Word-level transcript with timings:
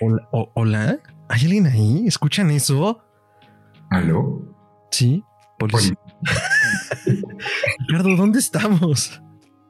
Hola, 0.00 0.28
hola, 0.54 1.00
¿hay 1.28 1.42
alguien 1.42 1.66
ahí? 1.66 2.04
¿Escuchan 2.06 2.50
eso? 2.52 3.00
¿Aló? 3.90 4.42
Sí, 4.92 5.24
policía. 5.58 5.98
Ricardo, 7.88 8.16
¿dónde 8.16 8.38
estamos? 8.38 9.20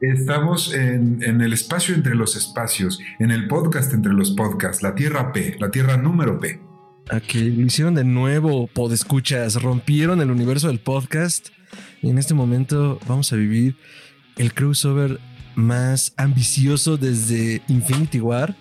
Estamos 0.01 0.73
en, 0.75 1.23
en, 1.23 1.41
el 1.41 1.51
espacio 1.51 1.95
entre 1.95 2.13
los 2.13 2.35
espacios, 2.35 2.99
en 3.17 3.31
el 3.31 3.47
podcast 3.47 3.91
entre 3.93 4.13
los 4.13 4.31
podcasts, 4.31 4.83
la 4.83 4.93
Tierra 4.93 5.33
P, 5.33 5.57
la 5.59 5.71
Tierra 5.71 5.97
número 5.97 6.39
P. 6.39 6.61
Aquí 7.09 7.49
lo 7.49 7.65
hicieron 7.65 7.95
de 7.95 8.03
nuevo, 8.03 8.67
podescuchas, 8.67 9.61
rompieron 9.61 10.21
el 10.21 10.29
universo 10.29 10.67
del 10.67 10.79
podcast 10.79 11.49
y 12.03 12.09
en 12.11 12.19
este 12.19 12.35
momento 12.35 12.99
vamos 13.07 13.33
a 13.33 13.35
vivir 13.35 13.77
el 14.37 14.53
crossover 14.53 15.19
más 15.55 16.13
ambicioso 16.17 16.97
desde 16.97 17.63
Infinity 17.67 18.19
War. 18.19 18.55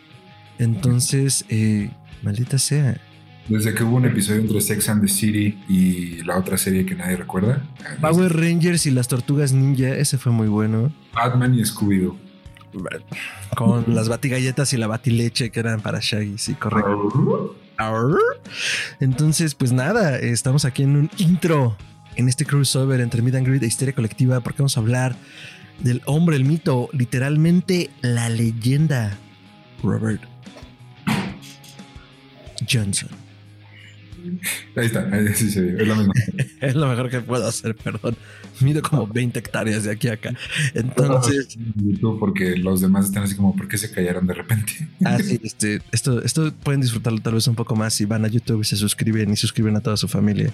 Entonces, 0.59 1.45
eh, 1.49 1.91
maldita 2.23 2.59
sea. 2.59 3.01
Desde 3.49 3.73
que 3.75 3.83
hubo 3.83 3.97
un 3.97 4.05
episodio 4.05 4.43
entre 4.43 4.61
Sex 4.61 4.89
and 4.91 5.01
the 5.01 5.09
City 5.09 5.59
y 5.69 6.23
la 6.25 6.37
otra 6.37 6.59
serie 6.59 6.85
que 6.85 6.95
nadie 6.95 7.17
recuerda. 7.17 7.63
Power 8.01 8.37
Rangers 8.37 8.85
y 8.85 8.91
las 8.91 9.09
Tortugas 9.09 9.53
Ninja, 9.53 9.95
ese 9.95 10.19
fue 10.19 10.33
muy 10.33 10.49
bueno. 10.49 10.93
Batman 11.15 11.55
y 11.55 11.63
Scooby-Doo. 11.65 12.19
Con 13.57 13.95
las 13.95 14.11
batigalletas 14.11 14.73
y 14.75 14.77
la 14.77 14.87
batileche 14.87 15.51
que 15.51 15.61
eran 15.61 15.81
para 15.81 16.01
Shaggy, 16.03 16.37
sí, 16.37 16.55
correcto. 16.55 17.57
Entonces, 19.01 19.55
pues 19.55 19.73
nada, 19.73 20.19
estamos 20.19 20.65
aquí 20.65 20.83
en 20.83 20.97
un 20.97 21.11
intro, 21.17 21.77
en 22.17 22.29
este 22.29 22.45
crossover 22.45 23.01
entre 23.01 23.23
Mid 23.23 23.37
and 23.37 23.47
Greed 23.47 23.63
e 23.63 23.67
Histeria 23.67 23.95
Colectiva, 23.95 24.41
porque 24.41 24.59
vamos 24.59 24.77
a 24.77 24.81
hablar 24.81 25.17
del 25.81 26.03
hombre, 26.05 26.37
el 26.37 26.45
mito, 26.45 26.91
literalmente 26.93 27.91
la 28.03 28.29
leyenda, 28.29 29.17
Robert 29.83 30.23
Johnson. 32.71 33.09
Ahí 34.77 34.87
está, 34.87 35.09
ahí 35.13 35.29
sí 35.35 35.47
es 35.47 35.87
lo 35.87 35.97
mismo. 35.97 36.13
es 36.61 36.75
lo 36.75 36.89
mejor 36.89 37.11
que 37.11 37.21
puedo 37.21 37.47
hacer, 37.47 37.75
perdón. 37.75 38.17
Mido 38.61 38.83
como 38.83 39.07
20 39.07 39.39
hectáreas 39.39 39.85
de 39.85 39.93
aquí 39.93 40.09
a 40.09 40.15
acá. 40.15 40.35
Entonces. 40.75 41.57
YouTube 41.77 42.19
porque 42.19 42.57
los 42.57 42.81
demás 42.81 43.07
están 43.07 43.23
así 43.23 43.37
como, 43.37 43.55
¿por 43.55 43.69
qué 43.69 43.79
se 43.79 43.91
callaron 43.91 44.27
de 44.27 44.35
repente? 44.35 44.89
ah, 45.05 45.19
sí, 45.19 45.41
este, 45.43 45.81
esto, 45.93 46.23
esto 46.23 46.53
pueden 46.53 46.81
disfrutarlo 46.81 47.21
tal 47.21 47.35
vez 47.35 47.47
un 47.47 47.55
poco 47.55 47.77
más 47.77 47.95
si 47.95 48.05
van 48.05 48.25
a 48.25 48.29
YouTube 48.29 48.63
y 48.63 48.65
se 48.65 48.77
suscriben 48.77 49.33
y 49.33 49.37
suscriben 49.37 49.77
a 49.77 49.81
toda 49.81 49.97
su 49.97 50.09
familia. 50.09 50.53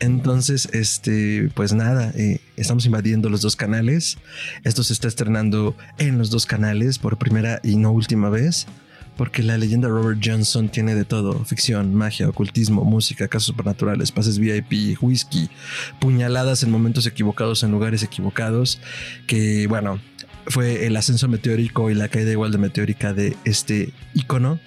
Entonces, 0.00 0.68
este, 0.72 1.50
pues 1.54 1.72
nada, 1.72 2.12
eh, 2.16 2.40
estamos 2.56 2.86
invadiendo 2.86 3.28
los 3.28 3.42
dos 3.42 3.56
canales. 3.56 4.18
Esto 4.64 4.82
se 4.82 4.92
está 4.92 5.08
estrenando 5.08 5.76
en 5.98 6.18
los 6.18 6.30
dos 6.30 6.46
canales 6.46 6.98
por 6.98 7.18
primera 7.18 7.60
y 7.62 7.76
no 7.76 7.92
última 7.92 8.28
vez 8.28 8.66
porque 9.16 9.42
la 9.42 9.58
leyenda 9.58 9.88
Robert 9.88 10.20
Johnson 10.22 10.68
tiene 10.68 10.94
de 10.94 11.04
todo: 11.04 11.44
ficción, 11.44 11.94
magia, 11.94 12.28
ocultismo, 12.28 12.84
música, 12.84 13.28
casos 13.28 13.46
supernaturales, 13.46 14.12
pases 14.12 14.38
VIP, 14.38 15.02
whisky, 15.02 15.48
puñaladas 16.00 16.62
en 16.62 16.70
momentos 16.70 17.06
equivocados 17.06 17.62
en 17.62 17.70
lugares 17.70 18.02
equivocados. 18.02 18.80
Que 19.26 19.66
bueno, 19.66 20.00
fue 20.46 20.86
el 20.86 20.96
ascenso 20.96 21.28
meteórico 21.28 21.90
y 21.90 21.94
la 21.94 22.08
caída 22.08 22.30
igual 22.30 22.52
de 22.52 22.58
meteórica 22.58 23.12
de 23.12 23.36
este 23.44 23.92
icono. 24.14 24.58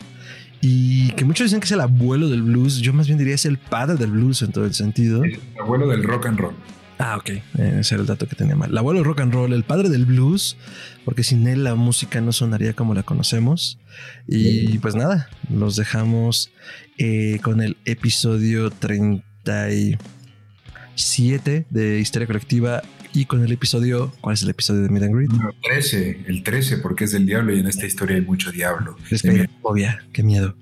Y 0.61 1.11
que 1.11 1.23
muchos 1.23 1.45
dicen 1.45 1.61
que 1.61 1.65
es 1.65 1.71
el 1.71 1.81
abuelo 1.81 2.27
del 2.29 2.43
blues. 2.43 2.79
Yo 2.79 2.91
más 2.93 3.07
bien 3.07 3.17
diría 3.17 3.35
es 3.35 3.45
el 3.45 3.57
padre 3.57 3.95
del 3.95 4.11
blues 4.11 4.41
en 4.41 4.51
todo 4.51 4.65
el 4.65 4.73
sentido. 4.73 5.23
El 5.23 5.39
abuelo 5.59 5.87
del 5.87 6.03
rock 6.03 6.25
and 6.25 6.39
roll. 6.39 6.55
Ah, 6.97 7.15
ok. 7.15 7.29
Eh, 7.29 7.43
ese 7.79 7.95
era 7.95 8.01
el 8.01 8.07
dato 8.07 8.27
que 8.27 8.35
tenía 8.35 8.57
mal. 8.57 8.71
El 8.71 8.77
abuelo 8.77 8.99
del 8.99 9.05
rock 9.05 9.21
and 9.21 9.33
roll, 9.33 9.53
el 9.53 9.63
padre 9.63 9.87
del 9.87 10.05
blues, 10.05 10.57
porque 11.05 11.23
sin 11.23 11.47
él 11.47 11.63
la 11.63 11.75
música 11.75 12.21
no 12.21 12.31
sonaría 12.31 12.73
como 12.73 12.93
la 12.93 13.03
conocemos. 13.03 13.79
Y 14.27 14.77
pues 14.79 14.95
nada, 14.95 15.29
los 15.49 15.75
dejamos 15.75 16.51
eh, 16.97 17.39
con 17.41 17.61
el 17.61 17.77
episodio 17.85 18.69
37 18.69 21.65
de 21.69 21.99
Historia 21.99 22.27
Colectiva 22.27 22.81
y 23.13 23.25
con 23.25 23.43
el 23.43 23.51
episodio, 23.51 24.13
¿cuál 24.21 24.35
es 24.35 24.43
el 24.43 24.49
episodio 24.49 24.83
de 24.83 24.89
Mid 24.89 25.03
and 25.03 25.15
Greed? 25.15 25.31
El 25.31 25.61
13, 25.61 26.25
el 26.27 26.43
13, 26.43 26.77
porque 26.77 27.05
es 27.05 27.11
del 27.11 27.25
diablo 27.25 27.55
y 27.55 27.59
en 27.59 27.67
esta 27.67 27.85
historia 27.85 28.15
hay 28.15 28.21
mucho 28.21 28.51
diablo. 28.51 28.95
Es 29.09 29.23
que 29.23 29.49
obvia, 29.61 30.05
qué 30.13 30.23
miedo. 30.23 30.55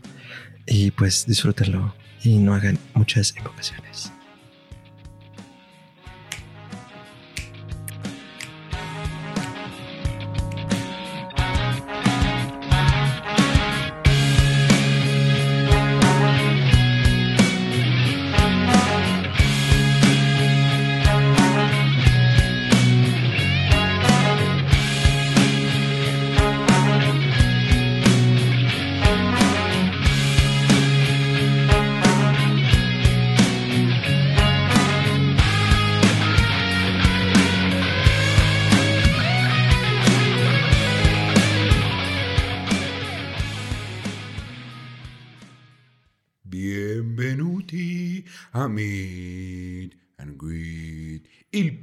Y 0.66 0.92
pues 0.92 1.26
disfrútenlo 1.28 1.94
y 2.24 2.38
no 2.38 2.54
hagan 2.54 2.78
muchas 2.94 3.34
invocaciones. 3.38 4.12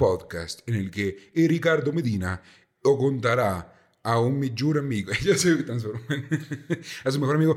Podcast 0.04 0.60
en 0.68 0.74
el 0.74 0.90
que 0.90 1.32
Ricardo 1.34 1.90
Medina 1.90 2.42
o 2.82 2.98
contará 2.98 3.98
a 4.02 4.18
un 4.18 4.38
mejor 4.38 4.76
amigo, 4.76 5.10
ya 5.24 5.34
se 5.34 5.56
transformó 5.62 6.00
a 7.04 7.10
su 7.10 7.18
mejor 7.18 7.36
amigo 7.36 7.56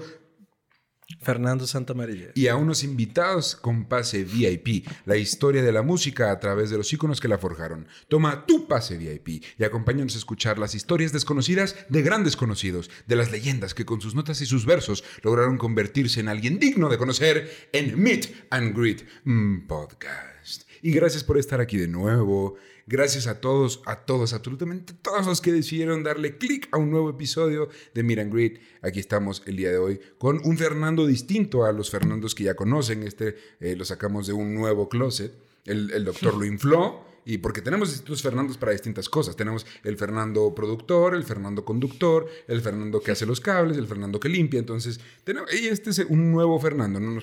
Fernando 1.19 1.67
Santamaría. 1.67 2.31
Y 2.35 2.47
a 2.47 2.55
unos 2.55 2.85
invitados 2.85 3.57
con 3.57 3.83
pase 3.89 4.23
VIP, 4.23 4.87
la 5.03 5.17
historia 5.17 5.61
de 5.61 5.73
la 5.73 5.81
música 5.81 6.31
a 6.31 6.39
través 6.39 6.69
de 6.69 6.77
los 6.77 6.93
iconos 6.93 7.19
que 7.19 7.27
la 7.27 7.37
forjaron. 7.37 7.85
Toma 8.07 8.45
tu 8.45 8.65
pase 8.65 8.97
VIP 8.97 9.43
y 9.57 9.65
acompáñanos 9.65 10.15
a 10.15 10.19
escuchar 10.19 10.57
las 10.57 10.73
historias 10.73 11.11
desconocidas 11.11 11.75
de 11.89 12.01
grandes 12.01 12.37
conocidos, 12.37 12.89
de 13.07 13.17
las 13.17 13.29
leyendas 13.29 13.73
que 13.73 13.85
con 13.85 13.99
sus 13.99 14.15
notas 14.15 14.39
y 14.39 14.45
sus 14.45 14.65
versos 14.65 15.03
lograron 15.21 15.57
convertirse 15.57 16.21
en 16.21 16.29
alguien 16.29 16.59
digno 16.59 16.87
de 16.87 16.97
conocer 16.97 17.69
en 17.73 18.01
Meet 18.01 18.47
and 18.51 18.73
Greet 18.73 19.05
mm, 19.25 19.67
Podcast. 19.67 20.66
Y 20.87 20.93
gracias 20.93 21.25
por 21.25 21.37
estar 21.37 21.59
aquí 21.59 21.75
de 21.75 21.89
nuevo. 21.89 22.55
Gracias 22.85 23.27
a 23.27 23.41
todos, 23.41 23.81
a 23.85 24.05
todos, 24.05 24.31
absolutamente 24.31 24.93
todos 24.93 25.25
los 25.25 25.41
que 25.41 25.51
decidieron 25.51 26.01
darle 26.01 26.37
clic 26.37 26.69
a 26.71 26.77
un 26.77 26.91
nuevo 26.91 27.09
episodio 27.09 27.67
de 27.93 28.03
Miran 28.03 28.29
Greet. 28.29 28.61
Aquí 28.81 29.01
estamos 29.01 29.43
el 29.47 29.57
día 29.57 29.69
de 29.69 29.79
hoy 29.79 29.99
con 30.17 30.39
un 30.45 30.57
Fernando 30.57 31.05
distinto 31.05 31.65
a 31.65 31.73
los 31.73 31.89
Fernandos 31.89 32.33
que 32.35 32.45
ya 32.45 32.55
conocen. 32.55 33.03
Este 33.03 33.35
eh, 33.59 33.75
lo 33.75 33.83
sacamos 33.83 34.27
de 34.27 34.33
un 34.33 34.55
nuevo 34.55 34.87
closet. 34.87 35.33
El, 35.65 35.91
el 35.91 36.05
doctor 36.05 36.33
lo 36.37 36.45
infló 36.45 37.03
y 37.27 37.39
porque 37.39 37.61
tenemos 37.61 37.89
distintos 37.89 38.21
Fernandos 38.21 38.57
para 38.57 38.71
distintas 38.71 39.09
cosas. 39.09 39.35
Tenemos 39.35 39.65
el 39.83 39.97
Fernando 39.97 40.55
productor, 40.55 41.13
el 41.13 41.25
Fernando 41.25 41.65
conductor, 41.65 42.25
el 42.47 42.61
Fernando 42.61 43.01
que 43.01 43.11
hace 43.11 43.25
los 43.25 43.41
cables, 43.41 43.77
el 43.77 43.85
Fernando 43.85 44.17
que 44.17 44.29
limpia. 44.29 44.59
Entonces, 44.61 45.01
tenemos, 45.25 45.53
y 45.53 45.67
este 45.67 45.89
es 45.89 45.99
un 45.99 46.31
nuevo 46.31 46.57
Fernando. 46.57 47.01
¿no? 47.01 47.21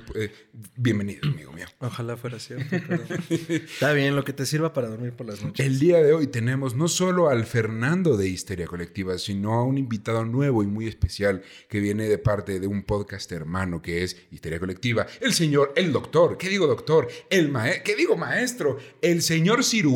bienvenido, 0.77 1.27
amigo 1.27 1.53
mío. 1.53 1.67
Ojalá 1.81 2.19
fuera 2.19 2.39
cierto. 2.39 2.77
Está 3.31 3.95
bien, 3.95 4.15
lo 4.15 4.25
que 4.25 4.35
te 4.35 4.45
sirva 4.45 4.75
para 4.75 4.89
dormir 4.89 5.15
por 5.15 5.27
las 5.27 5.43
noches. 5.43 5.65
El 5.65 5.79
día 5.79 6.03
de 6.03 6.13
hoy 6.13 6.27
tenemos 6.27 6.75
no 6.75 6.89
solo 6.89 7.31
al 7.31 7.47
Fernando 7.47 8.19
de 8.19 8.29
Histeria 8.29 8.67
Colectiva, 8.67 9.17
sino 9.17 9.55
a 9.55 9.65
un 9.65 9.79
invitado 9.79 10.27
nuevo 10.27 10.63
y 10.63 10.67
muy 10.67 10.87
especial 10.87 11.43
que 11.67 11.81
viene 11.81 12.11
de 12.11 12.19
parte 12.19 12.61
de 12.61 12.67
un 12.67 12.83
podcast 12.83 13.33
hermano 13.33 13.81
que 13.81 14.05
es 14.05 14.19
Histeria 14.31 14.61
Colectiva. 14.61 15.07
El 15.23 15.33
señor, 15.33 15.73
el 15.77 15.95
doctor, 15.95 16.37
¿qué 16.37 16.51
digo 16.51 16.67
doctor? 16.67 17.09
El 17.31 17.51
maestro, 17.51 17.85
¿qué 17.85 17.97
digo 17.97 18.19
maestro? 18.19 18.77
El 19.01 19.23
señor 19.23 19.65
cirujano 19.65 19.94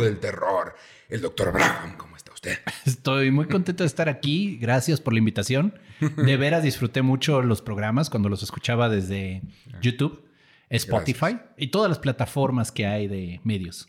del 0.00 0.18
terror, 0.18 0.74
el 1.08 1.20
doctor 1.20 1.52
Brown. 1.52 1.96
¿Cómo 1.96 2.16
está 2.16 2.32
usted? 2.32 2.58
Estoy 2.84 3.30
muy 3.30 3.46
contento 3.46 3.84
de 3.84 3.86
estar 3.86 4.08
aquí. 4.08 4.58
Gracias 4.60 5.00
por 5.00 5.12
la 5.12 5.20
invitación. 5.20 5.78
De 6.00 6.36
veras 6.36 6.62
disfruté 6.62 7.02
mucho 7.02 7.42
los 7.42 7.62
programas 7.62 8.10
cuando 8.10 8.28
los 8.28 8.42
escuchaba 8.42 8.88
desde 8.88 9.42
YouTube, 9.80 10.24
Spotify 10.68 11.38
y 11.56 11.68
todas 11.68 11.88
las 11.88 11.98
plataformas 11.98 12.72
que 12.72 12.86
hay 12.86 13.06
de 13.06 13.40
medios. 13.44 13.88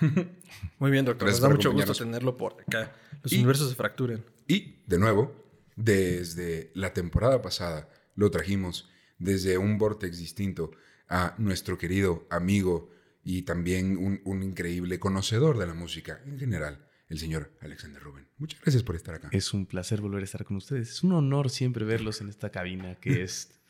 Muy 0.78 0.90
bien, 0.90 1.04
doctor. 1.04 1.28
Nos 1.28 1.40
da 1.40 1.48
mucho 1.50 1.72
gusto 1.72 1.94
tenerlo 1.94 2.36
por 2.36 2.56
acá. 2.66 2.92
Los 3.22 3.32
universos 3.32 3.68
se 3.68 3.74
fracturen. 3.74 4.24
Y, 4.48 4.76
de 4.86 4.98
nuevo, 4.98 5.34
desde 5.76 6.70
la 6.74 6.92
temporada 6.92 7.42
pasada 7.42 7.88
lo 8.14 8.30
trajimos 8.30 8.88
desde 9.18 9.58
un 9.58 9.78
vortex 9.78 10.18
distinto 10.18 10.72
a 11.08 11.34
nuestro 11.38 11.76
querido 11.76 12.26
amigo 12.30 12.90
y 13.24 13.42
también 13.42 13.96
un, 13.96 14.42
increíble 14.42 14.98
conocedor 14.98 15.58
de 15.58 15.66
la 15.66 15.74
música 15.74 16.20
en 16.26 16.38
general, 16.38 16.86
el 17.08 17.18
señor 17.18 17.52
Alexander 17.60 18.02
Rubén. 18.02 18.26
Muchas 18.38 18.60
gracias 18.60 18.82
por 18.82 18.96
estar 18.96 19.14
acá. 19.14 19.28
Es 19.32 19.52
un 19.54 19.66
placer 19.66 20.00
volver 20.00 20.22
a 20.22 20.24
estar 20.24 20.44
con 20.44 20.56
ustedes. 20.56 20.90
Es 20.90 21.02
un 21.02 21.12
honor 21.12 21.50
siempre 21.50 21.84
verlos 21.84 22.20
en 22.20 22.28
esta 22.28 22.50
cabina 22.50 22.96
que 22.96 23.22
es 23.24 23.60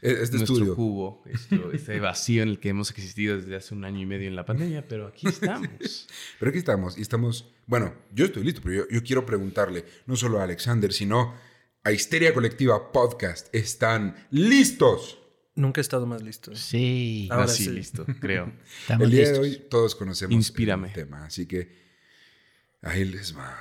Este 0.00 0.36
nuestro 0.36 0.54
estudio. 0.54 0.74
cubo, 0.76 1.22
esto- 1.26 1.72
este 1.74 2.00
vacío 2.00 2.42
en 2.42 2.50
el 2.50 2.58
que 2.60 2.68
hemos 2.70 2.90
existido 2.90 3.36
desde 3.36 3.56
hace 3.56 3.74
un 3.74 3.84
año 3.84 4.00
y 4.00 4.06
medio 4.06 4.28
en 4.28 4.36
la 4.36 4.44
pandemia, 4.46 4.86
pero 4.88 5.06
aquí 5.08 5.26
estamos. 5.28 6.08
Pero 6.38 6.48
aquí 6.50 6.58
estamos, 6.58 6.96
y 6.98 7.02
estamos, 7.02 7.52
bueno, 7.66 7.94
yo 8.12 8.24
estoy 8.26 8.44
listo, 8.44 8.60
pero 8.62 8.74
yo, 8.76 8.88
yo 8.90 9.02
quiero 9.02 9.26
preguntarle, 9.26 9.84
no 10.06 10.16
solo 10.16 10.38
a 10.40 10.44
Alexander, 10.44 10.92
sino 10.92 11.34
a 11.82 11.92
Histeria 11.92 12.32
Colectiva 12.34 12.92
Podcast, 12.92 13.52
¿están 13.54 14.16
listos? 14.30 15.18
Nunca 15.56 15.80
he 15.80 15.82
estado 15.82 16.06
más 16.06 16.22
listo. 16.22 16.54
Sí. 16.54 17.28
Ahora 17.30 17.44
Así, 17.46 17.64
sí. 17.64 17.70
listo, 17.70 18.06
creo. 18.20 18.52
Estamos 18.82 19.04
el 19.06 19.10
día 19.10 19.20
listos. 19.22 19.38
de 19.38 19.42
hoy 19.42 19.62
todos 19.68 19.94
conocemos 19.96 20.32
Inspírame. 20.34 20.88
el 20.88 20.94
tema, 20.94 21.24
así 21.24 21.46
que 21.46 21.74
ahí 22.82 23.04
les 23.04 23.36
va. 23.36 23.58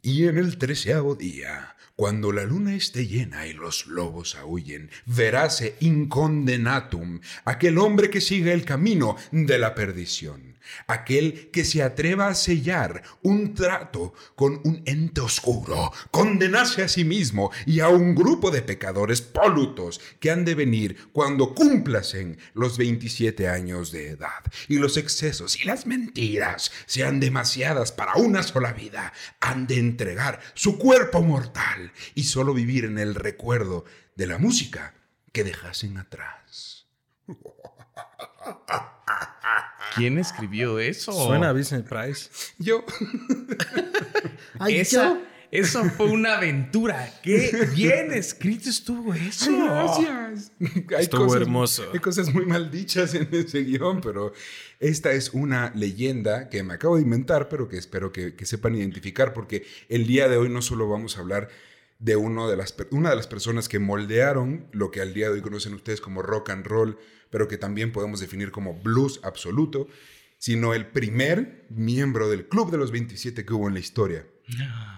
Y 0.00 0.26
en 0.26 0.38
el 0.38 0.58
treceavo 0.58 1.14
día, 1.14 1.76
cuando 1.94 2.32
la 2.32 2.44
luna 2.44 2.74
esté 2.74 3.06
llena 3.06 3.46
y 3.46 3.52
los 3.52 3.86
lobos 3.86 4.34
aúllen, 4.34 4.90
veráse 5.06 5.76
incondenatum 5.80 7.20
aquel 7.44 7.78
hombre 7.78 8.10
que 8.10 8.20
sigue 8.20 8.52
el 8.52 8.64
camino 8.64 9.16
de 9.30 9.58
la 9.58 9.74
perdición, 9.74 10.51
aquel 10.86 11.50
que 11.50 11.64
se 11.64 11.82
atreva 11.82 12.28
a 12.28 12.34
sellar 12.34 13.02
un 13.22 13.54
trato 13.54 14.14
con 14.34 14.60
un 14.64 14.82
ente 14.86 15.20
oscuro, 15.20 15.92
condenarse 16.10 16.82
a 16.82 16.88
sí 16.88 17.04
mismo 17.04 17.50
y 17.66 17.80
a 17.80 17.88
un 17.88 18.14
grupo 18.14 18.50
de 18.50 18.62
pecadores 18.62 19.20
polutos 19.20 20.00
que 20.20 20.30
han 20.30 20.44
de 20.44 20.54
venir 20.54 21.08
cuando 21.12 21.54
cumplasen 21.54 22.38
los 22.54 22.78
27 22.78 23.48
años 23.48 23.92
de 23.92 24.10
edad 24.10 24.42
y 24.68 24.78
los 24.78 24.96
excesos 24.96 25.60
y 25.60 25.64
las 25.64 25.86
mentiras 25.86 26.72
sean 26.86 27.20
demasiadas 27.20 27.92
para 27.92 28.14
una 28.14 28.42
sola 28.42 28.72
vida, 28.72 29.12
han 29.40 29.66
de 29.66 29.78
entregar 29.78 30.40
su 30.54 30.78
cuerpo 30.78 31.22
mortal 31.22 31.92
y 32.14 32.24
solo 32.24 32.54
vivir 32.54 32.84
en 32.84 32.98
el 32.98 33.14
recuerdo 33.14 33.84
de 34.16 34.26
la 34.26 34.38
música 34.38 34.94
que 35.32 35.44
dejasen 35.44 35.96
atrás. 35.98 36.81
¿Quién 39.94 40.18
escribió 40.18 40.78
eso? 40.78 41.12
Suena 41.12 41.50
a 41.50 41.52
Business 41.52 41.82
Price. 41.82 42.30
Yo, 42.58 42.84
Esa, 44.68 45.20
eso 45.50 45.84
fue 45.84 46.06
una 46.06 46.38
aventura. 46.38 47.12
Qué 47.22 47.68
bien 47.74 48.12
escrito 48.12 48.70
estuvo 48.70 49.12
eso. 49.12 49.50
Gracias. 49.64 50.52
Hay 50.96 51.02
Estuvo 51.04 51.36
hermoso. 51.36 51.90
Hay 51.92 52.00
cosas 52.00 52.32
muy 52.32 52.46
mal 52.46 52.70
dichas 52.70 53.12
en 53.14 53.28
ese 53.32 53.62
guion, 53.62 54.00
pero 54.00 54.32
esta 54.80 55.12
es 55.12 55.34
una 55.34 55.70
leyenda 55.74 56.48
que 56.48 56.62
me 56.62 56.74
acabo 56.74 56.96
de 56.96 57.02
inventar, 57.02 57.50
pero 57.50 57.68
que 57.68 57.76
espero 57.76 58.12
que, 58.12 58.34
que 58.34 58.46
sepan 58.46 58.74
identificar, 58.76 59.34
porque 59.34 59.66
el 59.90 60.06
día 60.06 60.28
de 60.28 60.38
hoy 60.38 60.48
no 60.48 60.62
solo 60.62 60.88
vamos 60.88 61.18
a 61.18 61.20
hablar 61.20 61.50
de 62.02 62.16
uno 62.16 62.50
de 62.50 62.56
las, 62.56 62.74
una 62.90 63.10
de 63.10 63.16
las 63.16 63.28
personas 63.28 63.68
que 63.68 63.78
moldearon 63.78 64.66
lo 64.72 64.90
que 64.90 65.00
al 65.00 65.14
día 65.14 65.28
de 65.28 65.34
hoy 65.34 65.40
conocen 65.40 65.72
ustedes 65.72 66.00
como 66.00 66.20
rock 66.20 66.50
and 66.50 66.66
roll, 66.66 66.98
pero 67.30 67.46
que 67.46 67.58
también 67.58 67.92
podemos 67.92 68.18
definir 68.18 68.50
como 68.50 68.74
blues 68.74 69.20
absoluto, 69.22 69.86
sino 70.36 70.74
el 70.74 70.88
primer 70.88 71.64
miembro 71.70 72.28
del 72.28 72.48
Club 72.48 72.72
de 72.72 72.78
los 72.78 72.90
27 72.90 73.44
que 73.44 73.54
hubo 73.54 73.68
en 73.68 73.74
la 73.74 73.80
historia. 73.80 74.26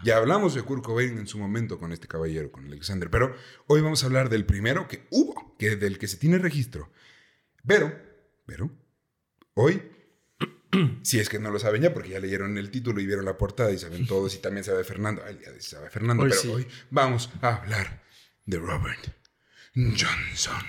Ya 0.02 0.16
hablamos 0.16 0.54
de 0.54 0.62
Kurt 0.62 0.82
Cobain 0.82 1.18
en 1.18 1.26
su 1.26 1.38
momento 1.38 1.78
con 1.78 1.92
este 1.92 2.08
caballero, 2.08 2.50
con 2.50 2.64
Alexander, 2.64 3.10
pero 3.10 3.36
hoy 3.66 3.82
vamos 3.82 4.02
a 4.02 4.06
hablar 4.06 4.30
del 4.30 4.46
primero 4.46 4.88
que 4.88 5.06
hubo, 5.10 5.54
que 5.58 5.76
del 5.76 5.98
que 5.98 6.08
se 6.08 6.16
tiene 6.16 6.38
registro. 6.38 6.90
Pero, 7.66 7.94
pero, 8.46 8.70
hoy, 9.52 9.82
si 11.02 11.20
es 11.20 11.28
que 11.28 11.38
no 11.38 11.50
lo 11.50 11.58
saben 11.58 11.82
ya, 11.82 11.92
porque 11.92 12.10
ya 12.10 12.20
leyeron 12.20 12.56
el 12.58 12.70
título 12.70 13.00
y 13.00 13.06
vieron 13.06 13.24
la 13.24 13.36
portada 13.36 13.70
y 13.72 13.78
saben 13.78 14.06
todos, 14.06 14.34
y 14.34 14.38
también 14.38 14.64
sabe 14.64 14.84
Fernando, 14.84 15.22
ay, 15.26 15.38
ya 15.44 15.60
sabe 15.60 15.90
Fernando, 15.90 16.22
Hoy 16.22 16.30
pero 16.30 16.40
sí. 16.40 16.48
hoy 16.48 16.66
vamos 16.90 17.30
a 17.40 17.56
hablar 17.56 18.02
de 18.46 18.58
Robert 18.58 19.06
Johnson. 19.74 20.62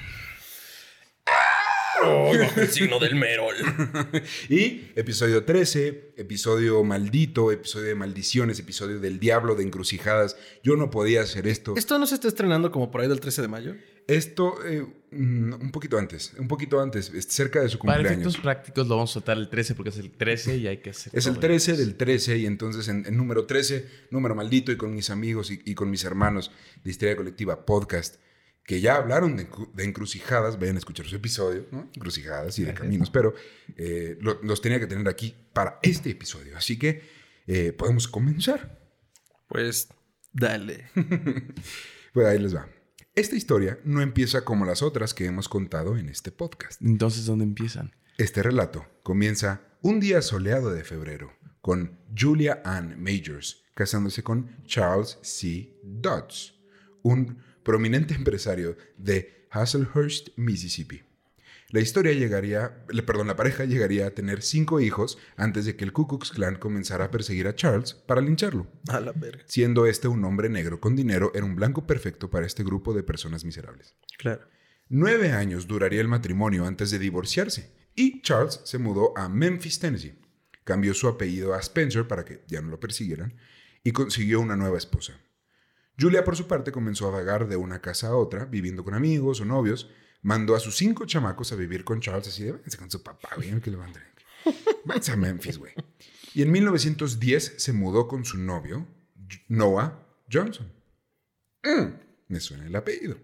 el 2.57 2.67
signo 2.69 2.99
del 2.99 3.15
Merol. 3.15 3.55
Y 4.49 4.91
episodio 4.95 5.43
13, 5.43 6.13
episodio 6.17 6.83
maldito, 6.83 7.51
episodio 7.51 7.87
de 7.87 7.95
maldiciones, 7.95 8.59
episodio 8.59 8.99
del 8.99 9.19
diablo, 9.19 9.55
de 9.55 9.63
encrucijadas. 9.63 10.37
Yo 10.63 10.75
no 10.75 10.89
podía 10.91 11.21
hacer 11.21 11.47
esto. 11.47 11.73
¿Esto 11.77 11.97
no 11.97 12.05
se 12.05 12.15
está 12.15 12.27
estrenando 12.27 12.71
como 12.71 12.91
por 12.91 13.01
ahí 13.01 13.07
del 13.07 13.19
13 13.19 13.43
de 13.43 13.47
mayo? 13.47 13.75
Esto, 14.07 14.63
eh, 14.65 14.85
mm, 15.11 15.53
un 15.53 15.71
poquito 15.71 15.97
antes, 15.97 16.33
un 16.37 16.47
poquito 16.47 16.79
antes, 16.79 17.09
es 17.13 17.25
cerca 17.27 17.61
de 17.61 17.69
su 17.69 17.79
Para 17.79 17.97
cumpleaños. 17.97 18.21
efectos 18.21 18.41
prácticos 18.41 18.87
lo 18.87 18.95
vamos 18.97 19.09
a 19.11 19.13
soltar 19.13 19.37
el 19.37 19.49
13 19.49 19.73
porque 19.75 19.89
es 19.89 19.97
el 19.97 20.11
13 20.11 20.57
y 20.57 20.67
hay 20.67 20.77
que 20.77 20.91
hacer. 20.91 21.11
Es 21.15 21.25
el 21.25 21.33
todo 21.33 21.41
13 21.41 21.71
eso. 21.71 21.81
del 21.81 21.95
13 21.95 22.37
y 22.37 22.45
entonces 22.45 22.87
en, 22.87 23.05
en 23.07 23.17
número 23.17 23.45
13, 23.45 23.87
número 24.11 24.35
maldito 24.35 24.71
y 24.71 24.77
con 24.77 24.93
mis 24.93 25.09
amigos 25.09 25.49
y, 25.49 25.59
y 25.65 25.73
con 25.73 25.89
mis 25.89 26.03
hermanos 26.03 26.51
de 26.83 26.91
Historia 26.91 27.15
Colectiva 27.15 27.65
Podcast, 27.65 28.17
que 28.63 28.79
ya 28.81 28.95
hablaron 28.95 29.35
de, 29.37 29.49
encru- 29.49 29.71
de 29.73 29.83
encrucijadas, 29.85 30.59
vayan 30.59 30.75
a 30.75 30.79
escuchar 30.79 31.05
su 31.07 31.15
episodio, 31.15 31.65
¿no? 31.71 31.89
Encrucijadas 31.95 32.57
y 32.59 32.63
de 32.63 32.73
caminos, 32.75 33.09
pero 33.09 33.33
eh, 33.77 34.17
lo- 34.21 34.39
los 34.43 34.61
tenía 34.61 34.79
que 34.79 34.87
tener 34.87 35.07
aquí 35.07 35.33
para 35.53 35.79
este 35.81 36.11
episodio. 36.11 36.55
Así 36.57 36.77
que 36.77 37.01
eh, 37.47 37.73
podemos 37.73 38.07
comenzar. 38.07 38.79
Pues 39.47 39.87
dale. 40.31 40.89
Pues 42.13 42.27
ahí 42.27 42.39
les 42.39 42.55
va. 42.55 42.65
Esta 43.15 43.37
historia 43.37 43.79
no 43.85 44.01
empieza 44.01 44.43
como 44.43 44.65
las 44.65 44.81
otras 44.81 45.13
que 45.13 45.25
hemos 45.25 45.47
contado 45.47 45.97
en 45.97 46.09
este 46.09 46.33
podcast. 46.33 46.81
Entonces, 46.81 47.25
¿dónde 47.25 47.45
empiezan? 47.45 47.93
Este 48.17 48.43
relato 48.43 48.85
comienza 49.03 49.61
un 49.81 50.01
día 50.01 50.21
soleado 50.21 50.73
de 50.73 50.83
febrero 50.83 51.31
con 51.61 51.97
Julia 52.13 52.61
Ann 52.65 53.01
Majors 53.01 53.63
casándose 53.73 54.21
con 54.21 54.61
Charles 54.65 55.17
C. 55.21 55.79
Dodds, 55.81 56.55
un 57.03 57.37
prominente 57.63 58.13
empresario 58.15 58.75
de 58.97 59.47
Hasselhurst, 59.49 60.37
Mississippi. 60.37 61.01
La 61.69 61.79
historia 61.81 62.13
llegaría, 62.13 62.85
perdón, 63.05 63.27
la 63.27 63.35
pareja 63.35 63.65
llegaría 63.65 64.07
a 64.07 64.11
tener 64.11 64.41
cinco 64.43 64.79
hijos 64.79 65.17
antes 65.35 65.65
de 65.65 65.75
que 65.75 65.83
el 65.83 65.93
Ku 65.93 66.07
Klux 66.07 66.31
Klan 66.31 66.55
comenzara 66.57 67.05
a 67.05 67.11
perseguir 67.11 67.47
a 67.47 67.55
Charles 67.55 67.93
para 67.93 68.21
lincharlo. 68.21 68.67
A 68.87 68.99
la 68.99 69.11
verga. 69.11 69.43
Siendo 69.47 69.85
este 69.85 70.07
un 70.07 70.23
hombre 70.25 70.47
negro 70.47 70.79
con 70.79 70.95
dinero, 70.95 71.31
era 71.33 71.43
un 71.43 71.55
blanco 71.55 71.87
perfecto 71.87 72.29
para 72.29 72.45
este 72.45 72.63
grupo 72.63 72.93
de 72.93 73.03
personas 73.03 73.43
miserables. 73.43 73.95
Claro. 74.17 74.47
Nueve 74.87 75.31
años 75.31 75.67
duraría 75.67 76.01
el 76.01 76.07
matrimonio 76.07 76.65
antes 76.65 76.91
de 76.91 76.99
divorciarse 76.99 77.71
y 77.95 78.21
Charles 78.21 78.61
se 78.63 78.77
mudó 78.77 79.17
a 79.17 79.27
Memphis, 79.29 79.79
Tennessee. 79.79 80.19
Cambió 80.63 80.93
su 80.93 81.07
apellido 81.07 81.53
a 81.53 81.59
Spencer 81.59 82.07
para 82.07 82.25
que 82.25 82.43
ya 82.47 82.61
no 82.61 82.69
lo 82.69 82.79
persiguieran 82.79 83.35
y 83.83 83.91
consiguió 83.91 84.39
una 84.41 84.55
nueva 84.55 84.77
esposa. 84.77 85.19
Julia, 85.99 86.23
por 86.23 86.35
su 86.35 86.47
parte, 86.47 86.71
comenzó 86.71 87.07
a 87.07 87.11
vagar 87.11 87.47
de 87.47 87.55
una 87.55 87.81
casa 87.81 88.09
a 88.09 88.15
otra, 88.15 88.45
viviendo 88.45 88.83
con 88.83 88.93
amigos 88.93 89.39
o 89.41 89.45
novios. 89.45 89.89
Mandó 90.25 90.55
a 90.55 90.59
sus 90.59 90.75
cinco 90.75 91.05
chamacos 91.05 91.51
a 91.51 91.55
vivir 91.55 91.83
con 91.83 92.01
Charles, 92.01 92.27
así 92.29 92.45
de 92.45 92.53
váyanse 92.53 92.77
con 92.79 92.89
su 92.89 93.03
papá, 93.03 93.29
güey, 93.35 93.61
que 93.61 93.69
le 93.69 93.77
van 93.77 93.93
a 93.93 95.11
a 95.13 95.15
Memphis, 95.15 95.59
güey. 95.59 95.71
Y 96.33 96.41
en 96.41 96.51
1910 96.51 97.53
se 97.57 97.73
mudó 97.73 98.07
con 98.07 98.25
su 98.25 98.39
novio, 98.39 98.87
Noah 99.49 100.03
Johnson. 100.31 100.73
Mm, 101.63 101.99
me 102.29 102.39
suena 102.39 102.65
el 102.65 102.75
apellido. 102.75 103.19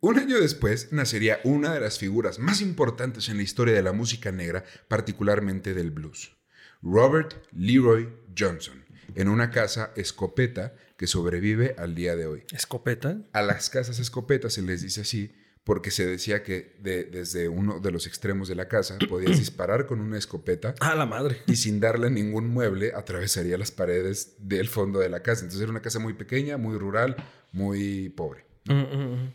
Un 0.00 0.18
año 0.18 0.38
después 0.38 0.92
nacería 0.92 1.40
una 1.44 1.72
de 1.72 1.80
las 1.80 1.98
figuras 1.98 2.38
más 2.38 2.60
importantes 2.60 3.30
en 3.30 3.38
la 3.38 3.44
historia 3.44 3.72
de 3.72 3.82
la 3.82 3.94
música 3.94 4.30
negra, 4.30 4.62
particularmente 4.88 5.72
del 5.72 5.90
blues. 5.90 6.36
Robert 6.82 7.46
Leroy 7.52 8.12
Johnson, 8.38 8.84
en 9.14 9.28
una 9.28 9.50
casa 9.50 9.92
escopeta 9.96 10.74
que 10.98 11.06
sobrevive 11.06 11.74
al 11.78 11.94
día 11.94 12.14
de 12.16 12.26
hoy. 12.26 12.42
Escopeta. 12.52 13.22
A 13.32 13.40
las 13.40 13.70
casas 13.70 13.98
escopetas 14.00 14.52
se 14.52 14.60
les 14.62 14.82
dice 14.82 15.00
así 15.00 15.32
porque 15.64 15.90
se 15.90 16.06
decía 16.06 16.42
que 16.42 16.76
de- 16.80 17.04
desde 17.04 17.48
uno 17.48 17.78
de 17.80 17.90
los 17.90 18.06
extremos 18.06 18.48
de 18.48 18.54
la 18.56 18.68
casa 18.68 18.98
podías 19.08 19.38
disparar 19.38 19.86
con 19.86 20.00
una 20.00 20.18
escopeta 20.18 20.74
A 20.80 20.94
la 20.94 21.06
madre. 21.06 21.38
y 21.46 21.56
sin 21.56 21.78
darle 21.80 22.10
ningún 22.10 22.48
mueble 22.48 22.92
atravesaría 22.94 23.56
las 23.58 23.70
paredes 23.70 24.34
del 24.38 24.68
fondo 24.68 24.98
de 24.98 25.08
la 25.08 25.22
casa. 25.22 25.42
Entonces 25.42 25.62
era 25.62 25.70
una 25.70 25.82
casa 25.82 25.98
muy 26.00 26.12
pequeña, 26.14 26.56
muy 26.58 26.76
rural, 26.76 27.16
muy 27.52 28.08
pobre. 28.10 28.44
Mm, 28.66 28.72
mm, 28.72 29.12
mm. 29.14 29.34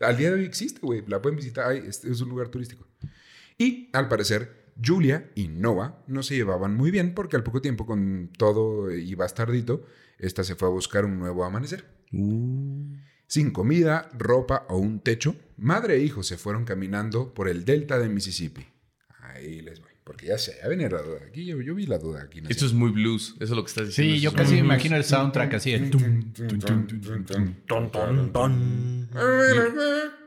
Al 0.04 0.16
día 0.16 0.28
de 0.30 0.34
hoy 0.36 0.44
existe, 0.44 0.80
güey. 0.82 1.02
La 1.08 1.20
pueden 1.22 1.36
visitar. 1.36 1.66
Ay, 1.70 1.82
este 1.88 2.10
es 2.10 2.20
un 2.20 2.28
lugar 2.28 2.48
turístico. 2.50 2.86
Y 3.58 3.88
al 3.92 4.06
parecer, 4.08 4.72
Julia 4.84 5.30
y 5.34 5.48
Noah 5.48 6.02
no 6.06 6.22
se 6.22 6.34
llevaban 6.36 6.74
muy 6.76 6.90
bien 6.90 7.14
porque 7.14 7.36
al 7.36 7.42
poco 7.42 7.60
tiempo, 7.60 7.84
con 7.86 8.30
todo 8.36 8.90
y 8.94 9.14
bastardito, 9.14 9.84
esta 10.20 10.44
se 10.44 10.54
fue 10.54 10.68
a 10.68 10.70
buscar 10.70 11.04
un 11.04 11.18
nuevo 11.18 11.44
amanecer. 11.44 11.84
Uh, 12.12 12.96
Sin 13.26 13.50
comida, 13.50 14.08
ropa 14.12 14.66
o 14.68 14.76
un 14.78 15.00
techo, 15.00 15.36
madre 15.56 15.96
e 15.96 16.00
hijo 16.00 16.22
se 16.22 16.36
fueron 16.36 16.64
caminando 16.64 17.32
por 17.34 17.48
el 17.48 17.64
delta 17.64 17.98
de 17.98 18.08
Mississippi. 18.08 18.66
Ahí 19.20 19.60
les 19.60 19.80
voy. 19.80 19.90
Porque 20.10 20.26
ya 20.26 20.38
sé, 20.38 20.56
ya 20.60 20.68
venía 20.68 20.88
la 20.88 21.02
duda. 21.02 21.20
Aquí 21.28 21.44
yo, 21.44 21.60
yo 21.60 21.72
vi 21.72 21.86
la 21.86 21.96
duda 21.96 22.22
aquí. 22.22 22.42
esto 22.48 22.66
es 22.66 22.72
muy 22.72 22.90
blues. 22.90 23.36
Eso 23.36 23.44
es 23.44 23.50
lo 23.50 23.62
que 23.62 23.68
estás 23.68 23.86
diciendo. 23.86 24.14
Sí, 24.16 24.20
yo 24.20 24.32
casi 24.32 24.54
me 24.54 24.58
imagino 24.58 24.96
el 24.96 25.04
soundtrack 25.04 25.54
así. 25.54 25.70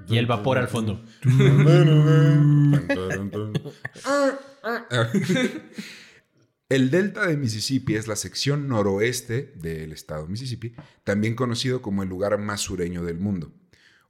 Y 0.08 0.18
el 0.18 0.26
vapor 0.26 0.58
al 0.58 0.70
fondo. 0.70 1.04
El 6.70 6.90
delta 6.90 7.28
de 7.28 7.38
Mississippi 7.38 7.96
es 7.96 8.08
la 8.08 8.16
sección 8.16 8.68
noroeste 8.68 9.54
del 9.56 9.92
estado 9.92 10.24
de 10.24 10.30
Mississippi, 10.32 10.74
también 11.04 11.36
conocido 11.36 11.82
como 11.82 12.04
el 12.04 12.10
lugar 12.10 12.38
más 12.38 12.62
sureño 12.62 13.04
del 13.04 13.20
mundo. 13.20 13.52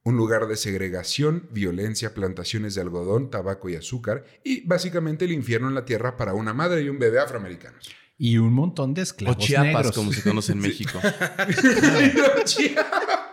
Un 0.04 0.18
lugar 0.18 0.48
de 0.48 0.56
segregación, 0.56 1.48
violencia, 1.52 2.14
plantaciones 2.14 2.76
de 2.76 2.82
algodón, 2.82 3.30
tabaco 3.32 3.70
y 3.70 3.76
azúcar, 3.76 4.26
y 4.44 4.66
básicamente 4.68 5.26
el 5.26 5.32
infierno 5.32 5.68
en 5.70 5.76
la 5.76 5.86
tierra 5.86 6.16
para 6.18 6.34
una 6.34 6.54
madre 6.54 6.82
y 6.84 6.90
un 6.90 7.00
bebé 7.00 7.20
afroamericanos. 7.20 7.90
Y 8.18 8.38
un 8.38 8.54
montón 8.54 8.94
de 8.94 9.02
O 9.02 9.04
esclavos 9.04 9.44
Chiapas, 9.44 9.74
negros. 9.74 9.92
como 9.96 10.14
se 10.14 10.22
conoce 10.22 10.52
en 10.52 10.60
México. 10.60 11.00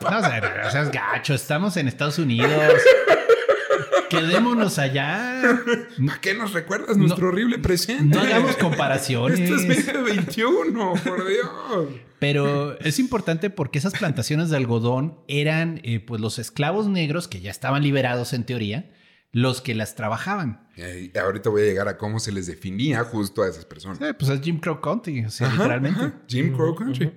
No, 0.01 0.19
o 0.19 0.23
sea, 0.23 0.85
gacho. 0.91 1.35
Estamos 1.35 1.77
en 1.77 1.89
Estados 1.89 2.19
Unidos. 2.19 2.51
Quedémonos 4.11 4.79
allá. 4.79 5.41
¿A 6.11 6.21
qué 6.21 6.35
nos 6.35 6.53
recuerdas 6.53 6.97
nuestro 6.97 7.29
horrible 7.29 7.59
presente? 7.59 8.17
No 8.17 8.21
hagamos 8.21 8.57
comparaciones. 8.57 9.41
Esto 9.41 9.55
es 9.55 9.87
2021, 9.87 10.95
por 11.05 11.27
Dios. 11.29 11.49
Pero 12.19 12.79
es 12.81 12.99
importante 12.99 13.49
porque 13.51 13.79
esas 13.79 13.95
plantaciones 13.95 14.51
de 14.51 14.57
algodón 14.57 15.19
eran 15.29 15.81
eh, 15.85 16.01
pues 16.01 16.21
los 16.21 16.39
esclavos 16.39 16.87
negros 16.89 17.29
que 17.29 17.41
ya 17.41 17.51
estaban 17.51 17.83
liberados 17.83 18.33
en 18.35 18.45
teoría, 18.45 18.91
los 19.33 19.61
que 19.63 19.75
las 19.75 19.95
trabajaban. 19.95 20.69
Eh, 20.77 21.13
ahorita 21.19 21.49
voy 21.51 21.63
a 21.63 21.65
llegar 21.67 21.89
a 21.89 21.97
cómo 21.97 22.19
se 22.21 22.33
les 22.33 22.47
definía 22.47 23.05
justo 23.05 23.43
a 23.43 23.49
esas 23.49 23.65
personas. 23.65 24.01
Eh, 24.03 24.13
pues 24.13 24.31
es 24.31 24.41
Jim 24.43 24.59
Crow 24.59 24.81
Country, 24.81 25.25
o 25.25 25.31
sea, 25.31 25.47
Ajá, 25.47 25.57
literalmente. 25.57 26.01
ajá, 26.01 26.15
Jim 26.29 26.55
Crow 26.55 26.75
Country. 26.75 27.13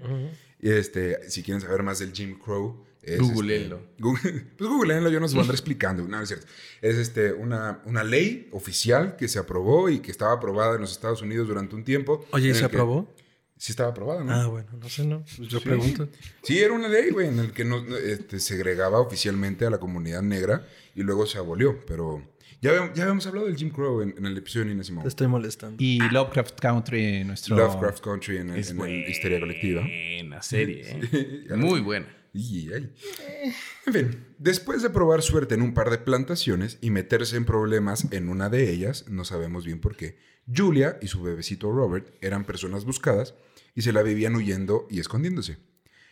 Y 0.60 0.70
este, 0.70 1.30
si 1.30 1.44
quieren 1.44 1.60
saber 1.60 1.84
más 1.84 2.00
del 2.00 2.14
Jim 2.14 2.38
Crow, 2.40 2.86
es 3.04 3.20
Googleenlo. 3.20 3.78
este, 3.78 4.02
Google- 4.02 4.46
pues 4.58 4.70
googleenlo, 4.70 5.10
yo 5.10 5.20
no 5.20 5.28
se 5.28 5.36
lo 5.36 5.42
andré 5.42 5.56
explicando. 5.56 6.04
No, 6.08 6.22
es 6.22 6.28
cierto. 6.30 6.46
Es 6.82 6.96
este, 6.96 7.34
una, 7.34 7.82
una 7.86 8.04
ley 8.04 8.48
oficial 8.52 9.16
que 9.16 9.28
se 9.28 9.40
aprobó 9.40 9.90
y 9.90 10.00
que 10.00 10.12
estaba 10.12 10.34
aprobada 10.34 10.76
en 10.76 10.82
los 10.82 10.92
Estados 10.92 11.22
Unidos 11.22 11.48
durante 11.48 11.76
un 11.76 11.84
tiempo. 11.84 12.26
Oye, 12.32 12.48
¿y 12.48 12.50
en 12.52 12.56
se 12.56 12.66
aprobó? 12.66 13.14
Sí 13.58 13.72
estaba 13.72 13.92
aprobada, 13.92 14.24
¿no? 14.24 14.32
Ah, 14.34 14.48
bueno, 14.48 14.68
no 14.78 14.90
sé, 14.90 15.06
no. 15.06 15.24
Pues 15.38 15.48
yo 15.48 15.60
Sí. 15.60 15.66
pregunto. 15.66 16.10
Sí, 16.42 16.60
era 16.60 16.74
una 16.74 16.90
ley, 16.90 17.12
güey, 17.12 17.28
en 17.30 17.40
el 17.40 17.52
que 17.54 17.64
no, 17.64 17.86
este, 17.96 18.40
segregaba 18.40 19.00
oficialmente 19.00 19.66
a 19.66 19.70
la 19.70 19.78
comunidad 19.80 20.22
negra 20.22 20.68
y 20.96 21.04
luego 21.04 21.26
se 21.26 21.38
abolió. 21.38 21.80
Pero 21.86 22.22
ya, 22.62 22.72
habíamos- 22.72 22.94
ya 22.94 23.04
habíamos 23.04 23.26
hablado 23.28 23.48
del 23.48 23.56
Jim 23.56 23.70
Crow 23.70 24.02
en, 24.02 24.16
en 24.18 24.26
el 24.26 24.38
episodio 24.38 24.66
de 24.66 24.72
Nina 24.72 24.84
Simone. 24.84 25.04
Te 25.04 25.10
estoy 25.10 25.28
molestando. 25.28 25.82
Y 25.82 26.00
Lovecraft 26.12 26.60
Country, 26.60 27.24
nuestro... 27.24 27.56
Lovecraft 27.56 28.04
Country 28.04 28.38
en, 28.38 28.50
el- 28.50 28.60
en 28.60 28.68
el 28.68 28.74
buena 28.76 29.08
Histeria 29.10 29.40
Colectiva. 29.40 29.82
serie, 30.42 30.84
¿eh? 31.12 31.48
Muy 31.56 31.80
buena. 31.80 32.08
Y, 32.34 32.74
ay. 32.74 32.92
En 33.86 33.94
fin, 33.94 34.26
después 34.40 34.82
de 34.82 34.90
probar 34.90 35.22
suerte 35.22 35.54
en 35.54 35.62
un 35.62 35.76
par 35.76 35.92
de 35.92 36.00
plantaciones 36.00 36.80
y 36.82 36.90
meterse 36.90 37.38
en 37.38 37.46
problemas 37.46 38.12
en 38.12 38.28
una 38.28 38.50
de 38.50 38.72
ellas, 38.72 39.06
no 39.08 39.24
sabemos 39.24 39.66
bien 39.66 39.80
por 39.80 39.96
qué, 39.96 40.18
Julia 40.54 40.98
y 41.02 41.08
su 41.08 41.22
bebecito 41.22 41.72
Robert 41.72 42.14
eran 42.22 42.46
personas 42.46 42.86
buscadas 42.86 43.36
y 43.76 43.84
se 43.84 43.94
la 43.94 44.02
vivían 44.02 44.36
huyendo 44.36 44.88
y 44.90 45.00
escondiéndose. 45.00 45.58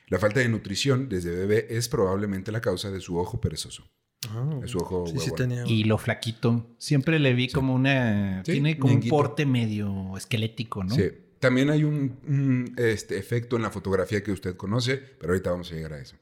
La 0.07 0.19
falta 0.19 0.41
de 0.41 0.49
nutrición 0.49 1.09
desde 1.09 1.31
bebé 1.31 1.67
es 1.69 1.89
probablemente 1.89 2.51
la 2.51 2.61
causa 2.61 2.91
de 2.91 3.01
su 3.01 3.17
ojo 3.17 3.41
perezoso. 3.41 3.89
Ah, 4.29 4.59
de 4.61 4.67
su 4.67 4.77
ojo 4.77 5.07
sí, 5.07 5.17
sí 5.17 5.31
tenía. 5.35 5.65
Y 5.65 5.85
lo 5.85 5.97
flaquito. 5.97 6.75
Siempre 6.77 7.17
le 7.17 7.33
vi 7.33 7.47
como 7.47 7.73
una... 7.73 8.43
Sí, 8.45 8.51
tiene 8.51 8.77
como 8.77 8.93
un 8.93 9.01
porte 9.07 9.45
medio 9.45 10.15
esquelético, 10.15 10.83
¿no? 10.83 10.93
Sí. 10.93 11.09
También 11.41 11.71
hay 11.71 11.83
un, 11.83 12.19
un, 12.27 12.75
este, 12.77 13.17
efecto 13.17 13.55
en 13.55 13.63
la 13.63 13.71
fotografía 13.71 14.23
que 14.23 14.31
usted 14.31 14.55
conoce, 14.55 14.97
pero 14.97 15.33
ahorita 15.33 15.49
vamos 15.49 15.71
a 15.71 15.75
llegar 15.75 15.93
a 15.93 15.99
eso. 15.99 16.15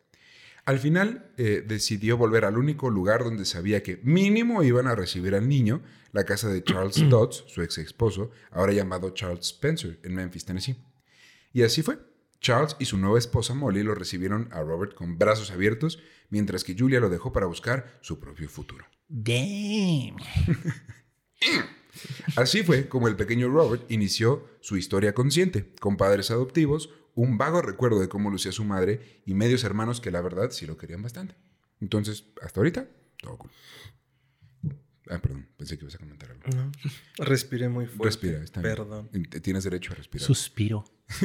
Al 0.64 0.80
final 0.80 1.32
eh, 1.36 1.62
decidió 1.68 2.16
volver 2.16 2.46
al 2.46 2.58
único 2.58 2.90
lugar 2.90 3.26
donde 3.26 3.44
sabía 3.44 3.84
que 3.84 4.00
mínimo 4.04 4.64
iban 4.64 4.88
a 4.88 4.96
recibir 4.96 5.36
al 5.36 5.50
niño, 5.50 5.82
la 6.14 6.24
casa 6.24 6.48
de 6.48 6.64
Charles 6.64 6.98
Dodds, 7.10 7.44
su 7.48 7.62
ex 7.62 7.80
esposo, 7.80 8.32
ahora 8.50 8.72
llamado 8.72 9.10
Charles 9.10 9.48
Spencer, 9.48 10.00
en 10.04 10.16
Memphis, 10.16 10.46
Tennessee. 10.46 10.78
Y 11.52 11.64
así 11.64 11.82
fue. 11.82 12.00
Charles 12.40 12.78
y 12.80 12.86
su 12.86 12.98
nueva 12.98 13.20
esposa 13.20 13.54
Molly 13.54 13.84
lo 13.84 13.96
recibieron 13.96 14.48
a 14.54 14.62
Robert 14.62 14.94
con 14.94 15.18
brazos 15.18 15.52
abiertos, 15.52 16.00
mientras 16.30 16.64
que 16.64 16.78
Julia 16.78 17.02
lo 17.02 17.10
dejó 17.10 17.34
para 17.34 17.46
buscar 17.46 18.00
su 18.00 18.22
propio 18.22 18.48
futuro. 18.48 18.86
Damn. 19.10 20.16
Así 22.36 22.64
fue 22.64 22.88
como 22.88 23.08
el 23.08 23.16
pequeño 23.16 23.50
Robert 23.50 23.90
inició 23.90 24.48
su 24.62 24.78
historia 24.78 25.14
consciente, 25.14 25.74
con 25.80 25.98
padres 25.98 26.32
adoptivos, 26.32 26.90
un 27.16 27.38
vago 27.38 27.62
recuerdo 27.62 28.00
de 28.00 28.10
cómo 28.10 28.30
lucía 28.30 28.52
su 28.52 28.64
madre 28.64 29.22
y 29.26 29.34
medios 29.34 29.64
hermanos 29.64 30.02
que 30.02 30.12
la 30.12 30.22
verdad 30.22 30.52
sí 30.52 30.66
lo 30.66 30.78
querían 30.78 31.02
bastante. 31.02 31.36
Entonces, 31.82 32.26
hasta 32.42 32.60
ahorita, 32.60 32.88
todo 33.18 33.38
cool. 33.38 33.52
Ah, 35.10 35.18
perdón, 35.20 35.48
pensé 35.58 35.78
que 35.78 35.86
ibas 35.86 35.96
a 35.96 35.98
comentar 35.98 36.30
algo. 36.30 36.44
No, 36.56 36.72
respiré 37.18 37.68
muy 37.68 37.88
fuerte. 37.88 38.06
Respira, 38.06 38.44
está 38.44 38.62
bien. 38.62 38.76
Perdón. 38.76 39.10
Tienes 39.42 39.64
derecho 39.64 39.94
a 39.94 39.96
respirar. 39.96 40.26
Suspiro. 40.26 40.86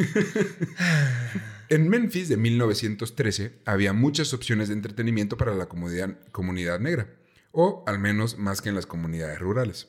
En 1.71 1.88
Memphis 1.88 2.28
de 2.28 2.37
1913 2.37 3.62
había 3.64 3.95
muchas 3.95 4.35
opciones 4.35 4.69
de 4.69 4.75
entretenimiento 4.75 5.37
para 5.37 5.54
la 5.54 5.66
comunidad, 5.66 6.19
comunidad 6.31 6.78
negra, 6.78 7.16
o 7.52 7.85
al 7.87 7.99
menos 7.99 8.38
más 8.38 8.61
que 8.61 8.69
en 8.69 8.75
las 8.75 8.87
comunidades 8.87 9.38
rurales. 9.38 9.88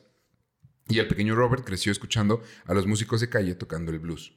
Y 0.88 0.98
el 0.98 1.08
pequeño 1.08 1.34
Robert 1.34 1.64
creció 1.64 1.90
escuchando 1.90 2.42
a 2.64 2.74
los 2.74 2.86
músicos 2.86 3.20
de 3.20 3.28
calle 3.28 3.54
tocando 3.54 3.90
el 3.90 3.98
blues. 3.98 4.34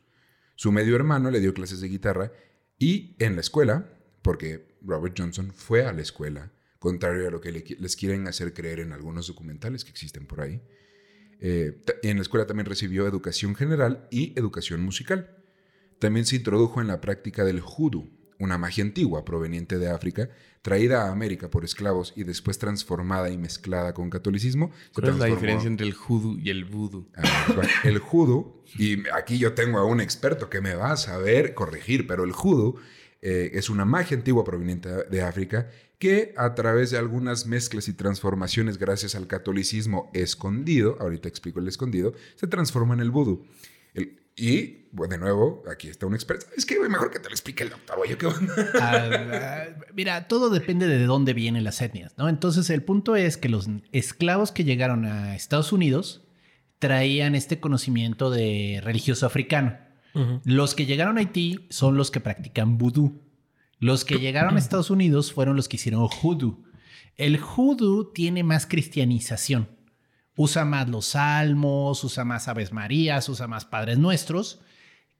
Su 0.55 0.71
medio 0.71 0.95
hermano 0.95 1.31
le 1.31 1.39
dio 1.39 1.53
clases 1.53 1.79
de 1.79 1.87
guitarra 1.87 2.31
y 2.77 3.15
en 3.19 3.35
la 3.35 3.41
escuela, 3.41 3.93
porque 4.21 4.77
Robert 4.81 5.15
Johnson 5.17 5.53
fue 5.53 5.85
a 5.85 5.93
la 5.93 6.01
escuela, 6.01 6.51
contrario 6.79 7.27
a 7.27 7.31
lo 7.31 7.39
que 7.39 7.51
les 7.51 7.95
quieren 7.95 8.27
hacer 8.27 8.53
creer 8.53 8.79
en 8.79 8.93
algunos 8.93 9.27
documentales 9.27 9.83
que 9.83 9.91
existen 9.91 10.25
por 10.25 10.41
ahí. 10.41 10.61
Eh, 11.39 11.81
en 12.03 12.17
la 12.17 12.21
escuela 12.21 12.47
también 12.47 12.65
recibió 12.65 13.07
educación 13.07 13.55
general 13.55 14.07
y 14.11 14.37
educación 14.37 14.81
musical. 14.81 15.37
También 15.99 16.25
se 16.25 16.37
introdujo 16.37 16.81
en 16.81 16.87
la 16.87 16.99
práctica 16.99 17.43
del 17.45 17.61
hoodoo, 17.61 18.09
una 18.39 18.57
magia 18.57 18.83
antigua 18.83 19.25
proveniente 19.25 19.77
de 19.77 19.89
África, 19.89 20.29
traída 20.61 21.03
a 21.05 21.11
América 21.11 21.49
por 21.49 21.63
esclavos 21.65 22.13
y 22.15 22.23
después 22.23 22.57
transformada 22.57 23.29
y 23.29 23.37
mezclada 23.37 23.93
con 23.93 24.09
catolicismo. 24.09 24.71
¿Cuál 24.93 25.09
es 25.09 25.17
la 25.17 25.25
diferencia 25.25 25.67
entre 25.67 25.87
el 25.87 25.93
hoodoo 25.95 26.37
y 26.39 26.49
el 26.49 26.65
voodoo? 26.65 27.07
Ah, 27.15 27.61
El 27.83 27.99
hoodoo, 27.99 28.63
y 28.77 29.07
aquí 29.09 29.37
yo 29.37 29.53
tengo 29.53 29.77
a 29.79 29.85
un 29.85 30.01
experto 30.01 30.49
que 30.49 30.61
me 30.61 30.73
va 30.75 30.91
a 30.91 30.97
saber 30.97 31.53
corregir, 31.53 32.07
pero 32.07 32.23
el 32.23 32.31
hoodoo 32.31 32.75
eh, 33.21 33.51
es 33.53 33.69
una 33.69 33.83
magia 33.85 34.15
antigua 34.17 34.43
proveniente 34.45 34.89
de 35.09 35.21
África 35.21 35.69
que 35.97 36.33
a 36.37 36.55
través 36.55 36.91
de 36.91 36.97
algunas 36.97 37.45
mezclas 37.45 37.89
y 37.89 37.93
transformaciones 37.93 38.77
gracias 38.77 39.15
al 39.15 39.27
catolicismo 39.27 40.09
escondido, 40.13 40.95
ahorita 41.01 41.27
explico 41.27 41.59
el 41.59 41.67
escondido, 41.67 42.13
se 42.35 42.47
transforma 42.47 42.93
en 42.93 43.01
el 43.01 43.11
vudú. 43.11 43.45
El- 43.93 44.17
y, 44.39 44.87
bueno, 44.93 45.13
de 45.13 45.17
nuevo, 45.19 45.63
aquí 45.69 45.89
está 45.89 46.05
un 46.05 46.15
experto. 46.15 46.45
Es 46.55 46.65
que 46.65 46.79
mejor 46.79 47.11
que 47.11 47.19
te 47.19 47.27
lo 47.27 47.33
explique 47.33 47.63
el 47.63 47.71
doctor, 47.71 47.97
güey. 47.97 48.17
¿qué 48.17 48.25
onda? 48.25 48.53
Ah, 48.81 49.65
mira, 49.93 50.27
todo 50.27 50.49
depende 50.49 50.87
de 50.87 51.05
dónde 51.05 51.33
vienen 51.33 51.65
las 51.65 51.81
etnias, 51.81 52.13
¿no? 52.17 52.29
Entonces, 52.29 52.69
el 52.69 52.81
punto 52.81 53.17
es 53.17 53.35
que 53.35 53.49
los 53.49 53.67
esclavos 53.91 54.51
que 54.51 54.63
llegaron 54.63 55.05
a 55.05 55.35
Estados 55.35 55.73
Unidos 55.73 56.23
traían 56.79 57.35
este 57.35 57.59
conocimiento 57.59 58.31
de 58.31 58.79
religioso 58.81 59.25
africano. 59.25 59.77
Los 60.43 60.73
que 60.73 60.85
llegaron 60.85 61.17
a 61.17 61.21
Haití 61.21 61.67
son 61.69 61.95
los 61.95 62.09
que 62.09 62.19
practican 62.19 62.77
vudú. 62.77 63.21
Los 63.79 64.05
que 64.05 64.19
llegaron 64.19 64.55
a 64.55 64.59
Estados 64.59 64.89
Unidos 64.89 65.31
fueron 65.31 65.55
los 65.55 65.69
que 65.69 65.77
hicieron 65.77 66.07
hoodoo. 66.21 66.63
El 67.15 67.39
hoodoo 67.39 68.11
tiene 68.11 68.43
más 68.43 68.65
cristianización. 68.65 69.69
Usa 70.41 70.63
más 70.63 70.87
los 70.87 71.05
salmos, 71.05 72.01
usa 72.01 72.23
más 72.23 72.47
Aves 72.47 72.71
Marías, 72.71 73.27
usa 73.27 73.45
más 73.49 73.65
Padres 73.65 73.97
Nuestros 73.97 74.61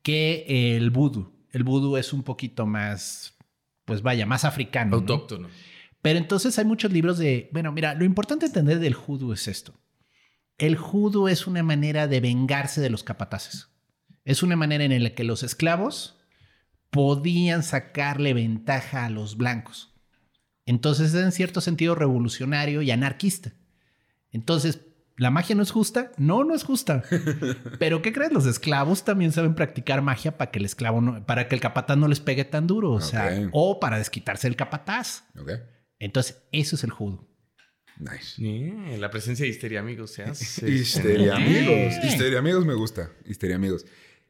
que 0.02 0.78
el 0.78 0.92
vudú. 0.92 1.34
El 1.52 1.66
vudú 1.66 1.98
es 1.98 2.14
un 2.14 2.24
poquito 2.24 2.66
más, 2.66 3.38
pues 3.84 4.02
vaya, 4.02 4.26
más 4.26 4.46
africano. 4.46 4.92
¿no? 4.92 4.96
Autóctono. 4.96 5.50
Pero 6.02 6.20
entonces 6.20 6.58
hay 6.58 6.64
muchos 6.64 6.94
libros 6.94 7.18
de, 7.18 7.50
bueno, 7.52 7.74
mira, 7.74 7.96
lo 7.96 8.06
importante 8.06 8.46
entender 8.46 8.80
del 8.80 8.96
hoodoo 8.96 9.34
es 9.34 9.50
esto. 9.50 9.74
El 10.58 10.78
hoodoo 10.78 11.28
es 11.28 11.48
una 11.48 11.64
manera 11.64 12.08
de 12.08 12.22
vengarse 12.22 12.80
de 12.80 12.90
los 12.90 13.04
capataces. 13.04 13.68
Es 14.24 14.42
una 14.42 14.56
manera 14.56 14.86
en 14.86 15.04
la 15.04 15.10
que 15.10 15.26
los 15.26 15.44
esclavos 15.44 16.18
podían 16.92 17.64
sacarle 17.64 18.34
ventaja 18.34 19.04
a 19.04 19.10
los 19.10 19.36
blancos. 19.36 19.94
Entonces 20.66 21.14
es 21.14 21.22
en 21.22 21.34
cierto 21.34 21.60
sentido 21.60 21.94
revolucionario 21.94 22.82
y 22.82 22.92
anarquista. 22.92 23.52
Entonces, 24.32 24.89
¿la 25.20 25.30
magia 25.32 25.54
no 25.56 25.62
es 25.62 25.72
justa? 25.72 26.12
No, 26.18 26.44
no 26.44 26.56
es 26.56 26.64
justa. 26.64 27.04
Pero 27.80 28.02
¿qué 28.02 28.14
crees? 28.14 28.32
Los 28.32 28.46
esclavos 28.46 29.04
también 29.04 29.32
saben 29.32 29.54
practicar 29.54 30.02
magia 30.02 30.38
para 30.38 30.50
que 30.50 30.60
el 30.60 30.66
esclavo 30.66 31.02
no, 31.02 31.26
para 31.26 31.48
que 31.48 31.56
el 31.56 31.62
capataz 31.62 31.98
no 31.98 32.08
les 32.08 32.22
pegue 32.22 32.46
tan 32.46 32.66
duro, 32.66 32.92
o 32.92 33.02
sea, 33.02 33.50
o 33.52 33.80
para 33.80 33.98
desquitarse 33.98 34.48
el 34.48 34.56
capataz. 34.56 35.26
Ok, 35.38 35.52
Entonces, 36.00 36.42
eso 36.52 36.76
es 36.76 36.84
el 36.84 36.92
judo. 36.92 37.28
nice. 37.98 38.98
La 38.98 39.12
presencia 39.12 39.44
de 39.44 39.50
histeria, 39.50 39.82
amigos, 39.82 40.12
se 40.12 40.24
hace. 40.24 40.70
Histeria 40.72 41.36
amigos. 41.36 41.94
Histeria 42.04 42.40
amigos 42.40 42.66
me 42.66 42.74
gusta. 42.74 43.12
Histeria 43.26 43.58
amigos. 43.58 43.86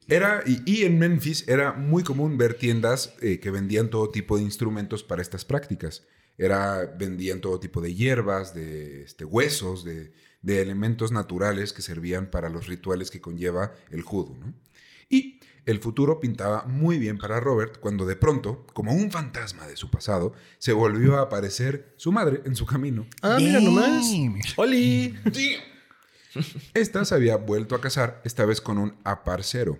Era, 0.07 0.41
y, 0.43 0.63
y 0.65 0.85
en 0.85 0.97
Memphis 0.97 1.47
era 1.47 1.73
muy 1.73 2.01
común 2.01 2.35
ver 2.35 2.55
tiendas 2.55 3.13
eh, 3.21 3.39
que 3.39 3.51
vendían 3.51 3.91
todo 3.91 4.09
tipo 4.09 4.37
de 4.37 4.43
instrumentos 4.43 5.03
para 5.03 5.21
estas 5.21 5.45
prácticas. 5.45 6.07
Era, 6.35 6.85
vendían 6.97 7.41
todo 7.41 7.59
tipo 7.59 7.79
de 7.79 7.93
hierbas, 7.93 8.55
de 8.55 9.03
este, 9.03 9.23
huesos, 9.23 9.83
de, 9.85 10.11
de 10.41 10.61
elementos 10.61 11.11
naturales 11.11 11.73
que 11.73 11.81
servían 11.81 12.29
para 12.29 12.49
los 12.49 12.67
rituales 12.67 13.11
que 13.11 13.21
conlleva 13.21 13.73
el 13.91 14.01
judo. 14.01 14.35
¿no? 14.37 14.53
Y 15.09 15.39
el 15.65 15.79
futuro 15.79 16.19
pintaba 16.19 16.63
muy 16.65 16.97
bien 16.97 17.17
para 17.17 17.39
Robert 17.39 17.79
cuando 17.79 18.05
de 18.05 18.15
pronto, 18.15 18.65
como 18.73 18.93
un 18.93 19.11
fantasma 19.11 19.67
de 19.67 19.75
su 19.75 19.91
pasado, 19.91 20.33
se 20.57 20.73
volvió 20.73 21.17
a 21.17 21.23
aparecer 21.23 21.93
su 21.97 22.11
madre 22.11 22.41
en 22.45 22.55
su 22.55 22.65
camino. 22.65 23.05
Ah, 23.21 23.37
mira 23.39 23.59
nomás. 23.59 24.05
¡Oli! 24.55 25.15
Esta 26.73 27.05
se 27.05 27.15
había 27.15 27.35
vuelto 27.37 27.75
a 27.75 27.81
casar, 27.81 28.21
esta 28.23 28.45
vez 28.45 28.61
con 28.61 28.77
un 28.77 28.95
aparcero. 29.03 29.79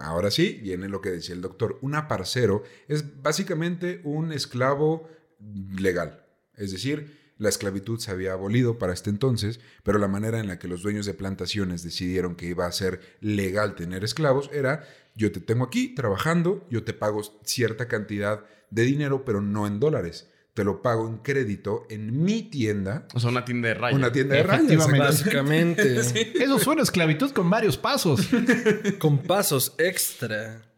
Ahora 0.00 0.30
sí, 0.30 0.60
viene 0.62 0.88
lo 0.88 1.00
que 1.00 1.10
decía 1.10 1.34
el 1.34 1.40
doctor. 1.40 1.78
Un 1.82 1.94
aparcero 1.94 2.64
es 2.88 3.22
básicamente 3.22 4.00
un 4.04 4.32
esclavo 4.32 5.08
legal. 5.40 6.24
Es 6.54 6.72
decir, 6.72 7.27
la 7.38 7.48
esclavitud 7.48 7.98
se 7.98 8.10
había 8.10 8.32
abolido 8.32 8.78
para 8.78 8.92
este 8.92 9.10
entonces, 9.10 9.60
pero 9.82 9.98
la 9.98 10.08
manera 10.08 10.40
en 10.40 10.48
la 10.48 10.58
que 10.58 10.68
los 10.68 10.82
dueños 10.82 11.06
de 11.06 11.14
plantaciones 11.14 11.82
decidieron 11.82 12.34
que 12.34 12.46
iba 12.46 12.66
a 12.66 12.72
ser 12.72 13.00
legal 13.20 13.74
tener 13.74 14.04
esclavos 14.04 14.50
era, 14.52 14.84
yo 15.14 15.32
te 15.32 15.40
tengo 15.40 15.64
aquí 15.64 15.94
trabajando, 15.94 16.66
yo 16.70 16.84
te 16.84 16.92
pago 16.92 17.22
cierta 17.44 17.88
cantidad 17.88 18.44
de 18.70 18.82
dinero, 18.82 19.24
pero 19.24 19.40
no 19.40 19.66
en 19.66 19.80
dólares. 19.80 20.30
Te 20.54 20.64
lo 20.64 20.82
pago 20.82 21.08
en 21.08 21.18
crédito 21.18 21.86
en 21.88 22.24
mi 22.24 22.42
tienda, 22.42 23.06
O 23.14 23.20
sea, 23.20 23.30
una 23.30 23.44
tienda 23.44 23.68
de 23.68 23.74
rayas. 23.74 23.96
una 23.96 24.10
tienda 24.10 24.34
de 24.34 24.42
rayas. 24.42 24.90
Básicamente. 24.90 26.00
Eso 26.34 26.58
suena 26.58 26.80
a 26.80 26.84
esclavitud 26.84 27.30
con 27.30 27.48
varios 27.48 27.78
pasos. 27.78 28.28
Con 28.98 29.18
pasos 29.22 29.74
extra. 29.78 30.68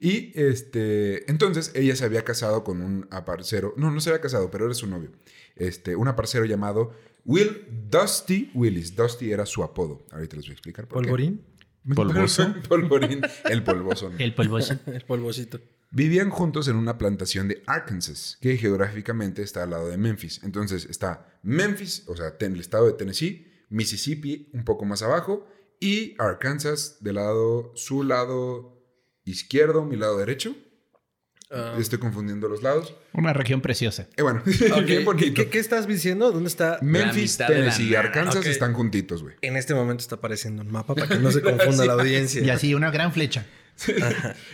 Y 0.00 0.32
este, 0.40 1.30
entonces 1.30 1.72
ella 1.74 1.96
se 1.96 2.04
había 2.04 2.22
casado 2.22 2.62
con 2.62 2.82
un 2.82 3.08
aparcero, 3.10 3.74
no, 3.76 3.90
no 3.90 4.00
se 4.00 4.10
había 4.10 4.20
casado, 4.20 4.50
pero 4.50 4.66
era 4.66 4.74
su 4.74 4.86
novio. 4.86 5.10
Este, 5.58 5.96
un 5.96 6.08
aparcero 6.08 6.44
llamado 6.44 6.92
Will 7.24 7.66
Dusty 7.90 8.50
Willis. 8.54 8.96
Dusty 8.96 9.32
era 9.32 9.44
su 9.44 9.62
apodo. 9.62 10.06
Ahorita 10.10 10.36
les 10.36 10.46
voy 10.46 10.50
a 10.50 10.54
explicar 10.54 10.88
por 10.88 11.02
qué. 11.02 11.08
¿Polvorín? 11.08 11.44
Polvoso. 11.94 12.54
Polvorín, 12.68 13.20
el 13.44 13.62
polvoso. 13.62 14.12
El 14.18 14.34
polvoso. 14.34 14.78
El 14.86 15.04
polvosito. 15.04 15.60
Vivían 15.90 16.28
juntos 16.28 16.68
en 16.68 16.76
una 16.76 16.98
plantación 16.98 17.48
de 17.48 17.62
Arkansas, 17.66 18.36
que 18.42 18.58
geográficamente 18.58 19.42
está 19.42 19.62
al 19.62 19.70
lado 19.70 19.88
de 19.88 19.96
Memphis. 19.96 20.42
Entonces 20.44 20.84
está 20.84 21.38
Memphis, 21.42 22.04
o 22.08 22.16
sea, 22.16 22.34
en 22.40 22.52
el 22.52 22.60
estado 22.60 22.86
de 22.86 22.92
Tennessee, 22.92 23.46
Mississippi 23.70 24.50
un 24.52 24.64
poco 24.64 24.84
más 24.84 25.02
abajo 25.02 25.46
y 25.80 26.14
Arkansas 26.18 26.98
del 27.00 27.14
lado, 27.14 27.72
su 27.74 28.02
lado 28.02 28.84
izquierdo, 29.24 29.84
mi 29.84 29.96
lado 29.96 30.18
derecho. 30.18 30.54
Ah, 31.50 31.76
Estoy 31.78 31.98
confundiendo 31.98 32.46
los 32.48 32.62
lados. 32.62 32.94
Una 33.14 33.32
región 33.32 33.60
preciosa. 33.62 34.06
Eh, 34.16 34.22
bueno, 34.22 34.42
bien 34.84 35.04
bonito. 35.06 35.32
¿Qué, 35.34 35.48
qué 35.48 35.58
estás 35.58 35.86
diciendo? 35.86 36.30
¿Dónde 36.30 36.48
está? 36.48 36.78
Memphis, 36.82 37.38
Tennessee 37.38 37.88
y. 37.90 37.94
Arkansas 37.94 38.44
están 38.46 38.74
juntitos, 38.74 39.22
güey. 39.22 39.34
En 39.40 39.56
este 39.56 39.74
momento 39.74 40.02
está 40.02 40.16
apareciendo 40.16 40.60
un 40.62 40.70
mapa 40.70 40.94
para 40.94 41.08
que 41.08 41.18
no 41.18 41.30
se 41.30 41.40
confunda 41.40 41.84
la 41.86 41.94
audiencia. 41.94 42.42
Y 42.42 42.50
así, 42.50 42.74
una 42.74 42.90
gran 42.90 43.12
flecha. 43.12 43.46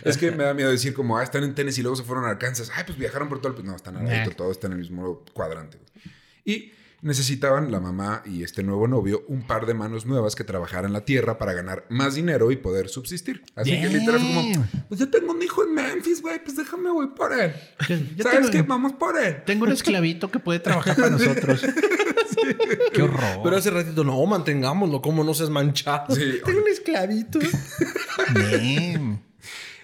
Es 0.03 0.17
que 0.17 0.31
me 0.31 0.43
da 0.43 0.53
miedo 0.53 0.69
decir 0.69 0.93
como, 0.93 1.17
ah, 1.17 1.23
están 1.23 1.43
en 1.43 1.55
Tennessee 1.55 1.81
y 1.81 1.83
luego 1.83 1.95
se 1.95 2.03
fueron 2.03 2.25
a 2.25 2.29
Arkansas. 2.29 2.71
Ay, 2.75 2.83
pues 2.85 2.97
viajaron 2.97 3.27
por 3.27 3.41
todo 3.41 3.57
el... 3.57 3.65
No, 3.65 3.75
están 3.75 3.97
al 3.97 4.05
Nah. 4.05 4.29
todo 4.29 4.51
está 4.51 4.67
en 4.67 4.73
el 4.73 4.79
mismo 4.79 5.25
cuadrante. 5.33 5.77
güey. 5.79 6.15
Y 6.45 6.73
necesitaban 7.05 7.71
la 7.71 7.79
mamá 7.79 8.23
y 8.25 8.41
este 8.43 8.63
nuevo 8.63 8.87
novio 8.87 9.23
un 9.27 9.45
par 9.45 9.65
de 9.67 9.73
manos 9.75 10.05
nuevas 10.07 10.35
que 10.35 10.43
trabajaran 10.43 10.91
la 10.91 11.05
tierra 11.05 11.37
para 11.37 11.53
ganar 11.53 11.85
más 11.89 12.15
dinero 12.15 12.51
y 12.51 12.55
poder 12.57 12.89
subsistir. 12.89 13.43
Así 13.55 13.71
que 13.79 13.87
literal 13.89 14.19
fue 14.19 14.33
como, 14.33 14.67
pues 14.89 14.99
yo 14.99 15.09
tengo 15.09 15.31
un 15.33 15.41
hijo 15.41 15.63
en 15.63 15.73
Memphis, 15.75 16.21
güey, 16.21 16.43
pues 16.43 16.55
déjame 16.57 16.89
voy 16.89 17.07
por 17.15 17.31
él. 17.31 17.53
Yo 18.17 18.23
¿Sabes 18.23 18.49
tengo- 18.49 18.51
qué? 18.51 18.61
Vamos 18.63 18.93
por 18.93 19.17
él. 19.17 19.43
Tengo 19.45 19.65
un 19.65 19.71
esclavito 19.71 20.31
que 20.31 20.39
puede 20.39 20.59
trabajar 20.59 20.95
para 20.95 21.09
nosotros. 21.11 21.61
Qué 22.91 23.01
horror. 23.03 23.39
Pero 23.43 23.55
hace 23.57 23.69
ratito, 23.69 24.03
no, 24.03 24.25
mantengámoslo, 24.25 25.01
como 25.01 25.23
no 25.23 25.33
seas 25.33 25.49
manchado. 25.51 26.15
Sí. 26.15 26.39
Tengo 26.45 26.59
un 26.59 26.67
esclavito. 26.67 27.39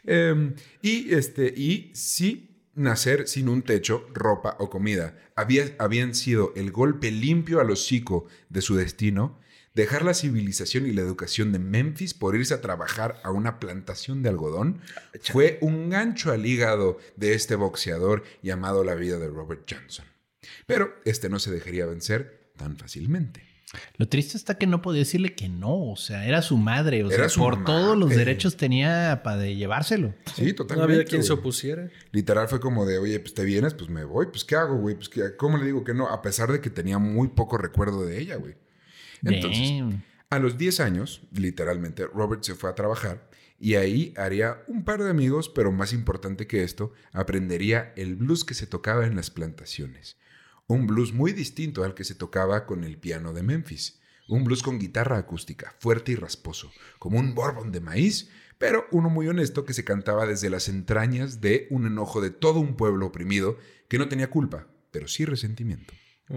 Eh, 0.03 0.53
y 0.81 1.13
este, 1.13 1.45
y 1.55 1.91
sí 1.93 2.50
nacer 2.73 3.27
sin 3.27 3.49
un 3.49 3.61
techo, 3.61 4.07
ropa 4.13 4.55
o 4.59 4.69
comida 4.69 5.17
había, 5.35 5.75
habían 5.79 6.15
sido 6.15 6.53
el 6.55 6.71
golpe 6.71 7.11
limpio 7.11 7.59
al 7.59 7.71
hocico 7.71 8.27
de 8.49 8.61
su 8.61 8.75
destino, 8.75 9.39
dejar 9.73 10.03
la 10.03 10.13
civilización 10.13 10.85
y 10.85 10.91
la 10.91 11.01
educación 11.01 11.51
de 11.51 11.59
Memphis 11.59 12.13
por 12.13 12.35
irse 12.35 12.53
a 12.53 12.61
trabajar 12.61 13.19
a 13.23 13.31
una 13.31 13.59
plantación 13.59 14.21
de 14.21 14.29
algodón 14.29 14.81
fue 15.21 15.57
un 15.61 15.89
gancho 15.89 16.31
al 16.31 16.45
hígado 16.45 16.97
de 17.15 17.33
este 17.33 17.55
boxeador 17.55 18.23
llamado 18.41 18.83
la 18.83 18.95
vida 18.95 19.17
de 19.17 19.29
Robert 19.29 19.63
Johnson. 19.69 20.05
Pero 20.65 20.95
este 21.05 21.29
no 21.29 21.39
se 21.39 21.51
dejaría 21.51 21.85
vencer 21.85 22.51
tan 22.57 22.77
fácilmente. 22.77 23.50
Lo 23.97 24.07
triste 24.07 24.35
está 24.37 24.57
que 24.57 24.67
no 24.67 24.81
podía 24.81 24.99
decirle 24.99 25.33
que 25.33 25.47
no. 25.47 25.91
O 25.91 25.95
sea, 25.95 26.25
era 26.25 26.41
su 26.41 26.57
madre. 26.57 27.03
O 27.03 27.11
Era 27.11 27.29
sea, 27.29 27.41
por 27.41 27.63
todos 27.63 27.97
los 27.97 28.09
derechos 28.09 28.57
tenía 28.57 29.21
para 29.23 29.37
de 29.37 29.55
llevárselo. 29.55 30.13
Sí, 30.35 30.47
No 30.47 30.55
totalmente. 30.55 30.93
había 30.93 31.05
quien 31.05 31.23
se 31.23 31.31
opusiera. 31.33 31.89
Literal 32.11 32.47
fue 32.49 32.59
como 32.59 32.85
de, 32.85 32.97
oye, 32.97 33.19
pues 33.19 33.33
te 33.33 33.45
vienes, 33.45 33.73
pues 33.73 33.89
me 33.89 34.03
voy, 34.03 34.27
pues 34.27 34.43
¿qué 34.43 34.55
hago, 34.55 34.75
güey? 34.77 34.95
Pues 34.95 35.07
¿qué- 35.09 35.35
¿cómo 35.37 35.57
le 35.57 35.65
digo 35.65 35.83
que 35.83 35.93
no? 35.93 36.07
A 36.09 36.21
pesar 36.21 36.51
de 36.51 36.59
que 36.59 36.69
tenía 36.69 36.97
muy 36.97 37.29
poco 37.29 37.57
recuerdo 37.57 38.05
de 38.05 38.19
ella, 38.19 38.35
güey. 38.35 38.55
Entonces, 39.23 39.69
Damn. 39.69 40.03
a 40.29 40.39
los 40.39 40.57
10 40.57 40.79
años, 40.79 41.21
literalmente, 41.33 42.05
Robert 42.07 42.43
se 42.43 42.55
fue 42.55 42.69
a 42.69 42.75
trabajar 42.75 43.29
y 43.59 43.75
ahí 43.75 44.13
haría 44.17 44.63
un 44.67 44.83
par 44.83 45.03
de 45.03 45.09
amigos, 45.09 45.47
pero 45.47 45.71
más 45.71 45.93
importante 45.93 46.47
que 46.47 46.63
esto, 46.63 46.91
aprendería 47.13 47.93
el 47.95 48.15
blues 48.15 48.43
que 48.43 48.53
se 48.55 48.65
tocaba 48.67 49.05
en 49.05 49.15
las 49.15 49.29
plantaciones. 49.29 50.17
Un 50.71 50.87
blues 50.87 51.13
muy 51.13 51.33
distinto 51.33 51.83
al 51.83 51.93
que 51.93 52.03
se 52.03 52.15
tocaba 52.15 52.65
con 52.65 52.83
el 52.83 52.97
piano 52.97 53.33
de 53.33 53.43
Memphis. 53.43 53.99
Un 54.27 54.43
blues 54.45 54.63
con 54.63 54.79
guitarra 54.79 55.17
acústica, 55.17 55.75
fuerte 55.79 56.13
y 56.13 56.15
rasposo, 56.15 56.71
como 56.99 57.19
un 57.19 57.35
bourbon 57.35 57.71
de 57.71 57.81
maíz, 57.81 58.29
pero 58.57 58.85
uno 58.91 59.09
muy 59.09 59.27
honesto 59.27 59.65
que 59.65 59.73
se 59.73 59.83
cantaba 59.83 60.25
desde 60.25 60.49
las 60.49 60.69
entrañas 60.69 61.41
de 61.41 61.67
un 61.71 61.85
enojo 61.87 62.21
de 62.21 62.29
todo 62.29 62.59
un 62.59 62.75
pueblo 62.75 63.07
oprimido 63.07 63.57
que 63.89 63.97
no 63.97 64.07
tenía 64.07 64.29
culpa, 64.29 64.67
pero 64.91 65.07
sí 65.09 65.25
resentimiento. 65.25 65.93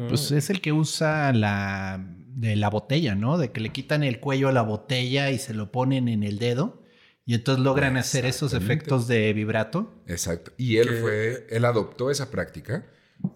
Pues 0.08 0.32
es 0.32 0.50
el 0.50 0.60
que 0.60 0.72
usa 0.72 1.32
la 1.32 2.04
de 2.34 2.56
la 2.56 2.68
botella, 2.68 3.14
¿no? 3.14 3.38
De 3.38 3.52
que 3.52 3.60
le 3.60 3.70
quitan 3.70 4.02
el 4.02 4.18
cuello 4.18 4.48
a 4.48 4.52
la 4.52 4.62
botella 4.62 5.30
y 5.30 5.38
se 5.38 5.54
lo 5.54 5.70
ponen 5.70 6.08
en 6.08 6.24
el 6.24 6.40
dedo. 6.40 6.82
Y 7.24 7.34
entonces 7.34 7.62
logran 7.62 7.96
hacer 7.96 8.26
esos 8.26 8.54
efectos 8.54 9.06
de 9.06 9.32
vibrato. 9.32 10.02
Exacto. 10.08 10.52
Y 10.56 10.78
él 10.78 10.88
Que- 10.88 10.96
fue, 10.96 11.46
él 11.48 11.64
adoptó 11.64 12.10
esa 12.10 12.30
práctica, 12.32 12.86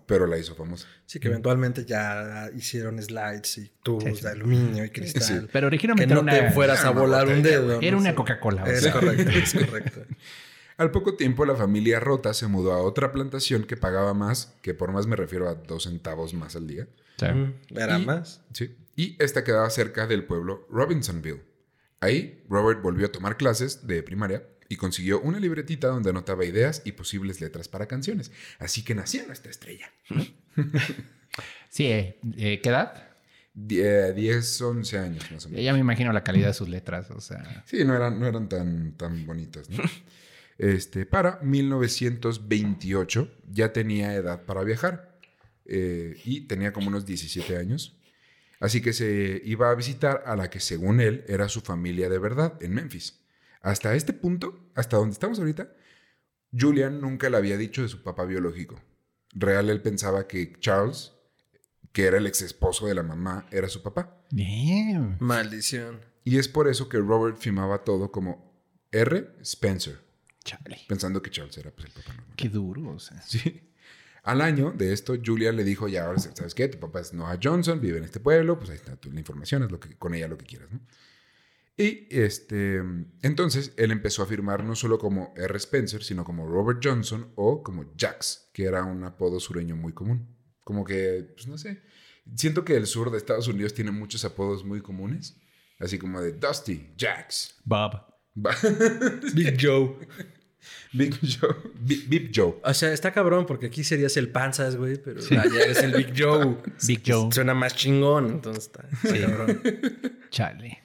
pero 0.07 0.27
la 0.27 0.39
hizo 0.39 0.55
famosa. 0.55 0.87
Sí, 1.07 1.19
que 1.21 1.29
eventualmente 1.29 1.85
ya 1.85 2.51
hicieron 2.57 3.03
slides 3.03 3.59
y 3.59 3.71
tubos 3.83 4.05
Sí, 4.05 4.15
sí. 4.17 4.23
de 4.23 4.29
aluminio 4.31 4.85
y 4.85 4.91
cristal. 4.91 5.23
Sí. 5.23 5.35
Pero 5.53 5.67
Que 5.67 5.67
originalmente 5.67 6.15
no 6.15 6.21
era 6.21 6.33
una, 6.39 6.49
te 6.49 6.51
fueras 6.53 6.79
a 6.79 6.83
Era 6.83 6.91
una 6.93 7.01
volar 7.01 7.29
un 7.29 7.43
dedo. 7.43 7.81
era 7.81 7.91
no 7.93 7.99
una. 7.99 8.15
Coca-Cola. 8.15 8.65
Es 8.65 8.87
correcto, 8.89 9.31
es 9.31 9.53
correcto. 9.67 10.03
Al 10.77 10.91
poco 10.93 11.15
tiempo, 11.17 11.45
la 11.45 11.57
familia 11.57 11.99
Rota 11.99 12.33
se 12.35 12.47
mudó 12.47 12.73
a 12.73 12.83
otra 12.83 13.11
plantación 13.13 13.65
que 13.65 13.77
pagaba 13.77 14.15
más, 14.15 14.55
que 14.63 14.75
por 14.75 14.93
más 14.93 15.07
me 15.09 15.17
refiero 15.17 15.49
a 15.49 15.55
dos 15.55 15.85
centavos 15.85 16.35
más 16.35 16.55
al 16.55 16.67
día. 16.69 16.87
Mm, 17.21 17.77
Era 17.77 17.99
Y- 17.99 18.07
más. 18.07 18.43
Sí. 18.53 18.77
Y 18.95 19.17
esta 19.23 19.43
quedaba 19.45 19.69
cerca 19.71 20.07
del 20.07 20.25
pueblo 20.25 20.67
Robinsonville. 20.71 21.43
Ahí, 22.01 22.45
Robert 22.49 22.81
volvió 22.81 23.07
a 23.07 23.13
tomar 23.13 23.37
clases 23.37 23.87
de 23.89 24.03
primaria 24.05 24.45
y 24.69 24.77
consiguió 24.77 25.21
una 25.21 25.41
libretita 25.41 25.89
donde 25.89 26.11
anotaba 26.11 26.45
ideas 26.45 26.83
y 26.85 26.93
posibles 26.93 27.41
letras 27.41 27.69
para 27.69 27.87
canciones. 27.87 28.31
Así 28.59 28.83
que 28.85 28.95
nació 28.95 29.27
nuestra 29.27 29.51
estrella. 29.51 29.91
Sí, 31.71 31.85
eh, 31.87 32.19
eh, 32.37 32.61
¿qué 32.63 32.69
edad? 32.71 33.09
Die- 33.55 34.13
10, 34.15 34.61
11 34.63 34.99
años 34.99 35.31
más 35.31 35.45
o 35.47 35.49
menos. 35.51 35.65
Ya 35.65 35.73
me 35.73 35.79
imagino 35.79 36.13
la 36.13 36.25
calidad 36.25 36.49
de 36.49 36.55
sus 36.55 36.69
letras. 36.69 37.11
O 37.11 37.21
sea, 37.21 37.63
Sí, 37.67 37.85
no 37.85 37.95
eran, 37.95 38.19
no 38.19 38.27
eran 38.27 38.49
tan, 38.49 38.93
tan 38.97 39.25
bonitas, 39.27 39.69
¿no? 39.71 39.83
Este, 40.59 41.07
para 41.07 41.39
1928 41.43 43.31
ya 43.49 43.73
tenía 43.73 44.15
edad 44.15 44.45
para 44.45 44.65
viajar 44.65 45.17
eh, 45.67 46.17
y 46.25 46.43
tenía 46.49 46.73
como 46.73 46.89
unos 46.89 47.07
17 47.07 47.57
años. 47.57 47.97
Así 48.59 48.81
que 48.81 48.93
se 48.93 49.41
iba 49.45 49.71
a 49.71 49.75
visitar 49.77 50.25
a 50.27 50.35
la 50.35 50.51
que 50.51 50.59
según 50.59 51.01
él 51.01 51.25
era 51.29 51.49
su 51.49 51.61
familia 51.61 52.09
de 52.09 52.19
verdad 52.19 52.55
en 52.61 52.75
Memphis. 52.75 53.18
Hasta 53.61 53.95
este 53.95 54.13
punto, 54.13 54.71
hasta 54.75 54.97
donde 54.97 55.13
estamos 55.13 55.39
ahorita, 55.39 55.73
Julian 56.59 57.01
nunca 57.01 57.29
le 57.31 57.37
había 57.37 57.57
dicho 57.57 57.83
de 57.83 57.89
su 57.89 58.03
papá 58.03 58.25
biológico. 58.25 58.81
Real 59.35 59.69
él 59.71 59.83
pensaba 59.83 60.27
que 60.27 60.55
Charles, 60.61 61.13
que 61.93 62.05
era 62.07 62.19
el 62.19 62.27
ex 62.27 62.43
esposo 62.43 62.87
de 62.87 62.95
la 62.95 63.03
mamá, 63.03 63.47
era 63.51 63.69
su 63.69 63.83
papá. 63.83 64.23
damn. 64.31 65.17
Maldición. 65.21 66.01
Y 66.25 66.39
es 66.39 66.49
por 66.49 66.69
eso 66.69 66.89
que 66.89 66.99
Robert 66.99 67.39
firmaba 67.39 67.85
todo 67.85 68.11
como 68.13 68.53
R. 68.93 69.31
Spencer, 69.43 69.99
Chale. 70.45 70.79
pensando 70.89 71.21
que 71.23 71.31
Charles 71.31 71.57
era 71.59 71.71
pues, 71.71 71.87
el 71.87 71.93
papá 71.93 72.13
normal. 72.15 72.37
Qué 72.37 72.49
duro. 72.49 72.89
O 72.91 72.99
sea. 72.99 73.21
Sí. 73.23 73.65
Al 74.23 74.43
año 74.43 74.73
de 74.73 74.93
esto, 74.93 75.15
Julia 75.25 75.53
le 75.53 75.65
dijo, 75.65 75.89
ya, 75.89 76.05
ahora 76.05 76.19
sabes 76.19 76.55
qué, 76.55 76.69
tu 76.69 76.79
papá 76.79 77.01
es 77.01 77.15
Noah 77.15 77.39
Johnson, 77.43 77.81
vive 77.81 77.97
en 77.99 78.05
este 78.05 78.21
pueblo, 78.21 78.59
pues 78.59 78.69
ahí 78.71 78.77
está 78.77 78.95
tu- 78.97 79.11
la 79.11 79.21
información, 79.21 79.63
es 79.63 79.71
lo 79.71 79.81
que, 79.81 79.97
con 79.97 80.13
ella 80.15 80.29
lo 80.29 80.37
que 80.37 80.45
quieras, 80.45 80.71
¿no? 80.71 80.81
Y 81.81 82.09
este, 82.11 82.83
entonces 83.23 83.73
él 83.77 83.93
empezó 83.93 84.23
a 84.23 84.27
firmar 84.27 84.65
no 84.65 84.75
solo 84.75 84.99
como 84.99 85.33
R. 85.37 85.57
Spencer, 85.59 86.03
sino 86.03 86.25
como 86.25 86.45
Robert 86.47 86.81
Johnson 86.83 87.31
o 87.37 87.63
como 87.63 87.93
Jax, 87.97 88.51
que 88.53 88.65
era 88.65 88.83
un 88.85 89.05
apodo 89.05 89.39
sureño 89.39 89.77
muy 89.77 89.93
común. 89.93 90.37
Como 90.65 90.85
que, 90.85 91.31
pues 91.35 91.47
no 91.47 91.57
sé. 91.57 91.81
Siento 92.35 92.65
que 92.65 92.77
el 92.77 92.87
sur 92.87 93.11
de 93.13 93.17
Estados 93.19 93.47
Unidos 93.49 93.75
tiene 93.75 93.93
muchos 93.93 94.25
apodos 94.25 94.65
muy 94.65 94.81
comunes. 94.83 95.37
Así 95.79 95.99
como 95.99 96.21
de 96.21 96.33
Dusty, 96.33 96.91
Jax, 96.99 97.55
Bob. 97.65 97.93
Ba- 98.35 98.57
Big 99.35 99.57
Joe. 99.63 99.97
Big 100.93 101.15
Joe, 101.23 101.55
Big, 101.81 102.09
Big 102.09 102.33
Joe. 102.35 102.57
O 102.65 102.75
sea, 102.75 102.93
está 102.93 103.13
cabrón 103.13 103.47
porque 103.47 103.67
aquí 103.67 103.85
serías 103.85 104.17
el 104.17 104.31
panzas, 104.33 104.75
güey, 104.77 104.97
pero 105.01 105.21
allá 105.41 105.63
eres 105.63 105.83
el 105.85 105.93
Big 105.93 106.13
Joe. 106.21 106.59
Big 106.87 107.03
Joe. 107.07 107.31
Suena 107.33 107.55
más 107.55 107.77
chingón, 107.77 108.27
entonces 108.27 108.65
está, 108.67 108.89
está 108.91 109.27
cabrón. 109.29 109.63
Chale. 110.31 110.83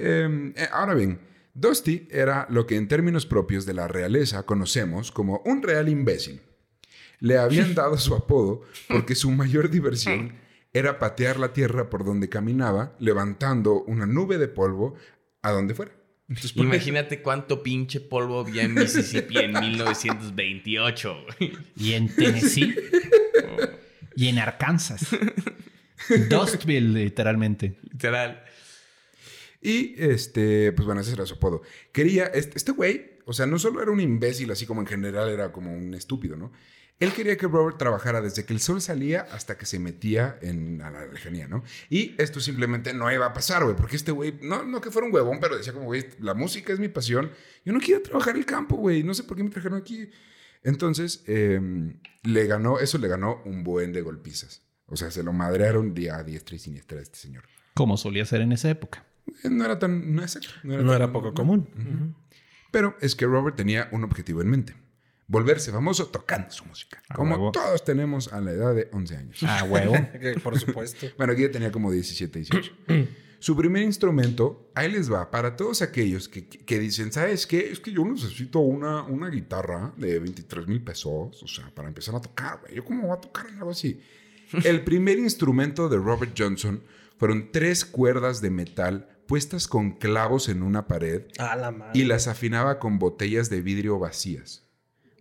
Eh, 0.00 0.52
eh, 0.54 0.68
ahora 0.72 0.94
bien, 0.94 1.18
Dusty 1.54 2.06
era 2.10 2.46
lo 2.50 2.66
que 2.66 2.76
en 2.76 2.86
términos 2.86 3.26
propios 3.26 3.66
de 3.66 3.74
la 3.74 3.88
realeza 3.88 4.46
conocemos 4.46 5.10
como 5.10 5.42
un 5.44 5.62
real 5.62 5.88
imbécil. 5.88 6.40
Le 7.18 7.36
habían 7.36 7.74
dado 7.74 7.98
su 7.98 8.14
apodo 8.14 8.62
porque 8.88 9.16
su 9.16 9.30
mayor 9.32 9.70
diversión 9.70 10.34
era 10.72 11.00
patear 11.00 11.40
la 11.40 11.52
tierra 11.52 11.90
por 11.90 12.04
donde 12.04 12.28
caminaba, 12.28 12.94
levantando 13.00 13.82
una 13.82 14.06
nube 14.06 14.38
de 14.38 14.46
polvo 14.46 14.94
a 15.42 15.50
donde 15.50 15.74
fuera. 15.74 15.90
Entonces, 16.28 16.54
Imagínate 16.56 17.22
cuánto 17.22 17.62
pinche 17.62 18.00
polvo 18.00 18.40
había 18.40 18.62
en 18.62 18.74
Mississippi 18.74 19.38
en 19.38 19.52
1928. 19.52 21.16
güey. 21.38 21.52
Y 21.74 21.94
en 21.94 22.14
Tennessee. 22.14 22.76
y 24.14 24.28
en 24.28 24.38
Arkansas. 24.38 25.08
Dustville, 26.28 27.02
literalmente. 27.02 27.78
Literal. 27.90 28.44
Y 29.60 29.94
este, 30.02 30.72
pues 30.72 30.86
bueno, 30.86 31.00
ese 31.00 31.12
era 31.12 31.26
su 31.26 31.34
apodo. 31.34 31.62
Quería, 31.92 32.26
este 32.26 32.56
este 32.56 32.72
güey, 32.72 33.18
o 33.26 33.32
sea, 33.32 33.46
no 33.46 33.58
solo 33.58 33.82
era 33.82 33.90
un 33.90 34.00
imbécil, 34.00 34.50
así 34.50 34.66
como 34.66 34.80
en 34.80 34.86
general 34.86 35.28
era 35.28 35.52
como 35.52 35.72
un 35.72 35.94
estúpido, 35.94 36.36
¿no? 36.36 36.52
Él 37.00 37.12
quería 37.12 37.36
que 37.36 37.46
Robert 37.46 37.78
trabajara 37.78 38.20
desde 38.20 38.44
que 38.44 38.52
el 38.52 38.60
sol 38.60 38.80
salía 38.80 39.20
hasta 39.20 39.56
que 39.56 39.66
se 39.66 39.78
metía 39.78 40.36
en 40.42 40.82
a 40.82 40.90
la 40.90 41.06
lejanía, 41.06 41.46
¿no? 41.46 41.62
Y 41.88 42.16
esto 42.18 42.40
simplemente 42.40 42.92
no 42.92 43.10
iba 43.12 43.26
a 43.26 43.32
pasar, 43.32 43.62
güey, 43.62 43.76
porque 43.76 43.94
este 43.94 44.10
güey, 44.10 44.34
no, 44.42 44.64
no 44.64 44.80
que 44.80 44.90
fuera 44.90 45.06
un 45.06 45.14
huevón, 45.14 45.38
pero 45.40 45.56
decía 45.56 45.72
como, 45.72 45.86
güey, 45.86 46.06
la 46.18 46.34
música 46.34 46.72
es 46.72 46.80
mi 46.80 46.88
pasión. 46.88 47.30
Yo 47.64 47.72
no 47.72 47.78
quiero 47.78 48.02
trabajar 48.02 48.36
el 48.36 48.44
campo, 48.44 48.76
güey, 48.76 49.04
no 49.04 49.14
sé 49.14 49.22
por 49.22 49.36
qué 49.36 49.44
me 49.44 49.50
trajeron 49.50 49.78
aquí. 49.78 50.10
Entonces, 50.64 51.22
eh, 51.28 51.60
le 52.24 52.46
ganó, 52.46 52.80
eso 52.80 52.98
le 52.98 53.06
ganó 53.06 53.42
un 53.44 53.62
buen 53.62 53.92
de 53.92 54.02
golpizas. 54.02 54.62
O 54.86 54.96
sea, 54.96 55.10
se 55.12 55.22
lo 55.22 55.32
madrearon 55.32 55.94
día 55.94 56.16
a 56.16 56.24
diestra 56.24 56.56
y 56.56 56.58
siniestra 56.58 56.98
a 56.98 57.02
este 57.02 57.18
señor. 57.18 57.44
Como 57.74 57.96
solía 57.96 58.24
ser 58.24 58.40
en 58.40 58.52
esa 58.52 58.70
época. 58.70 59.06
Eh, 59.44 59.50
No 59.50 59.64
era 59.64 59.78
tan, 59.78 60.14
no, 60.14 60.22
exacto, 60.22 60.48
No 60.62 60.76
tan- 60.78 60.88
era 60.90 61.12
poco 61.12 61.34
común. 61.34 62.14
pero 62.70 62.96
es 63.00 63.14
que 63.14 63.26
Robert 63.26 63.56
tenía 63.56 63.88
un 63.92 64.04
objetivo 64.04 64.42
en 64.42 64.48
mente. 64.50 64.74
Volverse 65.26 65.70
famoso 65.70 66.06
tocando 66.06 66.50
su 66.50 66.64
música. 66.64 67.02
A 67.08 67.14
Como 67.14 67.32
huevo. 67.34 67.52
todos 67.52 67.84
tenemos 67.84 68.32
a 68.32 68.40
la 68.40 68.52
edad 68.52 68.74
de 68.74 68.88
11 68.92 69.16
años. 69.16 69.38
Ah, 69.42 69.62
huevo. 69.64 69.92
Por 70.42 70.58
supuesto. 70.58 71.06
Bueno, 71.18 71.34
aquí 71.34 71.42
ya 71.42 71.50
tenía 71.50 71.70
como 71.70 71.90
17, 71.92 72.38
18. 72.38 72.72
Su 73.40 73.56
primer 73.56 73.82
instrumento, 73.84 74.68
ahí 74.74 74.90
les 74.90 75.12
va, 75.12 75.30
para 75.30 75.54
todos 75.54 75.80
aquellos 75.82 76.28
que, 76.28 76.48
que 76.48 76.78
dicen, 76.80 77.12
¿sabes 77.12 77.46
qué? 77.46 77.70
Es 77.70 77.78
que 77.78 77.92
yo 77.92 78.04
necesito 78.04 78.58
una, 78.58 79.02
una 79.04 79.28
guitarra 79.28 79.92
de 79.96 80.18
23 80.18 80.66
mil 80.66 80.82
pesos, 80.82 81.40
o 81.40 81.46
sea, 81.46 81.70
para 81.72 81.86
empezar 81.86 82.16
a 82.16 82.20
tocar, 82.20 82.58
güey. 82.60 82.74
¿Yo 82.74 82.84
cómo 82.84 83.06
voy 83.06 83.16
a 83.16 83.20
tocar 83.20 83.46
algo 83.46 83.70
así? 83.70 84.00
El 84.64 84.82
primer 84.82 85.18
instrumento 85.20 85.88
de 85.88 85.98
Robert 85.98 86.32
Johnson 86.36 86.82
fueron 87.18 87.52
tres 87.52 87.84
cuerdas 87.84 88.40
de 88.40 88.50
metal 88.50 89.08
puestas 89.28 89.68
con 89.68 89.92
clavos 89.92 90.48
en 90.48 90.62
una 90.64 90.88
pared 90.88 91.22
A 91.38 91.54
la 91.54 91.70
madre. 91.70 91.92
y 91.94 92.04
las 92.04 92.26
afinaba 92.26 92.80
con 92.80 92.98
botellas 92.98 93.48
de 93.50 93.60
vidrio 93.60 94.00
vacías. 94.00 94.64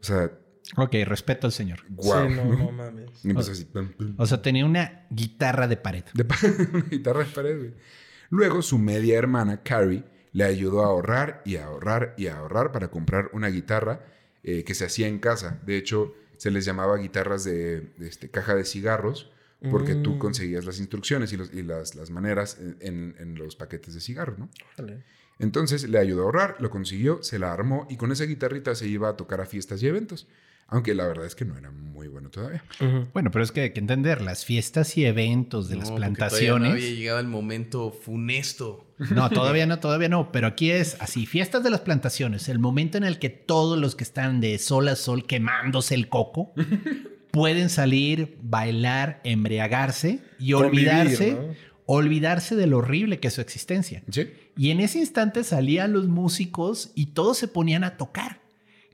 O 0.02 0.04
sea, 0.04 0.32
Ok, 0.76 0.96
respeto 1.06 1.48
al 1.48 1.54
señor. 1.54 1.80
guau. 1.90 2.28
Sí, 2.28 2.34
no, 2.36 2.44
no 2.46 2.72
mames. 2.72 3.24
Y 3.24 3.30
empezó 3.30 3.52
así. 3.52 3.66
pum, 3.66 3.90
pum. 3.90 4.16
O 4.18 4.26
sea, 4.26 4.42
tenía 4.42 4.66
una 4.66 5.06
guitarra 5.10 5.68
de 5.68 5.78
pared. 5.78 6.04
De 6.14 6.26
pa- 6.26 6.36
una 6.74 6.84
guitarra 6.90 7.20
de 7.20 7.26
pared, 7.32 7.58
güey. 7.58 7.74
Luego 8.30 8.62
su 8.62 8.78
media 8.80 9.18
hermana, 9.18 9.62
Carrie, 9.64 10.04
le 10.34 10.44
ayudó 10.44 10.84
a 10.84 10.88
ahorrar 10.88 11.42
y 11.46 11.56
a 11.56 11.66
ahorrar 11.68 12.14
y 12.18 12.28
a 12.28 12.38
ahorrar 12.40 12.72
para 12.74 12.90
comprar 12.90 13.30
una 13.34 13.48
guitarra 13.48 14.06
eh, 14.44 14.64
que 14.66 14.76
se 14.76 14.86
hacía 14.86 15.08
en 15.08 15.20
casa. 15.20 15.62
De 15.66 15.78
hecho, 15.78 16.14
se 16.38 16.52
les 16.52 16.66
llamaba 16.66 16.98
guitarras 16.98 17.44
de, 17.46 17.82
de, 17.98 18.08
este, 18.08 18.30
caja 18.30 18.54
de 18.56 18.66
cigarros 18.66 19.32
porque 19.72 19.96
tú 19.96 20.12
Mm. 20.16 20.20
conseguías 20.20 20.66
las 20.66 20.80
instrucciones 20.80 21.34
y, 21.34 21.38
los- 21.38 21.54
y 21.54 21.64
las, 21.64 21.96
las 21.96 22.10
maneras 22.12 22.58
en, 22.60 22.78
en- 22.82 23.16
en 23.20 23.36
los 23.36 23.56
paquetes 23.56 23.94
de 23.94 24.02
cigarro, 24.02 24.36
¿no? 24.38 24.50
Entonces 25.40 25.88
le 25.88 26.00
ayudó 26.00 26.22
a 26.22 26.26
ahorrar, 26.26 26.56
lo 26.60 26.70
consiguió, 26.70 27.22
se 27.22 27.38
la 27.40 27.54
armó 27.54 27.86
y 27.90 27.98
con 27.98 28.12
esa 28.12 28.24
guitarrita 28.26 28.74
se 28.76 28.88
iba 28.88 29.10
a 29.10 29.16
tocar 29.18 29.40
a 29.42 29.46
fiestas 29.46 29.82
y 29.84 29.88
eventos. 29.88 30.28
Aunque 30.70 30.94
la 30.94 31.08
verdad 31.08 31.26
es 31.26 31.34
que 31.34 31.46
no 31.46 31.58
era 31.58 31.72
muy 31.72 32.10
bueno 32.10 32.30
todavía. 32.30 32.62
Bueno, 33.14 33.32
pero 33.32 33.42
es 33.42 33.54
que 33.54 33.62
hay 33.62 33.70
que 33.70 33.80
entender, 33.80 34.22
las 34.22 34.44
fiestas 34.44 34.98
y 34.98 35.06
eventos 35.06 35.70
de 35.70 35.76
No, 35.76 35.82
las 35.82 35.92
plantaciones. 35.92 36.70
No 36.70 36.76
había 36.76 36.90
llegado 36.90 37.20
el 37.20 37.28
momento 37.28 37.92
funesto. 37.92 38.86
No, 39.12 39.30
todavía 39.30 39.66
no, 39.68 39.80
todavía 39.80 40.10
no. 40.10 40.30
Pero 40.34 40.48
aquí 40.48 40.72
es 40.72 40.98
así, 41.00 41.26
fiestas 41.26 41.64
de 41.64 41.70
las 41.70 41.80
plantaciones, 41.82 42.50
el 42.50 42.60
momento 42.60 42.98
en 42.98 43.06
el 43.06 43.18
que 43.18 43.30
todos 43.30 43.80
los 43.80 43.96
que 43.96 44.04
están 44.04 44.42
de 44.42 44.58
sol 44.58 44.90
a 44.90 44.98
sol 44.98 45.26
quemándose 45.26 45.96
el 45.96 46.10
coco 46.10 46.52
pueden 47.32 47.70
salir, 47.70 48.38
bailar, 48.42 49.22
embriagarse 49.24 50.20
y 50.40 50.52
Convivir, 50.52 50.90
olvidarse, 50.90 51.32
¿no? 51.34 51.56
olvidarse 51.86 52.56
de 52.56 52.68
lo 52.68 52.78
horrible 52.80 53.20
que 53.20 53.30
es 53.30 53.34
su 53.34 53.42
existencia. 53.42 54.04
¿Sí? 54.12 54.30
Y 54.58 54.72
en 54.72 54.80
ese 54.80 55.00
instante 55.00 55.44
salían 55.44 55.94
los 55.94 56.08
músicos 56.08 56.92
y 56.96 57.08
todos 57.08 57.38
se 57.38 57.48
ponían 57.48 57.84
a 57.84 57.98
tocar. 57.98 58.42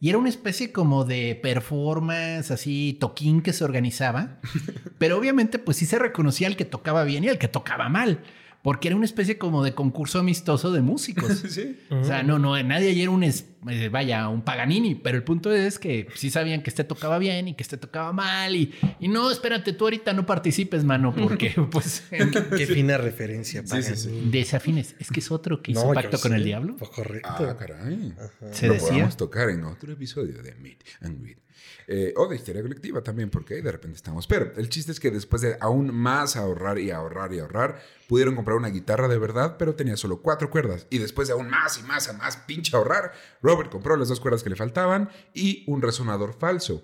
Y 0.03 0.09
era 0.09 0.17
una 0.17 0.27
especie 0.27 0.73
como 0.73 1.05
de 1.05 1.39
performance, 1.41 2.51
así, 2.51 2.97
toquín 2.99 3.41
que 3.41 3.53
se 3.53 3.63
organizaba. 3.63 4.41
Pero 4.97 5.17
obviamente, 5.17 5.59
pues 5.59 5.77
sí 5.77 5.85
se 5.85 5.97
reconocía 5.97 6.47
al 6.47 6.57
que 6.57 6.65
tocaba 6.65 7.05
bien 7.05 7.23
y 7.23 7.29
al 7.29 7.37
que 7.37 7.47
tocaba 7.47 7.87
mal. 7.87 8.19
Porque 8.63 8.87
era 8.87 8.95
una 8.95 9.05
especie 9.05 9.37
como 9.37 9.61
de 9.63 9.75
concurso 9.75 10.19
amistoso 10.19 10.71
de 10.71 10.81
músicos. 10.81 11.43
Sí. 11.53 11.77
O 11.91 12.03
sea, 12.03 12.23
no, 12.23 12.39
no, 12.39 12.61
nadie 12.63 12.89
ayer 12.89 13.09
un, 13.09 13.23
es- 13.23 13.45
eh, 13.69 13.89
vaya, 13.89 14.27
un 14.29 14.41
Paganini, 14.41 14.95
pero 14.95 15.17
el 15.17 15.23
punto 15.23 15.51
es 15.51 15.77
que 15.79 16.07
sí 16.15 16.29
sabían 16.29 16.63
que 16.63 16.69
este 16.69 16.83
tocaba 16.85 17.17
bien 17.19 17.49
y 17.49 17.53
que 17.55 17.63
este 17.63 17.77
tocaba 17.77 18.11
mal 18.13 18.55
y, 18.55 18.73
y 18.99 19.07
no, 19.09 19.29
espérate, 19.31 19.73
tú 19.73 19.83
ahorita 19.85 20.13
no 20.13 20.25
participes, 20.25 20.83
mano, 20.85 21.13
porque 21.13 21.53
pues 21.71 22.03
Qué 22.09 22.65
fina 22.65 22.97
referencia. 22.97 23.61
Sí, 23.65 23.83
sí, 23.83 23.95
sí. 23.95 24.07
Paganini. 24.07 24.31
desafines. 24.31 24.95
Es 24.97 25.09
que 25.11 25.19
es 25.19 25.29
otro 25.31 25.61
que 25.61 25.73
hizo 25.73 25.85
No, 25.85 25.93
pacto 25.93 26.17
con 26.19 26.33
el 26.33 26.43
diablo. 26.45 26.75
Pues 26.77 26.89
correcto. 26.91 27.29
Ah, 27.31 27.57
caray. 27.59 28.13
Se 28.51 28.67
Lo 28.67 28.73
decía. 28.73 28.87
podemos 28.89 29.17
tocar 29.17 29.49
en 29.49 29.65
otro 29.65 29.91
episodio 29.91 30.41
de 30.41 30.55
Meet 30.55 30.83
and 31.01 31.21
Greet. 31.21 31.37
Eh, 31.87 32.13
o 32.15 32.27
de 32.27 32.35
Histeria 32.35 32.61
Colectiva 32.61 33.01
también, 33.01 33.29
porque 33.29 33.55
ahí 33.55 33.61
de 33.61 33.71
repente 33.71 33.97
estamos. 33.97 34.27
Pero 34.27 34.53
el 34.55 34.69
chiste 34.69 34.91
es 34.91 34.99
que 34.99 35.11
después 35.11 35.41
de 35.41 35.57
aún 35.59 35.93
más 35.93 36.35
ahorrar 36.35 36.79
y 36.79 36.91
ahorrar 36.91 37.33
y 37.33 37.39
ahorrar, 37.39 37.81
pudieron 38.07 38.35
comprar 38.35 38.57
una 38.57 38.69
guitarra 38.69 39.07
de 39.07 39.17
verdad, 39.17 39.57
pero 39.57 39.75
tenía 39.75 39.97
solo 39.97 40.21
cuatro 40.21 40.49
cuerdas. 40.49 40.87
Y 40.89 40.97
después 40.97 41.27
de 41.27 41.33
aún 41.33 41.49
más 41.49 41.77
y 41.77 41.83
más 41.83 42.09
y 42.11 42.15
más 42.15 42.37
pinche 42.37 42.75
ahorrar, 42.75 43.13
Robert 43.41 43.71
compró 43.71 43.95
las 43.97 44.09
dos 44.09 44.19
cuerdas 44.19 44.43
que 44.43 44.49
le 44.49 44.55
faltaban 44.55 45.09
y 45.33 45.63
un 45.67 45.81
resonador 45.81 46.33
falso. 46.33 46.83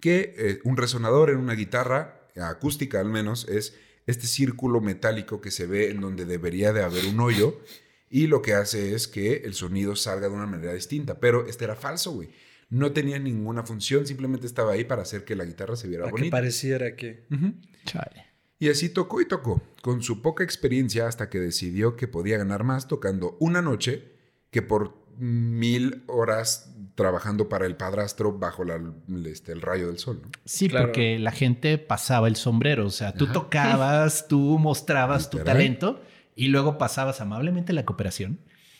Que 0.00 0.34
eh, 0.36 0.60
un 0.64 0.76
resonador 0.76 1.30
en 1.30 1.38
una 1.38 1.54
guitarra, 1.54 2.20
acústica 2.36 3.00
al 3.00 3.08
menos, 3.08 3.48
es 3.48 3.74
este 4.06 4.26
círculo 4.26 4.80
metálico 4.80 5.40
que 5.40 5.50
se 5.50 5.66
ve 5.66 5.90
en 5.90 6.00
donde 6.00 6.26
debería 6.26 6.72
de 6.72 6.84
haber 6.84 7.06
un 7.06 7.18
hoyo 7.20 7.60
y 8.08 8.28
lo 8.28 8.40
que 8.40 8.54
hace 8.54 8.94
es 8.94 9.08
que 9.08 9.42
el 9.44 9.54
sonido 9.54 9.96
salga 9.96 10.28
de 10.28 10.34
una 10.34 10.46
manera 10.46 10.72
distinta. 10.72 11.18
Pero 11.18 11.46
este 11.46 11.64
era 11.64 11.74
falso, 11.74 12.12
güey. 12.12 12.28
No 12.68 12.92
tenía 12.92 13.18
ninguna 13.18 13.62
función, 13.62 14.06
simplemente 14.06 14.46
estaba 14.46 14.72
ahí 14.72 14.84
para 14.84 15.02
hacer 15.02 15.24
que 15.24 15.36
la 15.36 15.44
guitarra 15.44 15.76
se 15.76 15.86
viera 15.88 16.04
Para 16.04 16.10
que 16.16 16.20
bonita. 16.22 16.36
pareciera 16.36 16.96
que. 16.96 17.24
Ujú. 17.30 17.54
Chale. 17.84 18.26
Y 18.58 18.70
así 18.70 18.88
tocó 18.88 19.20
y 19.20 19.26
tocó, 19.28 19.62
con 19.82 20.02
su 20.02 20.22
poca 20.22 20.42
experiencia 20.42 21.06
hasta 21.06 21.28
que 21.28 21.38
decidió 21.38 21.94
que 21.96 22.08
podía 22.08 22.38
ganar 22.38 22.64
más 22.64 22.88
tocando 22.88 23.36
una 23.38 23.62
noche 23.62 24.12
que 24.50 24.62
por 24.62 24.96
mil 25.18 26.02
horas 26.08 26.72
trabajando 26.94 27.48
para 27.48 27.66
el 27.66 27.76
padrastro 27.76 28.32
bajo 28.38 28.64
la- 28.64 28.80
este, 29.26 29.52
el 29.52 29.60
rayo 29.60 29.86
del 29.88 29.98
sol. 29.98 30.20
¿no? 30.22 30.30
Sí, 30.44 30.68
Claro. 30.68 30.86
porque 30.86 31.18
la 31.18 31.30
gente 31.32 31.76
pasaba 31.78 32.26
el 32.28 32.36
sombrero. 32.36 32.86
O 32.86 32.90
sea, 32.90 33.12
tú 33.12 33.26
tocabas, 33.26 34.26
tú 34.28 34.58
mostrabas 34.58 35.28
tu 35.30 35.38
talento 35.38 36.02
y 36.34 36.48
luego 36.48 36.78
pasabas 36.78 37.20
amablemente 37.20 37.72
la 37.74 37.84
cooperación. 37.84 38.38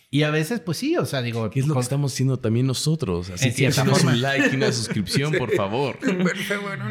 Y 0.08 0.22
a 0.22 0.30
veces, 0.30 0.60
pues 0.60 0.78
sí, 0.78 0.96
o 0.96 1.04
sea, 1.04 1.20
digo. 1.20 1.50
¿Qué 1.50 1.58
es 1.58 1.66
lo 1.66 1.74
que 1.74 1.80
estamos 1.80 2.12
haciendo 2.12 2.38
también 2.38 2.66
nosotros? 2.66 3.28
Así 3.30 3.52
que 3.52 3.68
un 3.68 4.22
like 4.22 4.50
y 4.52 4.56
una 4.56 4.70
suscripción, 4.72 5.32
por 5.32 5.52
favor. 5.52 5.98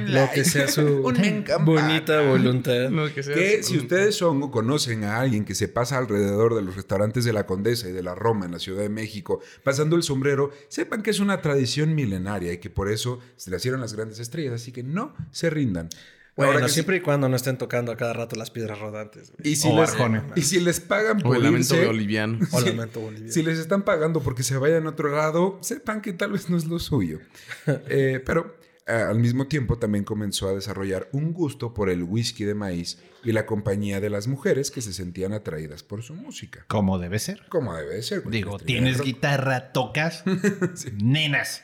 Lo 0.07 0.29
que 0.31 0.43
sea 0.43 0.67
su 0.67 1.01
bonita 1.01 2.21
voluntad. 2.21 2.89
Lo 2.89 3.13
que 3.13 3.23
sea. 3.23 3.33
Que 3.33 3.63
si 3.63 3.77
ustedes 3.77 4.15
son 4.15 4.43
o 4.43 4.51
conocen 4.51 5.05
a 5.05 5.19
alguien 5.21 5.45
que 5.45 5.55
se 5.55 5.69
pasa 5.69 5.97
alrededor 5.97 6.55
de 6.55 6.61
los 6.61 6.75
restaurantes 6.75 7.23
de 7.23 7.31
la 7.31 7.45
Condesa 7.45 7.87
y 7.87 7.93
de 7.93 8.03
la 8.03 8.15
Roma 8.15 8.45
en 8.45 8.51
la 8.51 8.59
Ciudad 8.59 8.81
de 8.81 8.89
México, 8.89 9.39
pasando 9.63 9.95
el 9.95 10.03
sombrero, 10.03 10.51
sepan 10.67 11.01
que 11.01 11.11
es 11.11 11.19
una 11.19 11.41
tradición 11.41 11.95
milenaria 11.95 12.51
y 12.51 12.57
que 12.57 12.69
por 12.69 12.91
eso 12.91 13.19
se 13.37 13.49
le 13.49 13.57
hicieron 13.57 13.79
las 13.79 13.93
grandes 13.93 14.19
estrellas, 14.19 14.53
así 14.53 14.73
que 14.73 14.83
no 14.83 15.15
se 15.31 15.49
rindan. 15.49 15.89
Bueno, 16.35 16.67
siempre 16.67 16.97
y 16.97 16.99
cuando 17.01 17.29
no 17.29 17.35
estén 17.35 17.57
tocando 17.57 17.91
a 17.91 17.97
cada 17.97 18.11
rato 18.13 18.35
las 18.35 18.51
piedras 18.51 18.77
rodantes. 18.79 19.31
güey. 19.31 19.43
si- 19.43 19.49
y, 19.51 19.55
si 19.55 19.67
O 19.69 19.79
les, 19.79 19.91
Arjona. 19.91 20.25
y 20.35 20.41
si 20.41 20.59
les 20.59 20.79
pagan 20.81 21.19
O 21.19 21.23
por 21.23 21.37
el 21.37 21.43
lamento 21.43 21.75
irse, 21.75 21.85
boliviano. 21.87 22.39
O 22.51 22.59
Sí. 22.59 22.65
lamento 22.69 22.99
boliviano. 22.99 23.31
si 23.31 23.41
les 23.43 23.57
están 23.59 23.83
pagando 23.83 24.21
porque 24.21 24.43
se 24.43 24.57
vayan 24.57 24.85
a 24.87 24.89
otro 24.89 25.09
lado, 25.15 25.57
sepan 25.61 26.01
que 26.01 26.11
tal 26.13 26.31
vez 26.33 26.49
no 26.49 26.57
es 26.57 26.65
lo 26.65 26.79
suyo. 26.79 27.19
Eh, 27.89 28.21
pero 28.25 28.55
Ah, 28.87 29.07
Al 29.09 29.17
mismo 29.17 29.47
tiempo 29.47 29.79
también 29.79 30.03
comenzó 30.03 30.47
a 30.47 30.53
desarrollar 30.53 31.09
un 31.11 31.33
gusto 31.33 31.73
por 31.73 31.89
el 31.89 32.03
whisky 32.03 32.43
de 32.43 32.53
maíz 32.53 32.99
y 33.23 33.31
la 33.31 33.47
compañía 33.47 33.99
de 33.99 34.11
las 34.11 34.27
mujeres 34.27 34.69
que 34.69 34.79
se 34.83 34.93
sentían 34.93 35.33
atraídas 35.33 35.81
por 35.81 36.03
su 36.03 36.13
música. 36.13 36.65
Como 36.67 36.99
debe 36.99 37.17
ser. 37.17 37.41
Como 37.49 37.73
debe 37.75 38.03
ser. 38.03 38.29
Digo, 38.29 38.59
tienes 38.59 39.01
guitarra, 39.01 39.71
tocas, 39.71 40.23
nenas. 41.01 41.63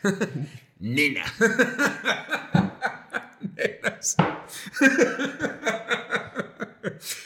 Nena. 0.80 1.22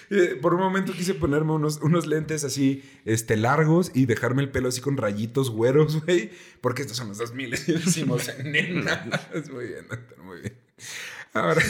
Eh, 0.09 0.37
Por 0.41 0.53
un 0.53 0.59
momento 0.59 0.93
quise 0.93 1.13
ponerme 1.13 1.53
unos, 1.53 1.79
unos 1.81 2.07
lentes 2.07 2.43
así, 2.43 2.83
este, 3.05 3.37
largos 3.37 3.91
y 3.93 4.05
dejarme 4.05 4.43
el 4.43 4.49
pelo 4.49 4.69
así 4.69 4.81
con 4.81 4.97
rayitos 4.97 5.49
güeros, 5.49 6.01
güey. 6.05 6.31
Porque 6.61 6.83
estos 6.83 6.97
son 6.97 7.09
los 7.09 7.17
2000 7.17 7.55
y 7.67 7.71
decimos 7.73 8.29
nena. 8.43 9.09
Muy 9.51 9.67
bien, 9.67 9.85
muy 10.23 10.41
bien. 10.41 10.53
Ahora, 11.33 11.61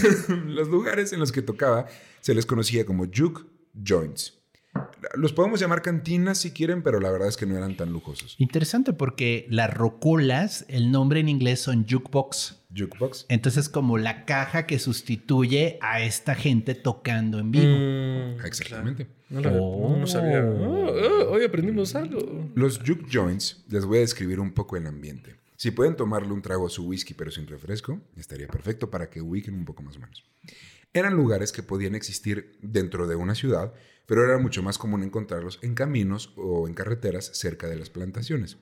los 0.48 0.68
lugares 0.68 1.14
en 1.14 1.20
los 1.20 1.32
que 1.32 1.42
tocaba 1.42 1.88
se 2.22 2.36
les 2.36 2.46
conocía 2.46 2.86
como 2.86 3.06
juke 3.06 3.46
joints. 3.84 4.34
Los 5.16 5.34
podemos 5.34 5.60
llamar 5.60 5.82
cantinas 5.82 6.40
si 6.40 6.52
quieren, 6.52 6.84
pero 6.84 7.00
la 7.00 7.10
verdad 7.10 7.30
es 7.30 7.38
que 7.38 7.46
no 7.46 7.56
eran 7.56 7.78
tan 7.78 7.94
lujosos. 7.94 8.36
Interesante 8.38 8.94
porque 8.94 9.48
las 9.50 9.74
rocolas, 9.74 10.66
el 10.68 10.92
nombre 10.92 11.20
en 11.20 11.30
inglés 11.30 11.62
son 11.62 11.88
jukebox. 11.88 12.65
Jukebox. 12.76 13.26
Entonces, 13.30 13.70
como 13.70 13.98
la 13.98 14.26
caja 14.26 14.66
que 14.68 14.80
sustituye 14.80 15.78
a 15.82 16.02
esta 16.02 16.36
gente 16.36 16.76
tocando 16.76 17.40
en 17.40 17.52
vivo. 17.52 17.66
Mm, 17.78 18.46
Exactamente. 18.46 19.08
No, 19.30 19.42
lo- 19.42 19.64
Oh. 19.64 19.98
no 19.98 20.06
sabía. 20.08 20.44
Oh, 20.44 20.88
oh, 20.88 21.32
hoy 21.32 21.44
aprendimos 21.44 21.96
algo. 21.96 22.50
Los 22.56 22.80
juke 22.80 23.08
joints, 23.12 23.64
les 23.70 23.86
voy 23.86 23.98
a 23.98 24.02
describir 24.02 24.40
un 24.40 24.52
poco 24.54 24.78
el 24.78 24.86
ambiente. 24.88 25.36
Si 25.58 25.72
pueden 25.72 25.96
tomarle 25.96 26.32
un 26.34 26.42
trago 26.42 26.68
a 26.68 26.70
su 26.70 26.86
whisky 26.86 27.14
pero 27.14 27.32
sin 27.32 27.48
refresco, 27.48 28.00
estaría 28.18 28.48
perfecto 28.48 28.92
para 28.92 29.10
que 29.10 29.22
ubiquen 29.22 29.54
un 29.56 29.66
poco 29.66 29.82
más 29.84 29.96
o 29.96 30.00
menos. 30.02 30.24
Eran 30.94 31.16
lugares 31.16 31.52
que 31.52 31.64
podían 31.64 31.96
existir 31.96 32.58
dentro 32.62 33.08
de 33.08 33.16
una 33.16 33.36
ciudad, 33.36 33.74
pero 34.06 34.24
era 34.24 34.38
mucho 34.38 34.62
más 34.64 34.78
común 34.78 35.02
encontrarlos 35.04 35.60
en 35.62 35.74
caminos 35.74 36.34
o 36.38 36.68
en 36.68 36.74
carreteras 36.74 37.26
cerca 37.34 37.68
de 37.68 37.78
las 37.78 37.90
plantaciones. 37.90 38.58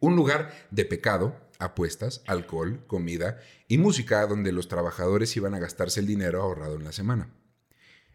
Un 0.00 0.16
lugar 0.16 0.52
de 0.70 0.84
pecado, 0.84 1.36
apuestas, 1.64 2.22
alcohol, 2.26 2.84
comida 2.86 3.38
y 3.68 3.78
música 3.78 4.26
donde 4.26 4.52
los 4.52 4.68
trabajadores 4.68 5.36
iban 5.36 5.54
a 5.54 5.58
gastarse 5.58 6.00
el 6.00 6.06
dinero 6.06 6.42
ahorrado 6.42 6.76
en 6.76 6.84
la 6.84 6.92
semana. 6.92 7.28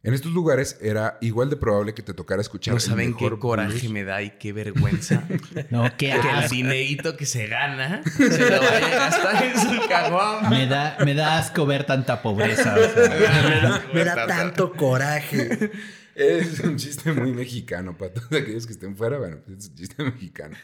En 0.03 0.13
estos 0.13 0.31
lugares 0.31 0.77
era 0.79 1.17
igual 1.21 1.49
de 1.49 1.57
probable 1.57 1.93
que 1.93 2.03
te 2.03 2.13
tocara 2.13 2.39
escuchar 2.39 2.73
No 2.73 2.77
el 2.77 2.81
saben 2.81 3.13
qué 3.15 3.23
mejor 3.25 3.39
coraje 3.39 3.79
blues. 3.79 3.89
me 3.91 4.03
da 4.03 4.21
y 4.21 4.29
qué 4.37 4.53
vergüenza. 4.53 5.27
No, 5.71 5.83
qué 5.97 5.97
que 5.97 6.11
el 6.11 6.19
asco. 6.29 6.55
dinerito 6.55 7.17
que 7.17 7.25
se 7.25 7.47
gana 7.47 8.03
se 8.05 8.49
lo 8.49 8.59
vaya 8.61 8.85
a 8.85 9.09
gastar 9.09 9.43
en 9.43 9.59
su 9.59 9.87
caguama. 9.89 10.49
Me 10.49 10.67
da, 10.67 10.97
me 11.03 11.13
da 11.15 11.39
asco 11.39 11.65
ver 11.65 11.85
tanta 11.85 12.21
pobreza. 12.21 12.75
o 12.75 12.93
sea. 12.93 13.83
Me 13.93 14.03
da 14.05 14.27
tanto 14.27 14.71
coraje. 14.73 15.71
Es 16.15 16.59
un 16.61 16.77
chiste 16.77 17.11
muy 17.11 17.31
mexicano 17.33 17.97
para 17.97 18.13
todos 18.13 18.31
aquellos 18.31 18.65
que 18.65 18.73
estén 18.73 18.95
fuera. 18.95 19.17
Bueno, 19.17 19.37
pues 19.45 19.57
es 19.59 19.69
un 19.69 19.75
chiste 19.75 20.03
mexicano. 20.03 20.55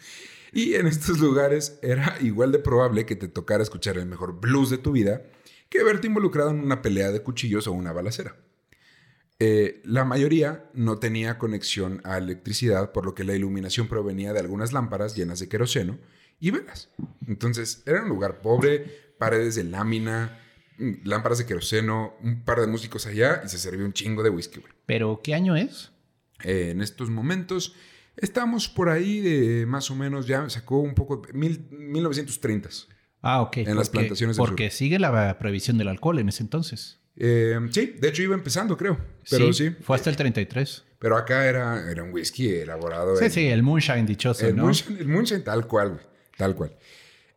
Y 0.54 0.76
en 0.76 0.86
estos 0.86 1.20
lugares 1.20 1.80
era 1.82 2.16
igual 2.22 2.52
de 2.52 2.60
probable 2.60 3.06
que 3.06 3.16
te 3.16 3.28
tocara 3.28 3.64
escuchar 3.64 3.98
el 3.98 4.06
mejor 4.06 4.40
blues 4.40 4.70
de 4.70 4.78
tu 4.78 4.92
vida 4.92 5.24
que 5.70 5.84
verte 5.84 6.06
involucrado 6.06 6.52
en 6.52 6.60
una 6.60 6.84
pelea 6.84 7.12
de 7.12 7.24
cuchillos 7.24 7.66
o 7.66 7.72
una 7.72 7.92
balacera. 7.92 8.36
Eh, 9.40 9.82
la 9.84 10.06
mayoría 10.06 10.70
no 10.76 11.00
tenía 11.00 11.40
conexión 11.40 12.02
a 12.04 12.20
electricidad, 12.20 12.92
por 12.92 13.06
lo 13.06 13.16
que 13.16 13.24
la 13.24 13.34
iluminación 13.34 13.88
provenía 13.88 14.32
de 14.32 14.40
algunas 14.40 14.72
lámparas 14.72 15.16
llenas 15.16 15.40
de 15.40 15.50
queroseno 15.50 15.98
y 16.40 16.52
velas. 16.52 16.90
Entonces, 17.28 17.82
era 17.88 18.04
un 18.04 18.10
lugar 18.10 18.42
pobre, 18.42 19.16
paredes 19.18 19.56
de 19.56 19.64
lámina, 19.64 20.40
mm, 20.78 20.92
lámparas 21.06 21.40
de 21.40 21.48
queroseno, 21.48 22.14
un 22.22 22.46
par 22.46 22.62
de 22.62 22.68
músicos 22.68 23.08
allá 23.08 23.42
y 23.44 23.50
se 23.50 23.58
servía 23.58 23.86
un 23.86 23.94
chingo 23.94 24.22
de 24.22 24.30
whisky, 24.30 24.60
güey. 24.60 24.72
Pero, 24.86 25.22
¿qué 25.24 25.34
año 25.34 25.56
es? 25.56 25.92
Eh, 26.44 26.70
en 26.70 26.82
estos 26.82 27.10
momentos 27.10 27.76
estamos 28.18 28.68
por 28.70 28.90
ahí 28.90 29.20
de 29.22 29.66
más 29.66 29.90
o 29.92 29.96
menos, 29.96 30.28
ya 30.28 30.50
sacó 30.50 30.80
un 30.80 30.94
poco, 30.96 31.22
mil, 31.34 31.68
1930. 31.72 32.70
Ah, 33.22 33.42
ok. 33.42 33.58
En 33.58 33.76
las 33.76 33.90
plantaciones 33.90 34.36
del 34.38 34.46
Porque 34.46 34.70
sigue 34.70 35.00
la 35.00 35.38
prohibición 35.40 35.78
del 35.78 35.88
alcohol 35.88 36.20
en 36.20 36.30
ese 36.30 36.44
entonces. 36.44 37.00
Eh, 37.16 37.60
sí, 37.72 37.96
de 38.00 38.10
hecho 38.10 38.22
iba 38.24 38.34
empezando, 38.36 38.76
creo. 38.76 38.98
Pero 39.30 39.54
sí. 39.54 39.70
Fue 39.82 39.96
hasta 39.96 40.10
el 40.10 40.16
33. 40.16 40.84
Pero 41.00 41.18
acá 41.18 41.46
era, 41.48 41.90
era 41.92 42.04
un 42.04 42.12
whisky 42.14 42.50
elaborado. 42.50 43.16
Sí, 43.18 43.26
en- 43.26 43.32
sí, 43.32 43.48
el 43.48 43.62
moonshine 43.64 44.06
dichoso, 44.06 44.46
El 44.48 44.56
¿no? 44.56 44.64
moonshine, 44.64 45.00
el 45.00 45.08
moonshine 45.08 45.42
tal 45.42 45.68
cual, 45.68 45.90
güey. 45.90 46.02
Tal 46.38 46.56
cual. 46.56 46.76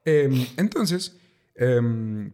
Eh, 0.04 0.46
entonces, 0.56 1.16
eh, 1.56 1.80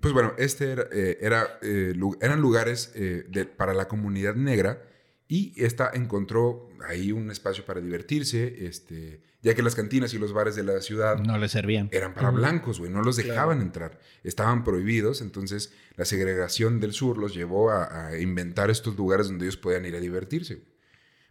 pues 0.01 0.13
bueno, 0.15 0.35
este 0.39 0.73
era, 0.73 0.85
eh, 0.93 1.19
era, 1.21 1.59
eh, 1.63 1.95
eran 2.21 2.41
lugares 2.41 2.93
de- 2.95 3.45
para 3.57 3.75
la 3.75 3.89
comunidad 3.89 4.35
negra 4.35 4.83
y 5.29 5.53
esta 5.57 5.91
encontró 5.95 6.69
ahí 6.87 7.13
un 7.13 7.31
espacio 7.31 7.65
para 7.65 7.81
divertirse, 7.81 8.67
este, 8.67 9.23
ya 9.41 9.55
que 9.55 9.63
las 9.63 9.75
cantinas 9.75 10.13
y 10.15 10.19
los 10.19 10.33
bares 10.33 10.57
de 10.57 10.63
la 10.63 10.81
ciudad 10.83 11.19
No 11.19 11.39
le 11.39 11.49
servían. 11.49 11.89
eran 11.93 12.13
para 12.15 12.31
blancos, 12.31 12.79
güey, 12.79 12.91
no 12.91 13.03
los 13.03 13.17
dejaban 13.17 13.61
entrar, 13.63 13.99
estaban 14.25 14.63
prohibidos, 14.65 15.21
entonces 15.23 15.73
la 15.97 16.05
segregación 16.05 16.81
del 16.81 16.93
sur 16.93 17.19
los 17.19 17.35
llevó 17.35 17.71
a, 17.71 18.09
a 18.09 18.19
inventar 18.19 18.69
estos 18.71 18.97
lugares 18.97 19.29
donde 19.29 19.47
ellos 19.47 19.57
podían 19.57 19.85
ir 19.87 19.97
a 19.97 20.01
divertirse. 20.01 20.65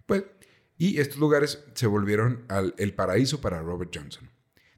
Pues, 0.05 0.23
y 0.77 0.99
estos 0.99 1.19
lugares 1.19 1.63
se 1.75 1.85
volvieron 1.85 2.43
al- 2.47 2.73
el 2.77 2.93
paraíso 2.95 3.39
para 3.39 3.61
Robert 3.61 3.91
Johnson. 3.95 4.29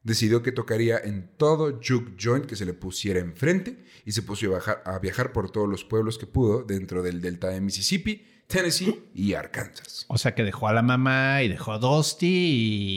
Decidió 0.04 0.44
que 0.44 0.52
tocaría 0.52 0.98
en 0.98 1.30
todo 1.38 1.80
juke 1.82 2.18
joint 2.22 2.46
que 2.46 2.58
se 2.58 2.66
le 2.66 2.74
pusiera 2.74 3.22
enfrente 3.22 3.86
y 4.04 4.12
se 4.12 4.22
puso 4.22 4.48
a 4.48 4.50
viajar, 4.50 4.84
a 4.86 5.00
viajar 5.00 5.32
por 5.32 5.50
todos 5.50 5.70
los 5.70 5.86
pueblos 5.86 6.18
que 6.18 6.28
pudo 6.28 6.64
dentro 6.64 7.04
del 7.04 7.22
delta 7.22 7.48
de 7.50 7.62
Mississippi, 7.62 8.28
Tennessee 8.54 9.04
y 9.16 9.34
Arkansas. 9.34 10.06
O 10.08 10.18
sea 10.18 10.36
que 10.36 10.44
dejó 10.44 10.68
a 10.68 10.74
la 10.74 10.82
mamá 10.84 11.42
y 11.42 11.50
dejó 11.50 11.72
a 11.74 11.80
Dusty 11.80 12.28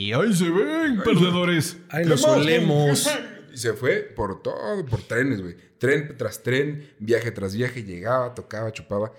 y... 0.09 0.13
¡Ahí 0.13 0.33
se 0.33 0.49
ven, 0.49 1.01
perdedores! 1.03 1.77
Ay, 1.89 2.05
lo 2.05 2.17
solemos. 2.17 3.09
Y 3.53 3.57
se 3.59 3.73
fue 3.73 4.01
por 4.15 4.43
todo, 4.43 4.85
por 4.85 5.01
trenes, 5.01 5.41
güey. 5.41 5.55
Tren 5.79 6.15
tras 6.15 6.43
tren, 6.43 6.91
viaje 6.99 7.31
tras 7.31 7.55
viaje, 7.55 7.83
llegaba, 7.83 8.35
tocaba, 8.35 8.71
chupaba. 8.71 9.13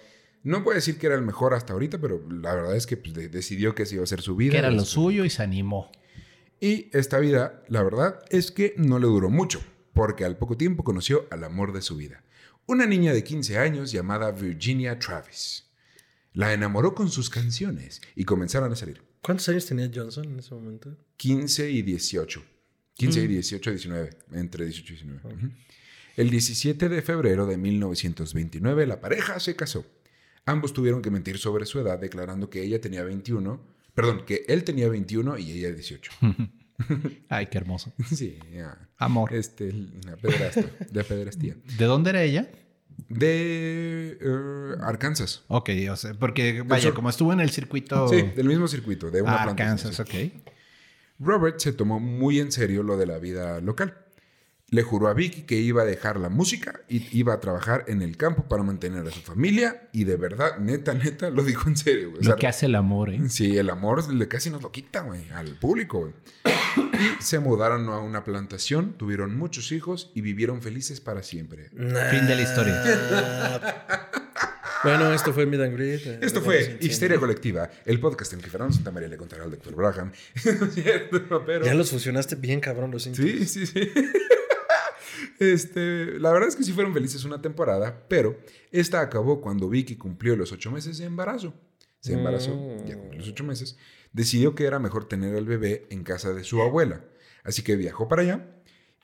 No 0.45 0.63
puedo 0.63 0.77
decir 0.77 0.97
que 0.97 1.07
era 1.09 1.17
el 1.17 1.23
mejor 1.23 1.55
hasta 1.55 1.73
ahorita, 1.73 1.99
pero 1.99 2.23
la 2.31 2.55
verdad 2.55 2.77
es 2.77 2.87
que 2.87 2.97
pues, 2.97 3.15
de- 3.15 3.29
decidió 3.29 3.75
que 3.75 3.83
ese 3.83 3.97
iba 3.97 4.05
a 4.05 4.07
ser 4.07 4.21
su 4.21 4.37
vida. 4.37 4.53
Que 4.53 4.59
era 4.59 4.71
lo 4.71 4.83
Este, 4.83 4.91
suyo 4.95 5.25
y 5.25 5.31
se 5.31 5.43
animó. 5.43 5.91
Y 6.61 6.89
esta 6.97 7.19
vida, 7.19 7.65
la 7.67 7.83
verdad 7.83 8.21
es 8.31 8.53
que 8.53 8.75
no 8.77 9.01
le 9.01 9.09
duró 9.09 9.29
mucho, 9.29 9.61
porque 9.93 10.25
al 10.25 10.37
poco 10.37 10.57
tiempo 10.57 10.85
conoció 10.85 11.27
al 11.33 11.43
amor 11.43 11.73
de 11.73 11.83
su 11.83 11.97
vida. 11.97 12.23
Una 12.67 12.87
niña 12.87 13.13
de 13.13 13.25
15 13.25 13.59
años 13.59 13.91
llamada 13.91 14.31
Virginia 14.31 15.01
Travis. 15.01 15.68
La 16.33 16.53
enamoró 16.53 16.95
con 16.95 17.11
sus 17.11 17.31
canciones 17.31 18.01
y 18.15 18.25
comenzaron 18.25 18.73
a 18.73 18.77
salir. 18.77 19.03
¿Cuántos 19.23 19.49
años 19.49 19.67
tenía 19.67 19.91
Johnson 19.93 20.27
en 20.27 20.39
ese 20.39 20.55
momento? 20.55 20.97
15 21.17 21.71
y 21.71 21.83
18. 21.83 22.43
15 22.95 23.21
y 23.23 23.27
18, 23.27 23.71
19. 23.71 24.11
Entre 24.33 24.65
18 24.65 24.93
y 24.93 24.97
19. 24.97 25.35
Ujú. 25.35 25.53
El 26.17 26.31
17 26.31 26.89
de 26.89 27.03
febrero 27.03 27.47
de 27.47 27.57
1929 27.57 28.87
la 28.87 29.01
pareja 29.01 29.39
se 29.39 29.55
casó. 29.55 29.87
Ambos 30.47 30.73
tuvieron 30.73 31.03
que 31.03 31.11
mentir 31.11 31.39
sobre 31.39 31.67
su 31.67 31.79
edad 31.79 31.99
declarando 31.99 32.51
que 32.51 32.63
ella 32.63 32.81
tenía 32.81 33.05
21, 33.05 33.61
perdón, 33.95 34.25
que 34.25 34.45
él 34.49 34.65
tenía 34.65 34.89
21 34.89 35.39
y 35.39 35.53
ella 35.53 35.71
18. 35.73 36.13
Ay, 37.29 37.47
qué 37.47 37.59
hermoso. 37.59 37.93
sí, 38.15 38.39
ya. 38.53 38.89
Amor. 38.97 39.35
Este, 39.35 39.73
de 39.73 41.05
pederastía. 41.05 41.57
¿De 41.77 41.85
dónde 41.85 42.11
era 42.11 42.23
ella? 42.23 42.51
De 43.09 44.19
eh, 44.21 44.75
Arkansas. 44.83 45.45
Ok, 45.49 45.71
o 45.91 45.97
sea, 45.97 46.15
porque 46.15 46.63
vaya, 46.63 46.93
como 46.93 47.09
estuvo 47.11 47.33
en 47.33 47.41
el 47.41 47.51
circuito... 47.51 48.09
Sí, 48.09 48.23
del 48.37 48.47
mismo 48.49 48.69
circuito, 48.69 49.11
de 49.11 49.23
una 49.23 49.43
Ah, 49.43 49.45
plantación, 49.45 49.89
Arkansas, 49.93 50.01
ok. 50.01 50.33
Robert 51.21 51.59
se 51.59 51.73
tomó 51.73 52.01
muy 52.01 52.41
en 52.41 52.53
serio 52.53 52.83
lo 52.83 52.97
de 52.97 53.07
la 53.07 53.19
vida 53.19 53.61
local. 53.61 53.97
Le 54.71 54.83
juró 54.83 55.09
a 55.09 55.15
Vicky 55.15 55.43
que 55.43 55.57
iba 55.57 55.81
a 55.83 55.85
dejar 55.87 56.21
la 56.21 56.29
música 56.29 56.81
y 56.89 57.07
iba 57.19 57.33
a 57.33 57.41
trabajar 57.41 57.85
en 57.89 58.03
el 58.03 58.19
campo 58.19 58.45
para 58.49 58.63
mantener 58.63 59.07
a 59.07 59.11
su 59.11 59.21
familia 59.21 59.89
y 59.93 60.05
de 60.05 60.17
verdad, 60.17 60.59
neta, 60.59 60.93
neta, 60.93 61.31
lo 61.31 61.43
dijo 61.43 61.69
en 61.71 61.77
serio. 61.79 62.11
güey. 62.11 62.21
O 62.21 62.25
Lo 62.25 62.31
sea, 62.31 62.37
que 62.37 62.47
hace 62.47 62.67
el 62.67 62.75
amor, 62.75 63.09
¿eh? 63.09 63.19
Sí, 63.31 63.57
el 63.57 63.71
amor 63.71 64.13
le 64.13 64.29
casi 64.29 64.51
nos 64.51 64.63
lo 64.63 64.71
quita, 64.71 65.01
güey, 65.01 65.23
al 65.31 65.55
público, 65.57 66.01
güey. 66.01 66.13
Y 66.93 67.23
se 67.23 67.39
mudaron 67.39 67.89
a 67.89 67.99
una 67.99 68.25
plantación, 68.25 68.93
tuvieron 68.99 69.37
muchos 69.39 69.73
hijos 69.73 70.11
y 70.15 70.21
vivieron 70.21 70.61
felices 70.61 71.01
para 71.01 71.23
siempre. 71.23 71.71
Fin 71.71 72.27
de 72.27 72.37
la 72.37 72.43
historia. 72.43 72.83
bueno, 74.85 75.13
esto 75.15 75.33
fue 75.33 75.47
Mid 75.47 75.63
and 75.63 75.81
eh, 75.81 76.19
Esto 76.21 76.43
fue 76.43 76.79
Histeria. 76.83 77.19
Colectiva, 77.19 77.71
el 77.87 78.01
podcast 78.01 78.35
en 78.35 78.41
que 78.41 78.51
Fernando 78.51 78.75
Santamaría 78.75 79.09
le 79.09 79.17
contará 79.17 79.45
al 79.45 79.51
doctor 79.51 79.75
Braham. 79.75 80.13
No 80.61 80.67
es 80.67 80.75
cierto, 80.75 81.43
pero... 81.47 81.65
Ya 81.65 81.73
los 81.75 81.91
fusionaste 81.91 82.37
bien, 82.37 82.61
cabrón, 82.61 82.91
los 82.91 83.05
Sí, 83.05 83.47
sí, 83.47 83.67
sí. 83.67 83.91
Este, 85.39 86.19
la 86.19 86.33
verdad 86.33 86.49
es 86.49 86.57
que 86.57 86.65
sí 86.65 86.73
fueron 86.73 86.93
felices 86.95 87.25
una 87.25 87.41
temporada, 87.41 88.07
pero 88.09 88.39
esta 88.71 89.01
acabó 89.01 89.41
cuando 89.41 89.69
Vicky 89.69 89.97
cumplió 89.97 90.37
los 90.37 90.53
ocho 90.53 90.71
meses 90.71 90.99
de 90.99 91.05
embarazo. 91.07 91.55
Se 92.01 92.13
embarazó, 92.15 92.55
Mm. 92.55 92.87
ya 92.87 92.97
cumplió 92.97 93.19
los 93.21 93.29
ocho 93.29 93.45
meses. 93.45 93.77
Decidió 94.13 94.55
que 94.55 94.65
era 94.65 94.79
mejor 94.79 95.07
tener 95.09 95.35
al 95.37 95.45
bebé 95.47 95.87
en 95.91 96.05
casa 96.05 96.33
de 96.33 96.45
su 96.45 96.63
abuela. 96.63 97.05
Así 97.45 97.63
que 97.63 97.77
viajó 97.77 98.09
para 98.09 98.23
allá 98.23 98.47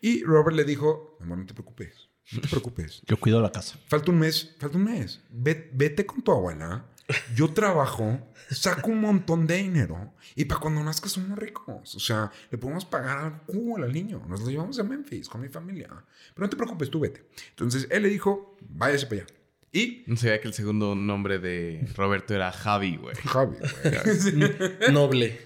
y 0.01 0.23
Robert 0.23 0.57
le 0.57 0.65
dijo, 0.65 1.17
amor, 1.21 1.39
no 1.39 1.47
te 1.47 1.55
preocupes. 1.55 2.09
No 2.33 2.41
te 2.41 2.49
preocupes. 2.49 3.03
Yo 3.07 3.19
cuido 3.19 3.41
la 3.43 3.53
casa. 3.53 3.79
Falta 3.87 4.11
un 4.11 4.19
mes, 4.19 4.55
falta 4.59 4.79
un 4.79 4.85
mes. 4.85 5.21
Ve- 5.31 5.71
vete 5.75 6.07
con 6.07 6.23
tu 6.23 6.33
abuela. 6.33 6.87
Yo 7.35 7.53
trabajo, 7.53 8.19
saco 8.51 8.91
un 8.91 9.01
montón 9.01 9.47
de 9.47 9.57
dinero 9.57 10.15
y 10.35 10.47
para 10.47 10.61
cuando 10.61 10.83
nazca 10.83 11.09
somos 11.09 11.39
ricos. 11.39 11.95
O 11.95 12.01
sea, 12.01 12.31
le 12.51 12.57
podemos 12.59 12.85
pagar 12.85 13.19
al 13.19 13.43
cubo 13.43 13.77
al 13.77 13.93
niño. 13.93 14.25
Nos 14.29 14.41
lo 14.41 14.49
llevamos 14.51 14.79
a 14.79 14.85
Memphis 14.85 15.29
con 15.29 15.41
mi 15.43 15.49
familia. 15.49 15.89
Pero 15.89 16.47
no 16.47 16.49
te 16.49 16.57
preocupes, 16.57 16.91
tú 16.91 17.01
vete. 17.01 17.25
Entonces 17.51 17.87
él 17.91 18.03
le 18.05 18.09
dijo, 18.09 18.57
váyase 18.69 19.07
para 19.07 19.23
allá. 19.23 19.35
Y 19.73 20.05
No 20.07 20.17
sabía 20.17 20.41
que 20.41 20.49
el 20.49 20.55
segundo 20.55 20.95
nombre 20.95 21.39
de 21.41 21.87
Roberto 21.97 22.33
era 22.35 22.53
Javi, 22.53 22.97
güey. 22.97 23.17
Javi, 23.17 23.57
güey. 23.59 24.73
Noble. 24.93 25.39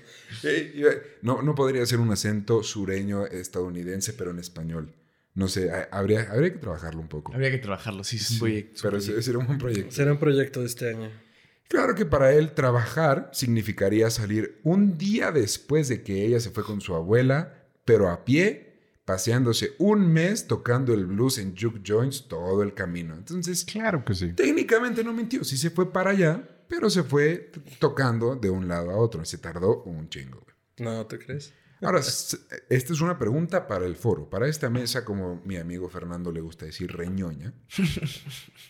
Eh, 0.44 0.73
iba- 0.77 0.90
No, 1.23 1.40
no 1.42 1.55
podría 1.55 1.85
ser 1.87 1.99
un 1.99 2.12
acento 2.12 2.62
sureño 2.62 3.27
estadounidense, 3.27 4.12
pero 4.12 4.31
en 4.31 4.38
español. 4.38 4.94
No 5.35 5.49
sé, 5.49 5.71
ha- 5.73 5.88
habría, 5.92 6.31
habría 6.31 6.53
que 6.53 6.59
trabajarlo 6.59 7.01
un 7.01 7.09
poco. 7.09 7.33
Habría 7.33 7.51
que 7.51 7.59
trabajarlo, 7.59 8.05
sí, 8.05 8.16
es 8.16 8.31
un 8.33 8.38
proyecto. 8.40 8.81
Pero 8.83 8.97
ese- 8.99 9.23
sería 9.23 9.38
un 9.38 9.47
buen 9.47 9.59
proyecto. 9.59 9.90
Será 9.94 10.12
un 10.12 10.18
proyecto 10.18 10.61
de 10.61 10.66
este 10.66 10.90
año. 10.90 11.11
Claro 11.69 11.95
que 11.95 12.07
para 12.07 12.33
él 12.33 12.53
trabajar 12.55 13.29
significaría 13.33 14.11
salir 14.11 14.59
un 14.65 14.97
día 14.97 15.31
después 15.33 15.89
de 15.89 16.03
que 16.03 16.25
ella 16.25 16.41
se 16.41 16.51
fue 16.51 16.65
con 16.65 16.81
su 16.81 16.95
abuela, 16.95 17.67
pero 17.85 18.09
a 18.09 18.25
pie, 18.25 18.75
paseándose 19.05 19.73
un 19.79 20.11
mes 20.13 20.47
tocando 20.47 20.95
el 20.95 21.07
blues 21.07 21.39
en 21.39 21.55
juke 21.57 21.81
joints 21.85 22.27
todo 22.29 22.63
el 22.63 22.75
camino. 22.75 23.15
Entonces, 23.15 23.65
Claro 23.65 24.05
que 24.05 24.15
sí. 24.15 24.33
técnicamente 24.33 25.05
no 25.05 25.13
mintió, 25.13 25.45
sí 25.45 25.57
se 25.59 25.71
fue 25.71 25.93
para 25.93 26.11
allá, 26.11 26.43
pero 26.69 26.89
se 26.91 27.03
fue 27.03 27.51
tocando 27.79 28.35
de 28.37 28.51
un 28.51 28.67
lado 28.69 28.91
a 28.91 28.97
otro. 28.97 29.25
Se 29.25 29.39
tardó 29.39 29.83
un 29.85 30.09
chingo. 30.09 30.41
güey. 30.41 30.57
No, 30.95 31.07
¿te 31.07 31.19
crees? 31.19 31.53
Ahora, 31.81 32.01
esta 32.01 32.93
es 32.93 33.01
una 33.01 33.19
pregunta 33.19 33.69
para 33.69 33.87
el 33.87 33.95
foro, 33.97 34.29
para 34.29 34.49
esta 34.49 34.69
mesa, 34.69 35.05
como 35.05 35.41
mi 35.45 35.57
amigo 35.57 35.88
Fernando 35.88 36.33
le 36.33 36.41
gusta 36.41 36.64
decir, 36.67 36.91
reñoña. 36.93 37.53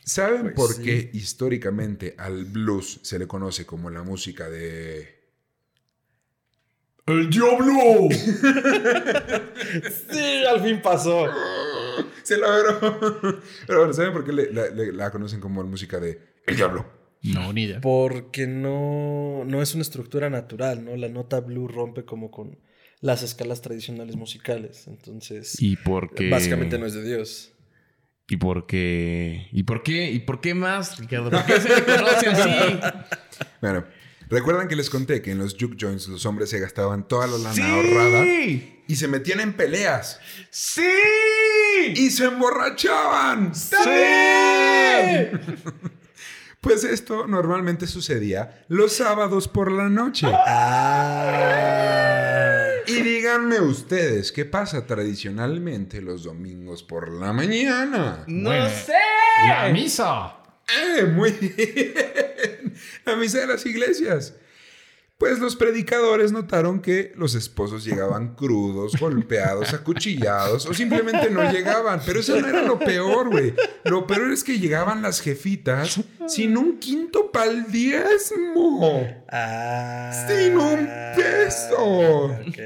¿Saben 0.05 0.53
Pues 0.53 0.55
por 0.55 0.73
sí. 0.75 0.83
qué 0.83 1.11
históricamente 1.14 2.14
al 2.18 2.44
blues 2.44 3.01
se 3.03 3.18
le 3.18 3.27
conoce 3.27 3.64
como 3.64 3.88
la 3.90 4.03
música 4.03 4.51
de... 4.51 5.16
¡El 7.07 7.31
diablo! 7.31 8.09
Sí, 10.11 10.44
al 10.47 10.61
fin 10.62 10.81
pasó. 10.83 11.27
Se 12.23 12.37
logró. 12.37 12.79
Pero 13.66 13.79
bueno, 13.79 13.92
¿saben 13.94 14.12
por 14.12 14.25
qué 14.25 14.33
le- 14.33 14.53
la, 14.53 14.68
le- 14.68 14.92
la 14.92 15.11
conocen 15.11 15.40
como 15.40 15.62
la 15.62 15.68
música 15.68 15.99
de 15.99 16.21
El 16.47 16.57
Diablo? 16.57 16.85
No, 17.23 17.53
ni 17.53 17.64
idea. 17.64 17.81
Porque 17.81 18.47
no, 18.47 19.44
no 19.47 19.62
es 19.62 19.73
una 19.75 19.83
estructura 19.83 20.31
natural, 20.31 20.85
¿no? 20.85 20.97
La 20.97 21.09
nota 21.09 21.40
blue 21.40 21.66
rompe 21.66 22.05
como 22.05 22.31
con 22.31 22.59
las 23.01 23.23
escalas 23.23 23.61
tradicionales 23.63 24.17
musicales. 24.17 24.87
Entonces, 24.87 25.57
Y 25.61 25.77
porque... 25.77 26.31
básicamente 26.31 26.79
no 26.79 26.87
es 26.87 26.95
de 26.95 27.05
Dios. 27.05 27.53
¿Y 28.31 28.37
por 28.37 28.67
qué? 28.67 29.49
¿Y 29.53 29.63
por 29.63 29.83
qué? 29.83 30.11
¿Y 30.11 30.19
por 30.21 30.41
qué 30.41 30.55
más, 30.55 30.99
Ricardo? 30.99 31.31
¿Por 31.31 31.47
qué 31.47 31.61
se 31.61 31.69
le 31.69 31.85
conoce 31.85 32.29
así? 32.29 32.51
Bueno, 33.61 33.85
¿recuerdan 34.29 34.67
que 34.69 34.75
les 34.77 34.91
conté 34.91 35.23
que 35.23 35.31
en 35.31 35.39
los 35.39 35.57
juke 35.59 35.77
joints 35.81 36.09
los 36.09 36.27
hombres 36.27 36.51
se 36.51 36.59
gastaban 36.59 37.07
toda 37.07 37.27
la 37.29 37.39
lana 37.39 37.73
ahorrada 37.73 38.25
y 38.27 38.97
se 38.97 39.07
metían 39.07 39.39
en 39.41 39.53
peleas 39.53 40.19
¡Sí! 40.51 40.83
y 41.95 42.11
se 42.11 42.25
emborrachaban? 42.27 43.55
¡Sí! 43.55 43.77
Pues 46.61 46.83
esto 46.83 47.29
normalmente 47.29 47.87
sucedía 47.87 48.65
los 48.67 48.93
sábados 48.93 49.47
por 49.47 49.71
la 49.71 49.89
noche. 49.89 50.27
Ah. 50.29 52.08
Díganme 53.38 53.61
ustedes, 53.61 54.33
¿qué 54.33 54.44
pasa 54.44 54.85
tradicionalmente 54.85 56.03
los 56.03 56.24
domingos 56.24 56.83
por 56.83 57.09
la 57.12 57.33
mañana? 57.33 58.24
¡No 58.27 58.51
Bueno. 58.51 58.68
sé! 58.68 58.92
¡La 59.46 59.68
misa! 59.72 60.38
¡Eh! 60.98 61.05
Muy 61.05 61.31
bien. 61.31 62.74
La 63.05 63.14
misa 63.14 63.38
de 63.38 63.46
las 63.46 63.64
iglesias. 63.64 64.35
Pues 65.18 65.38
los 65.38 65.55
predicadores 65.57 66.33
notaron 66.33 66.81
que 66.81 67.12
los 67.16 67.35
esposos 67.37 67.85
llegaban 67.85 68.35
crudos, 68.35 68.96
golpeados, 68.98 69.72
acuchillados 69.72 70.66
o 70.66 70.74
simplemente 70.74 71.31
no 71.31 71.51
llegaban. 71.53 72.01
Pero 72.05 72.18
eso 72.20 72.40
no 72.40 72.46
era 72.48 72.62
lo 72.62 72.79
peor, 72.79 73.29
güey. 73.31 73.55
Lo 73.85 74.07
peor 74.07 74.33
es 74.33 74.42
que 74.44 74.59
llegaban 74.59 75.01
las 75.03 75.20
jefitas 75.20 76.01
sin 76.27 76.57
un 76.57 76.79
quinto 76.79 77.31
pa'l 77.33 77.70
diezmo. 77.70 79.07
Ah. 79.31 80.27
Sin 80.29 80.57
un 80.57 80.88
peso. 81.16 81.77
Ok. 82.46 82.59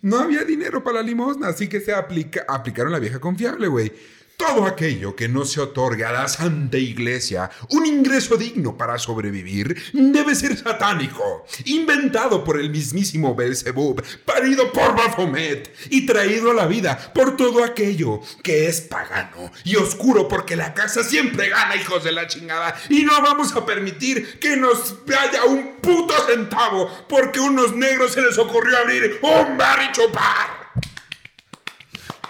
No 0.00 0.18
había 0.18 0.44
dinero 0.44 0.84
para 0.84 0.98
la 0.98 1.02
limosna, 1.02 1.48
así 1.48 1.68
que 1.68 1.80
se 1.80 1.92
aplica, 1.92 2.44
aplicaron 2.48 2.92
la 2.92 3.00
vieja 3.00 3.18
confiable, 3.18 3.66
güey. 3.66 3.92
Todo 4.38 4.66
aquello 4.66 5.16
que 5.16 5.28
no 5.28 5.44
se 5.44 5.60
otorgue 5.60 6.04
a 6.04 6.12
la 6.12 6.28
Santa 6.28 6.78
Iglesia 6.78 7.50
un 7.70 7.84
ingreso 7.84 8.36
digno 8.36 8.76
para 8.78 8.96
sobrevivir 8.96 9.76
debe 9.92 10.36
ser 10.36 10.56
satánico, 10.56 11.44
inventado 11.64 12.44
por 12.44 12.60
el 12.60 12.70
mismísimo 12.70 13.34
Belzebub, 13.34 14.00
parido 14.24 14.72
por 14.72 14.94
Baphomet 14.94 15.74
y 15.90 16.06
traído 16.06 16.52
a 16.52 16.54
la 16.54 16.68
vida 16.68 16.96
por 17.12 17.36
todo 17.36 17.64
aquello 17.64 18.20
que 18.44 18.68
es 18.68 18.80
pagano 18.80 19.50
y 19.64 19.74
oscuro 19.74 20.28
porque 20.28 20.54
la 20.54 20.72
casa 20.72 21.02
siempre 21.02 21.48
gana, 21.48 21.74
hijos 21.74 22.04
de 22.04 22.12
la 22.12 22.28
chingada, 22.28 22.80
y 22.90 23.02
no 23.02 23.20
vamos 23.20 23.56
a 23.56 23.66
permitir 23.66 24.38
que 24.38 24.56
nos 24.56 25.04
vaya 25.04 25.46
un 25.46 25.78
puto 25.82 26.14
centavo 26.28 26.88
porque 27.08 27.40
unos 27.40 27.74
negros 27.74 28.12
se 28.12 28.22
les 28.22 28.38
ocurrió 28.38 28.78
abrir 28.78 29.18
un 29.20 29.58
bar 29.58 29.80
y 29.82 29.92
chupar. 29.92 30.67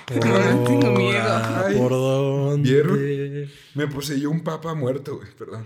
Tengo 0.08 0.90
miedo. 0.92 1.42
Ay, 1.66 1.76
¿Por 1.76 1.90
dónde? 1.90 2.70
¿vieron? 2.70 3.50
Me 3.74 3.86
poseyó 3.86 4.30
un 4.30 4.42
papa 4.42 4.74
muerto, 4.74 5.16
güey, 5.16 5.28
perdón. 5.38 5.64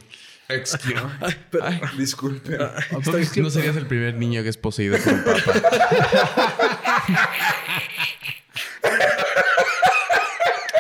Excuse. 0.49 0.95
Ay, 1.63 1.81
Disculpe. 1.97 2.59
No 3.37 3.51
serías 3.51 3.77
el 3.77 3.87
primer 3.87 4.15
niño 4.15 4.43
que 4.43 4.49
es 4.49 4.57
poseído 4.57 4.99
por 4.99 5.13
un 5.13 5.25
papa. 5.25 5.53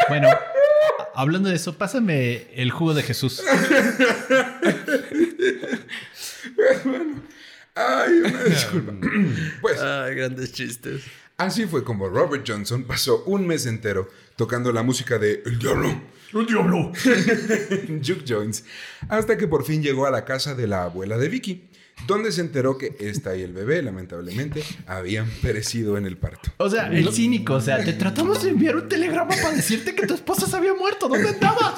Bueno, 0.08 0.28
hablando 1.14 1.48
de 1.48 1.54
eso, 1.56 1.78
pásame 1.78 2.48
el 2.54 2.70
jugo 2.70 2.92
de 2.92 3.02
Jesús. 3.02 3.42
Ay, 7.74 8.12
una 8.22 8.44
disculpa. 8.44 8.92
Pues 9.62 9.80
Ay, 9.80 10.14
grandes 10.16 10.52
chistes. 10.52 11.02
Así 11.44 11.66
fue 11.66 11.84
como 11.84 12.08
Robert 12.08 12.44
Johnson 12.46 12.84
pasó 12.84 13.24
un 13.24 13.46
mes 13.46 13.66
entero 13.66 14.08
tocando 14.36 14.72
la 14.72 14.82
música 14.82 15.18
de 15.18 15.42
El 15.44 15.58
Diablo. 15.58 16.00
¡El 16.34 16.46
diablo! 16.46 16.92
en 17.04 18.02
Juke 18.04 18.24
Joints, 18.26 18.64
hasta 19.08 19.36
que 19.36 19.46
por 19.46 19.64
fin 19.64 19.82
llegó 19.82 20.06
a 20.06 20.10
la 20.10 20.24
casa 20.24 20.54
de 20.54 20.66
la 20.66 20.84
abuela 20.84 21.18
de 21.18 21.28
Vicky, 21.28 21.68
donde 22.06 22.32
se 22.32 22.40
enteró 22.40 22.78
que 22.78 22.96
esta 23.00 23.36
y 23.36 23.42
el 23.42 23.52
bebé, 23.52 23.82
lamentablemente, 23.82 24.64
habían 24.86 25.28
perecido 25.42 25.98
en 25.98 26.06
el 26.06 26.16
parto. 26.16 26.50
O 26.56 26.70
sea, 26.70 26.86
el 26.86 27.12
cínico, 27.12 27.54
o 27.54 27.60
sea, 27.60 27.84
te 27.84 27.92
tratamos 27.92 28.42
de 28.42 28.50
enviar 28.50 28.76
un 28.76 28.88
telegrama 28.88 29.34
para 29.36 29.52
decirte 29.52 29.94
que 29.94 30.06
tu 30.06 30.14
esposa 30.14 30.46
se 30.46 30.56
había 30.56 30.74
muerto. 30.74 31.06
¿Dónde 31.08 31.28
andabas? 31.28 31.74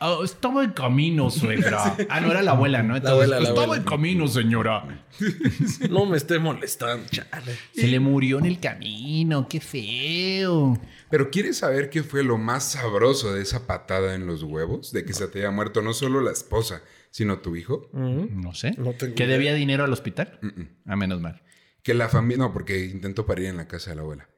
Ah, 0.00 0.18
estaba 0.24 0.62
en 0.64 0.70
camino, 0.70 1.30
suegra. 1.30 1.96
Ah, 2.08 2.20
no 2.20 2.30
era 2.30 2.42
la 2.42 2.52
abuela, 2.52 2.82
¿no? 2.82 2.96
Entonces, 2.96 3.12
abuela, 3.12 3.36
la 3.40 3.48
estaba 3.48 3.64
abuela. 3.64 3.82
en 3.82 3.88
camino, 3.88 4.28
señora. 4.28 5.04
No 5.90 6.06
me 6.06 6.16
esté 6.16 6.38
molestando, 6.38 7.06
chale. 7.10 7.56
Se 7.72 7.88
le 7.88 7.98
murió 7.98 8.38
en 8.38 8.46
el 8.46 8.60
camino, 8.60 9.48
qué 9.48 9.60
feo. 9.60 10.78
Pero 11.10 11.30
¿quieres 11.30 11.58
saber 11.58 11.90
qué 11.90 12.02
fue 12.02 12.22
lo 12.22 12.38
más 12.38 12.72
sabroso 12.72 13.32
de 13.34 13.42
esa 13.42 13.66
patada 13.66 14.14
en 14.14 14.26
los 14.26 14.42
huevos? 14.42 14.92
De 14.92 15.04
que 15.04 15.12
se 15.14 15.26
te 15.26 15.40
haya 15.40 15.50
muerto 15.50 15.82
no 15.82 15.92
solo 15.94 16.20
la 16.20 16.30
esposa, 16.30 16.82
sino 17.10 17.38
tu 17.38 17.56
hijo. 17.56 17.88
No 17.92 18.54
sé. 18.54 18.72
No 18.78 18.92
tengo 18.92 19.14
¿Que 19.14 19.26
debía 19.26 19.54
dinero 19.54 19.84
al 19.84 19.92
hospital? 19.92 20.38
A 20.86 20.96
menos 20.96 21.20
mal. 21.20 21.42
Que 21.82 21.94
la 21.94 22.08
familia... 22.08 22.44
No, 22.44 22.52
porque 22.52 22.86
intentó 22.86 23.26
parir 23.26 23.46
en 23.46 23.56
la 23.56 23.66
casa 23.66 23.90
de 23.90 23.96
la 23.96 24.02
abuela. 24.02 24.28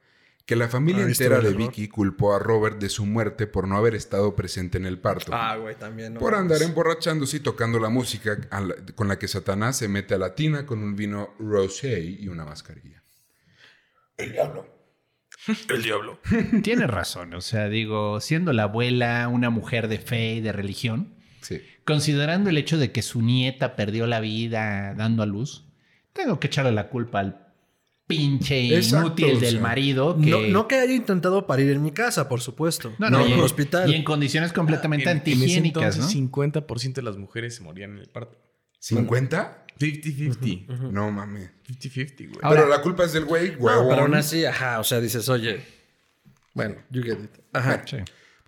Que 0.51 0.57
la 0.57 0.67
familia 0.67 1.03
Ah, 1.03 1.07
¿viste 1.07 1.23
entera 1.23 1.39
de? 1.41 1.53
Vicky 1.55 1.87
culpó 1.87 2.35
a 2.35 2.39
Robert 2.39 2.77
de 2.77 2.89
su 2.89 3.05
muerte 3.05 3.47
por 3.47 3.69
no 3.69 3.77
haber 3.77 3.95
estado 3.95 4.35
presente 4.35 4.77
en 4.77 4.85
el 4.85 4.99
parto. 4.99 5.31
Ah, 5.33 5.55
güey, 5.55 5.75
también. 5.75 6.13
no 6.15 6.19
por 6.19 6.35
andar 6.35 6.61
emborrachándose 6.61 7.37
y 7.37 7.39
tocando 7.39 7.79
la 7.79 7.87
música 7.87 8.37
la- 8.51 8.75
con 8.95 9.07
la 9.07 9.17
que 9.17 9.29
Satanás 9.29 9.77
se 9.77 9.87
mete 9.87 10.13
a 10.13 10.17
la 10.17 10.35
tina 10.35 10.65
con 10.65 10.83
un 10.83 10.97
vino 10.97 11.29
rosé 11.39 12.01
y 12.01 12.27
una 12.27 12.43
mascarilla. 12.43 13.01
El 14.17 14.33
diablo. 14.33 14.67
El 15.69 15.83
diablo. 15.83 16.19
Tienes 16.63 16.89
razón. 16.89 17.33
O 17.33 17.39
sea, 17.39 17.69
digo, 17.69 18.19
siendo 18.19 18.51
la 18.51 18.63
abuela 18.63 19.29
una 19.29 19.49
mujer 19.51 19.87
de 19.87 19.99
fe 19.99 20.33
y 20.33 20.41
de 20.41 20.51
religión, 20.51 21.15
Sí. 21.39 21.61
considerando 21.85 22.49
el 22.49 22.57
hecho 22.57 22.77
de 22.77 22.91
que 22.91 23.01
su 23.03 23.21
nieta 23.21 23.77
perdió 23.77 24.05
la 24.05 24.19
vida 24.19 24.93
dando 24.95 25.23
a 25.23 25.25
luz, 25.25 25.65
tengo 26.11 26.41
que 26.41 26.47
echarle 26.47 26.73
la 26.73 26.89
culpa 26.89 27.21
al 27.21 27.50
pinche 28.15 28.75
Exacto, 28.77 29.07
inútil 29.07 29.37
o 29.37 29.39
del 29.39 29.51
sea, 29.53 29.61
marido 29.61 30.17
que... 30.19 30.29
No, 30.29 30.39
no 30.41 30.67
que 30.67 30.75
haya 30.75 30.93
intentado 30.93 31.47
parir 31.47 31.69
en 31.71 31.81
mi 31.81 31.91
casa, 31.91 32.29
por 32.29 32.41
supuesto. 32.41 32.93
No, 32.99 33.09
No, 33.09 33.17
no, 33.19 33.23
en 33.25 33.29
y, 33.29 33.33
un 33.33 33.39
en, 33.39 33.45
hospital. 33.45 33.89
y 33.89 33.95
en 33.95 34.03
condiciones 34.03 34.53
completamente 34.53 35.09
En- 35.09 35.17
en 35.17 35.23
ese 35.23 35.31
antihigiénicas, 35.33 35.97
¿no? 35.97 36.03
entonces, 36.09 36.15
50% 36.15 36.93
de 36.93 37.01
las 37.01 37.17
mujeres 37.17 37.55
se 37.55 37.63
morían 37.63 37.91
en 37.91 37.97
el 37.99 38.07
parto. 38.09 38.37
¿50? 38.81 39.57
50-50. 39.79 40.91
No 40.91 41.11
mames. 41.11 41.49
50-50, 41.67 42.27
güey. 42.27 42.39
Ahora- 42.41 42.61
Pero 42.61 42.69
la 42.69 42.81
culpa 42.81 43.03
es 43.05 43.13
del 43.13 43.25
güey, 43.25 43.51
No, 43.53 43.57
huevón. 43.65 43.89
pero 43.89 44.01
aún 44.03 44.15
así, 44.15 44.45
ajá, 44.45 44.79
o 44.79 44.83
sea, 44.83 44.99
dices, 44.99 45.27
oye. 45.29 45.61
Bueno, 46.53 46.75
you 46.89 47.01
get 47.03 47.13
it. 47.23 47.31
Ajá. 47.53 47.83
Sí. 47.87 47.97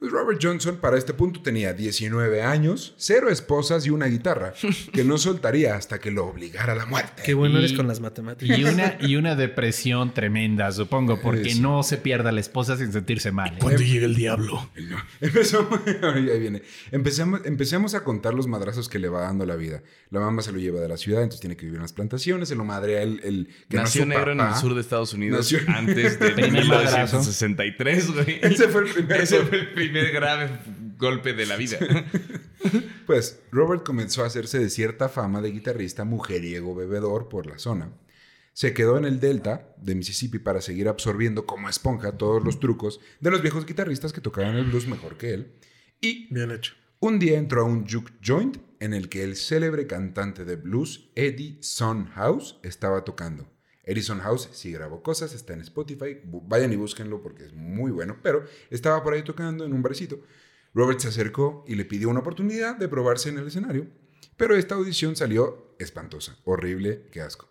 Pues 0.03 0.11
Robert 0.11 0.37
Johnson 0.43 0.75
para 0.81 0.97
este 0.97 1.13
punto 1.13 1.41
tenía 1.41 1.71
19 1.71 2.41
años, 2.41 2.93
cero 2.97 3.29
esposas 3.29 3.85
y 3.85 3.89
una 3.89 4.07
guitarra, 4.07 4.53
que 4.91 5.05
no 5.05 5.17
soltaría 5.17 5.75
hasta 5.77 5.99
que 6.01 6.11
lo 6.11 6.25
obligara 6.25 6.73
a 6.73 6.75
la 6.75 6.85
muerte. 6.85 7.23
Qué 7.23 7.33
bueno 7.33 7.55
Y- 7.55 7.59
eres 7.59 7.71
con 7.71 7.87
las 7.87 8.01
matemáticas. 8.01 8.59
Y 8.59 8.65
una, 8.65 8.97
y 8.99 9.15
una 9.15 9.37
depresión 9.37 10.13
tremenda, 10.13 10.69
supongo, 10.73 11.21
porque 11.21 11.55
no 11.55 11.83
se 11.83 11.95
pierda 11.95 12.33
la 12.33 12.41
esposa 12.41 12.75
sin 12.75 12.91
sentirse 12.91 13.31
mal. 13.31 13.53
¿eh? 13.53 13.57
Cuando 13.61 13.81
llega 13.81 14.05
el 14.05 14.15
diablo. 14.15 14.69
No. 14.75 14.97
Empezamos, 15.21 15.79
ahí 16.13 16.37
viene. 16.37 16.63
Empezamos, 16.91 17.39
empecemos 17.45 17.95
a 17.95 18.03
contar 18.03 18.33
los 18.33 18.45
madrazos 18.47 18.89
que 18.89 18.99
le 18.99 19.07
va 19.07 19.21
dando 19.21 19.45
la 19.45 19.55
vida. 19.55 19.83
La 20.09 20.19
mamá 20.19 20.41
se 20.41 20.51
lo 20.51 20.59
lleva 20.59 20.81
de 20.81 20.89
la 20.89 20.97
ciudad, 20.97 21.21
entonces 21.23 21.39
tiene 21.39 21.55
que 21.55 21.65
vivir 21.65 21.77
en 21.77 21.83
las 21.83 21.93
plantaciones, 21.93 22.49
se 22.49 22.55
lo 22.55 22.65
madrea 22.65 23.03
el, 23.03 23.21
el 23.23 23.47
que 23.69 23.77
no 23.77 23.83
Nació 23.83 24.01
su 24.03 24.09
negro 24.09 24.33
en 24.33 24.41
el 24.41 24.53
sur 24.55 24.75
de 24.75 24.81
Estados 24.81 25.13
Unidos 25.13 25.49
Nació- 25.49 25.73
antes 25.73 26.19
de 26.19 26.29
Primer 26.31 26.65
madrazo. 26.65 27.19
1963, 27.19 28.11
güey. 28.11 28.39
Ese 28.41 28.67
fue 28.67 28.81
el 28.81 28.91
primer 28.93 29.21
Ese 29.21 29.39
fue 29.39 29.59
el 29.59 29.71
primer 29.71 29.92
grave 30.11 30.49
golpe 30.97 31.33
de 31.33 31.45
la 31.45 31.57
vida. 31.57 31.77
Pues 33.05 33.41
Robert 33.51 33.83
comenzó 33.83 34.23
a 34.23 34.27
hacerse 34.27 34.57
de 34.57 34.69
cierta 34.69 35.09
fama 35.09 35.41
de 35.41 35.51
guitarrista 35.51 36.05
mujeriego 36.05 36.73
bebedor 36.73 37.27
por 37.27 37.45
la 37.45 37.59
zona. 37.59 37.91
Se 38.53 38.73
quedó 38.73 38.97
en 38.97 39.03
el 39.03 39.19
delta 39.19 39.75
de 39.77 39.95
Mississippi 39.95 40.39
para 40.39 40.61
seguir 40.61 40.87
absorbiendo 40.87 41.45
como 41.45 41.67
esponja 41.67 42.17
todos 42.17 42.41
los 42.41 42.61
trucos 42.61 43.01
de 43.19 43.31
los 43.31 43.41
viejos 43.41 43.65
guitarristas 43.65 44.13
que 44.13 44.21
tocaban 44.21 44.55
el 44.55 44.65
blues 44.65 44.87
mejor 44.87 45.17
que 45.17 45.33
él. 45.33 45.51
Y 45.99 46.33
Bien 46.33 46.51
hecho. 46.51 46.75
un 47.01 47.19
día 47.19 47.37
entró 47.37 47.63
a 47.63 47.65
un 47.65 47.85
juke 47.85 48.13
joint 48.23 48.57
en 48.79 48.93
el 48.93 49.09
que 49.09 49.23
el 49.23 49.35
célebre 49.35 49.85
cantante 49.85 50.45
de 50.45 50.55
blues 50.55 51.09
Eddie 51.15 51.59
House 52.15 52.59
estaba 52.63 53.03
tocando. 53.03 53.52
Eddie 53.83 54.03
House 54.03 54.49
sí 54.53 54.71
grabó 54.71 55.03
cosas, 55.03 55.33
está 55.33 55.53
en 55.53 55.61
Spotify, 55.61 56.19
vayan 56.23 56.71
y 56.71 56.75
búsquenlo 56.75 57.21
porque 57.21 57.45
es 57.45 57.53
muy 57.53 57.91
bueno, 57.91 58.17
pero 58.23 58.45
estaba 58.69 59.03
por 59.03 59.13
ahí 59.13 59.23
tocando 59.23 59.65
en 59.65 59.73
un 59.73 59.81
barecito. 59.81 60.19
Robert 60.73 60.99
se 60.99 61.09
acercó 61.09 61.63
y 61.67 61.75
le 61.75 61.85
pidió 61.85 62.09
una 62.09 62.21
oportunidad 62.21 62.77
de 62.77 62.87
probarse 62.87 63.29
en 63.29 63.37
el 63.37 63.47
escenario, 63.47 63.87
pero 64.37 64.55
esta 64.55 64.75
audición 64.75 65.15
salió 65.15 65.75
espantosa, 65.79 66.37
horrible, 66.45 67.07
qué 67.11 67.21
asco. 67.21 67.49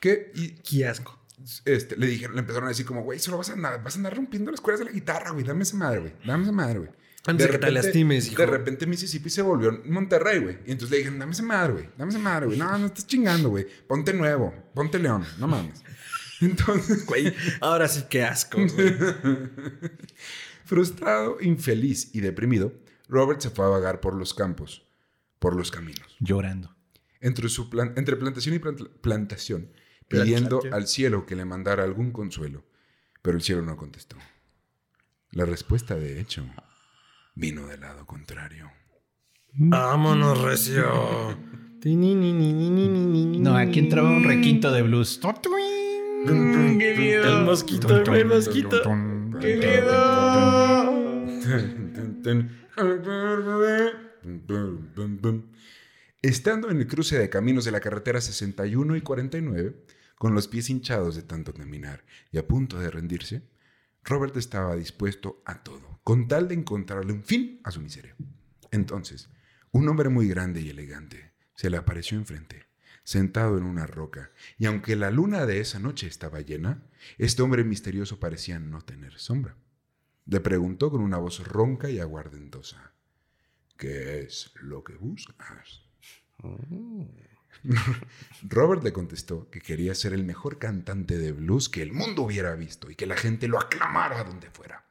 Que, 0.00 0.32
y 0.34 0.50
Qué 0.56 0.86
asco. 0.86 1.18
este, 1.64 1.96
le 1.96 2.06
dijeron, 2.06 2.34
le 2.36 2.40
empezaron 2.40 2.66
a 2.66 2.70
decir 2.70 2.86
como, 2.86 3.02
güey, 3.02 3.18
solo 3.18 3.38
vas 3.38 3.50
a 3.50 3.54
andar, 3.54 3.82
vas 3.82 3.94
a 3.94 3.98
andar 3.98 4.16
rompiendo 4.16 4.50
las 4.50 4.60
cuerdas 4.60 4.80
de 4.80 4.86
la 4.86 4.92
guitarra, 4.92 5.30
güey, 5.30 5.44
dame 5.44 5.62
esa 5.62 5.76
madre, 5.76 6.00
güey, 6.00 6.12
dame 6.26 6.42
esa 6.44 6.52
madre, 6.52 6.78
güey. 6.80 6.90
Antes 7.26 7.46
de 7.46 7.52
que 7.52 7.58
te 7.58 7.70
lastimes, 7.70 8.26
hijo. 8.32 8.42
De 8.42 8.46
repente 8.46 8.86
Mississippi 8.86 9.30
se 9.30 9.42
volvió 9.42 9.80
Monterrey, 9.84 10.40
güey. 10.40 10.58
Y 10.66 10.72
entonces 10.72 10.90
le 10.90 10.96
dijeron, 10.98 11.18
dame 11.20 11.32
esa 11.32 11.42
madre, 11.44 11.72
güey, 11.72 11.88
dame 11.96 12.10
esa 12.10 12.18
madre, 12.18 12.46
güey. 12.46 12.58
No, 12.58 12.76
no 12.78 12.86
estás 12.86 13.06
chingando, 13.06 13.48
güey. 13.50 13.66
Ponte 13.86 14.12
nuevo, 14.12 14.52
ponte 14.74 14.98
león, 14.98 15.24
no 15.38 15.46
mames. 15.46 15.82
Entonces, 16.40 17.06
Güey, 17.06 17.32
ahora 17.60 17.86
sí 17.86 18.02
que 18.10 18.24
asco. 18.24 18.58
güey. 18.58 18.94
frustrado, 20.64 21.38
infeliz 21.40 22.14
y 22.14 22.20
deprimido, 22.20 22.72
Robert 23.08 23.40
se 23.40 23.50
fue 23.50 23.64
a 23.64 23.68
vagar 23.68 24.00
por 24.00 24.14
los 24.14 24.34
campos, 24.34 24.84
por 25.38 25.54
los 25.56 25.70
caminos. 25.70 26.16
Llorando. 26.20 26.74
entre, 27.20 27.48
su 27.48 27.70
plan- 27.70 27.92
entre 27.96 28.16
plantación 28.16 28.54
y 28.56 28.58
plant- 28.58 28.88
plantación, 29.00 29.70
pidiendo 30.08 30.58
Plantación. 30.60 30.74
al 30.74 30.86
cielo 30.88 31.26
que 31.26 31.36
le 31.36 31.44
mandara 31.44 31.84
algún 31.84 32.10
consuelo. 32.10 32.64
Pero 33.22 33.36
el 33.36 33.42
cielo 33.44 33.62
no 33.62 33.76
contestó. 33.76 34.16
La 35.30 35.44
respuesta, 35.44 35.94
de 35.94 36.20
hecho, 36.20 36.44
vino 37.34 37.66
del 37.66 37.80
lado 37.80 38.06
contrario. 38.06 38.70
Vámonos, 39.54 40.40
recio. 40.40 41.38
No, 41.84 43.56
aquí 43.56 43.78
entraba 43.80 44.08
un 44.08 44.24
requinto 44.24 44.70
de 44.70 44.82
blues. 44.82 45.20
El 46.26 47.44
mosquito, 47.44 48.14
el 48.14 48.26
mosquito. 48.26 48.82
Estando 56.22 56.70
en 56.70 56.78
el 56.78 56.86
cruce 56.86 57.18
de 57.18 57.28
caminos 57.28 57.64
de 57.64 57.72
la 57.72 57.80
carretera 57.80 58.20
61 58.20 58.96
y 58.96 59.00
49, 59.00 59.84
con 60.14 60.34
los 60.34 60.46
pies 60.46 60.70
hinchados 60.70 61.16
de 61.16 61.22
tanto 61.22 61.52
caminar 61.52 62.04
y 62.30 62.38
a 62.38 62.46
punto 62.46 62.78
de 62.78 62.90
rendirse, 62.90 63.42
Robert 64.04 64.36
estaba 64.36 64.76
dispuesto 64.76 65.42
a 65.44 65.64
todo, 65.64 65.91
con 66.04 66.28
tal 66.28 66.48
de 66.48 66.54
encontrarle 66.54 67.12
un 67.12 67.24
fin 67.24 67.60
a 67.64 67.70
su 67.70 67.80
miseria. 67.80 68.16
Entonces, 68.70 69.28
un 69.70 69.88
hombre 69.88 70.08
muy 70.08 70.28
grande 70.28 70.60
y 70.60 70.70
elegante 70.70 71.32
se 71.54 71.70
le 71.70 71.76
apareció 71.76 72.18
enfrente, 72.18 72.66
sentado 73.04 73.58
en 73.58 73.64
una 73.64 73.86
roca, 73.86 74.30
y 74.58 74.66
aunque 74.66 74.96
la 74.96 75.10
luna 75.10 75.46
de 75.46 75.60
esa 75.60 75.78
noche 75.78 76.06
estaba 76.06 76.40
llena, 76.40 76.82
este 77.18 77.42
hombre 77.42 77.64
misterioso 77.64 78.18
parecía 78.18 78.58
no 78.58 78.82
tener 78.82 79.18
sombra. 79.18 79.56
Le 80.26 80.40
preguntó 80.40 80.90
con 80.90 81.00
una 81.00 81.18
voz 81.18 81.46
ronca 81.46 81.90
y 81.90 81.98
aguardentosa, 81.98 82.92
¿qué 83.76 84.20
es 84.20 84.52
lo 84.60 84.84
que 84.84 84.94
buscas? 84.94 85.82
Robert 88.42 88.82
le 88.82 88.92
contestó 88.92 89.50
que 89.50 89.60
quería 89.60 89.94
ser 89.94 90.12
el 90.12 90.24
mejor 90.24 90.58
cantante 90.58 91.18
de 91.18 91.32
blues 91.32 91.68
que 91.68 91.82
el 91.82 91.92
mundo 91.92 92.22
hubiera 92.22 92.54
visto 92.54 92.90
y 92.90 92.94
que 92.94 93.06
la 93.06 93.16
gente 93.16 93.48
lo 93.48 93.58
aclamara 93.58 94.24
donde 94.24 94.50
fuera. 94.50 94.84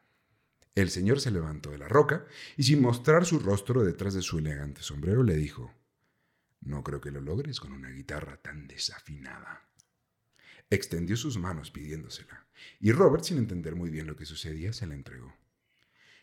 El 0.73 0.89
señor 0.89 1.19
se 1.19 1.31
levantó 1.31 1.71
de 1.71 1.77
la 1.77 1.89
roca 1.89 2.25
y 2.55 2.63
sin 2.63 2.81
mostrar 2.81 3.25
su 3.25 3.39
rostro 3.39 3.83
detrás 3.83 4.13
de 4.13 4.21
su 4.21 4.37
elegante 4.37 4.81
sombrero 4.81 5.23
le 5.23 5.35
dijo, 5.35 5.73
no 6.61 6.83
creo 6.83 7.01
que 7.01 7.11
lo 7.11 7.19
logres 7.19 7.59
con 7.59 7.73
una 7.73 7.89
guitarra 7.89 8.37
tan 8.37 8.67
desafinada. 8.67 9.67
Extendió 10.69 11.17
sus 11.17 11.37
manos 11.37 11.71
pidiéndosela, 11.71 12.47
y 12.79 12.93
Robert, 12.93 13.25
sin 13.25 13.37
entender 13.37 13.75
muy 13.75 13.89
bien 13.89 14.07
lo 14.07 14.15
que 14.15 14.25
sucedía, 14.25 14.71
se 14.71 14.87
la 14.87 14.93
entregó. 14.93 15.35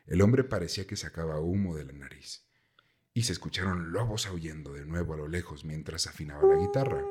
El 0.07 0.23
hombre 0.23 0.45
parecía 0.45 0.87
que 0.87 0.97
sacaba 0.97 1.41
humo 1.41 1.77
de 1.77 1.85
la 1.85 1.93
nariz, 1.93 2.47
y 3.13 3.25
se 3.25 3.33
escucharon 3.33 3.93
lobos 3.93 4.27
aullando 4.27 4.73
de 4.73 4.87
nuevo 4.87 5.13
a 5.13 5.19
lo 5.19 5.29
lejos 5.29 5.65
mientras 5.67 6.07
afinaba 6.07 6.47
la 6.47 6.57
guitarra. 6.57 7.05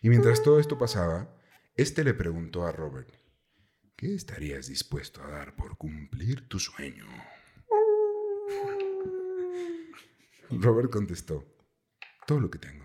Y 0.00 0.08
mientras 0.08 0.42
todo 0.42 0.58
esto 0.58 0.78
pasaba, 0.78 1.36
este 1.74 2.04
le 2.04 2.14
preguntó 2.14 2.64
a 2.64 2.72
Robert, 2.72 3.12
¿qué 4.02 4.16
estarías 4.16 4.66
dispuesto 4.66 5.22
a 5.22 5.28
dar 5.28 5.54
por 5.54 5.78
cumplir 5.78 6.48
tu 6.48 6.58
sueño? 6.58 7.06
Robert 10.50 10.90
contestó, 10.90 11.44
todo 12.26 12.40
lo 12.40 12.50
que 12.50 12.58
tengo. 12.58 12.84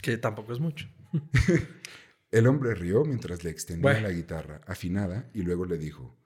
Que 0.00 0.16
tampoco 0.16 0.52
es 0.52 0.60
mucho. 0.60 0.86
El 2.30 2.46
hombre 2.46 2.76
rió 2.76 3.04
mientras 3.04 3.42
le 3.42 3.50
extendía 3.50 3.90
Bueno. 3.90 4.06
la 4.06 4.14
guitarra 4.14 4.60
afinada 4.68 5.28
y 5.34 5.42
luego 5.42 5.64
le 5.66 5.78
dijo, 5.78 6.16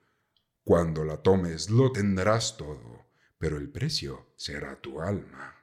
Cuando 0.63 1.03
la 1.03 1.23
tomes 1.23 1.71
lo 1.71 1.91
tendrás 1.91 2.57
todo, 2.57 3.07
pero 3.39 3.57
el 3.57 3.71
precio 3.71 4.31
será 4.35 4.79
tu 4.79 5.01
alma. 5.01 5.55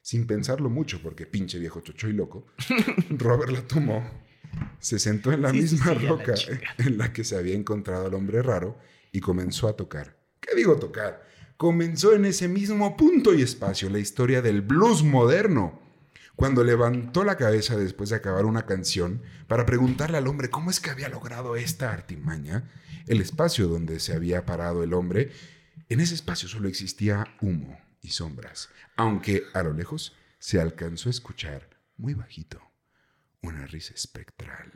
Sin 0.00 0.26
pensarlo 0.26 0.70
mucho, 0.70 1.02
porque 1.02 1.26
pinche 1.26 1.58
viejo 1.58 1.82
chocho 1.82 2.08
y 2.08 2.14
loco, 2.14 2.46
Robert 3.10 3.52
la 3.52 3.66
tomó, 3.66 4.23
se 4.80 4.98
sentó 4.98 5.32
en 5.32 5.42
la 5.42 5.50
Sí, 5.50 5.62
misma 5.62 5.84
sí, 5.84 5.90
a 5.90 5.94
la 5.94 6.08
roca 6.08 6.34
en 6.78 6.98
la 6.98 7.12
que 7.12 7.24
se 7.24 7.36
había 7.36 7.54
encontrado 7.54 8.06
al 8.06 8.14
hombre 8.14 8.42
raro 8.42 8.78
y 9.12 9.20
comenzó 9.20 9.68
a 9.68 9.76
tocar. 9.76 10.16
¿Qué 10.40 10.54
digo 10.54 10.76
tocar? 10.76 11.24
Comenzó 11.56 12.14
en 12.14 12.24
ese 12.24 12.48
mismo 12.48 12.96
punto 12.96 13.32
y 13.32 13.42
espacio 13.42 13.88
la 13.88 13.98
historia 13.98 14.42
del 14.42 14.60
blues 14.60 15.02
moderno. 15.02 15.80
Cuando 16.36 16.64
levantó 16.64 17.24
la 17.24 17.36
cabeza 17.36 17.76
después 17.76 18.10
de 18.10 18.16
acabar 18.16 18.44
una 18.44 18.66
canción 18.66 19.22
para 19.46 19.64
preguntarle 19.64 20.18
al 20.18 20.26
hombre 20.26 20.50
cómo 20.50 20.70
es 20.70 20.80
que 20.80 20.90
había 20.90 21.08
logrado 21.08 21.54
esta 21.54 21.92
artimaña, 21.92 22.70
el 23.06 23.20
espacio 23.20 23.68
donde 23.68 24.00
se 24.00 24.14
había 24.14 24.44
parado 24.44 24.82
el 24.82 24.94
hombre, 24.94 25.30
en 25.88 26.00
ese 26.00 26.14
espacio 26.14 26.48
solo 26.48 26.68
existía 26.68 27.36
humo 27.40 27.78
y 28.02 28.08
sombras, 28.08 28.68
aunque 28.96 29.44
a 29.54 29.62
lo 29.62 29.72
lejos 29.72 30.16
se 30.38 30.60
alcanzó 30.60 31.08
a 31.08 31.10
escuchar 31.10 31.70
muy 31.96 32.14
bajito 32.14 32.60
una 33.46 33.66
risa 33.66 33.94
espectral. 33.94 34.72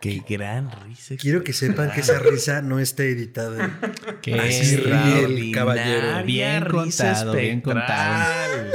Qué 0.00 0.22
gran 0.28 0.70
risa. 0.84 1.16
Quiero 1.16 1.42
que 1.42 1.52
sepan 1.52 1.90
que 1.90 2.00
esa 2.00 2.20
risa 2.20 2.62
no 2.62 2.78
está 2.78 3.02
editada. 3.02 3.80
Qué 4.22 4.34
Así 4.34 4.76
ríe 4.76 5.24
el 5.24 5.52
caballero. 5.52 6.24
Bien 6.24 6.64
contado, 6.64 7.34
bien 7.34 7.60
contado. 7.60 8.72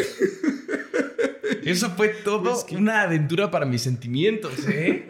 Eso 1.63 1.91
fue 1.91 2.09
todo 2.09 2.65
una 2.71 3.03
aventura 3.03 3.49
para 3.49 3.65
mis 3.65 3.81
sentimientos, 3.81 4.67
¿eh? 4.67 5.07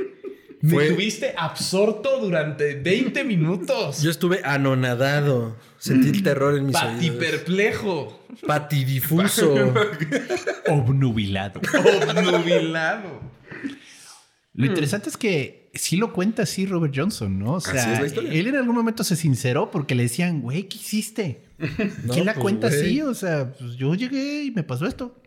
Me 0.63 0.71
Fue- 0.75 0.89
tuviste 0.91 1.33
absorto 1.37 2.19
durante 2.21 2.75
20 2.75 3.25
minutos. 3.25 4.01
Yo 4.01 4.09
estuve 4.09 4.39
anonadado. 4.45 5.57
Sentí 5.77 6.07
el 6.07 6.23
terror 6.23 6.57
en 6.57 6.67
mis 6.67 6.75
oídos. 6.77 6.93
Patiperplejo. 6.93 8.25
Patidifuso. 8.47 9.53
Obnubilado. 10.69 11.59
Obnubilado. 12.07 13.19
Lo 14.53 14.65
interesante 14.65 15.09
es 15.09 15.17
que 15.17 15.69
sí 15.73 15.97
lo 15.97 16.13
cuenta 16.13 16.43
así 16.43 16.65
Robert 16.65 16.93
Johnson, 16.95 17.37
¿no? 17.39 17.53
O 17.53 17.57
Así 17.57 17.71
sea, 17.71 17.93
es 17.95 17.99
la 17.99 18.07
historia. 18.07 18.31
él 18.33 18.47
en 18.47 18.55
algún 18.55 18.75
momento 18.75 19.03
se 19.03 19.17
sinceró 19.17 19.69
porque 19.69 19.95
le 19.95 20.03
decían, 20.03 20.41
güey, 20.41 20.69
¿qué 20.69 20.77
hiciste? 20.77 21.43
No, 22.05 22.13
¿Quién 22.13 22.25
la 22.25 22.33
pues, 22.35 22.41
cuenta 22.41 22.67
así? 22.67 23.01
O 23.01 23.13
sea, 23.13 23.51
pues 23.59 23.75
yo 23.75 23.95
llegué 23.95 24.43
y 24.45 24.51
me 24.51 24.63
pasó 24.63 24.85
esto. 24.85 25.21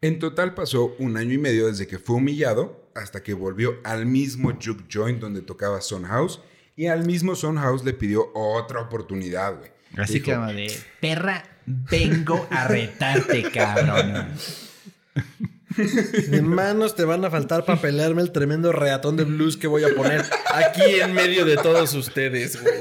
En 0.00 0.18
total 0.18 0.54
pasó 0.54 0.94
un 0.98 1.18
año 1.18 1.34
y 1.34 1.38
medio 1.38 1.66
desde 1.66 1.86
que 1.86 1.98
fue 1.98 2.16
humillado 2.16 2.83
hasta 2.94 3.22
que 3.22 3.34
volvió 3.34 3.78
al 3.84 4.06
mismo 4.06 4.52
juke 4.52 4.84
joint 4.92 5.20
donde 5.20 5.42
tocaba 5.42 5.80
Son 5.80 6.04
House 6.04 6.40
y 6.76 6.86
al 6.86 7.04
mismo 7.04 7.34
Son 7.36 7.56
House 7.56 7.84
le 7.84 7.92
pidió 7.92 8.30
otra 8.34 8.80
oportunidad, 8.80 9.56
güey. 9.56 9.70
Así 9.96 10.14
Dijo, 10.14 10.26
que 10.26 10.34
como 10.34 10.52
de 10.52 10.72
perra, 11.00 11.44
vengo 11.66 12.46
a 12.50 12.66
retarte, 12.66 13.50
cabrón. 13.50 14.28
Mis 16.30 16.42
manos 16.42 16.94
te 16.94 17.04
van 17.04 17.24
a 17.24 17.30
faltar 17.30 17.64
para 17.64 17.80
pelearme 17.80 18.22
el 18.22 18.30
tremendo 18.30 18.72
reatón 18.72 19.16
de 19.16 19.24
blues 19.24 19.56
que 19.56 19.66
voy 19.66 19.84
a 19.84 19.94
poner 19.94 20.24
aquí 20.52 21.00
en 21.00 21.12
medio 21.12 21.44
de 21.44 21.56
todos 21.56 21.94
ustedes, 21.94 22.60
güey. 22.60 22.74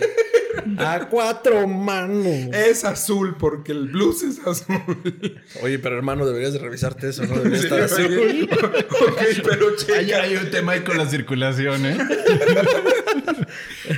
A 0.79 1.07
cuatro 1.09 1.67
manos. 1.67 2.25
Es 2.53 2.83
azul 2.83 3.35
porque 3.37 3.71
el 3.71 3.89
blues 3.89 4.23
es 4.23 4.39
azul. 4.45 5.41
Oye, 5.61 5.79
pero 5.79 5.95
hermano, 5.97 6.25
deberías 6.25 6.53
de 6.53 6.59
revisarte 6.59 7.09
eso, 7.09 7.25
¿no? 7.25 7.35
Debería 7.35 7.59
estar 7.59 7.81
así. 7.81 8.03
ok, 8.51 9.21
pero 9.43 9.75
checa. 9.75 9.93
Hay, 9.99 10.11
hay 10.11 10.35
un 10.35 10.49
tema 10.51 10.73
ahí 10.73 10.81
con 10.81 10.97
la 10.97 11.07
circulación, 11.07 11.85
¿eh? 11.85 11.97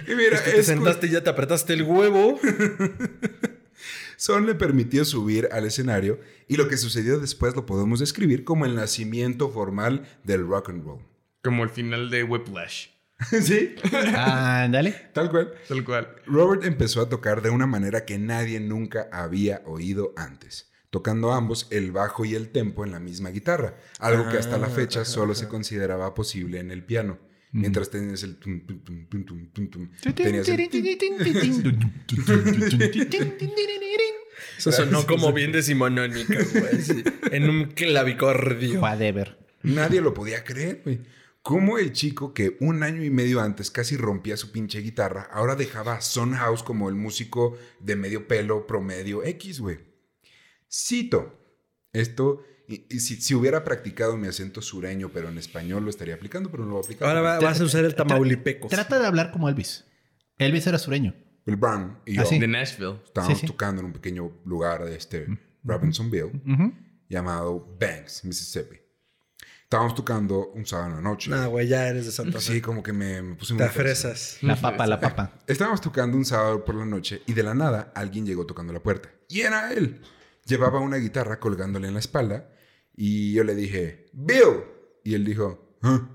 Y 0.08 0.16
mira, 0.16 0.44
Que 0.44 0.52
te 0.52 0.60
es- 0.60 0.66
sentaste 0.66 1.08
y 1.08 1.12
ya 1.12 1.24
te 1.24 1.30
apretaste 1.30 1.74
el 1.74 1.84
huevo. 1.84 2.40
Son 4.18 4.46
le 4.46 4.56
permitió 4.56 5.04
subir 5.06 5.50
al 5.52 5.66
escenario 5.66 6.20
y 6.48 6.56
lo 6.56 6.68
que 6.68 6.78
sucedió 6.78 7.20
después 7.20 7.54
lo 7.56 7.66
podemos 7.66 8.00
describir 8.00 8.44
como 8.46 8.66
el 8.66 8.76
nacimiento 8.76 9.50
formal 9.50 10.08
del 10.24 10.48
rock 10.48 10.70
and 10.70 10.86
roll. 10.86 11.00
Como 11.44 11.64
el 11.64 11.70
final 11.70 12.10
de 12.10 12.24
Whiplash. 12.24 12.88
¿Sí? 13.42 13.76
Ándale. 14.16 14.92
Tal 15.14 15.30
cual. 15.32 15.54
Tal 15.68 15.84
cual. 15.86 16.16
Robert 16.26 16.64
empezó 16.66 17.02
a 17.02 17.10
tocar 17.10 17.42
de 17.42 17.50
una 17.50 17.66
manera 17.66 18.06
que 18.06 18.18
nadie 18.18 18.60
nunca 18.60 19.08
había 19.12 19.62
oído 19.66 20.14
antes, 20.18 20.72
tocando 20.90 21.32
ambos 21.34 21.68
el 21.72 21.92
bajo 21.92 22.26
y 22.26 22.36
el 22.36 22.50
tempo 22.50 22.84
en 22.84 22.92
la 22.92 23.00
misma 23.00 23.30
guitarra, 23.30 23.78
algo 24.00 24.30
que 24.30 24.38
hasta 24.38 24.58
la 24.58 24.68
fecha 24.68 25.06
solo 25.06 25.34
se 25.36 25.48
consideraba 25.48 26.14
posible 26.14 26.60
en 26.60 26.72
el 26.72 26.84
piano. 26.84 27.18
Mientras 27.52 27.90
tenías 27.90 28.22
el 28.24 28.36
tum, 28.36 28.60
tum, 28.66 28.80
tum, 28.84 29.06
tum, 29.08 29.26
tum, 29.26 29.48
tum, 29.54 29.68
tum, 29.70 29.90
tenías 30.14 30.46
el- 30.50 30.70
Eso 34.58 34.72
sonó 34.72 35.06
como 35.06 35.32
bien 35.34 35.52
decimonónico, 35.52 36.34
güey. 36.54 37.04
En 37.32 37.50
un 37.50 37.66
clavicordio. 37.72 38.82
Whatever. 38.82 39.38
Nadie 39.64 40.02
lo 40.02 40.14
podía 40.14 40.44
creer, 40.44 40.82
güey. 40.84 41.00
¿Cómo 41.48 41.78
el 41.78 41.94
chico 41.94 42.34
que 42.34 42.58
un 42.60 42.82
año 42.82 43.04
y 43.04 43.12
medio 43.12 43.40
antes 43.40 43.70
casi 43.70 43.98
rompía 43.98 44.36
su 44.36 44.52
pinche 44.52 44.80
guitarra, 44.80 45.30
ahora 45.32 45.56
dejaba 45.56 45.94
a 45.94 46.02
Son 46.02 46.34
House 46.34 46.64
como 46.64 46.90
el 46.90 46.96
músico 46.96 47.56
de 47.80 47.96
medio 47.96 48.28
pelo 48.28 48.66
promedio 48.66 49.24
X, 49.24 49.60
güey? 49.60 49.78
Cito. 50.72 51.40
Esto, 51.94 52.42
y, 52.68 52.88
y 52.90 53.00
si, 53.00 53.22
si 53.22 53.36
hubiera 53.36 53.64
practicado 53.64 54.18
mi 54.18 54.28
acento 54.28 54.62
sureño, 54.64 55.12
pero 55.14 55.30
en 55.30 55.38
español 55.38 55.84
lo 55.84 55.92
estaría 55.92 56.16
aplicando, 56.16 56.50
pero 56.50 56.64
no 56.64 56.70
lo 56.70 56.76
voy 56.78 56.82
a 56.82 56.86
aplicar. 56.86 57.08
Ahora 57.10 57.22
va- 57.22 57.40
vas 57.40 57.62
a 57.62 57.64
usar 57.64 57.86
el 57.86 57.94
tamaulipeco. 57.94 58.68
Trata 58.68 58.98
de 59.00 59.06
hablar 59.06 59.32
como 59.32 59.48
Elvis. 59.48 59.86
Elvis 60.40 60.66
era 60.66 60.80
sureño. 60.80 61.14
Will 61.46 61.58
Brown 61.58 62.00
y 62.08 62.16
yo 62.16 62.24
Ah, 62.24 62.26
sí. 62.26 62.40
De 62.40 62.48
Nashville. 62.48 63.00
estábamos 63.06 63.38
Sí, 63.38 63.42
sí. 63.42 63.48
tocando 63.48 63.82
en 63.82 63.86
un 63.86 63.94
pequeño 63.94 64.32
lugar 64.46 64.84
de 64.84 64.96
este 64.96 65.28
Robinsonville 65.64 66.32
llamado 67.08 67.78
Banks, 67.80 68.26
Mississippi. 68.26 68.78
Estábamos 69.66 69.96
tocando 69.96 70.52
un 70.54 70.66
sábado 70.66 70.90
en 70.92 70.96
la 70.98 71.02
noche. 71.02 71.32
Nah, 71.32 71.48
güey, 71.48 71.68
ya 71.68 71.88
eres 71.88 72.06
de 72.06 72.12
Santa 72.12 72.40
Fe. 72.40 72.54
Sí, 72.54 72.62
como 72.62 72.84
que 72.84 72.94
me, 72.94 73.22
me 73.24 73.36
puse 73.36 73.56
muy 73.56 73.64
Te 73.64 73.70
fresa. 73.70 74.10
fresas. 74.10 74.38
La 74.44 74.56
papa, 74.56 74.86
la 74.86 75.00
papa. 75.00 75.40
Estábamos 75.48 75.82
tocando 75.82 76.16
un 76.16 76.24
sábado 76.24 76.64
por 76.64 76.76
la 76.76 76.86
noche 76.86 77.24
y 77.26 77.34
de 77.34 77.42
la 77.42 77.56
nada 77.56 77.92
alguien 77.96 78.28
llegó 78.28 78.46
tocando 78.46 78.72
la 78.72 78.82
puerta. 78.84 79.10
Y 79.28 79.42
era 79.42 79.74
él. 79.74 80.02
Llevaba 80.46 80.80
una 80.80 80.98
guitarra 80.98 81.40
colgándole 81.40 81.88
en 81.88 81.96
la 81.96 82.00
espalda 82.00 82.48
y 82.96 83.34
yo 83.34 83.44
le 83.44 83.56
dije, 83.56 84.06
Bill. 84.14 84.64
Y 85.04 85.16
él 85.16 85.26
dijo, 85.26 85.78
"¿Ah?". 85.82 86.10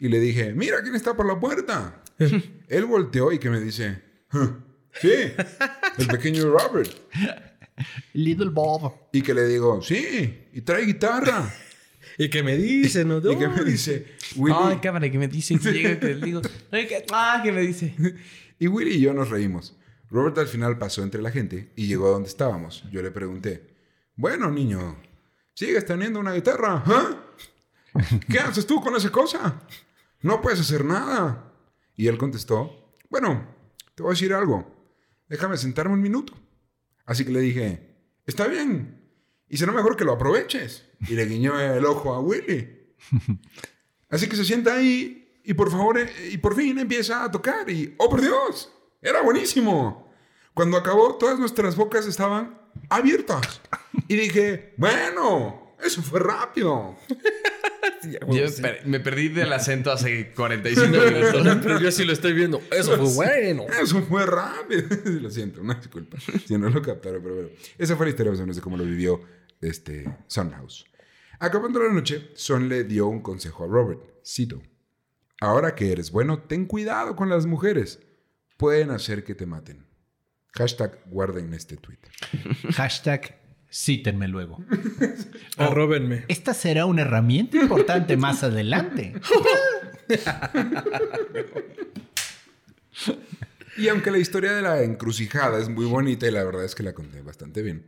Y 0.00 0.08
le 0.08 0.18
dije, 0.18 0.52
mira 0.52 0.82
quién 0.82 0.96
está 0.96 1.14
por 1.14 1.26
la 1.26 1.38
puerta. 1.38 2.02
él 2.18 2.84
volteó 2.86 3.30
y 3.30 3.38
que 3.38 3.48
me 3.48 3.60
dice, 3.60 4.02
"¿Ah?". 4.32 4.58
sí, 5.00 5.12
el 5.98 6.06
pequeño 6.08 6.50
Robert. 6.50 6.90
Little 8.12 8.50
Bob. 8.50 8.92
Y 9.12 9.22
que 9.22 9.34
le 9.34 9.46
digo, 9.46 9.80
sí, 9.82 10.48
y 10.52 10.60
trae 10.62 10.84
guitarra. 10.84 11.48
¿Y 12.18 12.28
qué 12.30 12.42
me 12.42 12.56
dice? 12.56 13.04
¿No? 13.04 13.18
y 13.30 13.36
que 13.36 13.48
me 13.48 13.64
dice, 13.64 14.06
Willy. 14.36 14.56
Ay, 14.58 14.76
cámara, 14.78 15.10
que 15.10 15.18
me 15.18 15.28
dice 15.28 15.58
que 15.58 15.72
llega, 15.72 16.00
que 16.00 16.14
le 16.14 16.24
digo. 16.26 16.40
Ay, 16.70 16.86
que- 16.86 17.04
Ah, 17.12 17.40
que 17.42 17.52
me 17.52 17.60
dice. 17.62 17.94
Y 18.58 18.68
Willy 18.68 18.92
y 18.94 19.00
yo 19.00 19.12
nos 19.12 19.28
reímos. 19.28 19.76
Robert 20.08 20.38
al 20.38 20.46
final 20.46 20.78
pasó 20.78 21.02
entre 21.02 21.20
la 21.20 21.30
gente 21.30 21.72
y 21.76 21.88
llegó 21.88 22.06
a 22.06 22.12
donde 22.12 22.28
estábamos. 22.30 22.84
Yo 22.90 23.02
le 23.02 23.10
pregunté, 23.10 23.76
bueno, 24.16 24.50
niño, 24.50 24.96
¿sigues 25.52 25.84
teniendo 25.84 26.18
una 26.20 26.32
guitarra? 26.32 26.82
¿Ah? 26.86 27.22
¿Qué 28.30 28.38
haces 28.38 28.66
tú 28.66 28.80
con 28.80 28.96
esa 28.96 29.10
cosa? 29.10 29.60
No 30.22 30.40
puedes 30.40 30.58
hacer 30.60 30.86
nada. 30.86 31.52
Y 31.96 32.06
él 32.06 32.16
contestó, 32.16 32.94
bueno, 33.10 33.46
te 33.94 34.02
voy 34.02 34.10
a 34.12 34.14
decir 34.14 34.32
algo. 34.32 34.74
Déjame 35.28 35.58
sentarme 35.58 35.92
un 35.94 36.00
minuto. 36.02 36.32
Así 37.04 37.24
que 37.24 37.32
le 37.32 37.40
dije, 37.40 37.94
está 38.26 38.46
bien. 38.46 39.05
Y 39.48 39.56
será 39.56 39.72
mejor 39.72 39.96
que 39.96 40.04
lo 40.04 40.12
aproveches. 40.12 40.84
Y 41.08 41.14
le 41.14 41.26
guiñó 41.26 41.58
el 41.60 41.84
ojo 41.84 42.12
a 42.12 42.20
Willy. 42.20 42.94
Así 44.08 44.28
que 44.28 44.36
se 44.36 44.44
sienta 44.44 44.74
ahí 44.74 45.40
y 45.44 45.54
por 45.54 45.70
favor, 45.70 45.96
eh, 45.98 46.10
y 46.32 46.38
por 46.38 46.56
fin 46.56 46.76
empieza 46.78 47.22
a 47.22 47.30
tocar 47.30 47.70
y, 47.70 47.94
oh 47.98 48.10
por 48.10 48.20
Dios, 48.20 48.72
era 49.00 49.22
buenísimo. 49.22 50.10
Cuando 50.54 50.76
acabó, 50.76 51.14
todas 51.16 51.38
nuestras 51.38 51.76
bocas 51.76 52.06
estaban 52.06 52.58
abiertas. 52.88 53.60
Y 54.08 54.16
dije, 54.16 54.74
bueno, 54.76 55.76
eso 55.84 56.02
fue 56.02 56.18
rápido. 56.20 56.96
Yo 58.32 58.44
per- 58.62 58.86
me 58.86 59.00
perdí 59.00 59.28
del 59.28 59.52
acento 59.52 59.90
hace 59.92 60.32
45 60.32 60.88
minutos. 60.88 61.58
Pero 61.62 61.80
yo 61.80 61.90
sí 61.90 62.04
lo 62.04 62.12
estoy 62.12 62.32
viendo. 62.32 62.60
Eso 62.70 62.96
fue 62.96 63.14
bueno. 63.14 63.66
Eso 63.82 64.02
fue 64.02 64.24
rápido. 64.26 64.82
lo 65.20 65.30
siento, 65.30 65.60
una 65.60 65.74
disculpa. 65.74 66.18
Si 66.46 66.56
no 66.58 66.68
lo 66.70 66.82
captaron, 66.82 67.22
pero 67.22 67.34
bueno. 67.34 67.48
Esa 67.78 67.96
fue 67.96 68.06
la 68.06 68.10
historia 68.10 68.30
más 68.32 68.40
o 68.40 68.42
menos 68.42 68.56
de 68.56 68.62
cómo 68.62 68.76
lo 68.76 68.84
vivió 68.84 69.20
este 69.60 70.04
Son 70.26 70.50
House. 70.52 70.86
Acabando 71.38 71.82
la 71.82 71.92
noche, 71.92 72.30
Son 72.34 72.68
le 72.68 72.84
dio 72.84 73.06
un 73.08 73.20
consejo 73.20 73.64
a 73.64 73.66
Robert. 73.66 74.00
Cito. 74.24 74.62
Ahora 75.40 75.74
que 75.74 75.92
eres 75.92 76.10
bueno, 76.10 76.40
ten 76.42 76.66
cuidado 76.66 77.14
con 77.16 77.28
las 77.28 77.46
mujeres. 77.46 78.00
Pueden 78.56 78.90
hacer 78.90 79.22
que 79.24 79.34
te 79.34 79.44
maten. 79.46 79.84
Hashtag 80.54 81.00
guarden 81.06 81.52
este 81.52 81.76
tweet. 81.76 81.98
Hashtag 82.74 83.35
cítenme 83.72 84.28
luego. 84.28 84.58
Arróbenme. 85.56 86.24
Esta 86.28 86.54
será 86.54 86.86
una 86.86 87.02
herramienta 87.02 87.56
importante 87.56 88.16
más 88.16 88.42
adelante. 88.42 89.14
Y 93.78 93.88
aunque 93.88 94.10
la 94.10 94.16
historia 94.18 94.52
de 94.52 94.62
la 94.62 94.82
encrucijada 94.82 95.58
es 95.58 95.68
muy 95.68 95.84
bonita 95.84 96.26
y 96.26 96.30
la 96.30 96.42
verdad 96.44 96.64
es 96.64 96.74
que 96.74 96.82
la 96.82 96.94
conté 96.94 97.20
bastante 97.20 97.60
bien, 97.60 97.84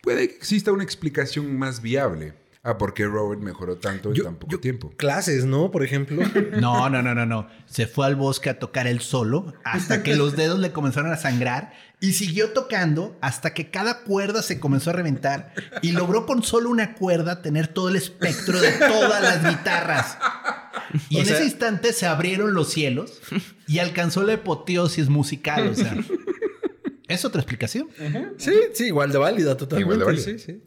puede 0.00 0.28
que 0.28 0.36
exista 0.36 0.70
una 0.70 0.84
explicación 0.84 1.58
más 1.58 1.82
viable 1.82 2.34
a 2.62 2.78
por 2.78 2.94
qué 2.94 3.04
Robert 3.04 3.42
mejoró 3.42 3.76
tanto 3.76 4.10
en 4.10 4.14
Yo- 4.14 4.24
tan 4.24 4.36
poco 4.36 4.52
yo- 4.52 4.60
tiempo. 4.60 4.92
Clases, 4.96 5.44
¿no? 5.44 5.70
Por 5.72 5.82
ejemplo. 5.82 6.22
No, 6.60 6.88
no, 6.88 7.02
no, 7.02 7.14
no, 7.16 7.26
no. 7.26 7.48
Se 7.66 7.88
fue 7.88 8.06
al 8.06 8.14
bosque 8.14 8.48
a 8.48 8.60
tocar 8.60 8.86
él 8.86 9.00
solo 9.00 9.52
hasta 9.64 10.04
que 10.04 10.14
los 10.14 10.36
dedos 10.36 10.60
le 10.60 10.70
comenzaron 10.70 11.10
a 11.12 11.16
sangrar 11.16 11.72
y 12.04 12.12
siguió 12.12 12.50
tocando 12.50 13.16
hasta 13.20 13.54
que 13.54 13.70
cada 13.70 14.00
cuerda 14.02 14.42
se 14.42 14.60
comenzó 14.60 14.90
a 14.90 14.92
reventar 14.92 15.54
y 15.82 15.92
logró 15.92 16.26
con 16.26 16.42
solo 16.42 16.68
una 16.70 16.94
cuerda 16.94 17.40
tener 17.42 17.68
todo 17.68 17.88
el 17.88 17.96
espectro 17.96 18.60
de 18.60 18.72
todas 18.72 19.22
las 19.22 19.48
guitarras. 19.48 20.18
Y 21.08 21.16
O 21.16 21.20
en 21.20 21.26
sea- 21.26 21.36
ese 21.36 21.44
instante 21.46 21.92
se 21.92 22.06
abrieron 22.06 22.52
los 22.54 22.70
cielos 22.72 23.20
y 23.66 23.78
alcanzó 23.78 24.22
la 24.22 24.34
apoteosis 24.34 25.08
musical. 25.08 25.68
O 25.68 25.74
sea, 25.74 25.96
es 27.08 27.24
otra 27.24 27.40
explicación. 27.40 27.88
Sí, 28.38 28.52
sí, 28.74 28.84
igual 28.86 29.10
de 29.12 29.18
válida 29.18 29.56
totalmente. 29.56 29.82
Igual 29.94 29.98
de 30.00 30.04
válida. 30.04 30.24
Sí, 30.24 30.38
sí. 30.38 30.62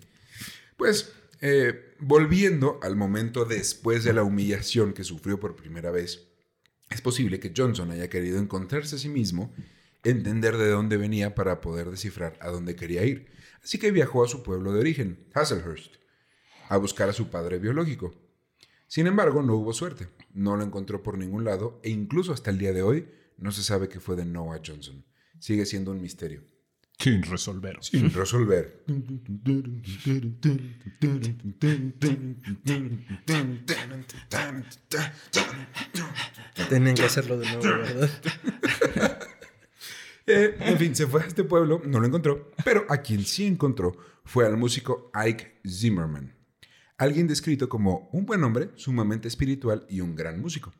Pues, 0.75 1.11
eh, 1.41 1.93
volviendo 1.99 2.79
al 2.81 2.95
momento 2.95 3.45
después 3.45 4.03
de 4.03 4.13
la 4.13 4.23
humillación 4.23 4.93
que 4.93 5.03
sufrió 5.03 5.39
por 5.39 5.55
primera 5.55 5.91
vez, 5.91 6.23
es 6.89 7.01
posible 7.01 7.39
que 7.39 7.53
Johnson 7.55 7.91
haya 7.91 8.09
querido 8.09 8.39
encontrarse 8.39 8.95
a 8.95 8.99
sí 8.99 9.09
mismo, 9.09 9.53
entender 10.09 10.57
de 10.57 10.69
dónde 10.69 10.97
venía 10.97 11.35
para 11.35 11.61
poder 11.61 11.89
descifrar 11.91 12.37
a 12.41 12.49
dónde 12.49 12.75
quería 12.75 13.05
ir. 13.05 13.27
Así 13.63 13.77
que 13.77 13.91
viajó 13.91 14.23
a 14.23 14.27
su 14.27 14.43
pueblo 14.43 14.71
de 14.71 14.79
origen, 14.79 15.27
Hazlehurst, 15.33 15.95
a 16.69 16.77
buscar 16.77 17.09
a 17.09 17.13
su 17.13 17.29
padre 17.29 17.59
biológico. 17.59 18.13
Sin 18.87 19.07
embargo, 19.07 19.41
no 19.43 19.55
hubo 19.55 19.73
suerte. 19.73 20.07
No 20.33 20.55
lo 20.55 20.63
encontró 20.63 21.03
por 21.03 21.17
ningún 21.17 21.43
lado 21.43 21.81
e 21.83 21.89
incluso 21.89 22.31
hasta 22.31 22.51
el 22.51 22.57
día 22.57 22.71
de 22.71 22.83
hoy 22.83 23.09
no 23.37 23.51
se 23.51 23.63
sabe 23.63 23.89
qué 23.89 23.99
fue 23.99 24.15
de 24.15 24.25
Noah 24.25 24.61
Johnson. 24.65 25.05
Sigue 25.39 25.65
siendo 25.65 25.91
un 25.91 26.01
misterio. 26.01 26.43
Sin 26.99 27.21
resolver. 27.23 27.77
Sin 27.81 28.11
resolver. 28.11 28.83
Tenían 36.69 36.95
que 36.95 37.03
hacerlo 37.03 37.37
de 37.37 37.45
nuevo, 37.45 37.61
¿verdad? 37.61 38.09
Eh, 40.27 40.57
en 40.59 40.77
fin, 40.77 40.95
se 40.95 41.07
fue 41.07 41.23
a 41.23 41.25
este 41.25 41.43
pueblo, 41.43 41.81
no 41.85 41.99
lo 41.99 42.05
encontró, 42.05 42.51
pero 42.63 42.85
a 42.89 42.97
quien 42.97 43.23
sí 43.23 43.45
encontró 43.45 43.97
fue 44.25 44.45
al 44.45 44.57
músico 44.57 45.09
Ike 45.13 45.61
Zimmerman. 45.67 46.35
alguien 46.97 47.27
descrito 47.27 47.69
como 47.69 48.09
un 48.11 48.25
buen 48.25 48.43
hombre, 48.43 48.71
sumamente 48.75 49.27
espiritual 49.27 49.85
y 49.89 50.01
un 50.01 50.15
gran 50.15 50.41
músico. 50.41 50.73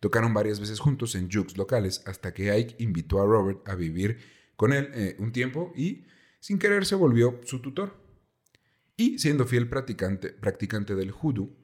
Tocaron 0.00 0.32
varias 0.32 0.58
veces 0.60 0.80
juntos 0.80 1.14
en 1.14 1.30
jukes 1.30 1.58
locales 1.58 2.02
hasta 2.06 2.32
que 2.32 2.50
Ike 2.50 2.76
invitó 2.78 3.20
a 3.20 3.26
Robert 3.26 3.68
a 3.68 3.74
vivir 3.74 4.18
con 4.56 4.72
él 4.72 4.90
eh, 4.94 5.16
un 5.18 5.32
tiempo 5.32 5.72
y 5.76 6.06
sin 6.38 6.58
querer 6.58 6.86
se 6.86 6.94
volvió 6.94 7.40
su 7.44 7.60
tutor. 7.60 8.00
Y 8.96 9.18
siendo 9.18 9.44
fiel 9.46 9.68
practicante, 9.68 10.30
practicante 10.30 10.94
del 10.94 11.12
hoodoo, 11.12 11.54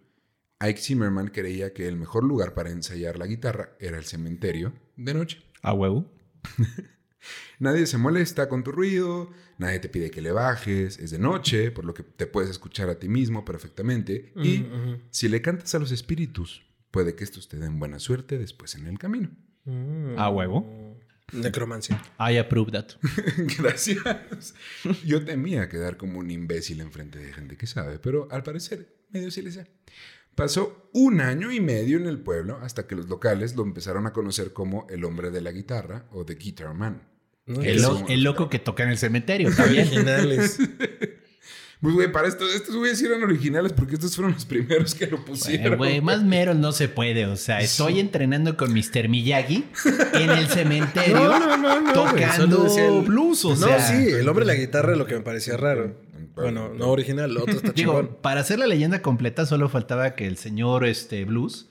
Ike 0.58 0.80
Zimmerman 0.80 1.28
creía 1.28 1.72
que 1.72 1.86
el 1.86 1.96
mejor 1.96 2.24
lugar 2.24 2.54
para 2.54 2.70
ensayar 2.70 3.18
la 3.18 3.26
guitarra 3.26 3.76
era 3.78 3.96
el 3.96 4.04
cementerio 4.04 4.74
de 4.96 5.14
noche. 5.14 5.42
A 5.62 5.72
huevo. 5.72 6.10
Nadie 7.58 7.86
se 7.86 7.98
molesta 7.98 8.48
con 8.48 8.62
tu 8.62 8.72
ruido, 8.72 9.30
nadie 9.58 9.78
te 9.80 9.88
pide 9.88 10.10
que 10.10 10.20
le 10.20 10.30
bajes, 10.32 10.98
es 10.98 11.10
de 11.10 11.18
noche, 11.18 11.70
por 11.70 11.84
lo 11.84 11.94
que 11.94 12.02
te 12.02 12.26
puedes 12.26 12.50
escuchar 12.50 12.88
a 12.90 12.98
ti 12.98 13.08
mismo 13.08 13.44
perfectamente. 13.44 14.32
Y 14.36 14.62
Ujú. 14.62 15.00
si 15.10 15.28
le 15.28 15.40
cantas 15.42 15.74
a 15.74 15.78
los 15.78 15.92
espíritus, 15.92 16.62
puede 16.90 17.14
que 17.14 17.24
estos 17.24 17.48
te 17.48 17.58
den 17.58 17.78
buena 17.78 17.98
suerte 17.98 18.38
después 18.38 18.74
en 18.74 18.86
el 18.86 18.98
camino. 18.98 19.30
Mm. 19.64 20.18
A 20.18 20.28
huevo. 20.30 20.96
Necromancia. 21.32 22.00
I 22.20 22.36
approve 22.38 22.70
that. 22.70 22.90
Gracias. 23.58 24.54
Yo 25.04 25.24
temía 25.24 25.68
quedar 25.68 25.96
como 25.96 26.20
un 26.20 26.30
imbécil 26.30 26.80
enfrente 26.80 27.18
de 27.18 27.32
gente 27.32 27.56
que 27.56 27.66
sabe, 27.66 27.98
pero 27.98 28.28
al 28.30 28.44
parecer 28.44 28.94
medio 29.10 29.30
sí 29.32 29.42
le 29.42 29.50
sé. 29.50 29.66
Pasó 30.36 30.88
un 30.92 31.20
año 31.20 31.50
y 31.50 31.60
medio 31.60 31.96
en 31.96 32.06
el 32.06 32.18
pueblo 32.20 32.58
hasta 32.62 32.86
que 32.86 32.94
los 32.94 33.08
locales 33.08 33.56
lo 33.56 33.62
empezaron 33.64 34.06
a 34.06 34.12
conocer 34.12 34.52
como 34.52 34.86
el 34.90 35.04
hombre 35.04 35.30
de 35.30 35.40
la 35.40 35.50
guitarra 35.50 36.04
o 36.12 36.24
The 36.24 36.34
Guitar 36.36 36.72
Man. 36.74 37.02
El, 37.46 37.80
lo- 37.82 38.04
loco 38.08 38.48
que 38.48 38.58
toca 38.58 38.82
en 38.84 38.90
el 38.90 38.98
cementerio 38.98 39.50
también. 39.54 39.86
Originales. 39.88 40.58
Pues, 41.78 41.94
güey, 41.94 42.10
para 42.10 42.26
esto, 42.26 42.48
estos 42.48 42.74
güeyes 42.74 43.00
eran 43.02 43.22
originales 43.22 43.74
porque 43.74 43.94
estos 43.96 44.16
fueron 44.16 44.32
los 44.32 44.46
primeros 44.46 44.94
que 44.94 45.06
lo 45.08 45.22
pusieron. 45.22 45.76
Güey, 45.76 46.00
más 46.00 46.24
meros 46.24 46.56
no 46.56 46.72
se 46.72 46.88
puede. 46.88 47.26
O 47.26 47.36
sea, 47.36 47.60
estoy 47.60 48.00
entrenando 48.00 48.56
con 48.56 48.72
Mr. 48.72 49.10
Miyagi 49.10 49.66
en 50.14 50.30
el 50.30 50.48
cementerio 50.48 51.16
No, 51.38 51.56
no, 51.58 51.80
no, 51.82 51.92
tocando 51.92 52.56
solo 52.56 52.64
decía 52.64 52.86
el- 52.88 53.02
blues. 53.02 53.44
O 53.44 53.50
no, 53.50 53.56
sea, 53.66 53.78
sí, 53.78 54.08
el 54.08 54.26
hombre 54.26 54.46
de 54.46 54.54
la 54.54 54.58
guitarra 54.58 54.92
es 54.92 54.98
lo 54.98 55.06
que 55.06 55.16
me 55.16 55.20
parecía 55.20 55.58
raro. 55.58 55.94
Bueno, 56.36 56.72
no 56.74 56.88
original, 56.90 57.32
lo 57.34 57.42
otro 57.42 57.54
está 57.54 57.72
Digo, 57.74 58.00
chingón. 58.00 58.18
para 58.22 58.40
hacer 58.40 58.58
la 58.58 58.66
leyenda 58.66 59.02
completa 59.02 59.46
solo 59.46 59.68
faltaba 59.68 60.14
que 60.14 60.26
el 60.26 60.36
señor 60.36 60.84
este, 60.84 61.24
Blues 61.24 61.68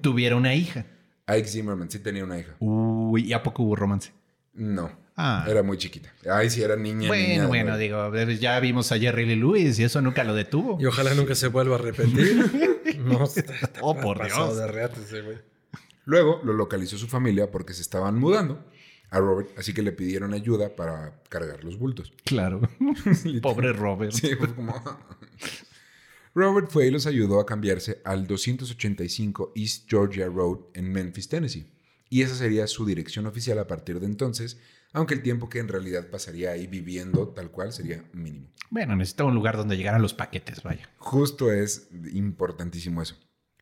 tuviera 0.00 0.36
una 0.36 0.54
hija. 0.54 0.86
Ike 1.26 1.48
Zimmerman 1.48 1.90
sí 1.90 1.98
tenía 1.98 2.24
una 2.24 2.38
hija. 2.38 2.54
Uy, 2.60 3.24
¿y 3.26 3.32
a 3.32 3.42
poco 3.42 3.62
hubo 3.62 3.76
romance? 3.76 4.12
No. 4.52 4.90
Ah. 5.16 5.46
Era 5.48 5.62
muy 5.62 5.78
chiquita. 5.78 6.12
Ay, 6.30 6.50
sí, 6.50 6.62
era 6.62 6.76
niña. 6.76 7.08
Bueno, 7.08 7.28
niña, 7.28 7.46
bueno, 7.46 7.78
digo, 7.78 8.12
ya 8.38 8.58
vimos 8.60 8.90
a 8.92 8.98
Jerry 8.98 9.26
Lee 9.26 9.36
Lewis 9.36 9.78
y 9.78 9.84
eso 9.84 10.02
nunca 10.02 10.24
lo 10.24 10.34
detuvo. 10.34 10.76
Y 10.80 10.86
ojalá 10.86 11.14
nunca 11.14 11.34
se 11.34 11.48
vuelva 11.48 11.76
a 11.76 11.78
repetir. 11.78 12.98
no, 12.98 13.24
está, 13.24 13.54
está 13.54 13.80
Oh, 13.80 13.94
por 13.98 14.24
Dios. 14.24 14.56
de. 14.56 15.38
Luego 16.04 16.40
lo 16.44 16.52
localizó 16.52 16.98
su 16.98 17.06
familia 17.06 17.50
porque 17.50 17.72
se 17.72 17.82
estaban 17.82 18.18
mudando 18.18 18.64
a 19.14 19.20
Robert, 19.20 19.48
así 19.56 19.72
que 19.72 19.82
le 19.82 19.92
pidieron 19.92 20.34
ayuda 20.34 20.74
para 20.74 21.22
cargar 21.28 21.62
los 21.62 21.78
bultos. 21.78 22.12
Claro. 22.24 22.60
Pobre 23.42 23.72
Robert. 23.72 24.12
Sí, 24.12 24.34
fue 24.34 24.52
como... 24.52 24.74
Robert 26.34 26.68
fue 26.68 26.88
y 26.88 26.90
los 26.90 27.06
ayudó 27.06 27.38
a 27.38 27.46
cambiarse 27.46 28.02
al 28.04 28.26
285 28.26 29.52
East 29.54 29.84
Georgia 29.88 30.26
Road 30.26 30.58
en 30.74 30.90
Memphis, 30.90 31.28
Tennessee. 31.28 31.70
Y 32.10 32.22
esa 32.22 32.34
sería 32.34 32.66
su 32.66 32.84
dirección 32.84 33.26
oficial 33.26 33.60
a 33.60 33.68
partir 33.68 34.00
de 34.00 34.06
entonces, 34.06 34.58
aunque 34.92 35.14
el 35.14 35.22
tiempo 35.22 35.48
que 35.48 35.60
en 35.60 35.68
realidad 35.68 36.10
pasaría 36.10 36.50
ahí 36.50 36.66
viviendo 36.66 37.28
tal 37.28 37.52
cual 37.52 37.72
sería 37.72 38.04
mínimo. 38.12 38.48
Bueno, 38.70 38.96
necesitaba 38.96 39.28
un 39.28 39.36
lugar 39.36 39.56
donde 39.56 39.76
llegaran 39.76 40.02
los 40.02 40.12
paquetes, 40.12 40.64
vaya. 40.64 40.90
Justo 40.98 41.52
es 41.52 41.88
importantísimo 42.12 43.00
eso. 43.00 43.16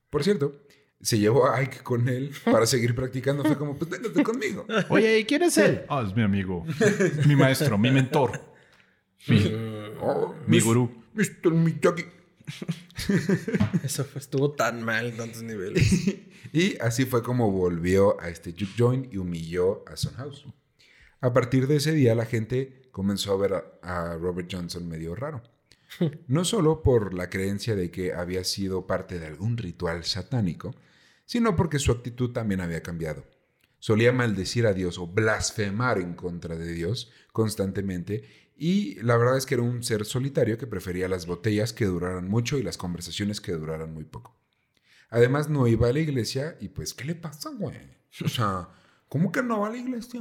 Por 0.09 0.24
cierto, 0.24 0.62
se 1.03 1.18
llevó 1.18 1.46
a 1.48 1.59
Ike 1.61 1.80
con 1.82 2.09
él 2.09 2.32
para 2.44 2.64
seguir 2.64 2.94
practicando. 2.94 3.42
Fue 3.44 3.59
como, 3.59 3.76
pues 3.76 3.90
véngate 3.90 4.22
conmigo. 4.22 4.66
Oye, 4.88 5.18
¿y 5.18 5.24
quién 5.24 5.42
es 5.42 5.59
él? 5.59 5.82
Ah, 5.88 6.05
es 6.07 6.14
mi 6.16 6.22
amigo. 6.22 6.64
mi 7.26 7.36
maestro, 7.36 7.76
mi 7.76 7.90
mentor. 7.90 8.40
Mi, 9.28 9.53
Oh, 10.00 10.34
mi 10.46 10.57
Miss- 10.57 10.64
gurú. 10.64 10.90
Mr. 11.14 11.50
Miyagi. 11.53 12.05
Eso 13.84 14.05
fue- 14.05 14.20
estuvo 14.20 14.53
tan 14.53 14.82
mal 14.82 15.07
en 15.07 15.16
tantos 15.16 15.42
niveles. 15.42 15.90
Y 16.55 16.76
así 16.82 17.07
fue 17.07 17.22
como 17.22 17.50
volvió 17.50 18.20
a 18.20 18.28
este 18.28 18.53
juke 18.53 18.74
joint 18.76 19.14
y 19.14 19.16
humilló 19.16 19.84
a 19.88 19.96
Son 19.96 20.12
House. 20.14 20.44
A 21.22 21.32
partir 21.32 21.66
de 21.66 21.76
ese 21.76 21.92
día 21.92 22.14
la 22.14 22.26
gente 22.26 22.82
comenzó 22.90 23.32
a 23.32 23.36
ver 23.38 23.55
a, 23.55 24.11
a 24.11 24.16
Robert 24.18 24.48
Johnson 24.53 24.86
medio 24.86 25.14
raro. 25.14 25.42
No 26.26 26.44
solo 26.44 26.82
por 26.82 27.14
la 27.14 27.30
creencia 27.30 27.74
de 27.74 27.90
que 27.90 28.12
había 28.12 28.44
sido 28.44 28.86
parte 28.86 29.18
de 29.18 29.26
algún 29.28 29.57
ritual 29.57 30.05
satánico, 30.05 30.74
sino 31.33 31.57
porque 31.57 31.78
su 31.78 31.91
actitud 31.93 32.33
también 32.33 32.61
había 32.61 32.83
cambiado. 32.83 33.24
Solía 33.78 34.12
maldecir 34.12 34.66
a 34.66 34.74
Dios 34.74 34.99
o 34.99 35.07
blasfemar 35.07 35.97
en 35.97 36.12
contra 36.12 36.57
de 36.57 36.70
Dios 36.70 37.11
constantemente 37.33 38.28
y 38.55 39.01
la 39.03 39.16
verdad 39.16 39.39
es 39.39 39.47
que 39.47 39.55
era 39.55 39.62
un 39.62 39.83
ser 39.83 40.05
solitario 40.05 40.59
que 40.59 40.66
prefería 40.66 41.09
las 41.09 41.24
botellas 41.24 41.72
que 41.72 41.87
duraran 41.87 42.28
mucho 42.28 42.59
y 42.59 42.62
las 42.62 42.76
conversaciones 42.76 43.41
que 43.41 43.53
duraran 43.53 43.95
muy 43.95 44.05
poco. 44.05 44.37
Además 45.09 45.49
no 45.49 45.66
iba 45.66 45.89
a 45.89 45.93
la 45.95 46.01
iglesia 46.01 46.59
y 46.61 46.68
pues, 46.68 46.93
¿qué 46.93 47.07
le 47.07 47.14
pasa, 47.14 47.49
güey? 47.49 47.78
O 48.22 48.28
sea, 48.28 48.68
¿cómo 49.09 49.33
que 49.33 49.43
no 49.43 49.61
va 49.61 49.68
a 49.68 49.70
la 49.70 49.78
iglesia? 49.78 50.20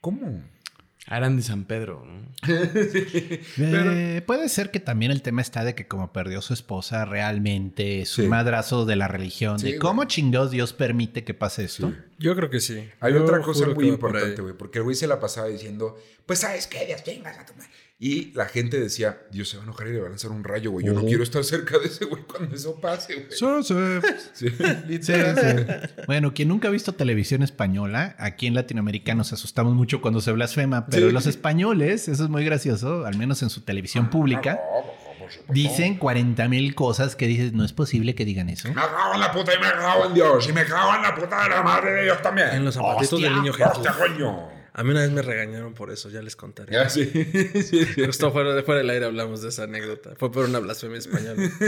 ¿Cómo? 0.00 0.42
Eran 1.08 1.36
de 1.36 1.42
San 1.42 1.64
Pedro, 1.64 2.04
¿no? 2.04 2.20
Eh, 3.58 4.22
puede 4.26 4.48
ser 4.48 4.70
que 4.70 4.80
también 4.80 5.10
el 5.12 5.22
tema 5.22 5.40
está 5.42 5.64
de 5.64 5.74
que 5.74 5.86
como 5.88 6.12
perdió 6.12 6.40
su 6.42 6.52
esposa, 6.54 7.04
realmente 7.04 8.02
es 8.02 8.10
Sí. 8.10 8.22
un 8.22 8.28
madrazo 8.28 8.84
de 8.86 8.96
la 8.96 9.08
religión. 9.08 9.58
Sí, 9.58 9.72
de 9.72 9.78
cómo 9.78 10.04
chingados 10.04 10.50
Dios 10.50 10.72
permite 10.72 11.24
que 11.24 11.34
pase 11.34 11.64
esto. 11.64 11.92
Yo 12.18 12.36
creo 12.36 12.50
que 12.50 12.60
sí. 12.60 12.88
Hay 13.00 13.14
Yo 13.14 13.22
otra 13.24 13.40
cosa 13.40 13.66
muy 13.68 13.88
importante, 13.88 14.40
güey, 14.42 14.54
porque 14.56 14.78
el 14.78 14.84
güey 14.84 14.96
se 14.96 15.06
la 15.06 15.18
pasaba 15.20 15.48
diciendo, 15.48 15.96
pues, 16.26 16.40
¿sabes 16.40 16.66
qué? 16.66 16.86
Dios, 16.86 17.02
chingas 17.02 17.38
a 17.38 17.46
tu 17.46 17.54
madre. 17.54 17.70
Y 18.02 18.32
la 18.32 18.46
gente 18.46 18.80
decía, 18.80 19.20
Dios 19.30 19.50
se 19.50 19.58
va 19.58 19.62
a 19.62 19.66
enojar 19.66 19.88
y 19.88 19.92
le 19.92 20.00
va 20.00 20.06
a 20.06 20.08
lanzar 20.08 20.30
un 20.30 20.42
rayo, 20.42 20.70
güey. 20.70 20.86
Yo 20.86 20.94
no 20.94 21.02
quiero 21.02 21.22
estar 21.22 21.44
cerca 21.44 21.78
de 21.78 21.86
ese 21.86 22.06
güey 22.06 22.22
cuando 22.22 22.56
eso 22.56 22.80
pase, 22.80 23.14
güey. 23.14 23.26
Sí. 23.30 24.46
Sí, 25.02 25.12
sí. 25.12 25.12
Bueno, 26.06 26.32
quien 26.32 26.48
nunca 26.48 26.68
ha 26.68 26.70
visto 26.70 26.92
televisión 26.94 27.42
española, 27.42 28.16
aquí 28.18 28.46
en 28.46 28.54
Latinoamérica 28.54 29.14
nos 29.14 29.34
asustamos 29.34 29.74
mucho 29.74 30.00
cuando 30.00 30.22
se 30.22 30.32
blasfema, 30.32 30.86
pero 30.86 31.08
Sí. 31.08 31.12
los 31.12 31.26
españoles, 31.26 32.08
eso 32.08 32.24
es 32.24 32.30
muy 32.30 32.42
gracioso, 32.42 33.04
al 33.04 33.18
menos 33.18 33.42
en 33.42 33.50
su 33.50 33.60
televisión 33.60 34.08
pública, 34.08 34.58
dicen 35.50 35.98
40 35.98 36.48
mil 36.48 36.74
cosas 36.74 37.16
que 37.16 37.26
dices, 37.26 37.52
no 37.52 37.64
es 37.66 37.74
posible 37.74 38.14
que 38.14 38.24
digan 38.24 38.48
eso. 38.48 38.68
Me 38.68 38.74
cago 38.76 39.12
en 39.14 39.20
la 39.20 39.30
puta 39.30 39.52
y 39.54 39.58
me 39.58 39.70
cago 39.70 40.06
en 40.06 40.14
Dios. 40.14 40.48
Y 40.48 40.52
me 40.54 40.64
cago 40.64 40.94
en 40.96 41.02
la 41.02 41.14
puta 41.14 41.42
de 41.42 41.48
la 41.50 41.62
madre 41.62 41.92
de 41.92 42.02
Dios 42.04 42.22
también. 42.22 42.48
En 42.48 42.64
los 42.64 42.74
zapatitos 42.74 43.20
del 43.20 43.34
niño 43.34 43.52
Jesús. 43.52 43.72
¡Hostia, 43.76 43.92
coño! 43.92 44.59
A 44.72 44.84
mí 44.84 44.90
una 44.90 45.00
vez 45.00 45.10
me 45.10 45.22
regañaron 45.22 45.74
por 45.74 45.90
eso, 45.90 46.10
ya 46.10 46.22
les 46.22 46.36
contaré. 46.36 46.72
Ya, 46.72 46.88
sí. 46.88 47.04
sí, 47.62 47.62
sí. 47.62 48.04
Justo 48.06 48.30
fuera, 48.32 48.54
de- 48.54 48.62
fuera 48.62 48.80
del 48.80 48.90
aire 48.90 49.04
hablamos 49.06 49.42
de 49.42 49.48
esa 49.48 49.64
anécdota. 49.64 50.14
Fue 50.16 50.30
por 50.30 50.44
una 50.46 50.58
blasfemia 50.60 50.98
española. 50.98 51.50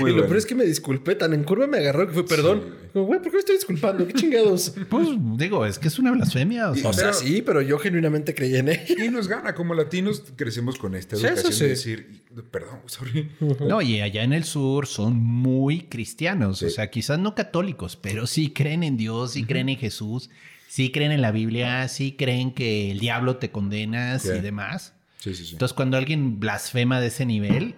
Muy 0.00 0.10
y 0.10 0.14
lo 0.14 0.24
peor 0.24 0.36
es 0.36 0.46
que 0.46 0.54
me 0.54 0.64
disculpé, 0.64 1.14
tan 1.14 1.32
en 1.34 1.44
curva 1.44 1.66
me 1.66 1.78
agarró 1.78 2.06
que 2.06 2.14
fue 2.14 2.24
perdón. 2.26 2.74
Como, 2.92 3.06
Güey, 3.06 3.18
¿por 3.20 3.30
qué 3.30 3.36
me 3.36 3.38
estoy 3.40 3.56
disculpando? 3.56 4.06
¿Qué 4.06 4.12
chingados? 4.14 4.74
Pues 4.88 5.08
digo, 5.36 5.64
es 5.66 5.78
que 5.78 5.88
es 5.88 5.98
una 5.98 6.12
blasfemia. 6.12 6.70
O 6.70 6.74
sea, 6.74 6.90
O 6.90 6.92
sea, 6.92 7.04
Pero- 7.10 7.14
sí, 7.18 7.42
pero 7.42 7.60
yo 7.62 7.78
genuinamente 7.78 8.34
creí 8.34 8.56
en 8.56 8.68
ella. 8.68 9.04
Y 9.04 9.08
nos 9.08 9.28
gana, 9.28 9.54
como 9.54 9.74
latinos 9.74 10.22
crecemos 10.36 10.78
con 10.78 10.94
esta 10.94 11.16
Sí, 11.16 11.24
eso 11.26 11.34
educación 11.34 11.52
sí. 11.54 11.62
de 11.64 11.68
decir, 11.70 12.22
perdón, 12.50 12.80
sorry. 12.86 13.30
No, 13.60 13.82
y 13.82 14.00
allá 14.00 14.22
en 14.22 14.32
el 14.32 14.44
sur 14.44 14.86
son 14.86 15.14
muy 15.16 15.82
cristianos, 15.82 16.62
o 16.62 16.68
Sí. 16.68 16.74
sea, 16.74 16.90
quizás 16.90 17.18
no 17.18 17.34
católicos, 17.34 17.96
pero 17.96 18.26
sí 18.26 18.50
creen 18.52 18.82
en 18.84 18.96
Dios, 18.96 19.32
sí 19.32 19.44
creen 19.44 19.68
en 19.68 19.78
Jesús, 19.78 20.30
sí 20.72 20.90
creen 20.90 21.12
en 21.12 21.20
la 21.20 21.32
Biblia, 21.32 21.86
sí 21.88 22.16
creen 22.18 22.50
que 22.54 22.90
el 22.92 22.98
diablo 22.98 23.36
te 23.36 23.50
condena 23.50 24.18
y 24.24 24.40
demás. 24.40 24.94
Sí, 25.18 25.34
sí, 25.34 25.44
sí. 25.44 25.52
Entonces, 25.52 25.74
cuando 25.74 25.98
alguien 25.98 26.40
blasfema 26.40 26.98
de 26.98 27.08
ese 27.08 27.26
nivel, 27.26 27.74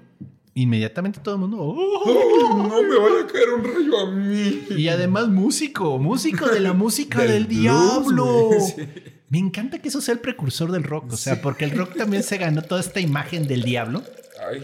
inmediatamente 0.54 1.18
todo 1.18 1.34
el 1.34 1.40
mundo... 1.40 1.56
"Oh". 1.60 1.74
¡Oh, 2.06 2.56
no 2.68 2.82
me 2.82 2.96
vaya 2.96 3.24
a 3.24 3.26
caer 3.26 3.48
un 3.50 3.64
rayo 3.64 3.98
a 3.98 4.10
mí! 4.12 4.60
Y 4.76 4.86
además 4.86 5.26
músico, 5.26 5.98
músico 5.98 6.46
de 6.46 6.60
la 6.60 6.72
música 6.72 7.22
Del 7.26 7.48
diablo. 7.48 8.50
sí. 8.60 8.86
Me 9.28 9.38
encanta 9.40 9.80
que 9.80 9.88
eso 9.88 10.00
sea 10.00 10.14
el 10.14 10.20
precursor 10.20 10.70
del 10.70 10.84
rock, 10.84 11.14
o 11.14 11.16
sea, 11.16 11.42
porque 11.42 11.64
el 11.64 11.72
rock 11.72 11.96
también 11.96 12.22
se 12.22 12.38
ganó 12.38 12.62
toda 12.62 12.80
esta 12.80 13.00
imagen 13.00 13.48
del 13.48 13.64
diablo. 13.64 14.04
Ay, 14.48 14.62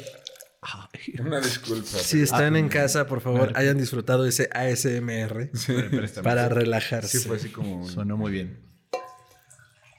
una 1.21 1.41
disculpa. 1.41 1.87
Si 1.87 2.21
están 2.23 2.57
en 2.57 2.69
casa, 2.69 3.07
por 3.07 3.21
favor, 3.21 3.53
hayan 3.55 3.79
disfrutado 3.79 4.27
ese 4.27 4.49
ASMR 4.53 5.51
para 6.23 6.49
relajarse. 6.49 7.19
Sí, 7.19 7.29
fue 7.29 7.37
así 7.37 7.49
como... 7.49 7.89
sonó 7.89 8.17
muy 8.17 8.33
bien. 8.33 8.71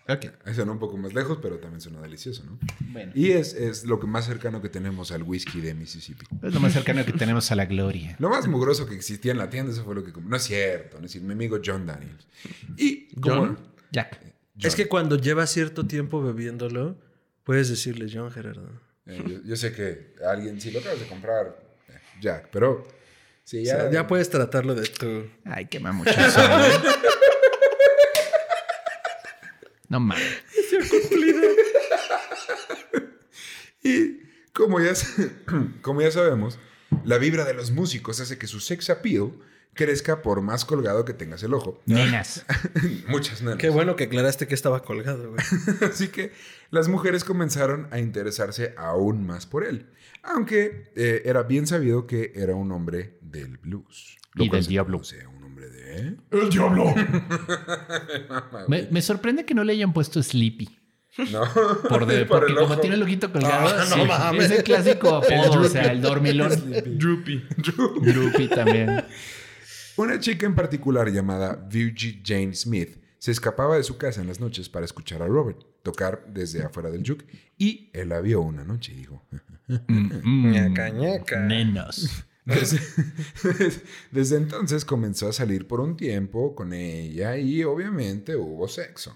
Ok. 0.08 0.26
Ahí 0.46 0.54
sonó 0.56 0.74
un 0.74 0.80
poco 0.80 0.98
más 0.98 1.14
lejos, 1.14 1.40
pero 1.42 1.60
también 1.60 1.80
sonó 1.80 2.02
delicioso, 2.02 2.44
¿no? 2.44 2.60
Bueno. 2.92 3.12
Y 3.16 3.32
es, 3.32 3.54
es 3.54 3.86
lo 3.86 4.00
que 4.00 4.08
más 4.08 4.26
cercano 4.26 4.62
que 4.62 4.68
tenemos 4.68 5.12
al 5.12 5.24
whisky 5.24 5.62
de 5.62 5.74
Mississippi. 5.74 6.26
Es 6.42 6.54
lo 6.54 6.60
más 6.60 6.74
cercano 6.74 7.06
que 7.06 7.14
tenemos 7.14 7.52
a 7.52 7.56
la 7.56 7.66
gloria. 7.66 8.16
Lo 8.20 8.30
más 8.30 8.48
mugroso 8.48 8.86
que 8.88 8.96
existía 8.96 9.32
en 9.32 9.38
la 9.38 9.50
tienda, 9.50 9.72
eso 9.72 9.86
fue 9.86 9.96
lo 9.96 10.04
que... 10.04 10.12
No 10.22 10.36
es 10.36 10.44
cierto, 10.44 11.00
no 11.00 11.06
es 11.06 11.14
decir, 11.14 11.26
mi 11.26 11.34
amigo 11.34 11.60
John 11.64 11.86
Daniels. 11.86 12.28
Y 12.78 13.14
como... 13.16 13.36
¿John? 13.36 13.60
Jack. 13.92 14.20
John. 14.22 14.34
Es 14.68 14.76
que 14.76 14.88
cuando 14.88 15.18
llevas 15.18 15.50
cierto 15.52 15.86
tiempo 15.88 16.22
bebiéndolo, 16.22 17.00
puedes 17.44 17.70
decirle 17.70 18.10
John 18.14 18.32
Gerardo. 18.32 18.70
Eh, 19.08 19.24
yo, 19.28 19.42
yo 19.44 19.56
sé 19.56 19.74
que 19.74 20.14
alguien, 20.26 20.60
si 20.62 20.72
lo 20.72 20.80
acabas 20.80 21.00
de 21.00 21.08
comprar, 21.08 21.58
eh, 21.90 21.94
Jack, 22.22 22.50
pero 22.52 22.88
sí, 23.44 23.60
O 23.60 23.64
ya, 23.64 23.76
sea, 23.82 23.92
ya 23.92 24.08
puedes 24.08 24.30
tratarlo 24.30 24.76
de 24.76 24.88
tú. 24.88 25.30
Ay, 25.46 25.66
qué 25.66 25.80
mamuchazo. 25.80 26.42
güey. 26.48 26.72
No 29.90 30.00
mames. 30.00 30.24
Y 33.84 34.20
como 34.54 34.80
ya, 34.80 34.94
como 35.82 36.02
ya 36.02 36.12
sabemos, 36.12 36.60
la 37.04 37.18
vibra 37.18 37.46
de 37.46 37.54
los 37.54 37.72
músicos 37.72 38.20
hace 38.20 38.38
que 38.38 38.46
su 38.48 38.60
sex 38.60 38.90
appeal 38.92 39.34
crezca 39.74 40.22
por 40.22 40.42
más 40.42 40.66
colgado 40.66 41.04
que 41.06 41.14
tengas 41.14 41.42
el 41.44 41.54
ojo. 41.54 41.82
Nenas. 41.86 42.46
Muchas 43.08 43.42
nenas. 43.42 43.58
Qué 43.58 43.70
bueno 43.70 43.96
que 43.96 44.04
aclaraste 44.06 44.48
que 44.48 44.54
estaba 44.54 44.84
colgado, 44.84 45.32
güey. 45.32 45.44
Así 45.92 46.10
que 46.10 46.32
las 46.72 46.88
mujeres 46.88 47.24
comenzaron 47.24 47.88
a 47.92 48.00
interesarse 48.00 48.74
aún 48.78 49.26
más 49.26 49.46
por 49.46 49.64
él. 49.64 49.88
Aunque 50.24 50.92
eh, 50.96 51.22
era 51.26 51.44
bien 51.44 51.68
sabido 51.68 52.08
que 52.08 52.32
era 52.36 52.56
un 52.56 52.72
hombre 52.72 53.18
del 53.22 53.58
blues. 53.58 54.18
Y 54.36 54.50
del 54.50 54.66
diablo. 54.66 54.98
conoce 55.00 55.22
a 55.24 55.30
un 55.30 55.44
hombre 55.44 55.70
de... 55.70 56.16
¡El 56.32 56.50
diablo! 56.50 56.94
Me, 58.68 58.88
me 58.92 59.02
sorprende 59.02 59.46
que 59.46 59.54
no 59.54 59.64
le 59.64 59.74
hayan 59.74 59.94
puesto 59.94 60.22
Sleepy. 60.24 60.78
No. 61.32 61.42
Por 61.90 62.06
de- 62.06 62.26
Por 62.26 62.40
porque 62.40 62.56
como 62.56 62.78
tiene 62.78 62.96
el 62.96 63.04
ojito 63.04 63.32
colgado, 63.32 63.68
Ah, 63.68 64.32
no 64.34 64.40
sí, 64.40 64.46
es 64.46 64.52
el 64.52 64.64
clásico 64.64 65.16
apodo, 65.16 65.62
o 65.62 65.66
sea, 65.70 65.92
el 65.92 66.02
dormilón. 66.02 66.52
Droopy. 66.98 67.44
Droopy 67.58 68.48
también. 68.48 69.04
Una 69.98 70.20
chica 70.20 70.46
en 70.46 70.56
particular 70.56 71.10
llamada 71.12 71.56
Virgie 71.70 72.22
Jane 72.26 72.54
Smith 72.56 72.98
se 73.22 73.30
escapaba 73.30 73.78
de 73.78 73.84
su 73.84 73.98
casa 73.98 74.20
en 74.20 74.26
las 74.26 74.40
noches 74.40 74.68
para 74.68 74.84
escuchar 74.84 75.22
a 75.22 75.28
Robert 75.28 75.60
tocar 75.84 76.26
desde 76.28 76.64
afuera 76.64 76.90
del 76.90 77.04
juke 77.06 77.24
y 77.56 77.92
él 77.94 78.10
la 78.10 78.20
vio 78.20 78.42
una 78.42 78.64
noche 78.64 78.94
y 78.94 78.96
dijo, 78.96 79.24
Mm, 79.88 80.52
Ñaca, 80.52 80.90
ñaca. 80.90 81.40
Nenas. 81.46 82.26
Desde, 82.46 82.80
desde 84.12 84.38
entonces 84.38 84.84
comenzó 84.84 85.30
a 85.30 85.34
salir 85.34 85.68
por 85.68 85.80
un 85.80 85.96
tiempo 85.96 86.56
con 86.56 86.74
ella 86.74 87.38
y 87.38 87.64
obviamente 87.64 88.36
hubo 88.36 88.68
sexo. 88.68 89.16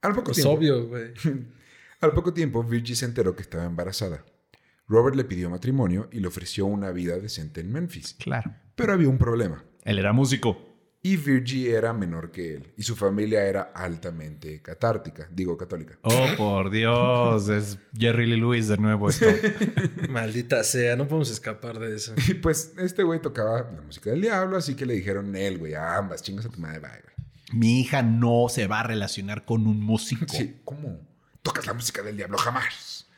Al 0.00 0.12
poco 0.14 0.32
Pues 0.32 0.38
tiempo, 0.38 0.52
obvio, 0.52 0.86
güey. 0.88 1.12
al 2.00 2.12
poco 2.14 2.32
tiempo 2.32 2.64
Virgie 2.64 2.96
se 2.96 3.04
enteró 3.04 3.36
que 3.36 3.42
estaba 3.42 3.66
embarazada. 3.66 4.24
Robert 4.88 5.14
le 5.16 5.24
pidió 5.24 5.50
matrimonio 5.50 6.08
y 6.10 6.20
le 6.20 6.26
ofreció 6.28 6.64
una 6.64 6.90
vida 6.92 7.18
decente 7.18 7.60
en 7.60 7.70
Memphis. 7.70 8.14
Claro. 8.18 8.54
Pero 8.74 8.94
había 8.94 9.10
un 9.10 9.18
problema. 9.18 9.62
Él 9.84 9.98
era 9.98 10.14
músico. 10.14 10.73
Y 11.06 11.18
Virgie 11.18 11.70
era 11.70 11.92
menor 11.92 12.30
que 12.30 12.54
él 12.54 12.72
y 12.78 12.82
su 12.82 12.96
familia 12.96 13.44
era 13.44 13.72
altamente 13.74 14.62
catártica, 14.62 15.28
digo 15.30 15.54
católica. 15.54 15.98
Oh, 16.00 16.26
por 16.38 16.70
Dios. 16.70 17.46
Es 17.50 17.78
Jerry 17.94 18.24
Lee 18.26 18.38
Lewis 18.38 18.68
de 18.68 18.78
nuevo 18.78 19.10
esto. 19.10 19.26
Maldita 20.08 20.64
sea, 20.64 20.96
no 20.96 21.06
podemos 21.06 21.30
escapar 21.30 21.78
de 21.78 21.94
eso. 21.94 22.14
Y 22.26 22.32
pues 22.32 22.72
este 22.78 23.02
güey 23.02 23.20
tocaba 23.20 23.70
la 23.70 23.82
música 23.82 24.12
del 24.12 24.22
diablo, 24.22 24.56
así 24.56 24.74
que 24.74 24.86
le 24.86 24.94
dijeron 24.94 25.36
él, 25.36 25.58
güey, 25.58 25.74
a 25.74 25.98
ambas, 25.98 26.22
chingas 26.22 26.46
a 26.46 26.48
tu 26.48 26.58
madre, 26.58 26.80
bye, 26.80 26.88
güey. 26.88 27.14
Mi 27.52 27.82
hija 27.82 28.02
no 28.02 28.46
se 28.48 28.66
va 28.66 28.80
a 28.80 28.84
relacionar 28.84 29.44
con 29.44 29.66
un 29.66 29.80
músico. 29.80 30.24
Sí, 30.26 30.56
¿cómo? 30.64 31.06
Tocas 31.42 31.66
la 31.66 31.74
música 31.74 32.00
del 32.00 32.16
diablo 32.16 32.38
jamás. 32.38 33.08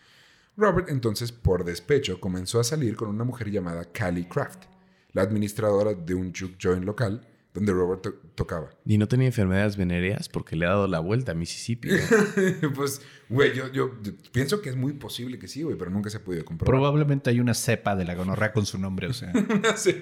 Robert 0.57 0.89
entonces, 0.89 1.30
por 1.30 1.64
despecho, 1.64 2.18
comenzó 2.18 2.59
a 2.59 2.64
salir 2.64 2.97
con 2.97 3.11
una 3.11 3.22
mujer 3.22 3.49
llamada 3.49 3.84
Callie 3.84 4.26
Craft, 4.28 4.64
la 5.12 5.22
administradora 5.22 5.95
de 5.95 6.14
un 6.16 6.34
juke 6.34 6.57
joint 6.61 6.84
local 6.84 7.24
donde 7.57 7.73
Robert 7.73 8.03
to- 8.03 8.15
tocaba. 8.35 8.71
Y 8.85 8.99
no 8.99 9.09
tenía 9.09 9.27
enfermedades 9.27 9.77
venéreas 9.77 10.29
porque 10.29 10.55
le 10.57 10.67
ha 10.67 10.69
dado 10.69 10.87
la 10.87 11.01
vuelta 11.01 11.33
a 11.33 11.35
Mississippi. 11.35 11.89
¿no? 11.89 12.73
pues, 12.75 13.01
güey, 13.29 13.55
yo, 13.55 13.73
yo 13.73 13.91
pienso 14.31 14.61
que 14.63 14.69
es 14.69 14.77
muy 14.77 14.93
posible 14.93 15.39
que 15.39 15.49
sí, 15.49 15.63
güey, 15.63 15.77
pero 15.77 15.91
nunca 15.91 16.11
se 16.11 16.19
ha 16.19 16.25
podido 16.25 16.45
comprobar. 16.45 16.71
Probablemente 16.71 17.31
hay 17.31 17.41
una 17.41 17.55
cepa 17.55 17.97
de 17.97 18.05
la 18.05 18.15
gonorrea 18.15 18.53
con 18.53 18.67
su 18.67 18.79
nombre, 18.79 19.09
o 19.09 19.13
sea. 19.13 19.33
Sí. 19.77 19.97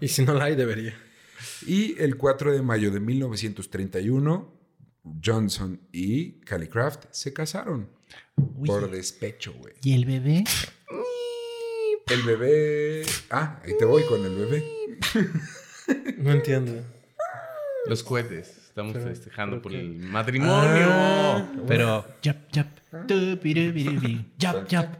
Y 0.00 0.08
si 0.08 0.24
no 0.24 0.34
la 0.34 0.44
hay, 0.44 0.56
debería. 0.56 0.94
Y 1.66 1.94
el 2.02 2.16
4 2.16 2.52
de 2.52 2.62
mayo 2.62 2.90
de 2.90 3.00
1931, 3.00 4.52
Johnson 5.24 5.80
y 5.92 6.40
Callie 6.40 6.68
Craft 6.68 7.04
se 7.12 7.32
casaron. 7.32 7.88
Por 8.66 8.90
despecho, 8.90 9.54
güey. 9.54 9.74
¿Y 9.82 9.94
el 9.94 10.04
bebé? 10.04 10.44
El 12.08 12.22
bebé... 12.22 13.02
Ah, 13.30 13.60
ahí 13.64 13.72
te 13.78 13.84
voy 13.84 14.02
con 14.04 14.24
el 14.24 14.34
bebé. 14.36 14.64
No 16.18 16.32
entiendo. 16.32 16.82
Los 17.88 18.02
cohetes. 18.02 18.48
Estamos 18.68 18.96
festejando 19.02 19.62
por 19.62 19.72
qué? 19.72 19.80
el 19.80 19.98
matrimonio. 19.98 20.86
Ah, 20.90 21.46
Pero. 21.66 22.04
Yap, 22.22 22.50
yap. 22.52 22.66
Yap, 24.38 24.68
yap. 24.68 24.96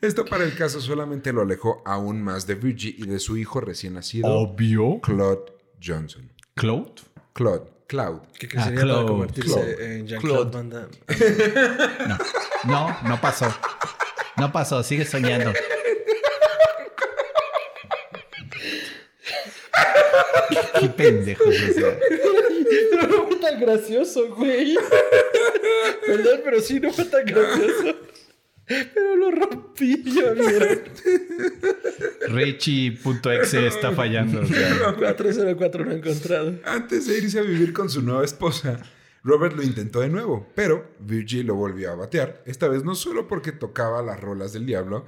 Esto 0.00 0.24
para 0.26 0.44
el 0.44 0.54
caso 0.54 0.80
solamente 0.80 1.32
lo 1.32 1.42
alejó 1.42 1.82
aún 1.86 2.22
más 2.22 2.46
de 2.46 2.54
Virgie 2.56 2.94
y 2.98 3.06
de 3.06 3.18
su 3.18 3.36
hijo 3.36 3.60
recién 3.60 3.94
nacido, 3.94 4.28
Obvio. 4.30 5.00
Claude 5.00 5.52
Johnson. 5.82 6.30
Claude. 6.54 6.92
Claude, 7.32 7.64
Cloud. 7.86 8.20
¿Qué, 8.38 8.48
Ah, 8.56 8.64
sería 8.64 8.80
para 8.80 8.92
Claude. 8.92 9.06
convertirse 9.08 9.50
Claude. 9.52 9.96
en 9.98 10.06
Jean-Claude 10.06 10.50
Van 10.52 10.70
Damme? 10.70 10.88
No, 12.06 12.18
no, 12.66 13.08
no 13.08 13.20
pasó. 13.20 13.46
No 14.36 14.52
pasó, 14.52 14.82
sigue 14.82 15.04
soñando. 15.04 15.52
Qué 20.80 20.88
pendejos, 20.88 21.46
o 21.48 21.72
sea. 21.72 21.98
Pero 22.90 23.08
no 23.08 23.26
fue 23.26 23.36
tan 23.36 23.60
gracioso, 23.60 24.34
güey. 24.34 24.76
Perdón, 26.06 26.40
pero 26.44 26.60
sí, 26.60 26.80
no 26.80 26.92
fue 26.92 27.04
tan 27.04 27.24
gracioso. 27.24 27.96
Pero 28.66 29.16
lo 29.16 29.30
rompí, 29.30 30.02
ya 30.04 30.32
vieron. 30.32 30.80
Richie.exe 32.28 33.66
está 33.66 33.92
fallando. 33.92 34.40
o 34.40 34.46
sea. 34.46 34.94
404 34.98 35.84
no 35.84 35.92
he 35.92 35.96
encontrado. 35.96 36.54
Antes 36.64 37.06
de 37.06 37.18
irse 37.18 37.38
a 37.38 37.42
vivir 37.42 37.72
con 37.72 37.90
su 37.90 38.00
nueva 38.00 38.24
esposa, 38.24 38.80
Robert 39.22 39.56
lo 39.56 39.62
intentó 39.62 40.00
de 40.00 40.08
nuevo, 40.08 40.50
pero 40.54 40.86
Virgie 41.00 41.44
lo 41.44 41.54
volvió 41.54 41.90
a 41.90 41.94
batear, 41.94 42.42
esta 42.46 42.68
vez 42.68 42.84
no 42.84 42.94
solo 42.94 43.26
porque 43.26 43.52
tocaba 43.52 44.02
las 44.02 44.20
rolas 44.20 44.52
del 44.52 44.66
diablo, 44.66 45.06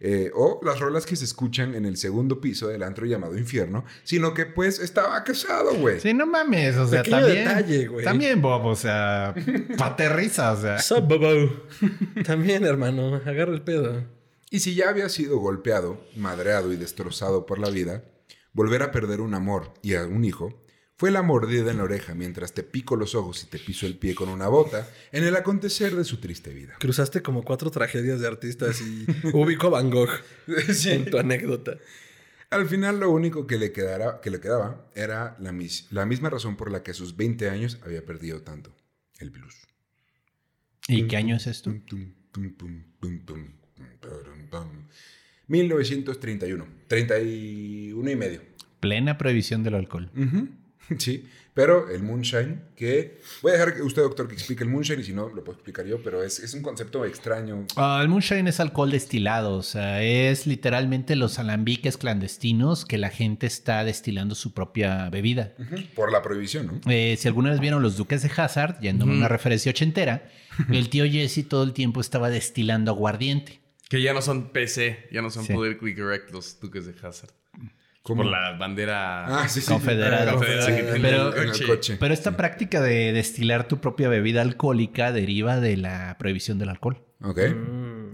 eh, 0.00 0.30
o 0.34 0.60
las 0.62 0.78
rolas 0.78 1.06
que 1.06 1.16
se 1.16 1.24
escuchan 1.24 1.74
en 1.74 1.84
el 1.84 1.96
segundo 1.96 2.40
piso 2.40 2.68
del 2.68 2.82
antro 2.84 3.04
llamado 3.06 3.36
infierno, 3.36 3.84
sino 4.04 4.32
que 4.32 4.46
pues 4.46 4.78
estaba 4.78 5.24
casado, 5.24 5.74
güey. 5.74 6.00
Sí, 6.00 6.14
no 6.14 6.26
mames, 6.26 6.76
o 6.76 6.86
sea, 6.86 7.02
Pequeño 7.02 7.26
también. 7.26 7.48
detalle, 7.48 7.86
güey. 7.88 8.04
También, 8.04 8.40
Bob, 8.40 8.66
o 8.66 8.76
sea, 8.76 9.34
aterriza, 9.78 10.52
o 10.52 10.60
sea. 10.60 10.78
Sup, 10.78 11.08
bobo. 11.08 11.50
También, 12.24 12.64
hermano, 12.64 13.16
agarra 13.16 13.52
el 13.52 13.62
pedo. 13.62 14.04
Y 14.50 14.60
si 14.60 14.74
ya 14.74 14.88
había 14.88 15.08
sido 15.08 15.38
golpeado, 15.38 16.00
madreado 16.16 16.72
y 16.72 16.76
destrozado 16.76 17.44
por 17.44 17.58
la 17.58 17.70
vida, 17.70 18.04
volver 18.52 18.82
a 18.82 18.92
perder 18.92 19.20
un 19.20 19.34
amor 19.34 19.74
y 19.82 19.94
a 19.94 20.06
un 20.06 20.24
hijo 20.24 20.64
fue 20.98 21.10
la 21.10 21.22
mordida 21.22 21.70
en 21.70 21.78
la 21.78 21.84
oreja 21.84 22.14
mientras 22.14 22.52
te 22.52 22.62
pico 22.64 22.96
los 22.96 23.14
ojos 23.14 23.42
y 23.44 23.46
te 23.46 23.58
piso 23.58 23.86
el 23.86 23.96
pie 23.96 24.14
con 24.14 24.28
una 24.28 24.48
bota 24.48 24.86
en 25.12 25.24
el 25.24 25.34
acontecer 25.36 25.94
de 25.96 26.04
su 26.04 26.18
triste 26.18 26.52
vida. 26.52 26.74
Cruzaste 26.80 27.22
como 27.22 27.44
cuatro 27.44 27.70
tragedias 27.70 28.20
de 28.20 28.26
artistas 28.26 28.80
y 28.80 29.06
ubico 29.32 29.68
a 29.68 29.70
Van 29.70 29.90
Gogh 29.90 30.10
en 30.86 31.08
tu 31.10 31.16
anécdota. 31.18 31.78
Al 32.50 32.66
final 32.66 32.98
lo 32.98 33.10
único 33.10 33.46
que 33.46 33.58
le, 33.58 33.72
quedara, 33.72 34.20
que 34.20 34.30
le 34.30 34.40
quedaba 34.40 34.90
era 34.94 35.36
la, 35.38 35.52
mis- 35.52 35.86
la 35.92 36.04
misma 36.04 36.30
razón 36.30 36.56
por 36.56 36.70
la 36.70 36.82
que 36.82 36.90
a 36.90 36.94
sus 36.94 37.16
20 37.16 37.48
años 37.48 37.78
había 37.84 38.04
perdido 38.04 38.42
tanto, 38.42 38.74
el 39.18 39.30
blues. 39.30 39.54
¿Y 40.88 41.06
qué 41.06 41.16
año 41.16 41.36
es 41.36 41.46
esto? 41.46 41.70
Tum, 41.70 41.84
tum, 41.84 42.14
tum, 42.32 42.54
tum, 42.56 42.84
tum, 43.00 43.24
tum, 43.26 43.46
tum, 43.76 43.86
tarum, 44.00 44.48
tum. 44.50 44.88
1931, 45.46 46.66
31 46.88 48.10
y 48.10 48.16
medio. 48.16 48.40
Plena 48.80 49.18
prohibición 49.18 49.62
del 49.62 49.74
alcohol. 49.74 50.10
Ujú, 50.16 50.48
Sí, 50.98 51.28
pero 51.54 51.90
el 51.90 52.02
moonshine, 52.04 52.60
que 52.76 53.20
voy 53.42 53.50
a 53.50 53.54
dejar 53.54 53.74
que 53.74 53.82
usted, 53.82 54.02
doctor, 54.02 54.28
que 54.28 54.34
explique 54.34 54.62
el 54.62 54.70
moonshine 54.70 55.00
y 55.00 55.04
si 55.04 55.12
no, 55.12 55.28
lo 55.28 55.42
puedo 55.42 55.56
explicar 55.58 55.84
yo, 55.86 56.00
pero 56.02 56.22
es, 56.22 56.38
es 56.38 56.54
un 56.54 56.62
concepto 56.62 57.04
extraño. 57.04 57.66
Ah, 57.76 57.98
el 58.00 58.08
moonshine 58.08 58.46
es 58.48 58.60
alcohol 58.60 58.90
destilado, 58.92 59.54
o 59.56 59.62
sea, 59.64 60.02
es 60.02 60.46
literalmente 60.46 61.16
los 61.16 61.38
alambiques 61.40 61.96
clandestinos 61.98 62.84
que 62.84 62.96
la 62.96 63.10
gente 63.10 63.46
está 63.48 63.82
destilando 63.84 64.34
su 64.36 64.54
propia 64.54 65.10
bebida. 65.10 65.52
Por 65.96 66.12
la 66.12 66.22
prohibición, 66.22 66.66
¿no? 66.68 66.80
Eh, 66.92 67.16
si 67.18 67.26
alguna 67.26 67.50
vez 67.50 67.58
vieron 67.60 67.82
los 67.82 67.96
Duques 67.96 68.22
de 68.22 68.30
Hazard, 68.36 68.78
yéndome 68.80 69.14
a 69.14 69.16
una 69.16 69.28
referencia 69.28 69.70
ochentera, 69.70 70.30
el 70.70 70.88
tío 70.90 71.04
Jesse 71.10 71.46
todo 71.48 71.64
el 71.64 71.72
tiempo 71.72 72.00
estaba 72.00 72.30
destilando 72.30 72.92
aguardiente. 72.92 73.60
Que 73.88 74.00
ya 74.02 74.12
no 74.12 74.22
son 74.22 74.50
PC, 74.52 75.08
ya 75.10 75.22
no 75.22 75.30
son 75.30 75.44
Sí. 75.44 75.52
politically 75.54 75.94
correct 75.96 76.30
los 76.30 76.60
duques 76.60 76.86
de 76.86 76.94
Hazard. 77.02 77.32
¿Cómo? 78.08 78.22
Por 78.22 78.30
la 78.32 78.56
bandera. 78.58 79.42
Ah, 79.42 79.48
sí, 79.48 79.60
sí. 79.60 79.68
Confederado. 79.72 80.32
Confederado 80.32 80.66
que 80.66 80.82
tiene 80.82 81.00
Pero- 81.00 81.36
en 81.36 81.48
el 81.50 81.66
coche. 81.66 81.96
Pero 82.00 82.14
esta 82.14 82.36
práctica 82.36 82.80
de 82.80 83.12
destilar 83.12 83.68
tu 83.68 83.80
propia 83.80 84.08
bebida 84.08 84.42
alcohólica 84.42 85.12
deriva 85.12 85.60
de 85.60 85.76
la 85.76 86.16
prohibición 86.18 86.58
del 86.58 86.70
alcohol. 86.70 87.04
Ok. 87.22 87.38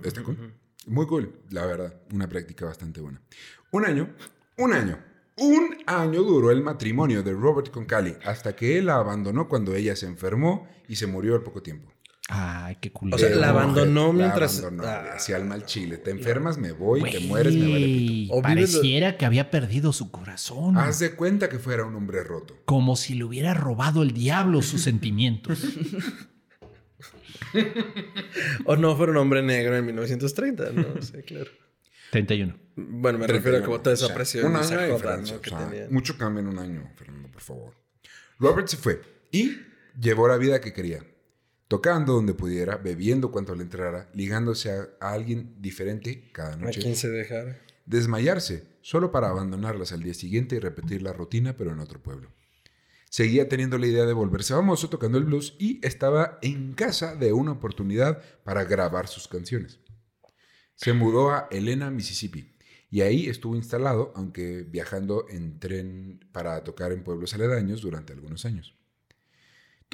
Está 0.04 0.22
cool. 0.22 0.54
Muy 0.86 1.06
cool, 1.06 1.32
la 1.50 1.64
verdad. 1.64 1.94
Una 2.12 2.28
práctica 2.28 2.66
bastante 2.66 3.00
buena. 3.00 3.22
Un 3.70 3.86
año, 3.86 4.10
un 4.58 4.72
año, 4.74 4.98
un 5.36 5.78
año 5.86 6.22
duró 6.22 6.50
el 6.50 6.62
matrimonio 6.62 7.22
de 7.22 7.32
Robert 7.32 7.70
con 7.70 7.86
Callie 7.86 8.18
hasta 8.24 8.54
que 8.54 8.78
él 8.78 8.86
la 8.86 8.96
abandonó 8.96 9.48
cuando 9.48 9.74
ella 9.74 9.96
se 9.96 10.06
enfermó 10.06 10.68
y 10.88 10.96
se 10.96 11.06
murió 11.06 11.34
al 11.36 11.42
poco 11.42 11.62
tiempo. 11.62 11.90
Ay, 12.30 12.76
qué 12.80 12.88
O 12.88 12.92
culero. 12.92 13.18
sea, 13.18 13.36
la 13.36 13.50
abandonó 13.50 14.06
La 14.06 14.12
mientras- 14.24 14.58
abandonó, 14.60 14.88
Ah. 14.88 15.12
Hacia 15.16 15.36
el 15.36 15.44
mal 15.44 15.66
chile. 15.66 15.98
Te 15.98 16.10
enfermas, 16.10 16.56
me 16.56 16.72
voy, 16.72 17.02
te 17.02 17.20
mueres, 17.20 17.54
me 17.54 17.70
vale 17.70 17.84
pito. 17.86 18.32
O 18.32 18.36
lo- 18.36 18.42
Pareciera 18.42 19.16
que 19.18 19.26
había 19.26 19.50
perdido 19.50 19.92
su 19.92 20.10
corazón. 20.10 20.78
Haz 20.78 21.00
de 21.00 21.14
cuenta 21.16 21.48
que 21.50 21.58
fuera 21.58 21.84
un 21.84 21.94
hombre 21.94 22.24
roto. 22.24 22.56
Como 22.64 22.96
si 22.96 23.14
le 23.14 23.24
hubiera 23.24 23.52
robado 23.52 24.02
el 24.02 24.12
diablo 24.12 24.62
sus 24.62 24.80
sentimientos. 24.82 25.62
O 28.64 28.76
no 28.76 28.96
fuera 28.96 29.12
un 29.12 29.18
hombre 29.18 29.42
negro 29.42 29.76
en 29.76 29.84
1930, 29.86 30.70
no 30.72 30.84
sé, 31.02 31.22
claro. 31.22 31.50
31. 32.10 32.56
Bueno, 32.76 33.18
me 33.18 33.26
refiero 33.26 33.58
a 33.58 33.60
que 33.60 33.66
votó 33.66 33.90
O 33.90 33.96
sea, 33.96 34.06
desapareció. 34.06 34.46
un 34.46 34.54
año 34.56 34.64
esa 34.64 34.76
de 34.76 34.86
joda, 34.92 35.16
diferencia, 35.16 35.34
¿no? 35.36 35.40
que 35.42 35.50
o 35.54 35.58
sea, 35.58 35.86
mucho 35.90 36.16
cambio 36.18 36.40
en 36.40 36.48
un 36.48 36.58
año, 36.58 36.90
Fernando, 36.96 37.28
por 37.30 37.42
favor. 37.42 37.74
Robert 38.38 38.68
se 38.68 38.76
fue 38.76 39.00
y 39.30 39.56
llevó 40.00 40.26
la 40.28 40.36
vida 40.36 40.60
que 40.60 40.72
quería. 40.72 41.00
Tocando 41.68 42.12
donde 42.12 42.34
pudiera, 42.34 42.76
bebiendo 42.76 43.30
cuanto 43.30 43.54
le 43.54 43.62
entrara, 43.62 44.10
ligándose 44.14 44.70
a, 44.70 44.88
a 45.00 45.12
alguien 45.12 45.56
diferente 45.60 46.30
cada 46.32 46.54
A 46.54 46.56
noche. 46.56 46.80
quien 46.80 46.94
se 46.96 47.08
dejara. 47.08 47.60
Desmayarse, 47.86 48.64
solo 48.82 49.10
para 49.10 49.28
abandonarlas 49.28 49.92
al 49.92 50.02
día 50.02 50.14
siguiente 50.14 50.56
y 50.56 50.58
repetir 50.58 51.02
la 51.02 51.12
rutina, 51.12 51.56
pero 51.56 51.72
en 51.72 51.80
otro 51.80 52.02
pueblo. 52.02 52.30
Seguía 53.10 53.48
teniendo 53.48 53.78
la 53.78 53.86
idea 53.86 54.06
de 54.06 54.12
volverse 54.12 54.54
famoso 54.54 54.88
tocando 54.90 55.18
el 55.18 55.24
blues 55.24 55.54
y 55.58 55.84
estaba 55.86 56.38
en 56.42 56.72
casa 56.72 57.14
de 57.14 57.32
una 57.32 57.52
oportunidad 57.52 58.20
para 58.42 58.64
grabar 58.64 59.06
sus 59.06 59.28
canciones. 59.28 59.78
Se 60.74 60.92
mudó 60.92 61.30
a 61.30 61.46
Helena, 61.50 61.90
Mississippi, 61.90 62.56
y 62.90 63.02
ahí 63.02 63.28
estuvo 63.28 63.54
instalado, 63.56 64.12
aunque 64.16 64.62
viajando 64.64 65.26
en 65.28 65.60
tren 65.60 66.24
para 66.32 66.62
tocar 66.64 66.90
en 66.92 67.04
pueblos 67.04 67.34
aledaños 67.34 67.82
durante 67.82 68.12
algunos 68.12 68.44
años. 68.44 68.74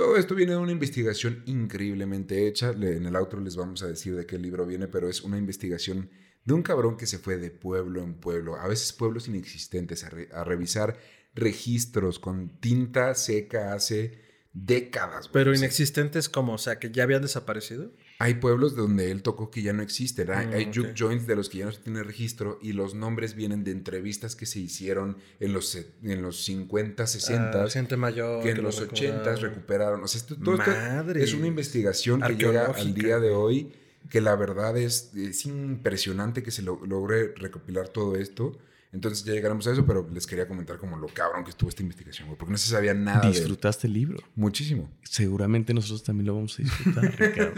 Todo 0.01 0.16
esto 0.16 0.34
viene 0.34 0.53
de 0.53 0.59
una 0.59 0.72
investigación 0.72 1.42
increíblemente 1.44 2.48
hecha. 2.48 2.70
En 2.70 3.05
el 3.05 3.14
outro 3.16 3.38
les 3.38 3.55
vamos 3.55 3.82
a 3.82 3.86
decir 3.86 4.16
de 4.16 4.24
qué 4.24 4.38
libro 4.38 4.64
viene, 4.64 4.88
pero 4.88 5.11
es 5.11 5.20
una 5.20 5.36
investigación 5.36 6.09
de 6.46 6.55
un 6.55 6.62
cabrón 6.62 6.96
que 6.96 7.05
se 7.07 7.18
fue 7.18 7.36
de 7.36 7.51
pueblo 7.51 8.03
en 8.03 8.14
pueblo, 8.14 8.57
a 8.57 8.66
veces 8.66 8.94
pueblos 8.94 9.28
inexistentes, 9.28 10.03
a, 10.05 10.09
re- 10.09 10.30
a 10.32 10.42
revisar 10.42 10.96
registros 11.34 12.18
con 12.18 12.59
tinta 12.61 13.14
seca 13.14 13.74
hace 13.74 14.22
décadas. 14.55 15.28
Pero 15.28 15.55
inexistentes 15.55 16.30
como, 16.30 16.55
o 16.55 16.59
sea, 16.59 16.78
que 16.78 16.90
ya 16.90 17.03
habían 17.03 17.20
desaparecido. 17.20 17.92
Hay 18.23 18.35
pueblos 18.35 18.77
donde 18.77 19.11
él 19.11 19.23
tocó 19.23 19.51
que 19.51 19.62
ya 19.62 19.73
no 19.73 19.83
existen. 19.83 20.31
Hay, 20.31 20.47
Mm, 20.47 20.53
hay 20.53 20.64
ok. 20.66 20.75
juke 20.77 20.95
joints 20.95 21.27
de 21.27 21.37
los 21.37 21.49
que 21.49 21.59
ya 21.59 21.64
no 21.64 21.73
se 21.73 21.81
tiene 21.81 22.03
registro 22.03 22.59
y 22.61 22.75
los 22.75 22.95
nombres 22.95 23.35
vienen 23.35 23.64
de 23.64 23.71
entrevistas 23.71 24.37
que 24.37 24.45
se 24.45 24.61
hicieron 24.61 25.16
en 25.41 25.53
los, 25.55 25.75
en 26.03 26.21
los 26.23 26.45
50, 26.45 27.07
60, 27.07 27.64
Ah, 27.64 27.68
gente 27.71 27.97
mayor. 27.97 28.43
que 28.43 28.51
en 28.51 28.59
lo 28.59 28.64
los 28.64 28.79
80 28.79 29.16
recordaba. 29.16 29.37
recuperaron. 29.41 30.05
O 30.05 30.07
sea, 30.07 30.21
esto, 30.21 30.37
todo 30.37 30.55
esto 30.57 30.71
Madre. 30.71 31.23
es 31.25 31.33
una 31.35 31.47
investigación 31.47 32.21
que 32.21 32.35
llega 32.37 32.66
al 32.66 32.93
día 32.95 33.18
de 33.18 33.31
hoy, 33.31 33.73
que 34.11 34.21
la 34.21 34.37
verdad 34.37 34.77
es, 34.77 35.12
es 35.16 35.47
impresionante 35.47 36.43
que 36.43 36.51
se 36.51 36.62
lo- 36.62 36.81
logre 36.87 37.35
recopilar 37.37 37.89
todo 37.89 38.16
esto. 38.16 38.57
Entonces 38.93 39.24
ya 39.24 39.32
llegaremos 39.32 39.66
a 39.68 39.72
eso, 39.72 39.86
pero 39.86 40.09
les 40.12 40.26
quería 40.26 40.49
comentar 40.49 40.76
como 40.78 40.97
lo 40.97 41.07
cabrón 41.07 41.45
que 41.45 41.51
estuvo 41.51 41.68
esta 41.68 41.82
investigación, 41.82 42.26
güey, 42.26 42.36
porque 42.36 42.51
no 42.53 42.59
se 42.59 42.70
sabía 42.70 42.93
nada 42.93 43.20
de. 43.20 43.28
Disfrutaste 43.28 43.86
el 43.86 43.93
libro. 43.93 44.18
Muchísimo. 44.34 44.91
Seguramente 45.05 45.72
nosotros 45.72 46.03
también 46.03 46.26
lo 46.26 46.34
vamos 46.34 46.59
a 46.59 46.62
disfrutar, 46.62 47.05
Ricardo. 47.18 47.55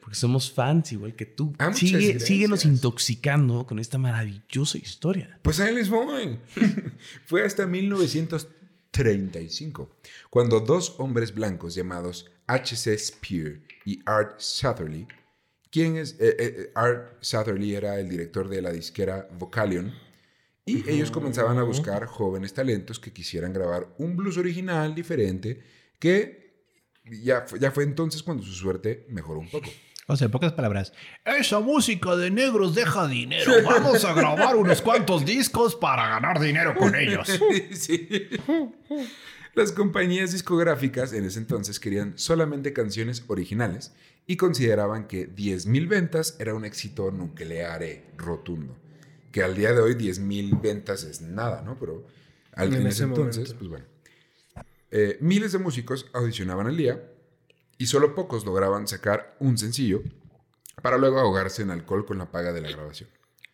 Porque 0.00 0.16
somos 0.16 0.50
fans 0.50 0.92
igual 0.92 1.14
que 1.14 1.26
tú. 1.26 1.54
Ah, 1.58 1.70
Sigue, 1.74 2.18
síguenos 2.20 2.64
intoxicando 2.64 3.66
con 3.66 3.78
esta 3.78 3.98
maravillosa 3.98 4.78
historia. 4.78 5.38
Pues 5.42 5.60
ahí 5.60 5.74
les 5.74 5.90
voy. 5.90 6.38
Fue 7.26 7.44
hasta 7.44 7.66
1935, 7.66 9.90
cuando 10.30 10.60
dos 10.60 10.94
hombres 10.98 11.34
blancos 11.34 11.74
llamados 11.74 12.30
H.C. 12.46 12.96
Spear 12.96 13.60
y 13.84 14.00
Art 14.06 14.40
Satherley, 14.40 15.06
quien 15.70 15.96
es, 15.96 16.12
eh, 16.20 16.36
eh, 16.38 16.70
Art 16.74 17.18
Satherley 17.20 17.74
era 17.74 17.98
el 17.98 18.08
director 18.08 18.48
de 18.48 18.62
la 18.62 18.70
disquera 18.70 19.28
Vocalion, 19.38 19.92
y 20.66 20.88
ellos 20.90 21.10
comenzaban 21.12 21.56
a 21.58 21.62
buscar 21.62 22.04
jóvenes 22.06 22.52
talentos 22.52 22.98
que 22.98 23.12
quisieran 23.12 23.52
grabar 23.52 23.86
un 23.98 24.16
blues 24.16 24.36
original 24.36 24.94
diferente 24.94 25.62
que 25.98 26.66
ya, 27.22 27.42
fue- 27.46 27.60
ya 27.60 27.70
fue 27.70 27.84
entonces 27.84 28.22
cuando 28.22 28.42
su 28.42 28.52
suerte 28.52 29.06
mejoró 29.08 29.38
un 29.40 29.48
poco. 29.48 29.70
O 30.08 30.16
sea, 30.16 30.26
en 30.26 30.30
pocas 30.32 30.52
palabras, 30.52 30.92
esa 31.24 31.58
música 31.60 32.14
de 32.16 32.30
negros 32.30 32.74
deja 32.76 33.08
dinero. 33.08 33.50
Vamos 33.64 34.04
a 34.04 34.12
grabar 34.12 34.54
unos 34.56 34.82
cuantos 34.82 35.24
discos 35.24 35.74
para 35.74 36.08
ganar 36.08 36.38
dinero 36.40 36.74
con 36.76 36.94
ellos. 36.94 37.28
Sí. 37.72 38.08
Las 39.54 39.72
compañías 39.72 40.32
discográficas 40.32 41.12
en 41.12 41.24
ese 41.24 41.38
entonces 41.38 41.80
querían 41.80 42.18
solamente 42.18 42.72
canciones 42.72 43.24
originales 43.28 43.94
y 44.26 44.36
consideraban 44.36 45.06
que 45.08 45.28
10.000 45.28 45.88
ventas 45.88 46.36
era 46.38 46.54
un 46.54 46.64
éxito 46.64 47.10
nuclear 47.10 47.82
rotundo. 48.16 48.76
Que 49.36 49.42
al 49.42 49.54
día 49.54 49.70
de 49.74 49.80
hoy 49.80 49.92
10.000 49.92 50.62
ventas 50.62 51.04
es 51.04 51.20
nada, 51.20 51.60
¿no? 51.60 51.78
Pero 51.78 52.06
al, 52.54 52.68
En 52.68 52.80
en, 52.80 52.86
ese 52.86 52.88
ese 52.88 53.04
entonces, 53.04 53.54
momento. 53.54 53.58
pues 53.58 53.68
bueno. 53.68 53.84
Eh, 54.90 55.18
miles 55.20 55.52
de 55.52 55.58
músicos 55.58 56.06
audicionaban 56.14 56.66
al 56.68 56.74
día 56.74 57.02
y 57.76 57.84
solo 57.84 58.14
pocos 58.14 58.46
lograban 58.46 58.88
sacar 58.88 59.36
un 59.38 59.58
sencillo 59.58 60.00
para 60.80 60.96
luego 60.96 61.18
ahogarse 61.20 61.60
en 61.60 61.70
alcohol 61.70 62.06
con 62.06 62.16
la 62.16 62.30
paga 62.32 62.54
de 62.54 62.62
la 62.62 62.70
grabación. 62.70 63.10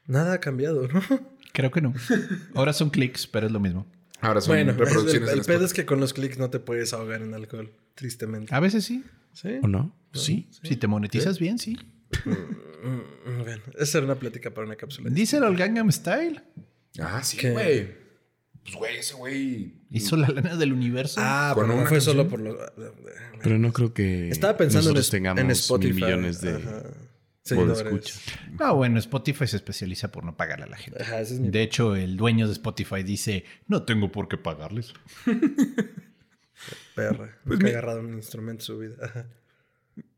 Nada 0.07 0.35
ha 0.35 0.39
cambiado, 0.39 0.87
¿no? 0.87 1.03
Creo 1.53 1.73
que 1.73 1.81
no. 1.81 1.95
Ahora 2.55 2.73
son 2.73 2.91
clics, 2.91 3.27
pero 3.27 3.49
es 3.49 3.53
lo 3.53 3.59
mismo. 3.59 3.85
Ahora 4.21 4.41
son 4.41 4.55
Bueno, 4.55 4.71
el, 4.71 4.79
reproducciones 4.79 5.31
el 5.31 5.39
en 5.41 5.45
pedo 5.45 5.65
es 5.65 5.73
que 5.73 5.85
con 5.85 5.99
los 5.99 6.15
clics 6.15 6.39
no 6.39 6.49
te 6.49 6.61
puedes 6.61 6.93
ahogar 6.93 7.23
en 7.23 7.35
alcohol, 7.35 7.73
tristemente. 7.97 8.55
A 8.55 8.61
veces 8.61 8.85
sí. 8.85 9.03
¿Sí? 9.33 9.59
¿O 9.61 9.67
no? 9.67 9.93
Sí. 10.13 10.49
Si 10.63 10.77
te 10.77 10.87
monetizas 10.87 11.41
bien, 11.41 11.59
sí. 11.59 11.77
Mm, 12.25 13.43
Bueno, 13.43 13.63
esa 13.79 13.99
era 13.99 14.05
una 14.07 14.17
plática 14.17 14.51
para 14.51 14.67
una 14.67 14.77
cápsula. 14.77 15.09
Díselo 15.11 15.47
al 15.47 15.57
Gangnam 15.57 15.91
Style. 15.93 16.43
Ah, 17.01 17.23
sí, 17.23 17.39
güey. 17.49 18.03
Pues, 18.63 18.75
güey, 18.77 18.97
ese 18.99 19.15
güey. 19.15 19.75
Hizo 19.91 20.17
la 20.17 20.29
lana 20.29 20.57
del 20.57 20.73
universo. 20.73 21.21
Ah, 21.23 21.53
pero 21.55 21.67
no 21.67 21.75
fue 21.75 21.83
canción. 21.85 22.01
solo 22.01 22.29
por 22.29 22.41
los... 22.41 22.57
Pero 23.43 23.59
no 23.59 23.73
creo 23.73 23.93
que 23.93 24.29
Estaba 24.29 24.57
pensando 24.57 24.91
en, 24.97 25.11
tengamos 25.11 25.41
en 25.43 25.51
Spotify. 25.51 25.93
mil 25.95 26.05
millones 26.05 26.41
de 26.41 26.51
Ajá. 26.57 26.83
o 26.85 26.91
seguidores. 27.43 27.79
de 27.79 27.85
escuchas. 27.85 28.21
Ah, 28.61 28.71
bueno, 28.73 28.99
Spotify 29.01 29.47
se 29.49 29.57
especializa 29.57 30.13
por 30.13 30.23
no 30.25 30.37
pagarle 30.37 30.67
a 30.67 30.69
la 30.69 30.77
gente. 30.77 31.03
Ajá, 31.03 31.21
ese 31.21 31.35
es 31.35 31.41
mi... 31.41 31.51
De 31.51 31.63
hecho, 31.63 31.97
el 31.97 32.17
dueño 32.17 32.47
de 32.47 32.53
Spotify 32.53 33.03
dice, 33.03 33.45
no 33.67 33.83
tengo 33.85 34.13
por 34.13 34.29
qué 34.29 34.37
pagarles. 34.37 34.93
perra. 36.95 37.37
Pues 37.45 37.59
Nunca 37.59 37.65
mi- 37.65 37.71
ha 37.71 37.73
agarrado 37.79 38.01
un 38.01 38.15
instrumento 38.15 38.63
en 38.63 38.67
su 38.67 38.79
vida. 38.79 38.95
Ajá. 39.03 39.27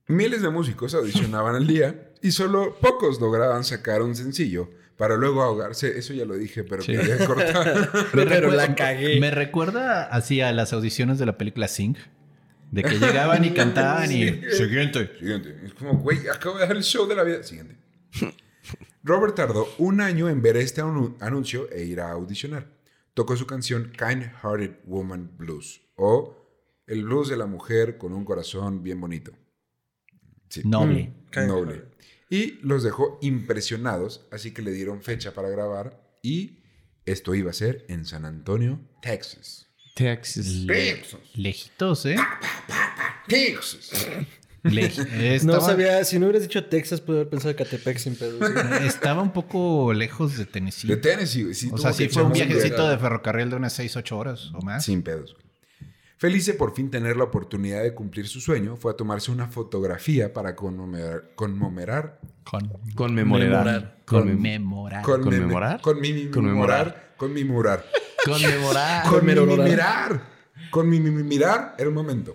Miles 0.07 0.43
de 0.43 0.51
músicos 0.51 0.95
audicionaban 0.95 1.55
al 1.57 1.67
día 1.67 2.11
y 2.23 2.33
solo 2.33 2.77
pocos 2.81 3.21
lograban 3.21 3.65
sacar 3.65 4.03
un 4.03 4.15
sencillo 4.15 4.71
para 4.99 5.17
luego 5.17 5.43
ahogarse. 5.43 5.99
Eso 5.99 6.13
ya 6.13 6.25
lo 6.25 6.35
dije, 6.35 6.63
pero 6.65 6.83
Sí. 6.83 6.93
quería 6.93 7.19
cortar. 7.27 7.91
Pero 8.13 8.51
la 8.51 8.75
cagué. 8.75 9.19
Me 9.21 9.31
recuerda 9.31 10.05
así 10.05 10.41
a 10.41 10.53
las 10.53 10.73
audiciones 10.73 11.19
de 11.19 11.27
la 11.27 11.39
película 11.39 11.69
Sing, 11.69 11.97
de 12.71 12.83
que 12.83 12.99
llegaban 12.99 13.45
y 13.45 13.51
cantaban 13.53 14.11
y... 14.13 14.29
Siguiente. 14.53 15.11
Siguiente. 15.19 15.61
Es 15.65 15.75
como, 15.75 15.95
güey, 15.99 16.29
acabo 16.29 16.59
de 16.59 16.67
dar 16.67 16.77
el 16.77 16.83
show 16.83 17.07
de 17.09 17.15
la 17.15 17.23
vida. 17.25 17.43
Siguiente. 17.43 17.77
Robert 19.03 19.35
tardó 19.35 19.69
un 19.79 20.01
año 20.01 20.29
en 20.29 20.41
ver 20.43 20.57
este 20.57 20.83
anu- 20.83 21.15
anuncio 21.21 21.69
e 21.71 21.85
ir 21.85 22.01
a 22.01 22.11
audicionar. 22.13 22.67
Tocó 23.15 23.37
su 23.37 23.47
canción 23.47 23.93
Kind 23.97 24.25
Hearted 24.43 24.77
Woman 24.87 25.31
Blues 25.37 25.83
o 25.97 26.37
el 26.87 27.05
blues 27.05 27.29
de 27.29 27.37
la 27.37 27.47
mujer 27.47 27.97
con 27.99 28.13
un 28.13 28.25
corazón 28.25 28.83
bien 28.83 29.01
bonito. 29.01 29.33
Sí. 30.63 30.69
Noble. 30.69 31.13
Kind 31.31 31.47
noble. 31.49 31.85
Y 32.31 32.59
los 32.63 32.83
dejó 32.83 33.19
impresionados, 33.23 34.27
así 34.33 34.53
que 34.53 34.63
le 34.63 34.73
dieron 34.73 35.03
fecha 35.03 35.33
para 35.35 35.49
grabar 35.49 36.03
y 36.23 36.59
esto 37.07 37.35
iba 37.35 37.51
a 37.51 37.55
ser 37.55 37.85
en 37.89 38.05
San 38.07 38.25
Antonio, 38.25 38.81
Texas. 39.03 39.67
Texas. 39.95 40.65
Texas. 40.67 41.21
Lejitos, 41.35 42.07
¿eh? 42.07 42.17
Texas. 43.29 43.91
Lej- 44.65 45.43
No 45.45 45.61
sabía, 45.61 46.03
si 46.05 46.19
no 46.19 46.27
hubieras 46.27 46.43
dicho 46.43 46.65
Texas, 46.65 47.01
pude 47.01 47.19
haber 47.19 47.29
pensado 47.29 47.55
Catepec 47.55 47.99
sin 47.99 48.17
pedo. 48.17 48.39
¿sí? 48.47 48.53
estaba 48.87 49.23
un 49.23 49.33
poco 49.33 49.93
lejos 49.93 50.37
de 50.39 50.47
Tennessee. 50.47 50.89
De 50.89 50.97
Tennessee. 50.97 51.43
güey. 51.43 51.55
Sí 51.55 51.69
o 51.73 51.77
sea, 51.79 51.93
sí 51.93 52.09
fue 52.09 52.23
un 52.23 52.33
viajecito 52.33 52.77
viaje. 52.77 52.91
de 52.91 52.99
ferrocarril 52.99 53.51
de 53.51 53.57
unas 53.57 53.73
6, 53.75 53.97
8 53.97 54.17
horas 54.19 54.51
o 54.55 54.63
más. 54.63 54.85
Sin 54.85 55.03
pedos. 55.03 55.37
Feliz 56.25 56.47
de 56.47 56.55
por 56.55 56.75
fin 56.75 56.91
tener 56.91 57.19
la 57.19 57.25
oportunidad 57.25 57.83
de 57.83 57.93
cumplir 57.93 58.27
su 58.27 58.41
sueño, 58.41 58.77
fue 58.79 58.93
a 58.93 58.97
tomarse 58.97 59.31
una 59.31 59.47
fotografía 59.47 60.33
para 60.33 60.57
conmemorar, 60.57 61.33
conmemorar, 61.35 62.19
Con 62.45 62.71
Conmemorar. 62.95 63.99
Conmem- 64.07 64.39
conmemorar. 64.39 65.03
¿Conmemorar? 65.03 65.83
Conmemorar. 67.19 67.91
Conmemorar. 68.25 69.03
Conmemorar. 69.07 69.69
mirar, 69.69 70.23
con 70.71 70.89
mi 70.89 70.99
mi- 70.99 71.11
mirar, 71.23 71.75
un 71.79 71.93
momento. 71.93 72.35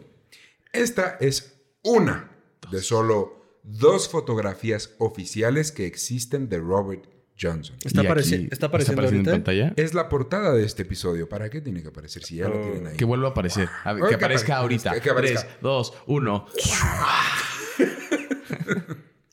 Esta 0.71 1.17
es 1.19 1.59
una 1.83 2.29
de 2.69 2.83
solo 2.83 3.59
dos 3.63 4.07
fotografías 4.07 4.93
oficiales 4.99 5.71
que 5.71 5.87
existen 5.87 6.47
de 6.47 6.59
Robert 6.59 7.05
Johnson. 7.41 7.75
¿Está, 7.83 8.03
Y 8.03 8.05
apareci- 8.05 8.35
aquí- 8.35 8.47
¿Está 8.51 8.65
apareciendo 8.67 9.03
en 9.07 9.23
pantalla? 9.23 9.73
Es 9.75 9.93
la 9.93 10.09
portada 10.09 10.53
de 10.53 10.65
este 10.65 10.81
episodio. 10.83 11.29
¿Para 11.29 11.49
qué 11.49 11.61
tiene 11.61 11.81
que 11.81 11.87
aparecer 11.89 12.23
si 12.23 12.35
ya 12.37 12.47
lo 12.49 12.59
tienen 12.61 12.87
ahí? 12.87 12.97
Que 12.97 13.05
vuelva 13.05 13.29
a 13.29 13.31
aparecer. 13.31 13.69
A 13.83 13.93
ver, 13.93 14.03
Ay, 14.03 14.09
que 14.09 14.17
que 14.17 14.25
aparezca 14.25 14.57
ahorita. 14.57 14.99
que 14.99 15.09
aparezca. 15.09 15.41
3, 15.43 15.57
2, 15.61 15.93
1. 16.07 16.45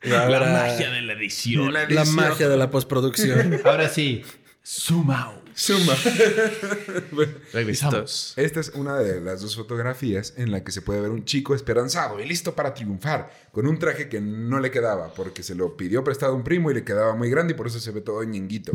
La, 0.02 0.28
La 0.28 0.40
magia 0.40 0.90
de 0.90 1.02
la 1.02 1.12
edición. 1.14 1.72
La 1.72 1.80
la 1.80 1.82
edición. 2.02 2.14
magia 2.14 2.48
de 2.48 2.56
la 2.56 2.70
postproducción. 2.70 3.60
Ahora 3.64 3.88
sí, 3.88 4.22
zoom 4.64 5.10
out. 5.10 5.45
Suma. 5.58 5.94
Regresamos. 7.54 8.34
Esta 8.36 8.60
es 8.60 8.68
una 8.74 8.98
de 8.98 9.22
las 9.22 9.40
dos 9.40 9.56
fotografías 9.56 10.34
en 10.36 10.52
la 10.52 10.62
que 10.62 10.70
se 10.70 10.82
puede 10.82 11.00
ver 11.00 11.10
un 11.10 11.24
chico 11.24 11.54
esperanzado 11.54 12.20
y 12.20 12.28
listo 12.28 12.54
para 12.54 12.74
triunfar, 12.74 13.30
con 13.52 13.66
un 13.66 13.78
traje 13.78 14.10
que 14.10 14.20
no 14.20 14.60
le 14.60 14.70
quedaba 14.70 15.14
porque 15.14 15.42
se 15.42 15.54
lo 15.54 15.74
pidió 15.76 16.04
prestado 16.04 16.32
a 16.32 16.36
un 16.36 16.44
primo 16.44 16.70
y 16.70 16.74
le 16.74 16.84
quedaba 16.84 17.16
muy 17.16 17.30
grande 17.30 17.54
y 17.54 17.56
por 17.56 17.66
eso 17.68 17.80
se 17.80 17.90
ve 17.90 18.02
todo 18.02 18.22
ñenguito. 18.22 18.72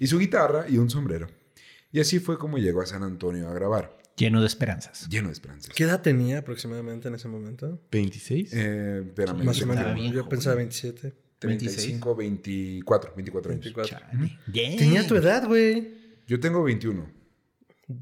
Y 0.00 0.08
su 0.08 0.18
guitarra 0.18 0.66
y 0.68 0.78
un 0.78 0.90
sombrero. 0.90 1.28
Y 1.92 2.00
así 2.00 2.18
fue 2.18 2.36
como 2.36 2.58
llegó 2.58 2.82
a 2.82 2.86
San 2.86 3.04
Antonio 3.04 3.48
a 3.48 3.54
grabar, 3.54 3.96
Lleno 4.16 4.40
de 4.40 4.48
esperanzas. 4.48 5.08
lleno 5.08 5.28
de 5.28 5.34
esperanzas. 5.34 5.72
¿Qué 5.72 5.84
edad 5.84 6.02
tenía 6.02 6.38
aproximadamente 6.38 7.06
en 7.06 7.14
ese 7.14 7.28
momento? 7.28 7.80
¿26? 7.92 8.48
Eh, 8.52 9.04
espérame, 9.06 9.44
Más 9.44 9.62
o 9.62 9.66
menos. 9.66 10.12
Yo 10.12 10.28
pensaba 10.28 10.56
27. 10.56 11.14
35, 11.38 12.16
24, 12.16 13.12
24 13.14 13.52
años. 13.52 13.64
24. 13.64 13.98
Chale. 13.98 14.38
Yeah. 14.52 14.76
Tenía 14.76 15.06
tu 15.06 15.14
edad, 15.14 15.46
güey. 15.46 15.97
Yo 16.28 16.38
tengo 16.38 16.62
21. 16.62 17.18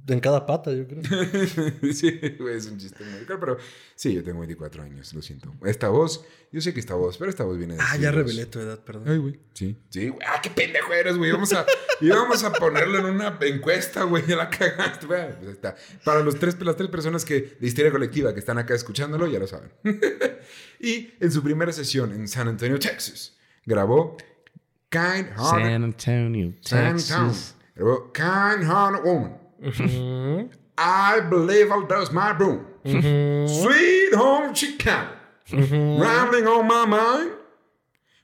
En 0.08 0.18
cada 0.18 0.44
pata, 0.44 0.72
yo 0.72 0.84
creo. 0.88 1.00
sí, 1.92 2.20
güey, 2.40 2.56
es 2.56 2.66
un 2.66 2.76
chiste 2.76 3.04
muy 3.04 3.24
caro, 3.24 3.38
pero 3.38 3.56
sí, 3.94 4.12
yo 4.12 4.24
tengo 4.24 4.40
24 4.40 4.82
años, 4.82 5.14
lo 5.14 5.22
siento. 5.22 5.54
Esta 5.64 5.90
voz, 5.90 6.24
yo 6.50 6.60
sé 6.60 6.74
que 6.74 6.80
esta 6.80 6.96
voz, 6.96 7.18
pero 7.18 7.30
esta 7.30 7.44
voz 7.44 7.56
viene 7.56 7.74
de 7.74 7.80
Ah, 7.80 7.96
ya 7.96 8.10
revelé 8.10 8.46
tu 8.46 8.58
edad, 8.58 8.80
perdón. 8.80 9.04
Ay, 9.06 9.18
güey. 9.18 9.38
Sí. 9.54 9.76
Sí, 9.90 10.08
güey. 10.08 10.18
Ah, 10.26 10.40
qué 10.42 10.50
pendejo 10.50 10.92
eres, 10.92 11.16
güey. 11.16 11.30
Vamos 11.30 11.52
a, 11.52 11.64
íbamos 12.00 12.42
a 12.42 12.52
ponerlo 12.52 12.98
en 12.98 13.14
una 13.14 13.38
encuesta, 13.42 14.02
güey. 14.02 14.26
Ya 14.26 14.34
la 14.34 14.50
cagaste, 14.50 15.06
güey. 15.06 15.36
Pues 15.36 15.46
ahí 15.46 15.52
está. 15.52 15.76
Para 16.02 16.20
los 16.24 16.36
tres, 16.36 16.60
las 16.60 16.74
tres 16.74 16.90
personas 16.90 17.24
que, 17.24 17.56
de 17.60 17.66
Histeria 17.68 17.92
Colectiva 17.92 18.34
que 18.34 18.40
están 18.40 18.58
acá 18.58 18.74
escuchándolo, 18.74 19.28
ya 19.28 19.38
lo 19.38 19.46
saben. 19.46 19.70
y 20.80 21.12
en 21.20 21.30
su 21.30 21.44
primera 21.44 21.72
sesión 21.72 22.12
en 22.12 22.26
San 22.26 22.48
Antonio, 22.48 22.76
Texas, 22.80 23.36
grabó 23.64 24.16
Kind 24.90 25.28
Hearted 25.28 25.44
San 25.44 25.84
Antonio, 25.84 26.54
San 26.60 26.86
Antonio. 26.86 27.55
Kind 28.12 28.64
Hearted 28.64 29.04
Woman. 29.04 30.50
I 30.78 31.20
believe 31.20 31.70
I'll 31.70 31.86
dust 31.86 32.12
my 32.12 32.32
broom. 32.32 32.64
Sweet 32.84 34.14
home 34.14 34.54
Chicago. 34.54 35.10
Rambling 35.52 36.46
on 36.46 36.66
my 36.66 36.86
mind. 36.86 37.32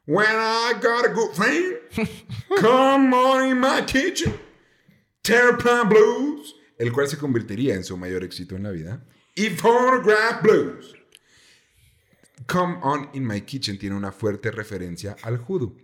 When 0.06 0.26
I 0.26 0.74
got 0.80 1.04
a 1.06 1.10
good 1.10 1.34
friend. 1.34 1.76
Come 2.58 3.14
on 3.14 3.50
in 3.50 3.60
my 3.60 3.82
kitchen. 3.82 4.34
Terrapin 5.22 5.88
Blues. 5.88 6.54
El 6.78 6.90
cual 6.92 7.06
se 7.08 7.16
convertiría 7.16 7.74
en 7.74 7.84
su 7.84 7.96
mayor 7.96 8.24
éxito 8.24 8.56
en 8.56 8.64
la 8.64 8.70
vida. 8.70 9.02
Y 9.36 9.50
Photograph 9.50 10.42
Blues. 10.42 10.94
Come 12.48 12.78
on 12.82 13.08
in 13.12 13.24
my 13.26 13.40
kitchen 13.42 13.78
tiene 13.78 13.94
una 13.94 14.10
fuerte 14.12 14.50
referencia 14.50 15.16
al 15.22 15.38
judo 15.38 15.74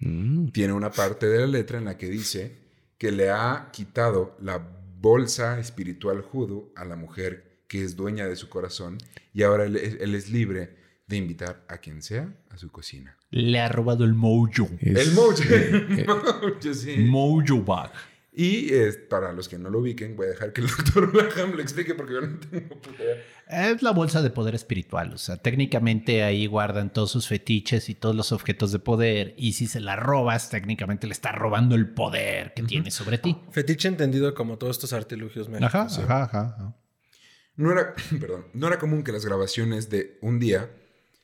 Mm. 0.00 0.50
tiene 0.52 0.72
una 0.74 0.90
parte 0.92 1.26
de 1.26 1.40
la 1.40 1.46
letra 1.48 1.78
en 1.78 1.84
la 1.86 1.96
que 1.98 2.08
dice 2.08 2.67
que 2.98 3.12
le 3.12 3.30
ha 3.30 3.68
quitado 3.72 4.36
la 4.40 4.58
bolsa 5.00 5.58
espiritual 5.60 6.20
judo 6.22 6.72
a 6.76 6.84
la 6.84 6.96
mujer 6.96 7.62
que 7.68 7.84
es 7.84 7.96
dueña 7.96 8.26
de 8.26 8.34
su 8.36 8.48
corazón 8.48 8.98
y 9.32 9.42
ahora 9.42 9.64
él, 9.66 9.76
él 9.76 10.14
es 10.14 10.30
libre 10.30 10.76
de 11.06 11.16
invitar 11.16 11.64
a 11.68 11.78
quien 11.78 12.02
sea 12.02 12.28
a 12.50 12.58
su 12.58 12.70
cocina. 12.70 13.16
Le 13.30 13.60
ha 13.60 13.68
robado 13.68 14.04
el 14.04 14.14
mojo. 14.14 14.68
Es- 14.80 15.08
El 15.08 15.14
mojo. 15.14 15.36
El 15.50 16.06
mojo, 16.06 16.74
sí. 16.74 16.96
Mojo 16.98 17.62
bag. 17.62 17.92
Y 18.40 18.72
eh, 18.72 18.92
para 19.10 19.32
los 19.32 19.48
que 19.48 19.58
no 19.58 19.68
lo 19.68 19.80
ubiquen, 19.80 20.14
voy 20.14 20.26
a 20.26 20.28
dejar 20.28 20.52
que 20.52 20.60
el 20.60 20.68
doctor 20.76 21.10
Blaham 21.10 21.54
lo 21.56 21.60
explique 21.60 21.92
porque 21.96 22.12
yo 22.14 22.20
no 22.20 22.38
tengo 22.38 22.68
puta 22.68 22.90
idea. 23.02 23.16
Es 23.72 23.82
la 23.82 23.90
bolsa 23.90 24.22
de 24.22 24.30
poder 24.30 24.54
espiritual. 24.54 25.12
O 25.12 25.18
sea, 25.18 25.38
técnicamente 25.38 26.22
ahí 26.22 26.46
guardan 26.46 26.92
todos 26.92 27.10
sus 27.10 27.26
fetiches 27.26 27.88
y 27.88 27.96
todos 27.96 28.14
los 28.14 28.30
objetos 28.30 28.70
de 28.70 28.78
poder. 28.78 29.34
Y 29.36 29.54
si 29.54 29.66
se 29.66 29.80
la 29.80 29.96
robas, 29.96 30.50
técnicamente 30.50 31.08
le 31.08 31.14
estás 31.14 31.34
robando 31.34 31.74
el 31.74 31.88
poder 31.88 32.54
que 32.54 32.62
tiene 32.62 32.92
sobre 32.92 33.18
ti. 33.18 33.36
Fetiche 33.50 33.88
entendido 33.88 34.32
como 34.34 34.56
todos 34.56 34.76
estos 34.76 34.92
artilugios 34.92 35.48
mágicos. 35.48 35.74
Ajá, 35.74 35.88
¿sí? 35.88 36.02
ajá, 36.02 36.22
ajá, 36.22 36.54
ajá. 36.56 36.76
No 37.56 37.72
era, 37.72 37.92
perdón, 38.20 38.46
no 38.54 38.68
era 38.68 38.78
común 38.78 39.02
que 39.02 39.10
las 39.10 39.24
grabaciones 39.26 39.90
de 39.90 40.16
un 40.22 40.38
día 40.38 40.70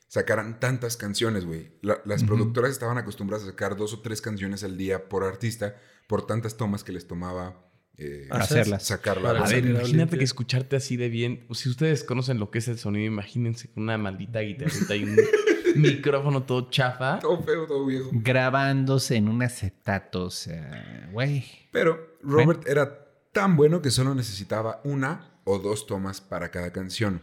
sacaran 0.09 0.59
tantas 0.59 0.97
canciones, 0.97 1.45
güey. 1.45 1.77
La- 1.81 2.01
las 2.03 2.25
productoras 2.25 2.71
estaban 2.71 2.97
acostumbradas 2.97 3.47
a 3.47 3.51
sacar 3.51 3.77
dos 3.77 3.93
o 3.93 4.01
tres 4.01 4.21
canciones 4.21 4.65
al 4.65 4.77
día 4.77 5.07
por 5.07 5.23
artista, 5.23 5.77
por 6.07 6.25
tantas 6.25 6.57
tomas 6.57 6.83
que 6.83 6.91
les 6.91 7.07
tomaba 7.07 7.65
eh, 7.97 8.27
Hacerlas. 8.29 8.83
sacarla. 8.85 9.29
A 9.29 9.47
ver, 9.47 9.65
imagínate 9.65 10.17
que 10.17 10.23
escucharte 10.23 10.75
así 10.75 10.97
de 10.97 11.09
bien. 11.09 11.47
Si 11.51 11.69
ustedes 11.69 12.03
conocen 12.03 12.39
lo 12.39 12.51
que 12.51 12.59
es 12.59 12.67
el 12.67 12.77
sonido, 12.77 13.05
imagínense 13.05 13.71
con 13.71 13.83
una 13.83 13.97
maldita 13.97 14.41
guitarrita 14.41 14.95
y 14.95 15.03
un 15.03 15.17
micrófono 15.75 16.43
todo 16.43 16.69
chafa. 16.69 17.19
Todo 17.19 17.41
feo, 17.41 17.65
todo 17.65 17.85
viejo. 17.85 18.09
Grabándose 18.11 19.15
en 19.15 19.29
un 19.29 19.41
acetato. 19.43 20.25
O 20.25 20.29
sea, 20.29 21.09
güey. 21.11 21.45
Pero 21.71 22.17
Robert 22.21 22.67
era 22.67 23.07
tan 23.31 23.55
bueno 23.55 23.81
que 23.81 23.91
solo 23.91 24.13
necesitaba 24.13 24.81
una 24.83 25.39
o 25.45 25.59
dos 25.59 25.87
tomas 25.87 26.19
para 26.19 26.51
cada 26.51 26.73
canción. 26.73 27.21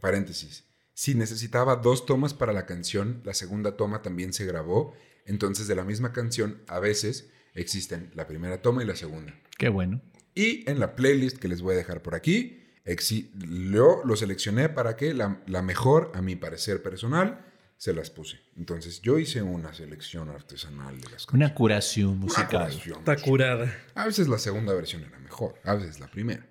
Paréntesis. 0.00 0.64
Si 0.92 1.14
necesitaba 1.14 1.76
dos 1.76 2.04
tomas 2.04 2.34
para 2.34 2.52
la 2.52 2.66
canción, 2.66 3.22
la 3.24 3.32
segunda 3.32 3.76
toma 3.76 4.02
también 4.02 4.32
se 4.32 4.44
grabó. 4.44 4.92
Entonces, 5.24 5.68
de 5.68 5.76
la 5.76 5.84
misma 5.84 6.12
canción, 6.12 6.62
a 6.66 6.80
veces 6.80 7.30
existen 7.54 8.10
la 8.14 8.26
primera 8.26 8.60
toma 8.62 8.82
y 8.82 8.86
la 8.86 8.96
segunda. 8.96 9.34
Qué 9.58 9.68
bueno. 9.68 10.00
Y 10.34 10.68
en 10.70 10.78
la 10.80 10.94
playlist 10.94 11.38
que 11.38 11.48
les 11.48 11.60
voy 11.62 11.74
a 11.74 11.78
dejar 11.78 12.02
por 12.02 12.14
aquí, 12.14 12.62
exi- 12.86 13.30
yo 13.72 14.02
lo 14.04 14.16
seleccioné 14.16 14.68
para 14.68 14.96
que 14.96 15.12
la, 15.14 15.42
la 15.46 15.60
mejor, 15.62 16.12
a 16.14 16.22
mi 16.22 16.36
parecer 16.36 16.82
personal, 16.82 17.46
se 17.76 17.92
las 17.94 18.10
puse. 18.10 18.38
Entonces, 18.56 19.00
yo 19.00 19.18
hice 19.18 19.40
una 19.42 19.72
selección 19.74 20.28
artesanal 20.28 21.00
de 21.00 21.08
las 21.10 21.24
Una 21.28 21.30
canciones. 21.46 21.52
curación 21.56 22.08
Una 22.10 22.18
musical. 22.20 22.48
curación 22.68 22.98
Está 22.98 23.16
curada. 23.16 23.74
a 23.94 24.04
veces 24.06 24.28
la 24.28 24.38
segunda 24.38 24.74
versión 24.74 25.02
era 25.02 25.18
mejor, 25.18 25.54
a 25.64 25.74
veces 25.74 25.98
la 25.98 26.08
primera. 26.10 26.46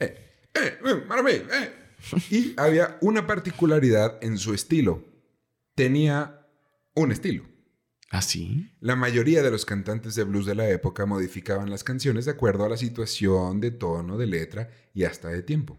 Eh, 0.00 0.28
eh, 0.54 0.78
eh, 0.84 0.94
maravilla, 1.08 1.44
eh. 1.62 1.72
Y 2.30 2.54
había 2.58 2.98
una 3.00 3.26
particularidad 3.26 4.18
en 4.22 4.38
su 4.38 4.54
estilo. 4.54 5.04
Tenía 5.74 6.46
un 6.94 7.12
estilo. 7.12 7.44
¿Ah, 8.10 8.22
sí? 8.22 8.70
La 8.80 8.94
mayoría 8.94 9.42
de 9.42 9.50
los 9.50 9.64
cantantes 9.64 10.14
de 10.14 10.24
blues 10.24 10.46
de 10.46 10.54
la 10.54 10.68
época 10.70 11.06
modificaban 11.06 11.70
las 11.70 11.82
canciones 11.82 12.24
de 12.24 12.30
acuerdo 12.30 12.64
a 12.64 12.68
la 12.68 12.76
situación, 12.76 13.60
de 13.60 13.72
tono, 13.72 14.16
de 14.16 14.26
letra 14.26 14.70
y 14.94 15.04
hasta 15.04 15.28
de 15.28 15.42
tiempo. 15.42 15.76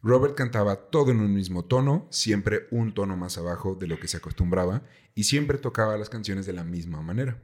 Robert 0.00 0.36
cantaba 0.36 0.76
todo 0.90 1.10
en 1.10 1.18
un 1.20 1.34
mismo 1.34 1.64
tono, 1.64 2.06
siempre 2.10 2.68
un 2.70 2.94
tono 2.94 3.16
más 3.16 3.36
abajo 3.36 3.74
de 3.74 3.88
lo 3.88 3.98
que 3.98 4.06
se 4.06 4.18
acostumbraba, 4.18 4.84
y 5.14 5.24
siempre 5.24 5.58
tocaba 5.58 5.98
las 5.98 6.08
canciones 6.08 6.46
de 6.46 6.52
la 6.52 6.62
misma 6.62 7.02
manera. 7.02 7.42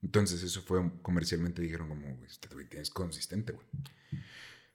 Entonces 0.00 0.44
eso 0.44 0.62
fue 0.62 0.80
comercialmente 1.02 1.60
dijeron 1.60 1.88
como, 1.88 2.06
este 2.24 2.48
es 2.80 2.90
consistente, 2.90 3.52
güey. 3.52 3.66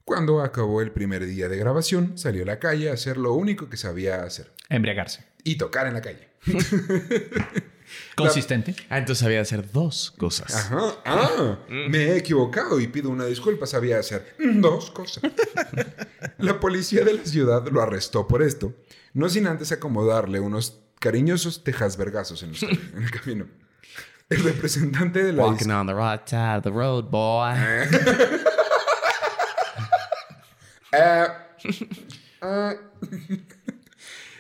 Cuando 0.04 0.42
acabó 0.42 0.82
el 0.82 0.92
primer 0.92 1.26
día 1.26 1.48
de 1.48 1.58
grabación, 1.58 2.18
salió 2.18 2.44
a 2.44 2.48
la 2.48 2.60
calle 2.60 2.90
a 2.90 2.94
hacer 2.94 3.16
lo 3.16 3.34
único 3.34 3.70
que 3.70 3.78
sabía 3.78 4.24
hacer, 4.24 4.52
Embriagarse. 4.68 5.24
y 5.46 5.56
tocar 5.56 5.88
en 5.88 5.94
la 5.94 6.02
calle. 6.02 6.28
Consistente. 8.16 8.76
Ah, 8.90 9.00
entonces 9.00 9.24
sabía 9.24 9.42
hacer 9.42 9.72
dos 9.72 10.14
cosas. 10.18 10.54
Ajá, 10.54 10.96
ah, 11.06 11.58
me 11.70 12.10
he 12.10 12.18
equivocado 12.18 12.80
y 12.80 12.88
pido 12.88 13.10
una 13.10 13.26
disculpa, 13.26 13.66
sabía 13.66 14.00
hacer 14.00 14.36
dos 14.38 14.92
cosas. 14.92 15.24
la 16.38 16.60
policía 16.60 17.04
de 17.04 17.14
la 17.14 17.26
ciudad 17.26 17.68
lo 17.70 17.82
arrestó 17.82 18.28
por 18.28 18.44
esto, 18.44 18.74
no 19.14 19.30
sin 19.30 19.48
antes 19.48 19.72
acomodarle 19.72 20.40
unos 20.40 20.80
cariñosos 21.00 21.64
tejasvergazos 21.64 22.44
en, 22.44 22.52
los 22.52 22.64
en 22.64 23.04
el 23.04 23.12
camino. 23.12 23.48
El 24.30 24.44
representante 24.44 25.24
de 25.24 25.34
la 25.34 25.44
Walking 25.46 25.70
on 25.70 25.88
the 25.88 25.94
right 25.94 26.28
side 26.28 26.58
of 26.58 26.64
the 26.64 26.72
road, 26.72 27.10
boy. 27.10 27.54
Eh, 30.96 31.28
ah. 32.44 32.76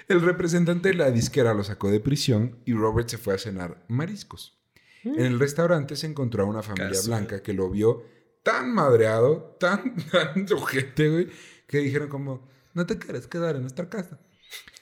El 0.07 0.21
representante 0.21 0.89
de 0.89 0.95
la 0.95 1.11
disquera 1.11 1.53
lo 1.53 1.63
sacó 1.63 1.89
de 1.91 1.99
prisión 1.99 2.57
y 2.65 2.73
Robert 2.73 3.07
se 3.09 3.17
fue 3.17 3.33
a 3.35 3.37
cenar 3.37 3.83
mariscos. 3.87 4.59
En 5.03 5.19
el 5.25 5.39
restaurante 5.39 5.95
se 5.95 6.07
encontró 6.07 6.43
a 6.43 6.47
una 6.47 6.63
familia 6.63 6.97
blanca 7.05 7.41
que 7.43 7.53
lo 7.53 7.69
vio 7.69 8.03
tan 8.41 8.73
madreado, 8.73 9.57
tan, 9.59 9.95
tan 10.11 10.45
ojete, 10.53 11.09
güey, 11.09 11.27
que 11.67 11.79
dijeron 11.79 12.07
como, 12.09 12.47
no 12.73 12.85
te 12.85 12.97
quieres 12.97 13.27
quedar 13.27 13.55
en 13.55 13.61
nuestra 13.61 13.89
casa. 13.89 14.19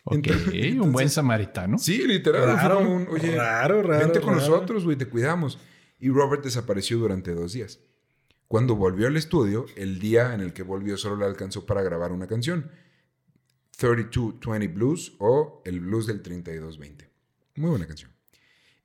Ok, 0.04 0.16
Entonces- 0.16 0.74
un 0.80 0.92
buen 0.92 1.10
samaritano. 1.10 1.78
Sí, 1.78 2.06
literal. 2.08 2.44
fue 2.44 2.54
Raro, 2.56 2.76
como 2.78 2.96
un, 2.96 3.08
Oye, 3.10 3.36
raro, 3.36 3.82
raro, 3.84 4.00
vente 4.00 4.20
con 4.22 4.36
raro. 4.36 4.42
nosotros, 4.48 4.84
güey, 4.84 4.98
te 4.98 5.08
cuidamos. 5.08 5.60
Y 6.00 6.10
Robert 6.10 6.44
desapareció 6.44 6.98
durante 6.98 7.34
dos 7.34 7.54
días. 7.54 7.80
Cuando 8.48 8.76
volvió 8.76 9.08
al 9.08 9.16
estudio, 9.18 9.66
el 9.76 10.00
día 10.00 10.34
en 10.34 10.42
el 10.42 10.54
que 10.54 10.64
volvió 10.64 10.98
solo 10.98 11.16
le 11.16 11.26
alcanzó 11.26 11.66
para 11.66 11.84
grabar 11.84 12.12
una 12.12 12.28
canción. 12.28 12.72
3220 13.82 14.68
Blues 14.68 15.14
o 15.18 15.64
el 15.66 15.80
Blues 15.80 16.06
del 16.06 16.22
3220. 16.22 17.10
Muy 17.56 17.72
buena 17.72 17.88
canción. 17.88 18.12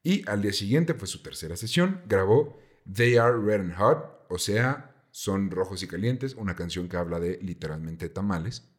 Y 0.03 0.26
al 0.26 0.40
día 0.40 0.55
siguiente 0.55 0.94
fue 0.94 1.07
su 1.07 1.22
tercera 1.22 1.55
sesión. 1.55 2.01
Grabó 2.07 2.59
They 2.90 3.18
Are 3.18 3.36
Red 3.36 3.61
and 3.61 3.74
Hot, 3.74 4.24
o 4.30 4.38
sea, 4.38 4.94
Son 5.11 5.51
Rojos 5.51 5.82
y 5.82 5.86
Calientes, 5.86 6.34
una 6.34 6.57
canción 6.57 6.88
que 6.88 6.97
habla 6.97 7.20
de 7.20 7.38
literalmente 7.42 8.09
tamales. 8.09 8.70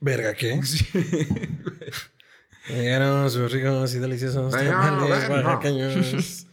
Verga, 0.00 0.34
¿qué? 0.34 0.60
Sí. 0.64 0.84
Llegaron 2.68 3.30
sus 3.30 3.50
ricos 3.50 3.94
y 3.94 3.98
deliciosos 4.00 4.54
Ay, 4.54 4.68
tamales 4.68 5.30
oaxaqueños. 5.30 6.46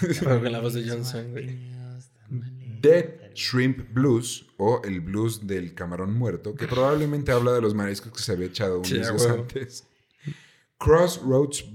Pero 0.00 0.40
con 0.42 0.52
la 0.52 0.60
voz 0.60 0.72
de 0.72 0.88
Johnson, 0.88 1.30
güey. 1.30 1.58
Dead 2.80 3.25
Shrimp 3.36 3.92
Blues 3.92 4.46
o 4.56 4.80
el 4.82 5.00
blues 5.00 5.46
del 5.46 5.74
camarón 5.74 6.14
muerto, 6.14 6.54
que 6.54 6.66
probablemente 6.66 7.32
habla 7.32 7.52
de 7.52 7.60
los 7.60 7.74
mariscos 7.74 8.12
que 8.12 8.18
se 8.20 8.32
había 8.32 8.46
echado 8.46 8.78
unos 8.78 8.90
días 8.90 9.26
antes. 9.26 9.86
Crossroads, 10.78 11.66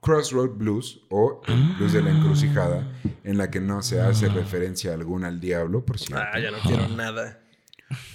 Crossroad 0.00 0.50
Blues 0.50 1.00
o 1.10 1.40
el 1.46 1.74
blues 1.76 1.92
de 1.92 2.02
la 2.02 2.10
encrucijada, 2.10 2.92
en 3.24 3.38
la 3.38 3.50
que 3.50 3.60
no 3.60 3.82
se 3.82 4.00
hace 4.00 4.28
referencia 4.28 4.94
alguna 4.94 5.28
al 5.28 5.40
diablo, 5.40 5.84
por 5.84 5.98
cierto. 5.98 6.24
Ah, 6.32 6.38
ya 6.40 6.50
no 6.50 6.58
quiero 6.58 6.88
nada. 6.88 7.40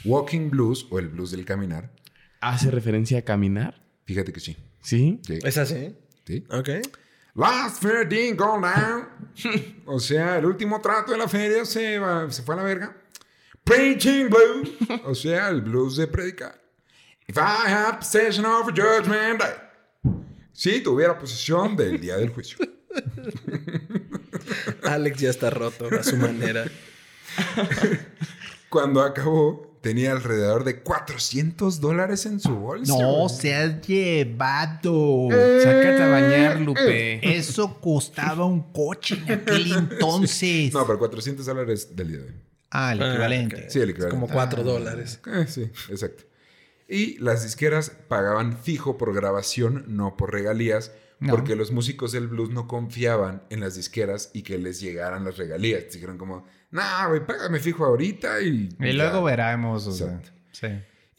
Walking 0.03 0.49
Blues 0.49 0.85
o 0.89 0.99
el 0.99 1.07
blues 1.07 1.31
del 1.31 1.45
caminar. 1.45 1.93
¿Hace 2.41 2.71
referencia 2.71 3.19
a 3.19 3.21
caminar? 3.21 3.81
Fíjate 4.05 4.33
que 4.33 4.39
sí. 4.41 4.57
¿Sí? 4.81 5.21
Sí. 5.25 5.39
¿Es 5.43 5.57
así? 5.57 5.95
sí. 6.25 6.43
Ok. 6.49 6.69
Last 7.35 7.81
fair 7.81 8.05
didn't 8.07 8.37
go 8.37 8.59
down. 8.59 9.07
o 9.85 9.99
sea, 9.99 10.37
el 10.37 10.45
último 10.45 10.81
trato 10.81 11.11
de 11.13 11.17
la 11.17 11.27
feria 11.27 11.63
se, 11.65 11.97
va- 11.99 12.29
se 12.31 12.43
fue 12.43 12.55
a 12.55 12.57
la 12.57 12.63
verga. 12.63 12.95
Preaching 13.63 14.29
blues. 14.29 14.69
o 15.05 15.13
sea, 15.15 15.49
el 15.49 15.61
blues 15.61 15.95
de 15.97 16.07
predicar. 16.07 16.59
If 17.27 17.37
I 17.37 17.69
had 17.69 17.99
possession 17.99 18.45
of 18.45 18.67
a 18.67 18.71
judgment 18.71 19.39
day. 19.39 19.53
Si 20.51 20.81
tuviera 20.81 21.17
posesión 21.17 21.75
del 21.77 21.99
día 22.01 22.17
del 22.17 22.29
juicio. 22.29 22.57
Alex 24.83 25.19
ya 25.21 25.29
está 25.29 25.49
roto 25.49 25.87
a 25.97 26.03
su 26.03 26.17
manera. 26.17 26.65
Cuando 28.69 29.01
acabó, 29.01 29.70
tenía 29.81 30.11
alrededor 30.11 30.63
de 30.63 30.81
400 30.81 31.81
dólares 31.81 32.25
en 32.25 32.39
su 32.39 32.55
bolsa. 32.55 32.93
No 32.97 33.13
güey. 33.25 33.29
seas 33.29 33.81
llevado. 33.87 35.27
Sácate 35.31 36.03
a 36.03 36.07
bañar, 36.07 36.59
Lupe. 36.61 37.35
Eso 37.37 37.79
costaba 37.81 38.45
un 38.45 38.71
coche 38.71 39.15
en 39.25 39.31
aquel 39.33 39.71
entonces. 39.77 40.73
No, 40.73 40.85
pero 40.85 40.99
400 40.99 41.45
dólares 41.45 41.95
del 41.95 42.07
día 42.09 42.17
de 42.19 42.23
hoy. 42.25 42.35
Ah, 42.71 42.93
el 42.93 43.01
Ah, 43.01 43.09
equivalente. 43.09 43.69
Sí, 43.69 43.79
el 43.79 43.89
Es 43.89 43.95
equivalente. 43.95 44.09
como 44.09 44.27
4 44.29 44.63
dólares. 44.63 45.19
Eh, 45.27 45.45
sí, 45.47 45.63
exacto. 45.89 46.23
Y 46.87 47.17
las 47.19 47.43
disqueras 47.43 47.91
pagaban 48.07 48.57
fijo 48.57 48.97
por 48.97 49.13
grabación, 49.13 49.85
no 49.87 50.15
por 50.17 50.31
regalías, 50.33 50.91
No. 51.21 51.35
porque 51.35 51.55
los 51.55 51.71
músicos 51.71 52.11
del 52.11 52.27
blues 52.27 52.49
no 52.49 52.67
confiaban 52.67 53.43
en 53.51 53.59
las 53.59 53.75
disqueras 53.75 54.31
y 54.33 54.41
que 54.41 54.57
les 54.57 54.81
llegaran 54.81 55.23
las 55.23 55.37
regalías. 55.37 55.83
Dijeron 55.93 56.17
como, 56.17 56.45
nah, 56.71 57.07
güey, 57.07 57.25
págame 57.25 57.59
fijo 57.59 57.85
ahorita 57.85 58.41
y... 58.41 58.69
Y 58.79 58.87
ya". 58.87 58.93
luego 58.93 59.23
veremos. 59.23 59.85
o 59.85 59.91
sea, 59.91 60.19
sí. 60.51 60.67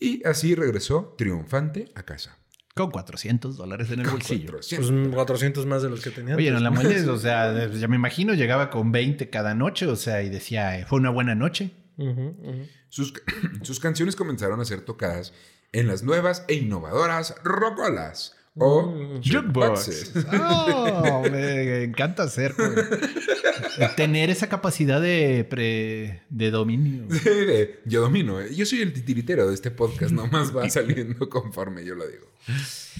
Y 0.00 0.26
así 0.26 0.56
regresó 0.56 1.14
triunfante 1.16 1.92
a 1.94 2.02
casa. 2.02 2.36
Con 2.74 2.90
400 2.90 3.56
dólares 3.56 3.92
en 3.92 4.00
el 4.00 4.08
bolsillo. 4.08 4.50
400. 4.50 4.90
Pues 4.90 5.14
400 5.14 5.66
más 5.66 5.82
de 5.82 5.90
los 5.90 6.00
que 6.02 6.10
tenía. 6.10 6.34
Oye, 6.34 6.50
no 6.50 6.56
antes. 6.56 6.64
la 6.64 6.70
mueles, 6.72 7.06
o 7.06 7.18
sea, 7.18 7.68
ya 7.72 7.86
me 7.86 7.94
imagino, 7.96 8.34
llegaba 8.34 8.70
con 8.70 8.90
20 8.90 9.30
cada 9.30 9.54
noche, 9.54 9.86
o 9.86 9.94
sea, 9.94 10.22
y 10.22 10.30
decía, 10.30 10.78
eh, 10.78 10.84
fue 10.84 10.98
una 10.98 11.10
buena 11.10 11.36
noche. 11.36 11.70
Ujú, 11.96 12.34
ujú. 12.42 12.66
Sus, 12.88 13.14
sus 13.62 13.78
canciones 13.78 14.16
comenzaron 14.16 14.58
a 14.60 14.64
ser 14.64 14.80
tocadas 14.80 15.32
en 15.70 15.86
las 15.86 16.02
nuevas 16.02 16.44
e 16.48 16.54
innovadoras 16.54 17.36
rocolas 17.44 18.36
o 18.56 18.82
Mm. 18.92 19.20
jukeboxes. 19.22 20.12
Oh, 20.32 21.22
me 21.30 21.84
encanta 21.84 22.24
hacer, 22.24 22.54
güey. 22.56 22.70
tener 23.96 24.30
esa 24.30 24.48
capacidad 24.48 25.00
de, 25.00 25.46
pre- 25.48 26.22
de 26.28 26.50
dominio. 26.50 27.04
Sí, 27.10 27.28
de, 27.30 27.80
yo 27.86 28.02
domino, 28.02 28.40
¿eh? 28.40 28.54
yo 28.54 28.66
soy 28.66 28.80
el 28.82 28.92
titiritero 28.92 29.48
de 29.48 29.54
este 29.54 29.70
podcast, 29.70 30.12
nomás 30.12 30.54
va 30.56 30.68
saliendo 30.68 31.28
conforme 31.28 31.84
yo 31.84 31.94
lo 31.94 32.06
digo. 32.06 32.26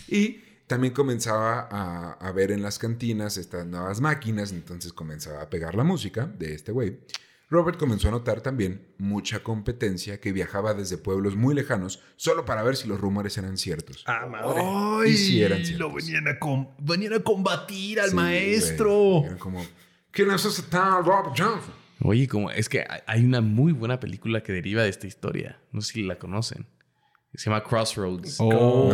Y 0.09 0.40
también 0.66 0.94
comenzaba 0.94 1.68
a, 1.70 2.12
a 2.12 2.32
ver 2.32 2.50
en 2.50 2.62
las 2.62 2.78
cantinas 2.78 3.36
estas 3.36 3.66
nuevas 3.66 4.00
máquinas, 4.00 4.53
entonces 4.53 4.92
comenzaba 4.92 5.42
a 5.42 5.50
pegar 5.50 5.74
la 5.74 5.84
música 5.84 6.26
de 6.38 6.55
este 6.55 6.72
güey. 6.72 6.98
Robert 7.53 7.78
comenzó 7.78 8.09
a 8.09 8.11
notar 8.12 8.40
también 8.40 8.80
mucha 8.96 9.42
competencia 9.42 10.18
que 10.20 10.32
viajaba 10.32 10.72
desde 10.72 10.96
pueblos 10.96 11.36
muy 11.36 11.55
lejanos 11.55 12.03
solo 12.16 12.46
para 12.46 12.62
ver 12.62 12.76
si 12.76 12.88
los 12.88 12.98
rumores 12.98 13.36
eran 13.36 13.59
ciertos. 13.59 14.03
Ah, 14.07 14.26
madre. 14.26 14.61
¡Ay! 14.64 15.11
Y 15.12 15.16
sí 15.18 15.42
eran 15.42 15.64
ciertos. 15.64 15.78
lo 15.88 15.94
venían 15.94 16.26
a, 16.28 16.38
com- 16.38 16.68
venían 16.78 17.12
a 17.12 17.20
combatir 17.20 18.00
al 18.00 18.09
Sí, 18.11 18.16
maestro. 18.16 19.22
Eran 19.26 19.38
como, 19.38 19.62
¿quién 20.11 20.30
es 20.30 20.44
ese 20.46 20.62
tal 20.62 21.05
Robert 21.05 21.34
Johnson? 21.38 21.74
Oye, 22.05 22.26
como 22.26 22.50
es 22.50 22.68
que 22.68 22.84
hay 23.07 23.24
una 23.24 23.40
muy 23.42 23.72
buena 23.72 24.00
película 24.00 24.42
que 24.42 24.53
deriva 24.53 24.82
de 24.82 24.88
esta 24.88 25.07
historia. 25.07 25.61
No 25.72 25.82
sé 25.82 25.92
si 25.92 26.03
la 26.03 26.18
conocen. 26.18 26.66
Se 27.35 27.49
llama 27.49 27.64
Crossroads. 27.64 28.37
Oh, 28.41 28.89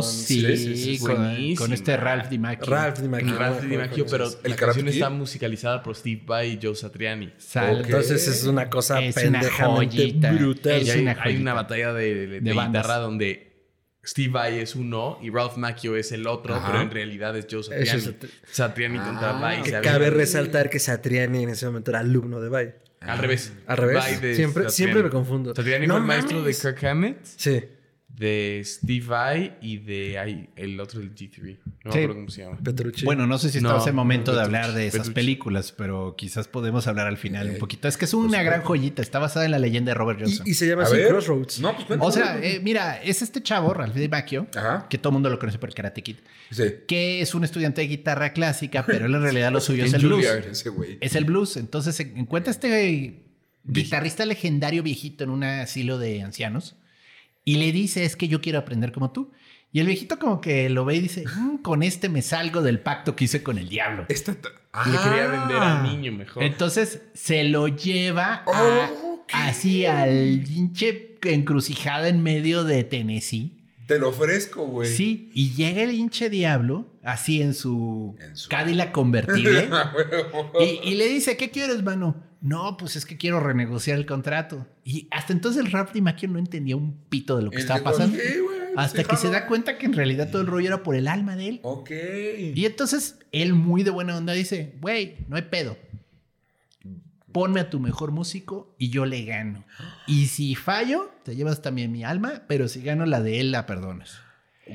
No. 0.00 0.02
sí, 0.02 0.40
Sí, 0.40 0.56
sí, 0.76 0.96
sí, 0.96 1.54
con, 1.56 1.72
este 1.74 1.94
Ralph 1.96 2.28
DiMaggio. 2.30 2.64
Ralph 2.66 2.98
DiMaggio. 3.00 3.38
Ralph 3.38 3.60
DiMaggio, 3.62 4.06
pero 4.06 4.28
¿El 4.44 4.50
la 4.50 4.56
canción 4.56 4.88
está 4.88 5.10
musicalizada 5.10 5.82
por 5.82 5.94
Steve 5.94 6.22
Vai 6.24 6.52
y 6.52 6.58
Joe 6.62 6.74
Satriani. 6.74 7.34
Sal- 7.36 7.80
Ok. 7.80 7.84
Entonces 7.86 8.26
es 8.28 8.44
una 8.44 8.70
cosa 8.70 9.02
Es 9.02 9.14
pendejamente 9.14 10.30
brutal. 10.32 10.80
Es 10.80 10.90
hay, 10.90 11.02
una 11.02 11.10
hay 11.12 11.18
joyita. 11.18 11.40
una 11.42 11.54
batalla 11.54 11.92
de, 11.92 12.14
de- 12.26 12.40
de 12.40 12.52
bandas. 12.54 12.82
guitarra 12.82 12.98
donde 13.00 13.52
Steve 14.04 14.28
Vai 14.32 14.58
es 14.58 14.74
uno 14.74 15.18
y 15.22 15.28
Ralph 15.30 15.56
Macchio 15.58 15.94
es 15.96 16.12
el 16.12 16.26
otro, 16.26 16.54
Ajá. 16.54 16.68
pero 16.72 16.82
en 16.82 16.90
realidad 16.90 17.36
es 17.36 17.46
Joe 17.50 17.62
Satriani. 17.62 17.98
es- 17.98 18.14
Satriani 18.50 18.98
contra 19.00 19.32
Vai. 19.32 19.62
Que 19.62 19.80
cabe 19.82 20.08
resaltar 20.08 20.70
que 20.70 20.78
Satriani 20.78 21.42
en 21.42 21.50
ese 21.50 21.66
momento 21.66 21.90
era 21.90 22.00
alumno 22.00 22.40
de 22.40 22.48
Bay. 22.48 22.72
Al 23.00 23.18
revés. 23.18 23.52
Al 23.66 23.76
revés. 23.76 23.96
Vai 23.96 24.34
Siempre- 24.34 24.70
siempre 24.70 25.02
me 25.02 25.10
confundo. 25.10 25.54
Satriani 25.54 25.86
No 25.86 25.94
fue 25.94 26.00
el 26.00 26.06
maestro 26.06 26.42
de. 26.42 26.54
Kirk 26.54 26.84
Hammett, 26.84 27.18
Sí, 27.24 27.62
de 28.16 28.60
Steve 28.64 29.06
Vai 29.06 29.56
y 29.62 29.78
de 29.78 30.18
ay, 30.18 30.50
el 30.54 30.78
otro 30.78 31.00
del 31.00 31.14
G3. 31.14 31.58
No 31.64 31.72
me 31.86 31.92
Sí. 31.92 31.98
acuerdo 31.98 32.14
cómo 32.14 32.28
se 32.28 32.42
llama. 32.42 32.58
Petrucci. 32.62 33.04
Bueno, 33.06 33.26
no 33.26 33.38
sé 33.38 33.48
si 33.50 33.58
estamos 33.58 33.84
No, 33.84 33.88
en 33.88 33.94
momento 33.96 34.34
de 34.34 34.42
hablar 34.42 34.72
de 34.74 34.82
esas 34.86 35.00
Petrucci. 35.00 35.14
películas, 35.14 35.72
pero 35.72 36.14
quizás 36.16 36.46
podemos 36.46 36.86
hablar 36.86 37.06
al 37.06 37.16
final 37.16 37.48
un 37.50 37.58
poquito. 37.58 37.88
Es 37.88 37.96
que 37.96 38.04
es 38.04 38.14
una 38.14 38.42
gran 38.42 38.62
joyita, 38.62 39.00
está 39.02 39.18
basada 39.18 39.46
en 39.46 39.50
la 39.50 39.58
leyenda 39.58 39.90
de 39.90 39.94
Robert 39.94 40.20
Johnson. 40.20 40.46
y, 40.46 40.50
y 40.50 40.54
se 40.54 40.68
llama 40.68 40.82
así. 40.84 40.96
Crossroads. 41.08 41.60
No, 41.60 41.74
pues 41.74 41.86
cuéntame. 41.86 42.08
o 42.08 42.12
sea, 42.12 42.38
eh, 42.42 42.60
mira, 42.62 43.02
es 43.02 43.22
este 43.22 43.42
chavo, 43.42 43.72
Ralph 43.74 43.96
Ajá. 44.56 44.86
que 44.90 44.98
todo 44.98 45.08
el 45.08 45.14
mundo 45.14 45.30
lo 45.30 45.38
conoce 45.38 45.58
por 45.58 45.72
Karate 45.74 46.02
Kid, 46.02 46.16
Sí. 46.50 46.64
que 46.86 47.22
es 47.22 47.34
un 47.34 47.44
estudiante 47.44 47.80
de 47.80 47.86
guitarra 47.88 48.32
clásica, 48.34 48.84
pero 48.86 49.06
él 49.06 49.14
en 49.14 49.22
realidad 49.22 49.50
lo 49.50 49.60
suyo 49.62 49.84
es 49.84 49.94
En 49.94 50.00
el 50.00 50.06
blues. 50.06 50.26
Juilliard. 50.26 50.50
Ese 50.52 50.68
güey. 50.68 50.98
Es 51.00 51.16
el 51.16 51.24
blues. 51.24 51.56
Entonces 51.56 51.96
se 51.96 52.02
encuentra 52.14 52.50
este 52.50 53.22
guitarrista 53.64 54.26
legendario 54.26 54.82
viejito 54.82 55.24
en 55.24 55.30
un 55.30 55.44
asilo 55.44 55.98
de 55.98 56.22
ancianos 56.22 56.76
y 57.44 57.56
le 57.56 57.72
dice, 57.72 58.04
es 58.04 58.16
que 58.16 58.28
yo 58.28 58.40
quiero 58.40 58.58
aprender 58.58 58.92
como 58.92 59.10
tú. 59.12 59.30
Y 59.74 59.80
el 59.80 59.86
viejito 59.86 60.18
como 60.18 60.40
que 60.40 60.68
lo 60.68 60.84
ve 60.84 60.96
y 60.96 61.00
dice, 61.00 61.24
"Mm, 61.34 61.56
con 61.58 61.82
este 61.82 62.08
me 62.10 62.20
salgo 62.22 62.60
del 62.62 62.80
pacto 62.80 63.16
que 63.16 63.24
hice 63.24 63.42
con 63.42 63.56
el 63.58 63.68
diablo. 63.70 64.04
Esta 64.08 64.34
ta- 64.34 64.50
Le 64.90 64.98
quería 64.98 65.26
vender 65.28 65.56
al 65.56 65.78
Ah. 65.78 65.82
niño 65.82 66.12
mejor. 66.12 66.42
Entonces 66.42 67.02
se 67.14 67.44
lo 67.44 67.68
lleva 67.68 68.42
a- 68.46 68.90
así 69.32 69.86
al 69.86 70.46
hinche 70.50 71.16
encrucijada 71.22 72.08
en 72.08 72.22
medio 72.22 72.64
de 72.64 72.84
Tennessee. 72.84 73.58
Te 73.86 73.98
lo 73.98 74.10
ofrezco, 74.10 74.66
güey. 74.66 74.88
Sí, 74.94 75.30
y 75.34 75.52
llega 75.54 75.82
el 75.82 75.92
hinche 75.92 76.30
diablo 76.30 76.86
así 77.02 77.42
en 77.42 77.52
su, 77.54 78.14
En 78.20 78.36
su- 78.36 78.48
Cadillac 78.48 78.92
convertible 78.92 79.68
y, 80.60 80.88
y 80.90 80.94
le 80.96 81.08
dice, 81.08 81.36
¿qué 81.36 81.50
quieres, 81.50 81.82
mano? 81.82 82.22
No, 82.42 82.76
pues 82.76 82.96
es 82.96 83.06
que 83.06 83.16
quiero 83.16 83.38
renegociar 83.40 83.96
el 83.98 84.04
contrato. 84.04 84.66
Y 84.84 85.08
hasta 85.12 85.32
entonces 85.32 85.64
el 85.64 85.70
Ralph 85.70 85.92
DiMaggio 85.92 86.28
no 86.28 86.38
entendía 86.40 86.76
un 86.76 86.92
pito 87.08 87.36
de 87.36 87.44
lo 87.44 87.50
que 87.50 87.58
estaba 87.58 87.82
pasando. 87.84 88.18
"Sí, 88.18 88.40
güey, 88.40 88.58
hasta 88.76 89.02
sí, 89.02 89.08
que 89.08 89.16
se 89.16 89.28
jalo". 89.28 89.32
da 89.40 89.46
cuenta 89.46 89.78
que 89.78 89.86
en 89.86 89.92
realidad 89.92 90.28
todo 90.30 90.42
el 90.42 90.48
rollo 90.48 90.66
era 90.66 90.82
por 90.82 90.96
el 90.96 91.06
alma 91.08 91.36
de 91.36 91.48
él. 91.48 91.60
Ok. 91.62 91.90
Y 92.54 92.66
entonces 92.66 93.18
él 93.30 93.54
muy 93.54 93.84
de 93.84 93.90
buena 93.90 94.16
onda 94.16 94.32
dice, 94.32 94.74
güey, 94.80 95.18
no 95.28 95.36
hay 95.36 95.42
pedo. 95.42 95.76
Ponme 97.30 97.60
a 97.60 97.70
tu 97.70 97.80
mejor 97.80 98.10
músico 98.10 98.74
y 98.76 98.90
yo 98.90 99.06
le 99.06 99.24
gano. 99.24 99.64
Y 100.06 100.26
si 100.26 100.54
fallo, 100.54 101.10
te 101.24 101.34
llevas 101.34 101.62
también 101.62 101.90
mi 101.90 102.04
alma, 102.04 102.42
pero 102.48 102.68
si 102.68 102.82
gano 102.82 103.06
la 103.06 103.22
de 103.22 103.40
él, 103.40 103.52
la 103.52 103.64
perdonas. 103.66 104.20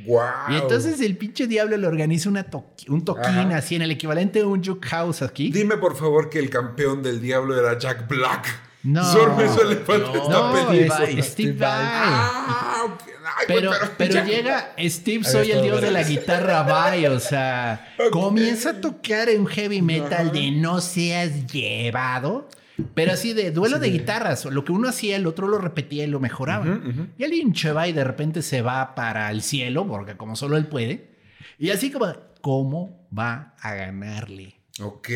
Wow. 0.05 0.22
Y 0.49 0.55
entonces 0.55 0.99
el 1.01 1.18
pinche 1.18 1.47
diablo 1.47 1.77
le 1.77 1.88
organiza 1.88 2.30
una 2.30 2.45
un 2.89 3.05
toquín 3.05 3.23
Ajá. 3.26 3.57
así 3.57 3.76
en 3.76 3.81
el 3.84 3.91
equivalente 3.91 4.41
a 4.41 4.45
un 4.47 4.64
juke 4.64 4.85
house 4.88 5.22
aquí. 5.22 5.49
Dime 5.49 5.77
por 5.77 5.95
favor 5.95 6.30
que 6.30 6.39
el 6.39 6.49
campeón 6.49 7.01
del 7.01 7.22
diablo 7.22 7.57
era 7.57 7.77
Jack 7.80 8.07
Black. 8.07 8.64
No. 8.84 9.03
Solo 9.11 9.41
eso 9.41 9.64
le 9.64 9.77
falta 9.77 10.09
a 10.09 10.14
No, 10.14 10.22
esta 10.23 10.30
No, 10.64 10.69
película. 10.69 11.03
es 11.05 11.26
Steve 11.26 11.53
Vai. 11.53 11.69
Ah. 11.81 12.97
Ay, 13.39 13.45
Pero, 13.47 13.69
güey, 13.69 13.81
pero 13.97 14.14
ya- 14.14 14.23
llega 14.26 14.73
Steve, 14.80 15.23
soy 15.26 15.51
el 15.51 15.61
dios 15.61 15.81
de 15.81 15.91
la 15.91 16.03
guitarra 16.03 16.64
Vai, 16.64 17.05
o 17.07 17.19
sea, 17.19 17.93
comienza 18.11 18.72
a 18.72 18.81
tocar 18.81 19.27
un 19.38 19.45
heavy 19.47 19.81
metal 19.81 20.31
de 20.31 20.51
no 20.51 20.80
seas 20.80 21.45
llevado, 21.47 22.47
pero 22.94 23.14
así 23.14 23.34
de 23.34 23.52
duelo 23.52 23.80
de 23.80 23.90
guitarras, 23.90 24.45
lo 24.45 24.64
que 24.64 24.72
uno 24.72 24.90
hacía, 24.90 25.16
el 25.16 25.26
otro 25.28 25.48
lo 25.48 25.58
repetía 25.58 26.04
y 26.04 26.08
lo 26.08 26.20
mejoraba. 26.20 26.80
Y 27.18 27.24
el 27.24 27.34
hinche 27.34 27.72
Vai 27.72 27.94
de 27.94 28.04
repente 28.04 28.41
se 28.41 28.62
va 28.62 28.95
para 28.95 29.32
el 29.32 29.41
cielo, 29.41 29.88
porque 29.88 30.16
como 30.18 30.36
solo 30.36 30.58
él 30.58 30.68
puede, 30.68 31.10
y 31.58 31.72
así 31.72 31.91
como, 31.91 32.08
¿cómo 32.41 33.08
va 33.18 33.56
a 33.60 33.74
ganarle? 33.74 34.56
Ok. 34.80 35.10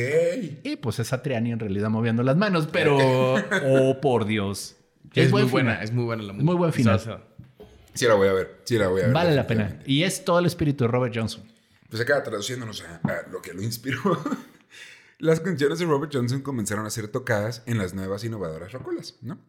Y 0.63 0.75
pues 0.77 0.99
es 0.99 1.07
Satriani 1.07 1.51
en 1.51 1.59
realidad 1.59 1.89
moviendo 1.89 2.23
las 2.23 2.35
manos, 2.35 2.67
pero, 2.71 2.97
oh 3.65 4.01
por 4.01 4.25
Dios. 4.25 4.75
es, 5.13 5.31
muy 5.31 5.41
buen 5.43 5.51
buena, 5.51 5.71
final. 5.73 5.83
es 5.83 5.91
muy 5.91 6.03
buena 6.05 6.23
la 6.23 6.33
música. 6.33 6.45
Muy 6.45 6.55
buen 6.55 6.73
final. 6.73 6.95
O 6.95 6.99
sea, 6.99 7.21
Sí 7.93 8.05
la 8.07 8.13
voy 8.15 8.27
a 8.29 8.33
ver. 8.33 8.61
Sí 8.63 8.77
la 8.77 8.87
voy 8.87 9.01
a 9.01 9.05
ver. 9.05 9.13
Vale 9.13 9.35
la 9.35 9.45
pena. 9.45 9.79
Y 9.85 10.03
es 10.03 10.23
todo 10.23 10.39
el 10.39 10.45
espíritu 10.45 10.85
de 10.85 10.87
Robert 10.87 11.13
Johnson. 11.15 11.43
pues 11.89 12.01
acá 12.01 12.23
traduciéndonos 12.23 12.83
a, 12.83 12.95
a 13.07 13.27
lo 13.29 13.41
que 13.41 13.53
lo 13.53 13.61
inspiró. 13.61 13.99
Las 15.21 15.39
canciones 15.39 15.79
de 15.79 15.85
Robert 15.85 16.11
Johnson 16.13 16.41
comenzaron 16.41 16.85
a 16.85 16.89
ser 16.89 17.07
tocadas 17.07 17.63
en 17.65 17.77
las 17.77 17.93
nuevas 17.93 18.23
innovadoras 18.23 18.71
rocolas, 18.71 19.17
¿no? 19.21 19.39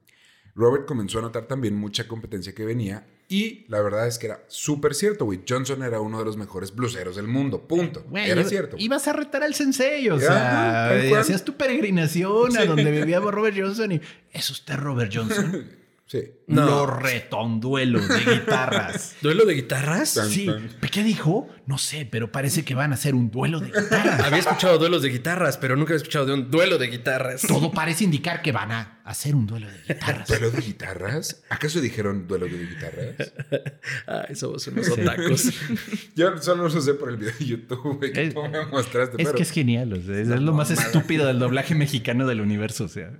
Robert 0.54 0.84
comenzó 0.86 1.18
a 1.18 1.22
notar 1.22 1.46
también 1.46 1.74
mucha 1.74 2.06
competencia 2.06 2.54
que 2.54 2.66
venía 2.66 3.06
y 3.26 3.64
la 3.70 3.80
verdad 3.80 4.06
es 4.06 4.18
que 4.18 4.26
era 4.26 4.44
súper 4.48 4.94
cierto, 4.94 5.24
güey. 5.24 5.40
Johnson 5.48 5.82
era 5.82 5.98
uno 6.00 6.18
de 6.18 6.26
los 6.26 6.36
mejores 6.36 6.74
bluseros 6.74 7.16
del 7.16 7.26
mundo, 7.26 7.66
punto. 7.66 8.04
Era 8.14 8.38
iba- 8.42 8.44
cierto. 8.50 8.76
Ibas 8.78 9.08
a 9.08 9.14
retar 9.14 9.42
al 9.42 9.54
sensei, 9.54 10.10
o 10.10 10.20
sea, 10.20 10.90
hacías 11.18 11.42
tu 11.42 11.56
peregrinación 11.56 12.54
a 12.58 12.66
donde 12.66 12.90
vivía 12.90 13.20
Robert 13.20 13.56
Johnson 13.58 13.92
y 13.92 14.00
¿es 14.30 14.50
usted 14.50 14.76
Robert 14.76 15.10
Johnson? 15.14 15.66
Sí. 16.06 16.20
No. 16.46 16.66
Lo 16.66 16.86
retonduelo 16.86 17.98
de 18.06 18.18
guitarras. 18.34 19.16
¿Duelo 19.22 19.46
de 19.46 19.54
guitarras? 19.54 20.12
Tan, 20.14 20.28
Sí, 20.28 20.44
tan. 20.44 20.68
¿qué 20.90 21.02
dijo? 21.02 21.48
No 21.66 21.78
sé, 21.78 22.06
pero 22.10 22.30
parece 22.30 22.64
que 22.66 22.74
van 22.74 22.90
a 22.92 22.96
hacer 22.96 23.14
un 23.14 23.30
duelo 23.30 23.60
de 23.60 23.68
guitarras. 23.68 24.20
Había 24.20 24.40
escuchado 24.40 24.76
duelos 24.76 25.00
de 25.00 25.08
guitarras, 25.08 25.56
pero 25.56 25.74
nunca 25.74 25.92
había 25.92 25.96
escuchado 25.98 26.26
de 26.26 26.34
un 26.34 26.50
duelo 26.50 26.76
de 26.76 26.88
guitarras. 26.88 27.42
Todo 27.42 27.70
parece 27.72 28.04
indicar 28.04 28.42
que 28.42 28.52
van 28.52 28.72
a 28.72 29.00
hacer 29.04 29.34
un 29.34 29.46
duelo 29.46 29.68
de 29.70 29.78
guitarras. 29.88 30.28
¿Duelo 30.28 30.50
de 30.50 30.60
guitarras? 30.60 31.42
¿Acaso 31.48 31.80
dijeron 31.80 32.28
duelo 32.28 32.44
de 32.46 32.58
guitarras? 32.66 33.32
Ay, 34.06 34.34
somos 34.34 34.66
unos 34.66 34.90
otacos. 34.90 35.44
Yo 36.14 36.36
solo 36.42 36.68
lo 36.68 36.80
sé 36.82 36.92
por 36.92 37.08
el 37.08 37.16
video 37.16 37.32
de 37.38 37.46
YouTube, 37.46 38.12
que 38.12 38.22
Es- 38.26 38.34
tú 38.34 38.42
me 38.42 38.66
mostraste. 38.66 39.16
Es 39.22 39.24
pero 39.28 39.34
que 39.36 39.42
es 39.44 39.50
genial, 39.50 39.90
o 39.94 40.02
sea, 40.02 40.18
es, 40.18 40.28
lo 40.28 40.52
más 40.52 40.70
estúpido 40.70 41.26
del 41.26 41.38
doblaje 41.38 41.74
mexicano 41.74 42.26
del 42.26 42.42
universo, 42.42 42.84
o 42.84 42.88
sea. 42.88 43.10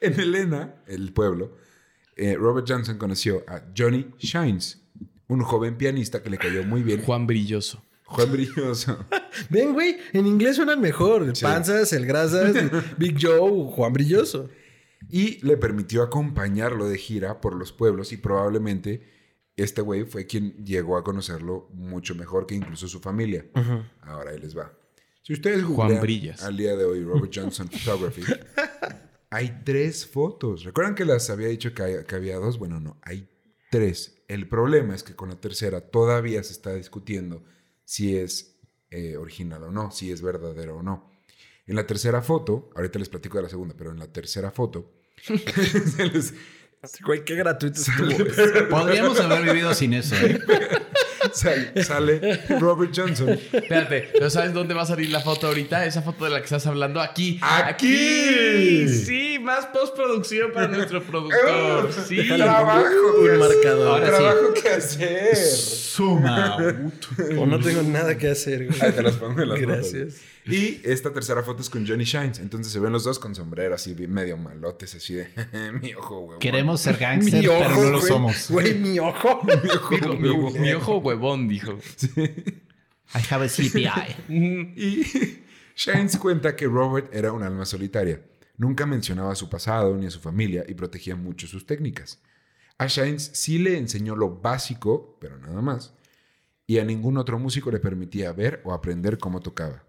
En 0.00 0.18
Elena, 0.18 0.76
el 0.86 1.12
pueblo, 1.12 1.56
eh, 2.16 2.34
Robert 2.36 2.66
Johnson 2.68 2.96
conoció 2.98 3.44
a 3.46 3.62
Johnny 3.76 4.06
Shines, 4.18 4.82
un 5.28 5.42
joven 5.42 5.76
pianista 5.76 6.22
que 6.22 6.30
le 6.30 6.38
cayó 6.38 6.64
muy 6.64 6.82
bien. 6.82 7.02
Juan 7.02 7.26
Brilloso. 7.26 7.84
Juan 8.04 8.32
Brilloso. 8.32 9.06
Ven, 9.50 9.72
güey, 9.72 9.96
en 10.12 10.26
inglés 10.26 10.56
suenan 10.56 10.80
mejor. 10.80 11.22
El 11.22 11.36
Sí. 11.36 11.44
Panzas, 11.44 11.92
el 11.92 12.06
Grasas, 12.06 12.54
el 12.56 12.70
Big 12.98 13.16
Joe, 13.20 13.70
Juan 13.72 13.92
Brilloso. 13.92 14.48
Y 15.08 15.44
le 15.46 15.56
permitió 15.56 16.02
acompañarlo 16.02 16.88
de 16.88 16.98
gira 16.98 17.40
por 17.40 17.54
los 17.54 17.72
pueblos 17.72 18.12
y 18.12 18.16
probablemente 18.16 19.06
este 19.56 19.80
güey 19.82 20.04
fue 20.04 20.26
quien 20.26 20.64
llegó 20.64 20.96
a 20.96 21.04
conocerlo 21.04 21.68
mucho 21.72 22.14
mejor 22.14 22.46
que 22.46 22.54
incluso 22.54 22.88
su 22.88 23.00
familia. 23.00 23.46
Ahora 24.02 24.30
ahí 24.32 24.38
les 24.38 24.56
va. 24.56 24.72
Si 25.22 25.32
ustedes 25.34 25.62
Juan 25.64 25.76
googlean 25.76 26.00
Brillas. 26.02 26.42
al 26.42 26.56
día 26.56 26.74
de 26.76 26.84
hoy 26.84 27.04
Robert 27.04 27.32
Johnson 27.34 27.68
Photography, 27.68 28.22
hay 29.30 29.62
tres 29.64 30.06
fotos. 30.06 30.64
¿Recuerdan 30.64 30.94
que 30.94 31.04
las 31.04 31.30
había 31.30 31.48
dicho 31.48 31.72
que, 31.74 31.82
hay- 31.82 32.04
que 32.04 32.14
había 32.16 32.36
dos? 32.36 32.58
Bueno, 32.58 32.80
no, 32.80 32.98
hay 33.02 33.28
tres. 33.70 34.16
El 34.28 34.48
problema 34.48 34.94
es 34.94 35.02
que 35.02 35.14
con 35.14 35.28
la 35.28 35.40
tercera 35.40 35.80
todavía 35.80 36.42
se 36.42 36.52
está 36.52 36.74
discutiendo 36.74 37.42
si 37.84 38.16
es 38.16 38.56
eh, 38.90 39.16
original 39.16 39.62
o 39.64 39.70
no, 39.70 39.90
si 39.90 40.10
es 40.12 40.20
verdadero 40.22 40.78
o 40.78 40.82
no. 40.82 41.10
En 41.66 41.76
la 41.76 41.86
tercera 41.86 42.22
foto, 42.22 42.70
ahorita 42.74 42.98
les 42.98 43.08
platico 43.08 43.36
de 43.38 43.44
la 43.44 43.48
segunda, 43.48 43.74
pero 43.78 43.92
en 43.92 43.98
la 44.00 44.06
tercera 44.12 44.50
foto, 44.50 44.92
se 45.96 46.06
les- 46.06 46.34
Güey, 47.04 47.24
qué 47.26 47.34
gratuito 47.34 47.78
estuvo. 47.78 48.68
Podríamos 48.70 49.20
haber 49.20 49.42
vivido 49.44 49.74
sin 49.74 49.92
eso, 49.92 50.14
¿eh? 50.16 50.40
sale, 51.32 51.84
sale 51.84 52.40
Robert 52.58 52.92
Johnson. 52.94 53.30
Espérate, 53.30 54.08
¿pero 54.12 54.30
sabes 54.30 54.52
dónde 54.52 54.74
va 54.74 54.82
a 54.82 54.86
salir 54.86 55.10
la 55.10 55.20
foto 55.20 55.46
ahorita? 55.48 55.84
Esa 55.86 56.02
foto 56.02 56.24
de 56.24 56.30
la 56.30 56.38
que 56.38 56.44
estás 56.44 56.66
hablando. 56.66 57.00
Aquí. 57.00 57.38
¡Aquí! 57.42 58.88
Sí, 58.88 59.38
más 59.40 59.66
postproducción 59.66 60.52
para 60.52 60.68
nuestro 60.76 61.02
productor. 61.02 61.90
Sí. 62.08 62.26
Trabajo 62.28 62.88
un 63.20 63.38
marcador. 63.38 63.88
Ahora 63.88 64.06
sí. 64.06 64.12
Trabajo 64.22 64.54
que 64.54 64.68
hacer. 64.68 65.36
Suma. 65.36 66.56
O 67.38 67.46
no 67.46 67.58
tengo 67.60 67.82
nada 67.82 68.16
que 68.16 68.28
hacer, 68.30 68.66
güey. 68.66 68.80
Ahí 68.80 68.92
te 68.92 69.02
las 69.02 69.14
pongo 69.16 69.42
en 69.42 69.48
las 69.48 69.60
Gracias. 69.60 70.14
fotos. 70.14 70.20
Y 70.46 70.80
esta 70.84 71.12
tercera 71.12 71.42
foto 71.42 71.62
es 71.62 71.70
con 71.70 71.86
Johnny 71.86 72.04
Shines. 72.04 72.38
Entonces 72.38 72.72
se 72.72 72.80
ven 72.80 72.92
los 72.92 73.04
dos 73.04 73.18
con 73.18 73.34
sombrero 73.34 73.74
así 73.74 73.94
medio 73.94 74.36
malotes, 74.36 74.94
así 74.94 75.14
de 75.14 75.28
mi 75.80 75.94
ojo, 75.94 76.20
güey. 76.20 76.38
Queremos 76.38 76.80
ser 76.80 76.96
gangsters, 76.96 77.46
pero 77.46 77.68
no 77.68 77.90
lo 77.90 78.00
somos. 78.00 78.50
Güey, 78.50 78.74
mi 78.78 78.98
ojo. 78.98 79.40
Dijo, 79.62 80.14
mi, 80.14 80.58
mi 80.58 80.72
ojo 80.72 80.98
huevón, 80.98 81.48
dijo. 81.48 81.78
I 83.14 83.18
have 83.30 83.44
a 83.44 83.48
sleepy 83.48 83.86
eye. 83.86 84.16
Y 84.76 85.04
Shines 85.76 86.16
cuenta 86.16 86.54
que 86.54 86.66
Robert 86.66 87.12
era 87.14 87.32
un 87.32 87.42
alma 87.42 87.64
solitaria. 87.64 88.20
Nunca 88.56 88.86
mencionaba 88.86 89.34
su 89.34 89.48
pasado 89.48 89.96
ni 89.96 90.06
a 90.06 90.10
su 90.10 90.20
familia 90.20 90.64
y 90.68 90.74
protegía 90.74 91.16
mucho 91.16 91.46
sus 91.46 91.66
técnicas. 91.66 92.20
A 92.78 92.86
Shines 92.86 93.30
sí 93.34 93.58
le 93.58 93.78
enseñó 93.78 94.14
lo 94.16 94.40
básico, 94.40 95.16
pero 95.20 95.38
nada 95.38 95.60
más, 95.60 95.94
y 96.66 96.78
a 96.78 96.84
ningún 96.84 97.16
otro 97.16 97.38
músico 97.38 97.70
le 97.70 97.80
permitía 97.80 98.32
ver 98.32 98.60
o 98.64 98.72
aprender 98.72 99.18
cómo 99.18 99.40
tocaba. 99.40 99.84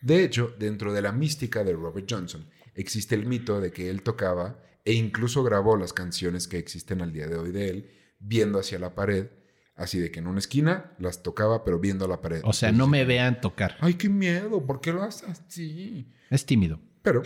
De 0.00 0.22
hecho, 0.24 0.54
dentro 0.58 0.92
de 0.92 1.02
la 1.02 1.12
mística 1.12 1.64
de 1.64 1.72
Robert 1.72 2.06
Johnson, 2.08 2.48
existe 2.74 3.14
el 3.14 3.26
mito 3.26 3.60
de 3.60 3.72
que 3.72 3.90
él 3.90 4.02
tocaba 4.02 4.62
e 4.84 4.92
incluso 4.92 5.42
grabó 5.42 5.76
las 5.76 5.92
canciones 5.92 6.48
que 6.48 6.58
existen 6.58 7.02
al 7.02 7.12
día 7.12 7.26
de 7.26 7.36
hoy 7.36 7.50
de 7.52 7.68
él, 7.68 7.90
viendo 8.20 8.58
hacia 8.58 8.78
la 8.78 8.94
pared, 8.94 9.26
así 9.74 9.98
de 9.98 10.10
que 10.10 10.20
en 10.20 10.26
una 10.26 10.38
esquina 10.38 10.92
las 10.98 11.22
tocaba, 11.22 11.64
pero 11.64 11.78
viendo 11.78 12.04
a 12.04 12.08
la 12.08 12.20
pared. 12.20 12.40
O 12.44 12.52
sea, 12.52 12.72
no 12.72 12.86
me 12.86 13.04
vean 13.04 13.40
tocar. 13.40 13.76
Ay, 13.80 13.94
qué 13.94 14.08
miedo, 14.08 14.64
¿por 14.64 14.80
qué 14.80 14.92
lo 14.92 15.02
haces 15.02 15.28
así? 15.28 16.10
Es 16.30 16.46
tímido. 16.46 16.80
Pero 17.02 17.22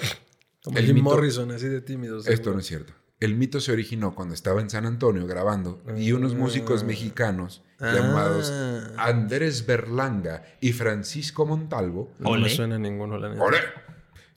Como 0.62 0.78
El 0.78 0.86
Jim 0.86 0.96
mito- 0.96 1.02
Morrison, 1.04 1.50
así 1.50 1.66
de 1.68 1.80
tímidos. 1.80 2.26
esto 2.28 2.52
no 2.52 2.60
es 2.60 2.66
cierto. 2.66 2.94
El 3.24 3.36
mito 3.36 3.60
se 3.60 3.70
originó 3.72 4.14
cuando 4.14 4.34
estaba 4.34 4.60
en 4.60 4.68
San 4.68 4.84
Antonio 4.84 5.26
grabando 5.26 5.80
y 5.96 6.10
unos 6.12 6.34
músicos 6.34 6.82
mexicanos 6.84 7.62
Ah. 7.78 7.92
llamados 7.94 8.52
Andrés 8.96 9.66
Berlanga 9.66 10.44
y 10.60 10.72
Francisco 10.72 11.44
Montalvo 11.46 12.12
No 12.20 12.32
me 12.38 12.48
suena 12.48 12.78
ninguno, 12.78 13.18
la 13.18 13.28
neta. 13.30 13.42
¡Ole! 13.42 13.58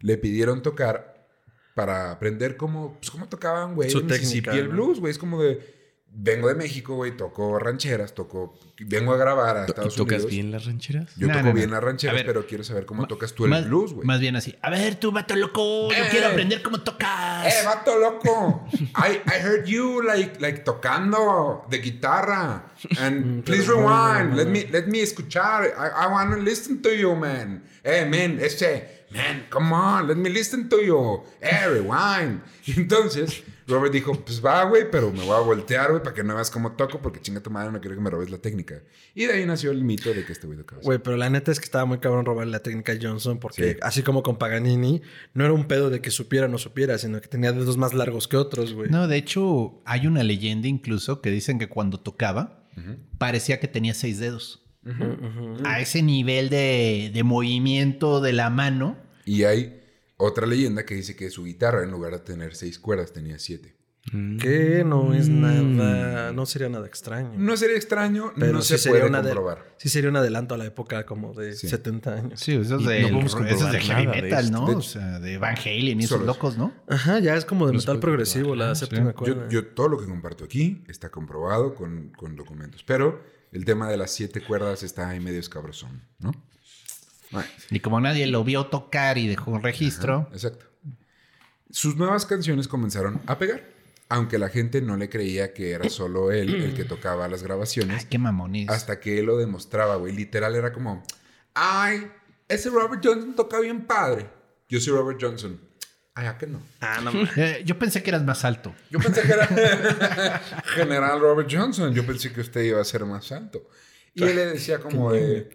le 0.02 0.18
pidieron 0.18 0.62
tocar 0.62 1.28
para 1.76 2.12
aprender 2.12 2.58
cómo, 2.58 2.96
pues, 3.00 3.12
cómo 3.12 3.28
tocaban, 3.28 3.76
güey, 3.76 3.90
Su 3.90 4.00
el 4.00 4.06
Mississippi 4.06 4.42
técnica, 4.50 4.56
y 4.56 4.60
el 4.60 4.68
¿no? 4.70 4.74
blues, 4.74 5.00
güey. 5.00 5.12
Es 5.12 5.18
como 5.18 5.42
de, 5.42 5.85
vengo 6.18 6.48
de 6.48 6.56
México, 6.56 6.96
güey, 6.96 7.18
toco 7.18 7.60
rancheras, 7.60 8.14
toco, 8.16 8.58
vengo 8.80 9.14
a 9.14 9.18
grabar 9.18 9.58
a 9.58 9.62
¿Y 9.62 9.66
Estados 9.66 9.96
tocas 9.96 10.16
Unidos. 10.24 10.32
bien 10.32 10.52
las 10.52 10.66
rancheras? 10.66 11.14
Yo 11.18 11.28
No, 11.28 11.34
toco 11.34 11.44
no, 11.44 11.50
no. 11.50 11.56
bien 11.56 11.72
las 11.72 11.78
A 11.78 11.82
rancheras, 11.82 12.16
ver, 12.16 12.26
pero 12.26 12.48
quiero 12.48 12.64
saber 12.64 12.86
cómo 12.86 13.06
tocas 13.06 13.34
tú 13.34 13.44
el 13.44 13.50
más, 13.52 13.66
blues, 13.68 13.94
güey. 13.94 14.08
Más 14.08 14.20
bien 14.22 14.36
así. 14.36 14.56
A 14.62 14.70
ver, 14.70 14.96
tú, 14.96 15.12
vato 15.12 15.36
loco, 15.36 15.90
yo 15.92 15.96
Eh. 16.04 16.08
quiero 16.12 16.28
aprender 16.28 16.62
cómo 16.64 16.82
tocas. 16.82 17.46
¡Eh, 17.48 17.66
vato 17.66 18.00
loco! 18.00 18.66
I, 18.74 19.20
I 19.28 19.42
heard 19.42 19.66
you 19.66 20.02
like, 20.02 20.40
like 20.40 20.60
tocando 20.64 21.66
de 21.70 21.80
guitarra. 21.80 22.72
And 23.00 23.44
please 23.44 23.68
no, 23.68 23.82
no, 23.82 23.88
rewind. 23.88 24.36
Let 24.38 24.46
me, 24.48 24.68
let 24.72 24.88
me 24.88 25.02
escuchar. 25.02 25.66
I, 25.66 26.06
I 26.06 26.08
want 26.08 26.32
to 26.34 26.42
listen 26.42 26.82
to 26.82 26.90
you, 26.94 27.16
man. 27.16 27.64
Eh, 27.84 28.06
man, 28.06 28.40
este. 28.42 29.06
Man, 29.12 29.46
come 29.50 29.72
on, 29.74 30.08
let 30.08 30.16
me 30.18 30.30
listen 30.30 30.68
to 30.70 30.82
you. 30.82 31.24
Eh, 31.40 31.68
rewind. 31.68 32.42
Y 32.66 32.72
entonces, 32.80 33.44
Robert 33.68 33.92
dijo, 33.92 34.14
pues 34.24 34.44
va, 34.46 34.64
güey, 34.66 34.90
pero 34.92 35.12
me 35.12 35.24
voy 35.24 35.36
a 35.36 35.40
voltear, 35.40 35.90
güey, 35.90 36.04
para 36.04 36.14
que 36.14 36.24
no 36.24 36.36
veas 36.36 36.52
cómo 36.52 36.74
toco, 36.74 37.02
porque 37.02 37.20
chinga 37.20 37.42
tu 37.42 37.50
madre, 37.50 37.72
no 37.72 37.80
quiero 37.82 37.96
que 37.96 38.02
me 38.02 38.10
robes 38.10 38.30
la 38.30 38.38
técnica. 38.38 38.84
Y 39.16 39.26
de 39.26 39.34
ahí 39.34 39.46
nació 39.46 39.72
el 39.72 39.84
mito 39.84 40.14
de 40.14 40.24
que 40.26 40.34
este 40.34 40.46
güey 40.46 40.60
tocaba. 40.60 40.82
Güey, 40.84 41.00
pero 41.00 41.18
la 41.18 41.30
neta 41.30 41.52
es 41.52 41.60
que 41.60 41.66
estaba 41.66 41.86
muy 41.86 41.98
cabrón 41.98 42.26
robarle 42.26 42.52
la 42.52 42.60
técnica 42.62 42.92
a 42.94 42.98
Johnson 43.02 43.40
porque 43.40 43.74
Sí. 43.74 43.80
así 43.82 44.04
como 44.04 44.22
con 44.22 44.38
Paganini, 44.38 45.02
no 45.34 45.44
era 45.46 45.54
un 45.54 45.66
pedo 45.68 45.90
de 45.90 46.00
que 46.02 46.12
supiera 46.12 46.46
o 46.46 46.50
no 46.50 46.58
supiera, 46.58 46.98
sino 46.98 47.20
que 47.22 47.28
tenía 47.28 47.52
dedos 47.54 47.78
más 47.78 47.94
largos 47.94 48.28
que 48.28 48.38
otros, 48.38 48.74
güey. 48.74 48.90
No, 48.90 49.08
de 49.08 49.18
hecho, 49.18 49.82
hay 49.86 50.06
una 50.08 50.24
leyenda 50.24 50.68
incluso 50.68 51.22
que 51.22 51.32
dicen 51.32 51.58
que 51.60 51.68
cuando 51.68 52.00
tocaba, 52.00 52.64
parecía 53.18 53.60
que 53.60 53.68
tenía 53.68 53.94
seis 53.94 54.20
dedos. 54.20 54.62
A 55.64 55.80
ese 55.80 56.04
nivel 56.04 56.50
de, 56.50 57.10
de 57.12 57.24
movimiento 57.24 58.22
de 58.22 58.34
la 58.34 58.50
mano. 58.52 58.98
Y 59.26 59.44
hay 59.44 59.82
otra 60.18 60.46
leyenda 60.48 60.86
que 60.86 60.96
dice 60.96 61.16
que 61.16 61.30
su 61.30 61.44
guitarra, 61.46 61.84
en 61.84 61.92
lugar 61.92 62.14
de 62.14 62.20
tener 62.20 62.56
seis 62.56 62.80
cuerdas, 62.80 63.12
tenía 63.14 63.40
siete. 63.40 63.76
Que 64.40 64.84
no 64.86 65.16
es 65.16 65.30
nada, 65.30 66.32
no 66.32 66.46
sería 66.46 66.70
nada 66.70 66.86
extraño. 66.86 67.34
No 67.38 67.58
sería 67.58 67.76
extraño, 67.76 68.34
pero 68.38 68.54
no 68.54 68.62
sí 68.62 68.78
se 68.78 68.90
puede 68.92 69.04
una 69.08 69.18
de- 69.24 69.30
comprobar. 69.30 69.66
sí 69.78 69.90
sería 69.90 70.12
un 70.12 70.16
adelanto 70.16 70.54
a 70.54 70.60
la 70.60 70.66
época 70.66 71.08
como 71.08 71.34
de 71.34 71.54
Sí. 71.54 71.68
70 71.68 72.14
años. 72.14 72.40
Sí, 72.40 72.54
eso 72.54 72.78
es 72.78 72.86
de, 72.86 73.10
no 73.12 73.20
eso 73.22 73.40
es 73.44 73.50
de 73.50 73.56
comprobar 73.58 73.82
heavy 73.82 74.06
de 74.06 74.22
metal, 74.22 74.46
esto. 74.46 74.60
¿no? 74.62 74.68
De 74.68 74.76
o 74.76 74.82
sea, 74.84 75.20
de 75.20 75.38
Van 75.40 75.56
Halen 75.58 76.00
y 76.02 76.04
esos 76.04 76.10
solo 76.20 76.24
eso. 76.26 76.34
locos, 76.34 76.56
¿no? 76.56 76.72
Ajá, 76.88 77.18
ya 77.18 77.36
es 77.36 77.46
como 77.46 77.66
de 77.66 77.74
No 77.74 77.80
metal 77.80 78.00
progresivo, 78.00 78.50
comprobar. 78.50 78.70
la 78.70 78.76
séptima 78.76 79.10
Yo, 79.10 79.16
cuerda. 79.16 79.50
yo 79.50 79.66
todo 79.70 79.90
lo 79.90 79.98
que 79.98 80.06
comparto 80.06 80.44
aquí 80.44 80.84
está 80.88 81.10
comprobado 81.10 81.74
con, 81.74 82.10
con 82.16 82.36
documentos. 82.36 82.84
Pero 82.84 83.24
el 83.52 83.66
tema 83.66 83.90
de 83.90 83.98
las 83.98 84.12
siete 84.12 84.40
cuerdas 84.42 84.84
está 84.84 85.10
ahí 85.10 85.20
medio 85.20 85.40
escabrosón, 85.40 86.04
¿no? 86.20 86.32
Y 87.70 87.80
como 87.80 88.00
nadie 88.02 88.28
lo 88.28 88.44
vio 88.44 88.68
tocar 88.68 89.18
y 89.18 89.28
dejó 89.28 89.52
un 89.52 89.64
registro, 89.64 90.30
exacto. 90.32 90.66
Sus 91.72 91.98
nuevas 91.98 92.26
canciones 92.26 92.68
comenzaron 92.68 93.22
a 93.26 93.38
pegar. 93.38 93.64
Aunque 94.08 94.38
la 94.38 94.50
gente 94.50 94.82
no 94.82 94.98
le 94.98 95.10
creía 95.10 95.54
que 95.54 95.72
era 95.72 95.90
solo 95.90 96.32
él 96.32 96.54
el 96.54 96.74
que 96.76 96.84
tocaba 96.84 97.28
las 97.28 97.42
grabaciones. 97.42 98.04
ay, 98.04 98.08
qué 98.10 98.20
mamones. 98.20 98.70
Hasta 98.70 99.00
que 99.00 99.18
él 99.20 99.26
lo 99.26 99.38
demostraba, 99.38 99.96
güey. 99.96 100.14
Literal 100.14 100.56
era 100.56 100.72
como, 100.72 101.04
ay, 101.56 102.08
ese 102.48 102.70
Robert 102.70 103.02
Johnson 103.04 103.36
toca 103.36 103.60
bien 103.60 103.86
padre. 103.88 104.30
Yo 104.70 104.80
soy 104.80 104.94
Robert 104.94 105.18
Johnson. 105.20 105.60
Ay, 106.14 106.28
¿a 106.28 106.38
qué 106.38 106.46
no? 106.48 106.62
Ah, 106.80 107.02
no. 107.04 107.12
Eh, 107.36 107.64
yo 107.66 107.78
pensé 107.80 108.04
que 108.04 108.12
eras 108.12 108.24
más 108.24 108.46
alto. 108.46 108.74
Yo 108.92 109.00
pensé 109.00 109.24
que 109.24 109.34
era 109.34 109.48
General 110.76 111.20
Robert 111.20 111.50
Johnson. 111.52 111.94
Yo 111.94 112.06
pensé 112.06 112.32
que 112.32 112.42
usted 112.42 112.62
iba 112.62 112.80
a 112.80 112.86
ser 112.86 113.06
más 113.06 113.32
alto. 113.32 113.68
Y 114.16 114.24
él 114.24 114.36
le 114.36 114.46
decía 114.48 114.80
como 114.80 115.12
de, 115.12 115.50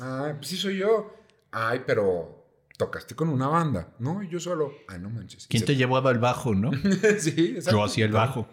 ay, 0.00 0.34
pues 0.34 0.48
sí 0.48 0.56
soy 0.56 0.76
yo. 0.78 1.12
Ay, 1.50 1.82
pero 1.86 2.46
tocaste 2.76 3.14
con 3.14 3.28
una 3.30 3.48
banda. 3.48 3.94
No, 3.98 4.22
yo 4.22 4.38
solo. 4.38 4.72
Ay, 4.88 4.98
no 5.00 5.08
manches. 5.10 5.46
¿Quién 5.48 5.60
se- 5.60 5.66
te 5.66 5.76
llevaba 5.76 6.10
el 6.10 6.18
bajo, 6.18 6.54
no? 6.54 6.70
sí, 7.18 7.54
exacto. 7.56 7.78
Yo 7.78 7.84
hacía 7.84 8.04
el 8.04 8.12
bajo. 8.12 8.46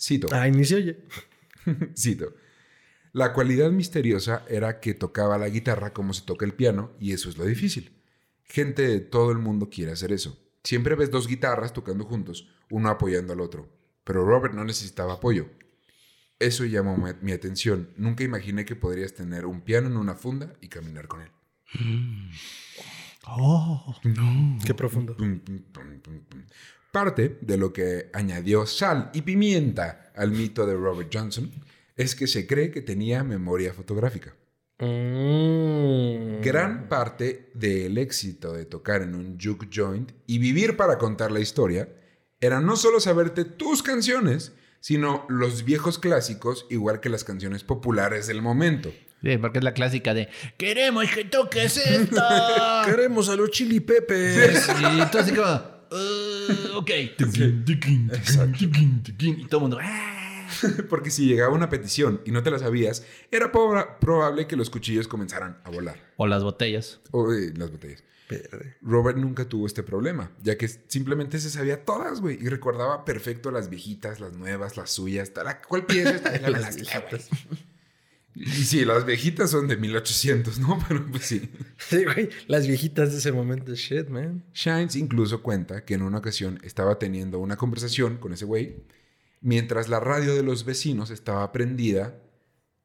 Cito. 0.00 0.28
Ay, 0.32 0.52
ni 0.52 0.64
se 0.64 0.76
oye. 0.76 0.98
Cito. 1.96 2.34
La 3.12 3.32
cualidad 3.32 3.70
misteriosa 3.70 4.44
era 4.48 4.80
que 4.80 4.94
tocaba 4.94 5.38
la 5.38 5.48
guitarra 5.48 5.92
como 5.92 6.12
se 6.12 6.22
toca 6.22 6.44
el 6.44 6.54
piano 6.54 6.92
y 6.98 7.12
eso 7.12 7.28
es 7.28 7.36
lo 7.36 7.44
difícil. 7.44 7.92
Gente 8.44 8.86
de 8.86 9.00
todo 9.00 9.30
el 9.32 9.38
mundo 9.38 9.70
quiere 9.70 9.92
hacer 9.92 10.12
eso. 10.12 10.38
Siempre 10.62 10.94
ves 10.94 11.10
dos 11.10 11.26
guitarras 11.28 11.72
tocando 11.72 12.04
juntos, 12.04 12.48
uno 12.70 12.88
apoyando 12.90 13.32
al 13.32 13.40
otro. 13.40 13.68
Pero 14.04 14.24
Robert 14.24 14.54
no 14.54 14.64
necesitaba 14.64 15.14
apoyo. 15.14 15.48
Eso 16.38 16.64
llamó 16.64 16.96
mi, 16.96 17.10
mi 17.22 17.32
atención. 17.32 17.90
Nunca 17.96 18.24
imaginé 18.24 18.64
que 18.64 18.76
podrías 18.76 19.14
tener 19.14 19.46
un 19.46 19.60
piano 19.60 19.88
en 19.88 19.96
una 19.96 20.14
funda 20.14 20.52
y 20.60 20.68
caminar 20.68 21.08
con 21.08 21.22
él. 21.22 21.30
Oh. 23.26 23.96
Qué 24.64 24.74
profundo. 24.74 25.16
Parte 26.92 27.38
de 27.40 27.56
lo 27.56 27.72
que 27.72 28.10
añadió 28.12 28.66
sal 28.66 29.10
y 29.14 29.22
pimienta 29.22 30.12
al 30.14 30.30
mito 30.30 30.66
de 30.66 30.74
Robert 30.74 31.10
Johnson 31.12 31.50
es 31.96 32.14
que 32.14 32.26
se 32.26 32.46
cree 32.46 32.70
que 32.70 32.82
tenía 32.82 33.24
memoria 33.24 33.72
fotográfica. 33.72 34.34
Mm. 34.78 36.40
Gran 36.42 36.88
parte 36.88 37.50
del 37.54 37.96
éxito 37.98 38.52
de 38.52 38.66
tocar 38.66 39.02
en 39.02 39.14
un 39.14 39.38
juke 39.40 39.68
joint 39.72 40.12
y 40.26 40.38
vivir 40.38 40.76
para 40.76 40.98
contar 40.98 41.32
la 41.32 41.40
historia 41.40 41.88
era 42.40 42.60
no 42.60 42.76
solo 42.76 43.00
saberte 43.00 43.44
tus 43.44 43.82
canciones, 43.82 44.52
sino 44.84 45.24
los 45.30 45.64
viejos 45.64 45.98
clásicos, 45.98 46.66
igual 46.68 47.00
que 47.00 47.08
las 47.08 47.24
canciones 47.24 47.64
populares 47.64 48.26
del 48.26 48.42
momento. 48.42 48.92
Sí, 49.22 49.38
porque 49.38 49.56
es 49.56 49.64
la 49.64 49.72
clásica 49.72 50.12
de 50.12 50.28
queremos 50.58 51.06
que 51.10 51.24
toques 51.24 51.78
esta. 51.78 52.82
Queremos 52.84 53.30
a 53.30 53.36
los 53.36 53.50
chili 53.50 53.76
y 53.76 53.80
tú 53.80 55.18
así 55.18 55.32
como, 55.32 55.52
"Uh, 55.90 56.76
ok. 56.76 56.90
Y 59.18 59.46
todo 59.46 59.58
el 59.58 59.62
mundo, 59.62 59.78
"Ah". 59.80 60.46
Porque 60.90 61.10
si 61.10 61.24
llegaba 61.26 61.54
una 61.54 61.70
petición 61.70 62.20
y 62.26 62.30
no 62.30 62.42
te 62.42 62.50
la 62.50 62.58
sabías, 62.58 63.06
era 63.30 63.50
proba- 63.50 63.98
probable 63.98 64.46
que 64.46 64.56
los 64.56 64.68
cuchillos 64.68 65.08
comenzaran 65.08 65.56
a 65.64 65.70
volar. 65.70 65.96
O 66.18 66.26
las 66.26 66.42
botellas. 66.44 67.00
O 67.10 67.32
eh, 67.32 67.54
las 67.56 67.70
botellas. 67.70 68.04
Verde. 68.36 68.76
Robert 68.82 69.18
nunca 69.18 69.48
tuvo 69.48 69.66
este 69.66 69.82
problema, 69.82 70.30
ya 70.42 70.56
que 70.56 70.68
simplemente 70.68 71.38
se 71.38 71.50
sabía 71.50 71.84
todas, 71.84 72.20
güey, 72.20 72.38
y 72.40 72.48
recordaba 72.48 73.04
perfecto 73.04 73.50
las 73.50 73.70
viejitas, 73.70 74.20
las 74.20 74.34
nuevas, 74.34 74.76
las 74.76 74.90
suyas, 74.90 75.32
tal, 75.32 75.46
¿cuál 75.66 75.86
pieza 75.86 76.16
está? 76.16 76.30
Las 76.50 76.76
güey. 76.76 77.20
Y 78.36 78.64
sí, 78.64 78.84
las 78.84 79.06
viejitas 79.06 79.50
son 79.50 79.68
de 79.68 79.76
1800, 79.76 80.58
¿no? 80.58 80.78
Pero 80.88 81.06
pues 81.06 81.24
sí. 81.24 81.50
Sí, 81.78 82.04
güey. 82.04 82.30
Las 82.48 82.66
viejitas 82.66 83.12
de 83.12 83.18
ese 83.18 83.30
momento. 83.30 83.74
Shit, 83.74 84.08
man. 84.08 84.44
Shines 84.52 84.96
incluso 84.96 85.40
cuenta 85.40 85.84
que 85.84 85.94
en 85.94 86.02
una 86.02 86.18
ocasión 86.18 86.58
estaba 86.64 86.98
teniendo 86.98 87.38
una 87.38 87.56
conversación 87.56 88.16
con 88.16 88.32
ese 88.32 88.44
güey 88.44 88.82
mientras 89.44 89.90
la 89.90 90.00
radio 90.00 90.34
de 90.34 90.42
los 90.42 90.64
vecinos 90.64 91.10
estaba 91.10 91.52
prendida 91.52 92.18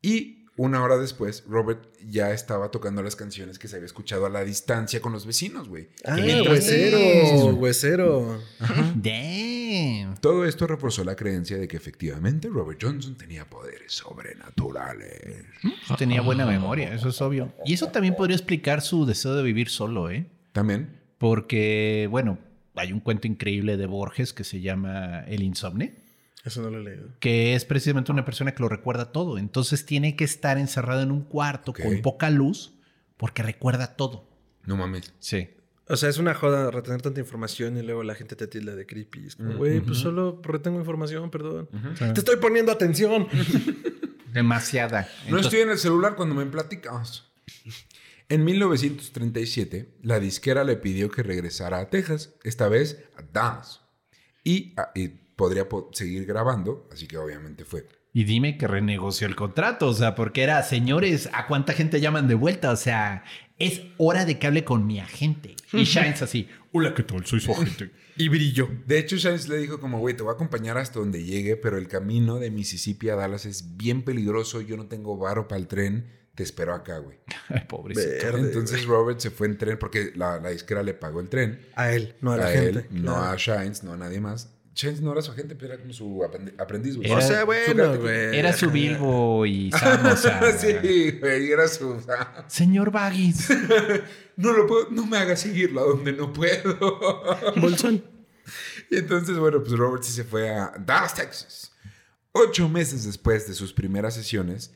y 0.02 0.39
una 0.60 0.84
hora 0.84 0.98
después 0.98 1.46
Robert 1.48 1.80
ya 2.06 2.32
estaba 2.32 2.70
tocando 2.70 3.02
las 3.02 3.16
canciones 3.16 3.58
que 3.58 3.70
se 3.70 3.78
había 3.78 3.86
escuchado 3.86 4.26
a 4.26 4.30
la 4.30 4.44
distancia 4.44 5.00
con 5.00 5.14
los 5.14 5.26
vecinos, 5.26 5.70
güey. 5.70 5.88
Ah, 6.04 6.18
huesero. 6.18 7.56
Huesero. 7.56 8.42
Damn. 8.96 10.16
Todo 10.20 10.44
esto 10.44 10.68
reforzó 10.68 11.06
la 11.06 11.16
creencia 11.16 11.58
de 11.58 11.66
que 11.70 11.78
efectivamente 11.78 12.50
Robert 12.50 12.78
Johnson 12.82 13.16
tenía 13.16 13.46
poderes 13.50 13.94
sobrenaturales. 13.94 15.46
Tenía 15.98 16.20
buena 16.22 16.46
memoria, 16.46 16.94
eso 16.94 17.08
es 17.08 17.22
obvio. 17.22 17.54
Y 17.66 17.74
eso 17.74 17.88
también 17.88 18.16
podría 18.18 18.36
explicar 18.36 18.82
su 18.82 19.06
deseo 19.06 19.36
de 19.36 19.44
vivir 19.44 19.70
solo, 19.70 20.12
¿eh? 20.12 20.26
También, 20.52 20.90
Porque, 21.20 22.10
bueno, 22.12 22.38
hay 22.76 22.92
un 22.92 23.00
cuento 23.00 23.28
increíble 23.28 23.78
de 23.78 23.86
Borges 23.86 24.34
que 24.34 24.44
se 24.44 24.60
llama 24.60 25.22
El 25.22 25.42
Insomne, 25.42 25.94
Eso 26.50 26.62
no 26.62 26.70
lo 26.70 26.80
he 26.80 26.84
leído. 26.84 27.10
que 27.20 27.56
es 27.56 27.64
precisamente 27.64 28.12
una 28.12 28.26
persona 28.26 28.54
que 28.54 28.62
lo 28.62 28.70
recuerda 28.70 29.12
todo. 29.12 29.38
Entonces 29.38 29.86
tiene 29.86 30.16
que 30.16 30.24
estar 30.26 30.58
encerrado 30.58 31.02
en 31.02 31.12
un 31.12 31.22
cuarto 31.24 31.74
con 31.74 32.02
poca 32.02 32.30
luz 32.30 32.74
porque 33.18 33.42
recuerda 33.44 33.96
todo. 33.96 34.28
no 34.66 34.76
mames. 34.76 35.14
Sí. 35.20 35.50
O 35.92 35.96
sea, 35.98 36.08
es 36.10 36.20
una 36.20 36.36
joda 36.36 36.70
retener 36.70 37.02
tanta 37.02 37.20
información 37.20 37.76
y 37.78 37.82
luego 37.82 38.04
la 38.04 38.14
gente 38.14 38.36
te 38.36 38.46
tilda 38.46 38.76
de 38.76 38.86
creepy. 38.86 39.26
Es 39.26 39.36
como, 39.36 39.56
güey, 39.56 39.80
pues 39.80 39.98
solo 39.98 40.40
retengo 40.44 40.78
información, 40.80 41.32
perdón. 41.32 41.68
Te 41.98 42.20
estoy 42.20 42.36
poniendo 42.38 42.72
atención. 42.72 43.28
Demasiada. 44.34 45.10
No 45.30 45.40
estoy 45.40 45.62
en 45.62 45.72
el 45.72 45.80
celular 45.80 46.16
cuando 46.16 46.36
me 46.36 46.46
platicas. 46.46 47.24
En 48.30 48.44
1937, 48.46 49.90
la 50.04 50.20
disquera 50.20 50.64
le 50.64 50.76
pidió 50.76 51.10
que 51.10 51.24
regresara 51.24 51.80
a 51.80 51.90
Texas, 51.90 52.36
esta 52.44 52.70
vez 52.70 53.04
a 53.18 53.24
Dallas. 53.34 53.82
Y, 54.44 54.76
y 54.94 55.14
podría 55.40 55.70
po- 55.70 55.90
seguir 55.94 56.26
grabando, 56.26 56.86
así 56.92 57.08
que 57.08 57.18
obviamente 57.18 57.64
fue. 57.64 57.88
Y 58.12 58.26
dime 58.26 58.58
que 58.58 58.68
renegoció 58.68 59.26
el 59.28 59.38
contrato, 59.38 59.88
o 59.88 59.94
sea, 59.94 60.14
porque 60.16 60.44
era, 60.44 60.62
señores, 60.64 61.30
¿a 61.32 61.48
cuánta 61.48 61.72
gente 61.72 62.02
llaman 62.02 62.28
de 62.28 62.36
vuelta? 62.36 62.72
O 62.72 62.76
sea, 62.76 63.24
es 63.58 63.84
hora 63.98 64.26
de 64.26 64.38
que 64.38 64.48
hable 64.48 64.66
con 64.66 64.86
mi 64.86 65.00
agente. 65.00 65.56
Y 65.72 65.84
Shines 65.86 66.22
así, 66.22 66.50
hola, 66.74 66.94
¿qué 66.94 67.04
tal? 67.04 67.26
Soy 67.26 67.40
su 67.40 67.54
agente. 67.54 67.92
Y 68.18 68.28
brilló. 68.28 68.68
De 68.86 69.00
hecho, 69.00 69.16
Shines 69.16 69.48
le 69.48 69.58
dijo 69.60 69.80
como, 69.80 70.00
güey, 70.00 70.14
te 70.18 70.24
voy 70.24 70.32
a 70.32 70.34
acompañar 70.34 70.78
hasta 70.78 71.00
donde 71.00 71.24
llegue, 71.24 71.56
pero 71.56 71.78
el 71.78 71.88
camino 71.88 72.36
de 72.40 72.52
Mississippi 72.52 73.08
a 73.10 73.16
Dallas 73.16 73.46
es 73.46 73.78
bien 73.78 74.04
peligroso, 74.04 74.60
yo 74.60 74.76
no 74.76 74.88
tengo 74.88 75.18
varo 75.18 75.48
para 75.48 75.62
el 75.62 75.68
tren, 75.68 76.10
te 76.36 76.44
espero 76.44 76.74
acá, 76.74 76.98
güey. 76.98 77.20
Ay, 77.50 77.62
pobrecito. 77.70 78.26
Verde, 78.26 78.40
Entonces 78.42 78.86
Robert 78.86 79.20
se 79.20 79.30
fue 79.30 79.48
en 79.48 79.58
tren 79.58 79.78
porque 79.80 80.12
la, 80.16 80.40
la 80.40 80.50
disquera 80.50 80.82
le 80.84 80.96
pagó 80.96 81.22
el 81.22 81.30
tren. 81.30 81.60
A 81.76 81.92
él, 81.92 82.16
no 82.22 82.32
a 82.32 82.38
la 82.38 82.48
a 82.48 82.52
gente. 82.52 82.70
él, 82.80 82.86
no 82.92 83.14
Claro. 83.14 83.32
a 83.32 83.36
Shines, 83.38 83.84
no 83.84 83.94
a 83.94 83.98
nadie 83.98 84.20
más. 84.20 84.50
Shines 84.82 85.02
no 85.02 85.12
era 85.12 85.22
su 85.22 85.32
agente, 85.32 85.56
pero 85.56 85.74
era 85.74 85.82
como 85.82 85.92
su 85.94 86.20
aprendi- 86.22 86.54
aprendiz, 86.58 86.96
güey. 86.96 87.10
Era- 87.12 87.18
O 87.18 87.22
sea, 87.22 87.40
Su 87.42 87.46
bueno, 87.48 87.98
güey. 88.00 88.38
Era 88.40 88.54
su 88.54 88.70
Bilbo 88.72 89.46
y 89.46 89.72
Sam, 89.78 90.06
o 90.06 90.16
sea. 90.16 90.52
sí, 90.58 91.12
güey, 91.20 91.52
era 91.52 91.68
su... 91.68 92.02
Señor 92.48 92.90
Baggins. 92.92 93.50
no 94.38 94.54
lo 94.54 94.66
puedo, 94.68 94.90
no 94.92 95.06
me 95.06 95.18
haga 95.18 95.36
seguirlo 95.36 95.82
a 95.82 95.84
donde 95.84 96.14
no 96.14 96.32
puedo. 96.32 96.78
Bolsón. 97.58 98.04
y 98.90 98.98
entonces, 98.98 99.38
bueno, 99.38 99.60
pues 99.62 99.74
Robert 99.74 100.04
sí 100.04 100.14
se 100.14 100.24
fue 100.24 100.50
a 100.50 100.72
Dallas, 100.80 101.14
Texas. 101.16 101.72
Ocho 102.32 102.70
meses 102.70 103.04
después 103.06 103.48
de 103.48 103.54
sus 103.56 103.74
primeras 103.74 104.14
sesiones, 104.14 104.74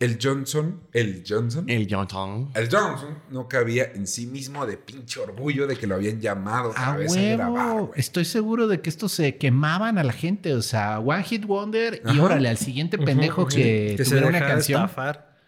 el 0.00 0.18
Johnson, 0.20 0.80
el 0.92 1.22
Johnson, 1.28 1.68
El 1.68 1.86
Johnson. 1.88 2.50
el 2.54 2.68
Johnson 2.70 3.18
no 3.30 3.48
cabía 3.48 3.92
en 3.94 4.06
sí 4.06 4.26
mismo 4.26 4.64
de 4.66 4.78
pinche 4.78 5.20
orgullo 5.20 5.66
de 5.66 5.76
que 5.76 5.86
lo 5.86 5.94
habían 5.94 6.20
llamado 6.20 6.70
otra 6.70 6.94
A 6.94 6.96
vez 6.96 7.14
a 7.14 7.20
grabar, 7.20 7.80
güey. 7.82 7.92
Estoy 8.00 8.24
seguro 8.24 8.66
de 8.66 8.80
que 8.80 8.88
estos 8.88 9.12
se 9.12 9.36
quemaban 9.36 9.98
a 9.98 10.02
la 10.02 10.14
gente. 10.14 10.54
O 10.54 10.62
sea, 10.62 10.98
One 11.00 11.22
Hit 11.22 11.44
Wonder 11.44 12.00
y 12.04 12.08
Ajá. 12.08 12.22
órale 12.22 12.48
al 12.48 12.56
siguiente 12.56 12.96
pendejo 12.96 13.46
que, 13.46 13.94
que 13.96 14.04
se 14.04 14.10
tuviera 14.10 14.28
una 14.28 14.40
canción. 14.40 14.82
estafar. 14.82 15.38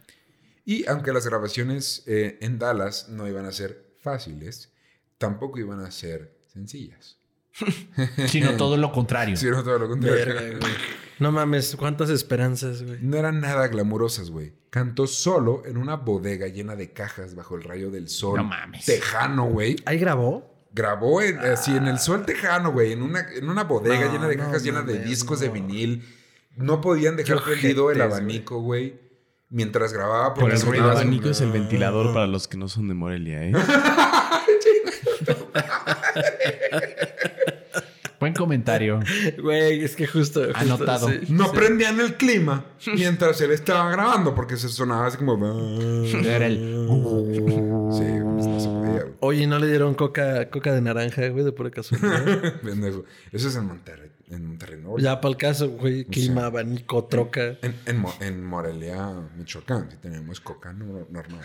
Y 0.66 0.87
aunque 0.87 1.12
las 1.12 1.27
grabaciones 1.27 2.05
eh, 2.07 2.39
en 2.43 2.59
Dallas 2.59 3.09
no 3.09 3.27
iban 3.27 3.47
a 3.47 3.53
ser 3.53 3.95
fáciles, 4.01 4.70
tampoco 5.16 5.59
iban 5.61 5.81
a 5.81 5.91
ser 5.91 6.37
sencillas. 6.53 7.16
Sino 8.29 8.53
todo 8.59 8.77
lo 8.77 8.93
contrario. 8.93 9.37
Sino 9.39 9.65
todo 9.65 9.79
lo 9.79 9.89
contrario. 9.89 10.27
Verga. 10.27 10.59
No 11.23 11.31
mames, 11.31 11.77
cuántas 11.77 12.11
esperanzas, 12.11 12.82
güey. 12.82 12.99
No 13.01 13.16
eran 13.16 13.40
nada 13.40 13.69
glamurosas, 13.69 14.31
güey. 14.31 14.53
Cantó 14.70 15.07
solo 15.07 15.62
en 15.65 15.77
una 15.77 15.94
bodega 15.94 16.49
llena 16.49 16.74
de 16.74 16.93
cajas 16.93 17.36
bajo 17.36 17.55
el 17.55 17.62
rayo 17.62 17.93
del 17.93 18.09
sol. 18.09 18.39
No 18.39 18.44
mames. 18.44 18.85
Tejano, 18.86 19.44
güey. 19.44 19.77
¿Ahí 19.85 19.99
grabó? 19.99 20.53
Grabó 20.73 21.23
en- 21.23 21.39
así 21.39 21.77
en 21.77 21.86
el 21.86 22.01
sol 22.01 22.27
tejano, 22.27 22.73
güey. 22.73 22.90
En 22.93 23.03
una, 23.03 23.20
en 23.36 23.49
una 23.49 23.62
bodega 23.62 24.07
No, 24.07 24.12
llena 24.12 24.27
de 24.27 24.36
no 24.36 24.44
cajas, 24.47 24.65
llena 24.65 24.82
de 24.82 24.99
discos 24.99 25.39
de 25.39 25.49
vinil. 25.49 26.05
No 26.57 26.81
podían 26.81 27.15
dejar 27.16 27.39
Qué 27.39 27.44
prendido 27.53 27.93
el 27.93 28.01
abanico, 28.01 28.61
güey. 28.61 29.01
Mientras 29.49 29.93
grababa 29.93 30.35
Por 30.35 30.51
el 30.51 30.57
porque 30.59 30.70
ruido 30.70 30.86
El 30.86 30.90
abanico 30.99 31.28
es 31.28 31.40
el 31.40 31.53
ventilador 31.53 32.12
para 32.12 32.27
los 32.27 32.49
que 32.49 32.57
no 32.57 32.69
son 32.69 32.89
de 32.89 32.94
Morelia, 32.94 33.44
¿eh? 33.44 33.53
Buen 38.23 38.35
comentario. 38.35 39.01
Güey, 39.43 39.82
es 39.85 39.97
que 39.97 40.07
justo. 40.07 40.44
justo, 40.44 40.57
Anotado. 40.59 41.09
sí, 41.09 41.19
No 41.28 41.47
sí. 41.47 41.51
prendían 41.57 42.01
el 42.01 42.15
clima 42.16 42.65
mientras 42.94 43.40
él 43.40 43.51
estaba 43.51 43.90
grabando 43.90 44.32
porque 44.35 44.57
se 44.57 44.69
sonaba 44.69 45.07
así 45.07 45.16
como... 45.19 45.35
Era 46.24 46.47
el. 46.47 46.57
Sí, 47.93 48.05
pues, 48.23 48.47
no 48.47 48.59
se 48.61 48.69
podía, 48.69 49.03
güey. 49.03 49.15
Oye, 49.20 49.47
¿no 49.47 49.59
le 49.59 49.66
dieron 49.66 49.94
coca, 49.94 50.49
coca 50.51 50.73
de 50.73 50.81
naranja, 50.81 51.28
güey, 51.28 51.44
de 51.44 51.53
pura 51.53 51.70
casualidad? 51.70 52.61
Pendejo. 52.62 53.05
Eso 53.32 53.49
es 53.49 53.57
en 53.57 53.66
Monterrey. 53.66 54.11
En 54.31 54.47
Monterrey, 54.47 54.81
¿no? 54.82 54.97
ya 54.99 55.20
para 55.20 55.31
el 55.32 55.36
caso, 55.36 55.69
güey, 55.70 56.05
clima, 56.07 56.47
abanico, 56.47 57.05
troca. 57.05 57.59
En, 57.61 57.74
en, 57.85 57.99
Mo- 57.99 58.15
en 58.20 58.43
Morelia, 58.44 59.12
Michoacán, 59.36 59.90
sí 59.90 59.99
tenemos 60.01 60.40
coca 60.40 60.73
no- 60.73 61.07
normal. 61.11 61.43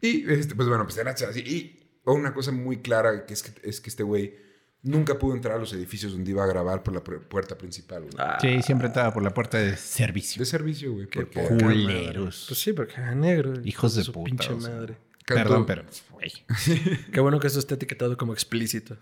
Y, 0.00 0.30
este, 0.32 0.54
pues 0.54 0.66
bueno, 0.66 0.84
pues 0.84 0.96
era 0.96 1.10
así. 1.10 1.40
Y 1.40 1.78
una 2.04 2.32
cosa 2.32 2.52
muy 2.52 2.78
clara 2.78 3.26
que 3.26 3.34
es 3.34 3.42
que, 3.42 3.68
es 3.68 3.80
que 3.82 3.90
este 3.90 4.02
güey 4.02 4.34
nunca 4.82 5.18
pudo 5.18 5.34
entrar 5.34 5.56
a 5.56 5.58
los 5.58 5.72
edificios 5.72 6.12
donde 6.12 6.30
iba 6.30 6.42
a 6.42 6.46
grabar 6.46 6.82
por 6.82 6.94
la 6.94 7.02
pu- 7.04 7.20
puerta 7.20 7.56
principal, 7.58 8.02
güey. 8.02 8.14
Ah, 8.18 8.38
Sí, 8.40 8.62
siempre 8.62 8.88
estaba 8.88 9.12
por 9.12 9.22
la 9.22 9.34
puerta 9.34 9.58
de 9.58 9.76
servicio. 9.76 10.40
De 10.40 10.46
servicio, 10.46 10.92
güey. 10.92 11.06
qué 11.08 11.26
porque- 11.26 11.56
Culeros. 11.62 12.44
Pues 12.48 12.60
sí, 12.60 12.72
porque 12.72 12.94
era 12.94 13.14
negro. 13.14 13.54
Hijos 13.64 13.94
de 13.94 14.04
su 14.04 14.12
puta, 14.12 14.24
pinche 14.30 14.52
o 14.52 14.60
sea. 14.60 14.70
madre. 14.70 14.96
Perdón, 15.26 15.64
pero. 15.66 15.84
güey. 16.10 16.32
Qué 17.12 17.20
bueno 17.20 17.38
que 17.38 17.46
esto 17.46 17.60
esté 17.60 17.74
etiquetado 17.74 18.16
como 18.16 18.32
explícito. 18.32 18.96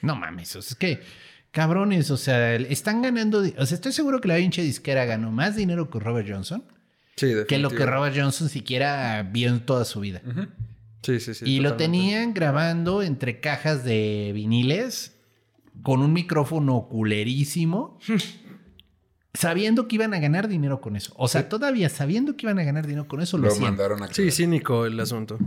No 0.00 0.16
mames, 0.16 0.56
o 0.56 0.62
sea, 0.62 0.70
es 0.70 0.74
que. 0.76 1.00
Cabrones, 1.50 2.10
o 2.10 2.16
sea, 2.16 2.54
están 2.54 3.02
ganando. 3.02 3.40
O 3.58 3.66
sea, 3.66 3.74
estoy 3.74 3.92
seguro 3.92 4.20
que 4.20 4.28
la 4.28 4.36
pinche 4.36 4.62
disquera 4.62 5.04
ganó 5.06 5.30
más 5.30 5.54
dinero 5.56 5.88
con 5.90 6.00
Robert 6.02 6.28
Johnson 6.30 6.64
Sí, 7.16 7.32
que 7.48 7.58
lo 7.58 7.70
que. 7.70 7.84
Robert 7.86 8.14
Johnson 8.16 8.48
siquiera 8.48 9.22
vio 9.22 9.48
en 9.50 9.60
toda 9.66 9.84
su 9.84 10.00
vida. 10.00 10.22
Sí, 11.02 11.20
sí, 11.20 11.34
sí. 11.34 11.44
y 11.46 11.60
lo 11.60 11.76
tenían 11.76 12.34
grabando 12.34 13.02
entre 13.02 13.40
cajas 13.40 13.84
de 13.84 14.32
viniles 14.34 15.12
con 15.82 16.00
un 16.00 16.12
micrófono 16.12 16.88
culerísimo, 16.90 17.98
sabiendo 19.34 19.86
que 19.88 19.96
iban 19.96 20.14
a 20.14 20.18
ganar 20.18 20.48
dinero 20.48 20.80
con 20.80 20.96
eso. 20.96 21.12
O 21.16 21.28
sea, 21.28 21.48
todavía 21.48 21.88
sabiendo 21.88 22.36
que 22.36 22.46
iban 22.46 22.58
a 22.58 22.64
ganar 22.64 22.86
dinero 22.86 23.06
con 23.08 23.20
eso, 23.20 23.36
lo, 23.38 23.44
Lo 23.46 23.52
hacían. 23.52 23.64
mandaron 23.70 24.02
a 24.02 24.12
Sí, 24.12 24.30
cínico 24.30 24.86
el 24.86 24.98
asunto. 25.00 25.38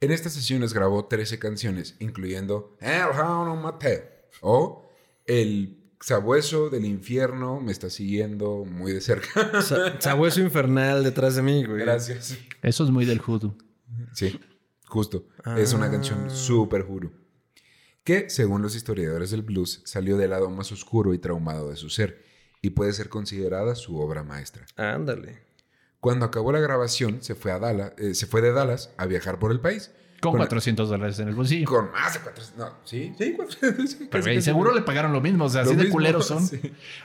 En 0.00 0.12
estas 0.12 0.32
sesiones 0.32 0.72
grabó 0.72 1.06
13 1.06 1.38
canciones, 1.40 1.96
incluyendo 1.98 2.76
El 2.80 3.02
Hound 3.18 3.50
on 3.50 3.62
My 3.64 3.78
Tail 3.80 4.00
o 4.40 4.88
El 5.26 5.76
Sabueso 6.00 6.70
del 6.70 6.84
Infierno 6.84 7.60
me 7.60 7.72
está 7.72 7.90
siguiendo 7.90 8.64
muy 8.64 8.92
de 8.92 9.00
cerca. 9.00 9.60
Sa- 9.62 10.00
Sabueso 10.00 10.40
infernal 10.40 11.02
detrás 11.02 11.34
de 11.34 11.42
mí, 11.42 11.64
güey. 11.64 11.80
Gracias. 11.80 12.38
Eso 12.62 12.84
es 12.84 12.90
muy 12.90 13.04
del 13.04 13.20
hoodoo. 13.20 13.56
Sí, 14.12 14.38
justo. 14.86 15.26
Es 15.56 15.72
una 15.72 15.86
Ah. 15.86 15.90
canción 15.90 16.30
súper 16.30 16.82
juro. 16.82 17.10
Que, 18.08 18.30
según 18.30 18.62
los 18.62 18.74
historiadores 18.74 19.30
del 19.32 19.42
blues, 19.42 19.82
salió 19.84 20.16
del 20.16 20.30
lado 20.30 20.48
más 20.48 20.72
oscuro 20.72 21.12
y 21.12 21.18
traumado 21.18 21.68
de 21.68 21.76
su 21.76 21.90
ser 21.90 22.24
y 22.62 22.70
puede 22.70 22.94
ser 22.94 23.10
considerada 23.10 23.74
su 23.74 23.98
obra 24.00 24.22
maestra. 24.24 24.64
Ándale. 24.78 25.40
Cuando 26.00 26.24
acabó 26.24 26.50
la 26.52 26.58
grabación, 26.60 27.22
se 27.22 27.34
fue, 27.34 27.52
a 27.52 27.58
Dallas, 27.58 27.92
eh, 27.98 28.14
se 28.14 28.26
fue 28.26 28.40
de 28.40 28.52
Dallas 28.52 28.94
a 28.96 29.04
viajar 29.04 29.38
por 29.38 29.52
el 29.52 29.60
país. 29.60 29.90
Con 30.22 30.32
Con- 30.32 30.38
400 30.38 30.88
dólares 30.88 31.18
en 31.18 31.28
el 31.28 31.34
bolsillo. 31.34 31.66
Con 31.68 31.92
más 31.92 32.14
de 32.14 32.20
400. 32.20 32.56
No, 32.56 32.78
sí, 32.84 33.12
sí, 33.18 33.34
400. 33.36 33.90
sí, 33.90 34.08
Pero, 34.10 34.24
casi. 34.24 34.40
seguro 34.40 34.74
le 34.74 34.80
pagaron 34.80 35.12
lo 35.12 35.20
mismo. 35.20 35.44
O 35.44 35.48
sea, 35.50 35.62
Lo 35.64 35.72
así 35.72 35.76
de 35.78 35.90
culeros 35.90 36.26
son. 36.28 36.46
sí. 36.46 36.58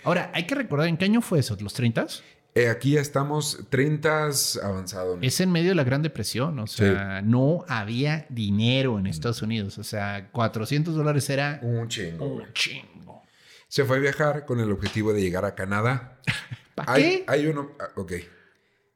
Ahora, 0.06 0.32
hay 0.34 0.48
que 0.48 0.56
recordar, 0.56 0.88
¿en 0.88 0.96
qué 0.96 1.04
año 1.06 1.22
fue 1.22 1.40
eso? 1.40 1.58
¿Los 1.60 1.74
30? 1.74 2.08
Eh, 2.56 2.70
aquí 2.70 2.92
ya 2.92 3.02
estamos 3.02 3.60
30 3.70 4.30
avanzado. 4.64 5.18
Es 5.22 5.40
en 5.42 5.52
medio 5.52 5.70
de 5.70 5.76
la 5.76 5.84
Gran 5.84 6.04
Depresión. 6.04 6.60
O 6.60 6.68
sea, 6.68 7.22
no 7.24 7.66
había 7.68 8.28
dinero 8.30 9.00
en 9.00 9.08
Estados 9.08 9.42
Unidos. 9.42 9.78
O 9.80 9.84
sea, 9.84 10.30
400 10.32 10.94
dólares 10.96 11.30
era 11.32 11.60
Un 11.64 11.88
chingo. 11.88 12.26
un 12.28 12.54
chingo. 12.54 13.24
Se 13.68 13.84
fue 13.86 13.98
a 13.98 14.00
viajar 14.00 14.46
con 14.46 14.60
el 14.60 14.72
objetivo 14.72 15.14
de 15.14 15.22
llegar 15.22 15.46
a 15.46 15.56
Canadá. 15.56 16.20
¿Para 16.76 16.94
Hay, 16.94 17.04
qué? 17.04 17.24
hay 17.28 17.48
uno. 17.48 17.72
ah, 17.80 17.88
Ok. 17.96 18.14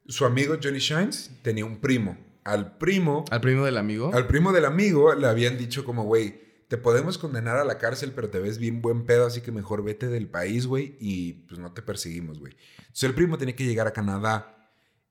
Su 0.08 0.26
amigo 0.26 0.56
Johnny 0.62 0.80
Shines 0.80 1.32
tenía 1.42 1.66
un 1.66 1.78
primo. 1.82 2.18
Al 2.44 2.78
primo. 2.78 3.26
Al 3.30 3.42
primo 3.42 3.66
del 3.66 3.78
amigo. 3.78 4.12
Al 4.14 4.26
primo 4.28 4.54
del 4.54 4.66
amigo 4.66 5.14
le 5.16 5.28
habían 5.28 5.58
dicho 5.58 5.84
como, 5.84 6.04
güey, 6.04 6.47
te 6.68 6.78
podemos 6.78 7.18
condenar 7.18 7.58
a 7.58 7.64
la 7.64 7.78
cárcel, 7.78 8.12
pero 8.14 8.30
te 8.30 8.40
ves 8.40 8.58
bien 8.58 8.82
buen 8.82 9.06
pedo, 9.06 9.26
así 9.26 9.42
que 9.42 9.52
mejor 9.52 9.84
vete 9.84 10.08
del 10.08 10.28
país, 10.28 10.68
güey, 10.68 10.98
y 11.00 11.34
pues 11.48 11.60
no 11.60 11.74
te 11.74 11.82
perseguimos, 11.82 12.40
güey. 12.40 12.56
Entonces 12.80 13.04
el 13.04 13.16
primo 13.16 13.38
tenía 13.38 13.56
que 13.56 13.66
llegar 13.66 13.88
a 13.88 13.94
Canadá 13.94 14.58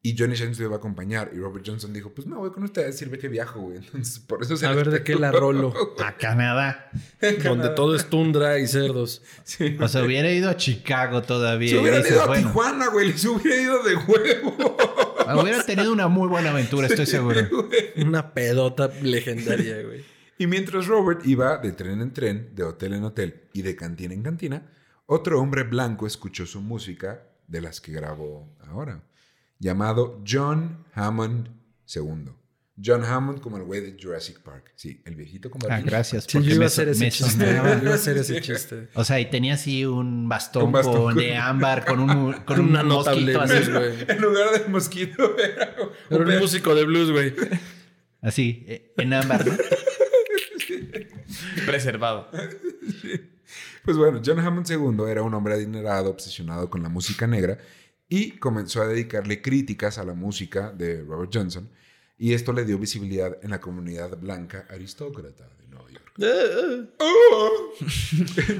y 0.07 0.15
Johnny 0.17 0.37
Shines 0.37 0.59
lo 0.61 0.67
iba 0.67 0.77
a 0.77 0.79
acompañar. 0.79 1.33
Y 1.35 1.39
Robert 1.39 1.65
Johnson 1.67 1.93
dijo, 1.93 2.15
pues 2.15 2.29
no, 2.29 2.39
güey, 2.39 2.53
con 2.53 2.63
ustedes 2.63 2.97
sirve 2.97 3.19
que 3.19 3.29
viajo, 3.29 3.61
güey. 3.61 3.79
Entonces 3.85 4.21
por 4.21 4.43
eso 4.43 4.57
se 4.57 4.67
A 4.67 4.73
ver, 4.73 4.91
¿de 4.91 5.03
qué 5.03 5.17
la 5.17 5.33
rolo? 5.33 5.75
A 6.05 6.17
Canadá. 6.17 6.91
Donde 7.43 7.71
todo 7.71 7.97
es 7.97 8.09
tundra 8.09 8.59
y 8.61 8.69
cerdos. 8.69 9.23
Sí. 9.43 9.77
O 9.81 9.89
sea, 9.89 10.05
hubiera 10.05 10.31
ido 10.31 10.49
a 10.51 10.57
Chicago 10.57 11.23
todavía. 11.23 11.71
Se 11.71 11.79
hubiera 11.79 12.07
ido 12.07 12.23
a 12.23 12.27
bueno, 12.27 12.49
Tijuana, 12.49 12.89
güey, 12.89 13.09
les 13.09 13.25
hubiera 13.25 13.61
ido 13.61 13.83
de 13.83 13.97
huevo. 13.97 14.77
hubiera 15.41 15.65
tenido 15.65 15.93
una 15.93 16.07
muy 16.07 16.29
buena 16.29 16.51
aventura, 16.51 16.87
estoy 16.87 17.07
seguro. 17.07 17.41
Una 17.97 18.33
pedota 18.33 18.89
legendaria, 19.03 19.83
güey. 19.83 20.16
Y 20.39 20.47
mientras 20.47 20.87
Robert 20.87 21.25
iba 21.27 21.59
de 21.59 21.73
tren 21.73 22.01
en 22.01 22.13
tren, 22.13 22.51
de 22.55 22.63
hotel 22.65 22.95
en 22.95 23.05
hotel 23.05 23.45
y 23.53 23.63
de 23.63 23.75
cantina 23.77 24.13
en 24.15 24.23
cantina, 24.23 24.71
otro 25.07 25.41
hombre 25.41 25.63
blanco 25.63 26.07
escuchó 26.07 26.47
su 26.47 26.61
música 26.61 27.23
de 27.47 27.61
las 27.61 27.81
que 27.81 27.93
grabó 27.93 28.55
ahora, 28.69 29.03
llamado 29.59 30.23
John 30.29 30.85
Hammond 30.95 31.49
II. 31.95 32.33
John 32.85 33.05
Hammond 33.05 33.41
como 33.41 33.57
el 33.57 33.63
güey 33.63 33.81
de 33.81 33.97
Jurassic 33.99 34.41
Park. 34.41 34.73
Sí, 34.75 35.01
el 35.07 35.15
viejito 35.15 35.51
con 35.51 35.63
Ah, 35.65 35.69
barbilla. 35.69 35.91
gracias. 35.91 36.25
Sí, 36.29 36.43
yo 36.43 36.55
iba 36.57 36.65
a 36.65 36.67
hacer 36.67 36.89
ese 36.91 37.11
chiste. 37.11 37.51
iba 37.83 37.93
a 37.93 37.95
hacer 37.95 38.19
ese 38.19 38.39
chiste. 38.43 38.89
O 38.93 39.03
sea, 39.03 39.19
y 39.19 39.31
tenía 39.31 39.55
así 39.55 39.87
un 39.87 40.29
bastón, 40.29 40.65
Un 40.65 40.73
bastón 40.73 41.03
con- 41.05 41.17
de 41.17 41.35
ámbar 41.37 41.87
con 41.87 42.01
un, 42.01 42.33
con 42.45 42.61
un 42.61 42.69
Una 42.69 42.83
nota 42.83 43.13
mosquito 43.15 43.41
así. 43.41 43.71
güey. 43.71 43.95
En 44.09 44.21
lugar 44.21 44.51
del 44.61 44.69
mosquito 44.71 45.39
era 45.39 45.75
Era 46.11 46.23
un 46.23 46.29
un 46.31 46.39
músico 46.39 46.75
de 46.75 46.85
blues, 46.85 47.11
güey. 47.13 47.35
Así, 48.21 48.65
eh, 48.69 48.93
en 48.99 49.15
ámbar. 49.15 49.47
¿no? 49.47 49.53
Preservado. 51.67 52.29
Pues 53.85 53.97
bueno, 53.97 54.21
John 54.25 54.41
Hammond 54.41 54.69
II 54.69 55.05
era 55.09 55.23
un 55.23 55.33
hombre 55.35 55.55
adinerado, 55.55 56.11
obsesionado 56.11 56.69
con 56.69 56.83
la 56.83 56.89
música 56.89 57.27
negra 57.27 57.59
y 58.09 58.33
comenzó 58.33 58.83
a 58.83 58.89
dedicarle 58.89 59.43
críticas 59.43 59.99
a 59.99 60.05
la 60.05 60.15
música 60.15 60.73
de 60.73 61.03
Robert 61.03 61.31
Johnson 61.33 61.71
y 62.19 62.33
esto 62.33 62.53
le 62.53 62.65
dio 62.65 62.79
visibilidad 62.79 63.37
en 63.43 63.51
la 63.51 63.61
comunidad 63.61 64.17
blanca 64.19 64.67
aristócrata 64.71 65.49
de 65.59 65.67
Nueva 65.69 65.91
York. 65.91 66.13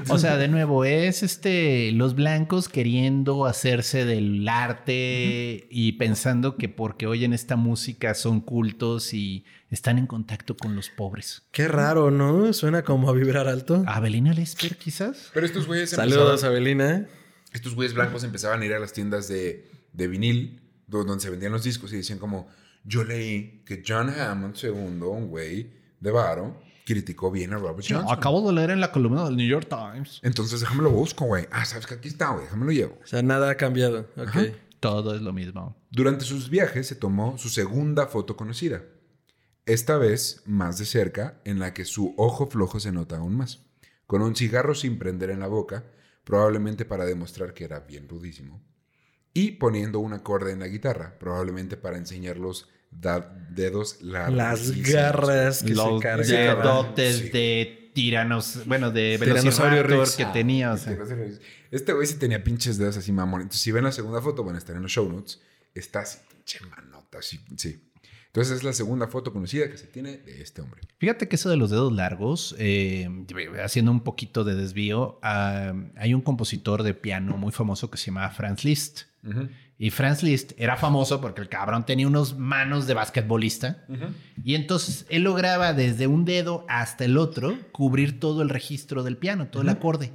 O 0.09 0.17
sea, 0.17 0.37
de 0.37 0.47
nuevo, 0.47 0.85
es 0.85 1.23
este 1.23 1.91
los 1.91 2.15
blancos 2.15 2.69
queriendo 2.69 3.45
hacerse 3.45 4.05
del 4.05 4.47
arte 4.47 5.67
y 5.69 5.93
pensando 5.93 6.55
que 6.55 6.69
porque 6.69 7.07
oyen 7.07 7.33
esta 7.33 7.55
música 7.55 8.13
son 8.13 8.41
cultos 8.41 9.13
y 9.13 9.45
están 9.69 9.97
en 9.97 10.07
contacto 10.07 10.55
con 10.55 10.75
los 10.75 10.89
pobres. 10.89 11.43
Qué 11.51 11.67
raro, 11.67 12.11
¿no? 12.11 12.53
Suena 12.53 12.83
como 12.83 13.09
a 13.09 13.13
vibrar 13.13 13.47
alto. 13.47 13.83
Abelina 13.87 14.33
Lesper, 14.33 14.77
quizás. 14.77 15.29
Pero 15.33 15.45
estos 15.45 15.67
güeyes 15.67 15.89
Saludos, 15.89 16.43
Abelina. 16.43 17.07
estos 17.53 17.75
güeyes 17.75 17.93
blancos 17.93 18.23
empezaban 18.23 18.61
a 18.61 18.65
ir 18.65 18.73
a 18.73 18.79
las 18.79 18.93
tiendas 18.93 19.27
de, 19.27 19.65
de 19.93 20.07
vinil 20.07 20.61
do- 20.87 21.03
donde 21.03 21.21
se 21.23 21.29
vendían 21.29 21.51
los 21.51 21.63
discos 21.63 21.91
y 21.91 21.97
decían 21.97 22.19
como 22.19 22.47
yo 22.87 23.03
leí 23.03 23.63
que 23.65 23.83
John 23.85 24.09
Hammond 24.09 24.55
II, 24.61 24.69
un 24.71 25.27
güey 25.27 25.73
de 25.99 26.11
varo, 26.11 26.59
criticó 26.85 27.29
bien 27.31 27.53
a 27.53 27.57
Robert 27.57 27.85
Johnson. 27.87 28.17
Acabo 28.17 28.47
de 28.47 28.53
leer 28.53 28.69
en 28.71 28.79
la 28.79 28.91
columna 28.91 29.25
del 29.25 29.35
New 29.35 29.47
York 29.47 29.67
Times. 29.69 30.19
Entonces 30.23 30.61
déjame 30.61 30.83
lo 30.83 30.91
busco, 30.91 31.25
güey. 31.25 31.45
Ah, 31.51 31.65
sabes 31.65 31.85
que 31.85 31.95
aquí 31.95 32.07
está, 32.07 32.29
güey. 32.29 32.45
Déjame 32.45 32.65
lo 32.65 32.71
llevo. 32.71 32.97
O 33.03 33.05
sea, 33.07 33.21
nada 33.21 33.49
ha 33.51 33.55
cambiado. 33.55 34.09
Ok. 34.15 34.27
Ajá. 34.27 34.41
Todo 34.79 35.15
es 35.15 35.21
lo 35.21 35.33
mismo. 35.33 35.75
Durante 35.91 36.23
sus 36.23 36.49
viajes 36.49 36.87
se 36.87 36.95
tomó 36.95 37.37
su 37.37 37.49
segunda 37.49 38.07
foto 38.07 38.37
conocida. 38.37 38.83
Esta 39.65 39.97
vez 39.97 40.43
más 40.45 40.77
de 40.77 40.85
cerca, 40.85 41.41
en 41.43 41.59
la 41.59 41.73
que 41.73 41.83
su 41.83 42.13
ojo 42.17 42.47
flojo 42.47 42.79
se 42.79 42.91
nota 42.91 43.17
aún 43.17 43.35
más. 43.35 43.65
Con 44.05 44.21
un 44.21 44.35
cigarro 44.35 44.75
sin 44.75 44.97
prender 44.97 45.29
en 45.31 45.41
la 45.41 45.47
boca, 45.47 45.83
probablemente 46.23 46.85
para 46.85 47.05
demostrar 47.05 47.53
que 47.53 47.65
era 47.65 47.81
bien 47.81 48.07
rudísimo. 48.07 48.63
Y 49.33 49.51
poniendo 49.53 49.99
un 49.99 50.13
acorde 50.13 50.51
en 50.53 50.59
la 50.59 50.67
guitarra, 50.67 51.17
probablemente 51.19 51.75
para 51.75 51.97
enseñar 51.97 52.37
los 52.37 52.63
da- 52.63 52.67
dedos 52.91 54.01
largos. 54.01 54.35
Las 54.35 54.71
garras 54.81 55.63
que 55.63 55.73
Los 55.73 55.99
se 56.01 56.03
cargaban. 56.03 56.63
dedotes 56.63 57.17
Sí. 57.17 57.29
de 57.29 57.91
tiranos, 57.93 58.61
bueno, 58.65 58.91
de 58.91 59.17
velociraptor 59.17 59.89
Rex. 59.89 60.15
que 60.15 60.25
tenía. 60.25 60.73
o 60.73 60.77
sea. 60.77 60.97
Este 61.71 61.93
güey 61.93 62.05
sí 62.07 62.15
tenía 62.15 62.43
pinches 62.43 62.77
dedos 62.77 62.97
así, 62.97 63.11
mamón. 63.11 63.41
Entonces, 63.41 63.61
si 63.61 63.71
ven 63.71 63.83
la 63.83 63.91
segunda 63.91 64.21
foto, 64.21 64.43
van 64.43 64.55
a 64.55 64.57
estar 64.59 64.75
en 64.75 64.83
los 64.83 64.91
show 64.91 65.09
notes. 65.11 65.41
Está 65.73 66.01
así, 66.01 66.17
pinche 66.29 66.59
manota, 66.65 67.19
así, 67.19 67.39
sí. 67.57 67.83
Entonces, 68.27 68.57
es 68.57 68.63
la 68.63 68.73
segunda 68.73 69.07
foto 69.07 69.33
conocida 69.33 69.67
que 69.69 69.77
se 69.77 69.87
tiene 69.87 70.17
de 70.17 70.41
este 70.43 70.61
hombre. 70.61 70.81
Fíjate 70.99 71.27
que 71.27 71.37
eso 71.37 71.49
de 71.49 71.57
los 71.57 71.71
dedos 71.71 71.91
largos, 71.91 72.55
eh, 72.59 73.09
haciendo 73.63 73.91
un 73.91 74.01
poquito 74.03 74.43
de 74.43 74.53
desvío, 74.53 75.19
ah, 75.23 75.73
hay 75.95 76.13
un 76.13 76.21
compositor 76.21 76.83
de 76.83 76.93
piano 76.93 77.35
muy 77.37 77.51
famoso 77.51 77.89
que 77.89 77.97
se 77.97 78.07
llamaba 78.07 78.29
Franz 78.29 78.63
Liszt. 78.63 79.01
Y 79.79 79.91
Franz 79.91 80.23
Liszt 80.23 80.53
era 80.57 80.75
famoso 80.75 81.21
porque 81.21 81.41
el 81.41 81.49
cabrón 81.49 81.85
tenía 81.85 82.07
unos 82.07 82.37
manos 82.37 82.87
de 82.87 82.95
basquetbolista. 82.95 83.85
Y 84.43 84.55
entonces 84.55 85.05
él 85.09 85.23
lograba 85.23 85.73
desde 85.73 86.07
un 86.07 86.25
dedo 86.25 86.65
hasta 86.67 87.05
el 87.05 87.17
otro 87.17 87.55
cubrir 87.71 88.19
todo 88.19 88.41
el 88.41 88.49
registro 88.49 89.03
del 89.03 89.17
piano, 89.17 89.47
todo 89.47 89.61
el 89.61 89.69
acorde. 89.69 90.11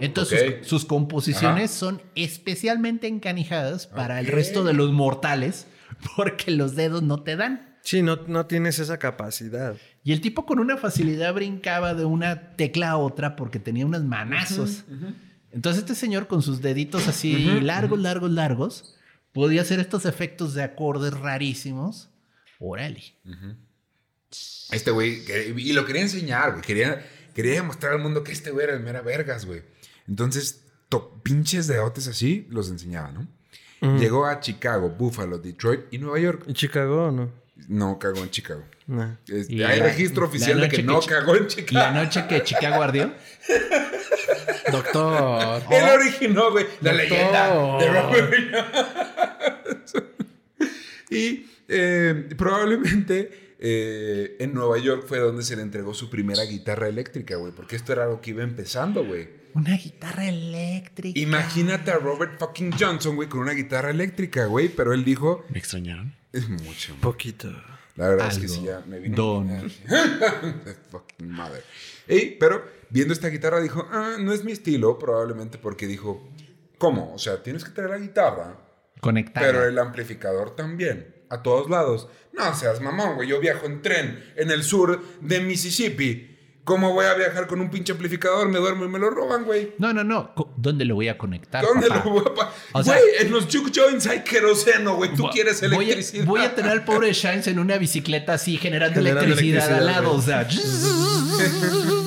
Entonces 0.00 0.56
sus, 0.60 0.68
sus 0.68 0.84
composiciones 0.86 1.70
son 1.70 2.00
especialmente 2.14 3.06
encanijadas 3.06 3.86
para 3.86 4.18
el 4.18 4.26
resto 4.26 4.64
de 4.64 4.72
los 4.72 4.92
mortales 4.92 5.66
porque 6.16 6.50
los 6.50 6.74
dedos 6.74 7.02
no 7.02 7.22
te 7.22 7.36
dan. 7.36 7.76
Sí, 7.82 8.02
no, 8.02 8.16
no 8.26 8.46
tienes 8.46 8.78
esa 8.78 8.98
capacidad. 8.98 9.76
Y 10.02 10.12
el 10.12 10.20
tipo 10.20 10.46
con 10.46 10.58
una 10.58 10.76
facilidad 10.76 11.34
brincaba 11.34 11.94
de 11.94 12.04
una 12.04 12.52
tecla 12.56 12.90
a 12.90 12.96
otra 12.96 13.36
porque 13.36 13.58
tenía 13.58 13.86
unos 13.86 14.04
manazos. 14.04 14.84
Entonces 15.56 15.82
este 15.82 15.94
señor 15.94 16.26
con 16.28 16.42
sus 16.42 16.60
deditos 16.60 17.08
así 17.08 17.32
largos, 17.62 17.98
largos, 17.98 18.30
largos, 18.30 18.94
podía 19.32 19.62
hacer 19.62 19.80
estos 19.80 20.04
efectos 20.04 20.52
de 20.54 20.62
acordes 20.62 21.14
rarísimos. 21.18 22.10
Órale. 22.60 23.02
Este 24.70 24.90
güey, 24.90 25.22
y 25.56 25.72
lo 25.72 25.86
quería 25.86 26.02
enseñar, 26.02 26.50
güey. 26.52 26.62
Quería, 26.62 27.04
quería 27.34 27.54
demostrar 27.54 27.94
al 27.94 28.00
mundo 28.00 28.22
que 28.22 28.32
este 28.32 28.50
güey 28.50 28.64
era 28.66 28.74
el 28.74 28.80
mera 28.82 29.00
vergas, 29.00 29.46
güey. 29.46 29.62
Entonces, 30.06 30.62
to- 30.90 31.20
pinches 31.22 31.66
dedotes 31.66 32.06
así 32.06 32.46
los 32.50 32.68
enseñaba, 32.68 33.10
¿no? 33.12 33.26
Llegó 33.98 34.26
a 34.26 34.40
Chicago, 34.40 34.90
Buffalo, 34.90 35.38
Detroit 35.38 35.82
y 35.90 35.98
Nueva 35.98 36.18
York. 36.18 36.44
¿En 36.48 36.54
Chicago 36.54 37.06
o 37.06 37.10
no? 37.10 37.30
No 37.68 37.98
cagó 37.98 38.18
en 38.22 38.30
Chicago. 38.30 38.62
No. 38.86 39.16
Este, 39.28 39.52
Y 39.54 39.62
hay 39.62 39.78
la- 39.80 39.86
registro 39.86 40.22
la 40.22 40.28
oficial 40.28 40.60
de 40.60 40.68
que 40.68 40.76
que 40.78 40.82
no 40.82 41.00
cagó 41.00 41.34
en 41.36 41.42
La 41.44 41.48
Chicago. 41.48 41.94
noche 41.94 42.26
que 42.28 42.42
Chicago 42.42 42.82
ardió. 42.82 43.14
Doctor. 44.82 45.62
Él 45.72 45.84
originó, 46.00 46.50
güey, 46.50 46.66
la 46.80 46.92
Doctor. 46.92 47.10
leyenda 47.10 47.78
de 47.78 47.88
Robert 48.02 48.30
Williams. 48.32 49.92
y 51.10 51.46
eh, 51.68 52.28
probablemente 52.36 53.54
eh, 53.58 54.36
en 54.38 54.54
Nueva 54.54 54.78
York 54.78 55.04
fue 55.06 55.18
donde 55.18 55.42
se 55.42 55.56
le 55.56 55.62
entregó 55.62 55.94
su 55.94 56.10
primera 56.10 56.44
guitarra 56.44 56.88
eléctrica, 56.88 57.36
güey, 57.36 57.52
porque 57.52 57.76
esto 57.76 57.92
era 57.92 58.04
algo 58.04 58.20
que 58.20 58.30
iba 58.30 58.42
empezando, 58.42 59.04
güey. 59.04 59.28
Una 59.54 59.76
guitarra 59.76 60.28
eléctrica. 60.28 61.18
Imagínate 61.18 61.90
a 61.90 61.96
Robert 61.96 62.38
fucking 62.38 62.72
Johnson, 62.78 63.16
güey, 63.16 63.28
con 63.28 63.40
una 63.40 63.52
guitarra 63.52 63.90
eléctrica, 63.90 64.44
güey, 64.46 64.68
pero 64.68 64.92
él 64.92 65.04
dijo, 65.04 65.44
¿Me 65.48 65.58
extrañaron? 65.58 66.14
es 66.32 66.48
mucho. 66.48 66.92
güey". 66.92 67.00
Poquito. 67.00 67.50
La 67.96 68.08
verdad 68.10 68.28
es 68.30 68.38
que 68.38 68.48
sí, 68.48 68.62
ya 68.62 68.82
me 68.86 68.98
vino. 68.98 69.16
Don. 69.16 69.48
fucking 70.90 71.30
mother. 71.30 71.64
Ey, 72.06 72.36
pero 72.38 72.62
viendo 72.90 73.12
esta 73.12 73.28
guitarra 73.28 73.60
dijo, 73.60 73.86
ah, 73.90 74.16
no 74.18 74.32
es 74.32 74.44
mi 74.44 74.52
estilo, 74.52 74.98
probablemente 74.98 75.58
porque 75.58 75.86
dijo, 75.86 76.28
¿cómo? 76.78 77.12
O 77.14 77.18
sea, 77.18 77.42
tienes 77.42 77.64
que 77.64 77.70
traer 77.70 77.90
la 77.90 77.98
guitarra, 77.98 78.56
Conectada. 79.00 79.46
pero 79.46 79.64
el 79.64 79.78
amplificador 79.78 80.54
también, 80.56 81.14
a 81.30 81.42
todos 81.42 81.68
lados. 81.70 82.08
No 82.32 82.54
seas 82.54 82.80
mamón, 82.80 83.14
güey, 83.16 83.28
yo 83.28 83.40
viajo 83.40 83.66
en 83.66 83.82
tren 83.82 84.32
en 84.36 84.50
el 84.50 84.62
sur 84.62 85.02
de 85.20 85.40
Mississippi. 85.40 86.32
¿Cómo 86.64 86.92
voy 86.92 87.06
a 87.06 87.14
viajar 87.14 87.46
con 87.46 87.60
un 87.60 87.70
pinche 87.70 87.92
amplificador? 87.92 88.48
Me 88.48 88.58
duermo 88.58 88.84
y 88.84 88.88
me 88.88 88.98
lo 88.98 89.08
roban, 89.08 89.44
güey. 89.44 89.74
No, 89.78 89.92
no, 89.92 90.02
no. 90.02 90.34
¿Dónde 90.56 90.84
lo 90.84 90.96
voy 90.96 91.06
a 91.06 91.16
conectar? 91.16 91.64
¿Dónde 91.64 91.86
papá? 91.86 92.02
lo 92.04 92.10
voy 92.10 92.24
a 92.26 92.34
pa- 92.34 92.52
O 92.72 92.82
sea- 92.82 92.94
Güey, 92.98 93.04
en 93.20 93.30
los 93.30 93.44
juke 93.46 93.70
joints 93.72 94.08
hay 94.08 94.24
queroseno, 94.24 94.96
güey. 94.96 95.14
Tú 95.14 95.22
Voy- 95.22 95.32
quieres 95.32 95.60
voy 95.60 95.70
a- 95.70 95.76
electricidad. 95.94 96.24
Voy 96.24 96.40
a, 96.40 96.52
tener 96.56 96.72
al 96.72 96.84
pobre 96.84 97.12
Shines 97.12 97.46
en 97.46 97.60
una 97.60 97.78
bicicleta 97.78 98.32
así 98.34 98.56
generando, 98.56 98.96
Generando 98.96 99.22
electricidad, 99.32 99.64
al 99.72 99.82
electricidad, 99.84 100.02
lado. 100.02 100.12
O 100.16 100.20
sea. 100.20 102.04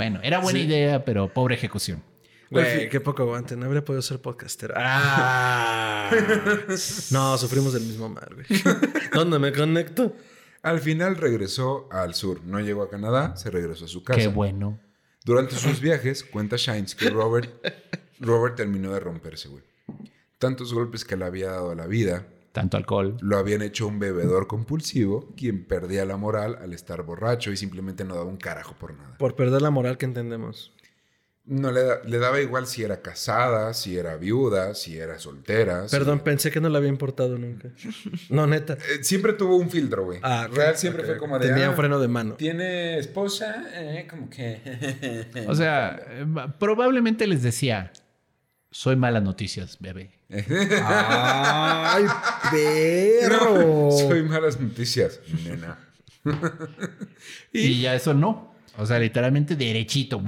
Bueno, 0.00 0.18
era 0.22 0.38
buena 0.38 0.58
idea, 0.58 1.04
pero 1.04 1.30
pobre 1.30 1.56
ejecución. 1.56 2.02
Güey, 2.48 2.88
qué 2.88 3.02
poco 3.02 3.22
aguante. 3.22 3.54
No 3.54 3.66
habría 3.66 3.84
podido 3.84 4.00
ser 4.00 4.18
podcaster. 4.18 4.72
Ah. 4.74 6.10
No, 7.10 7.36
sufrimos 7.36 7.74
del 7.74 7.82
mismo 7.82 8.08
mal, 8.08 8.30
güey. 8.34 8.46
¿Dónde 9.12 9.38
me 9.38 9.52
conecto? 9.52 10.16
Al 10.62 10.80
final 10.80 11.16
regresó 11.16 11.86
al 11.92 12.14
sur. 12.14 12.42
No 12.44 12.60
llegó 12.60 12.82
a 12.82 12.88
Canadá, 12.88 13.36
se 13.36 13.50
regresó 13.50 13.84
a 13.84 13.88
su 13.88 14.02
casa. 14.02 14.18
Qué 14.18 14.28
bueno. 14.28 14.80
Durante 15.22 15.54
sus 15.56 15.80
viajes, 15.80 16.24
cuenta 16.24 16.56
Shines 16.56 16.94
que 16.94 17.10
Robert, 17.10 17.50
Robert 18.20 18.56
terminó 18.56 18.92
de 18.92 19.00
romperse, 19.00 19.48
güey. 19.48 19.62
Tantos 20.38 20.72
golpes 20.72 21.04
que 21.04 21.18
le 21.18 21.26
había 21.26 21.50
dado 21.50 21.72
a 21.72 21.74
la 21.74 21.86
vida 21.86 22.26
Tanto 22.52 22.76
alcohol. 22.76 23.16
lo 23.20 23.38
habían 23.38 23.62
hecho 23.62 23.86
un 23.86 23.98
bebedor 24.00 24.46
compulsivo, 24.48 25.32
quien 25.36 25.64
perdía 25.66 26.04
la 26.04 26.16
moral 26.16 26.58
al 26.60 26.72
estar 26.72 27.02
borracho 27.04 27.52
y 27.52 27.56
simplemente 27.56 28.04
no 28.04 28.14
daba 28.16 28.26
un 28.26 28.36
carajo 28.38 28.74
por 28.78 28.92
nada. 28.94 29.16
Por 29.18 29.36
perder 29.36 29.62
la 29.62 29.70
moral 29.70 29.98
que 29.98 30.06
entendemos. 30.06 30.72
No 31.46 31.72
le, 31.72 31.82
da- 31.82 32.00
le 32.04 32.18
daba 32.18 32.40
igual 32.40 32.66
si 32.66 32.82
era 32.84 33.00
casada, 33.02 33.72
si 33.74 33.96
era 33.96 34.16
viuda, 34.16 34.74
si 34.74 34.98
era 34.98 35.18
soltera. 35.18 35.88
si- 35.88 35.96
Perdón, 35.96 36.20
pensé 36.20 36.50
que 36.50 36.60
no 36.60 36.68
le 36.68 36.76
había 36.78 36.90
importado 36.90 37.38
nunca. 37.38 37.70
No, 38.30 38.46
neta. 38.46 38.74
Eh, 38.74 39.02
siempre 39.02 39.32
tuvo 39.32 39.56
un 39.56 39.70
filtro, 39.70 40.04
güey. 40.04 40.20
Ah, 40.22 40.48
Real 40.52 40.76
siempre 40.76 41.02
fue 41.04 41.16
como 41.18 41.38
de. 41.38 41.48
Tenía 41.48 41.66
ah, 41.66 41.70
un 41.70 41.76
freno 41.76 41.98
de 41.98 42.08
mano. 42.08 42.34
¿Tiene 42.34 42.98
esposa? 42.98 43.64
Eh, 43.74 44.06
como 44.08 44.28
que. 44.28 45.26
O 45.48 45.54
sea, 45.54 46.00
eh, 46.08 46.26
probablemente 46.58 47.26
les 47.26 47.42
decía, 47.42 47.90
soy 48.70 48.96
malas 48.96 49.22
noticias, 49.22 49.78
bebé. 49.80 50.12
¡Ay, 50.30 52.04
No, 52.44 52.50
perro! 52.50 53.90
soy 53.90 54.22
malas 54.22 54.60
noticias, 54.60 55.20
nena. 55.44 55.78
Y, 57.52 57.80
ya 57.80 57.94
eso 57.94 58.14
no. 58.14 58.54
O 58.76 58.86
sea, 58.86 58.98
literalmente 58.98 59.56
derechito. 59.56 60.22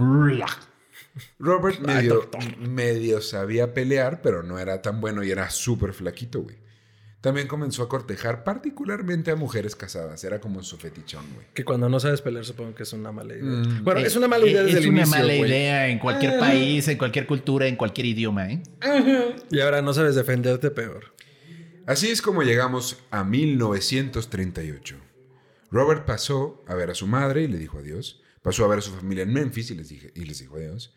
Robert 1.39 1.81
medio, 1.81 2.31
medio 2.59 3.21
sabía 3.21 3.75
pelear, 3.75 4.23
pero 4.23 4.43
no 4.43 4.59
era 4.59 4.81
tan 4.83 5.01
bueno 5.01 5.23
y 5.23 5.31
era 5.31 5.51
súper 5.51 5.93
flaquito, 5.93 6.43
güey. 6.43 6.62
También 7.23 7.47
comenzó 7.49 7.83
a 7.85 7.89
cortejar 7.89 8.45
particularmente 8.45 9.31
a 9.31 9.37
mujeres 9.37 9.75
casadas. 9.77 10.23
Era 10.25 10.41
como 10.41 10.63
su 10.63 10.77
fetichón, 10.77 11.25
güey. 11.35 11.47
Que 11.55 11.65
cuando 11.65 11.89
no 11.89 11.99
sabes 12.01 12.21
pelear, 12.21 12.45
supongo 12.45 12.75
que 12.75 12.83
es 12.83 12.93
una 12.93 13.13
mala 13.13 13.33
idea. 13.35 13.45
Mm. 13.45 13.85
Bueno, 13.85 14.01
es 14.01 14.15
una 14.17 14.29
mala 14.29 14.45
idea 14.45 14.61
Eh, 14.61 14.65
desde 14.65 14.79
Es 14.81 14.85
el 14.85 14.91
una 14.91 15.01
inicio, 15.03 15.19
mala 15.19 15.37
güey. 15.37 15.49
idea 15.51 15.89
en 15.89 15.99
cualquier 16.01 16.39
país, 16.39 16.87
en 16.89 16.99
cualquier 16.99 17.27
cultura, 17.27 17.67
en 17.69 17.77
cualquier 17.77 18.07
idioma, 18.09 18.51
¿eh? 18.51 18.63
Y 19.51 19.61
ahora 19.61 19.81
no 19.83 19.95
sabes 19.95 20.17
defenderte 20.17 20.71
peor. 20.71 21.15
Así 21.87 22.11
es 22.11 22.21
como 22.23 22.43
llegamos 22.43 22.99
a 23.11 23.25
1938. 23.25 24.97
Robert 25.71 26.05
pasó 26.05 26.63
a 26.67 26.75
ver 26.75 26.91
a 26.91 26.95
su 26.95 27.07
madre 27.07 27.43
y 27.45 27.49
le 27.49 27.59
dijo 27.59 27.79
adiós. 27.79 28.21
Pasó 28.43 28.65
a 28.65 28.69
ver 28.69 28.81
a 28.81 28.83
su 28.83 28.91
familia 28.91 29.23
en 29.23 29.33
Memphis 29.33 29.71
y 29.71 29.75
les, 29.77 29.89
dije, 29.89 30.13
y 30.17 30.25
les 30.25 30.41
dijo 30.41 30.57
adiós. 30.57 30.93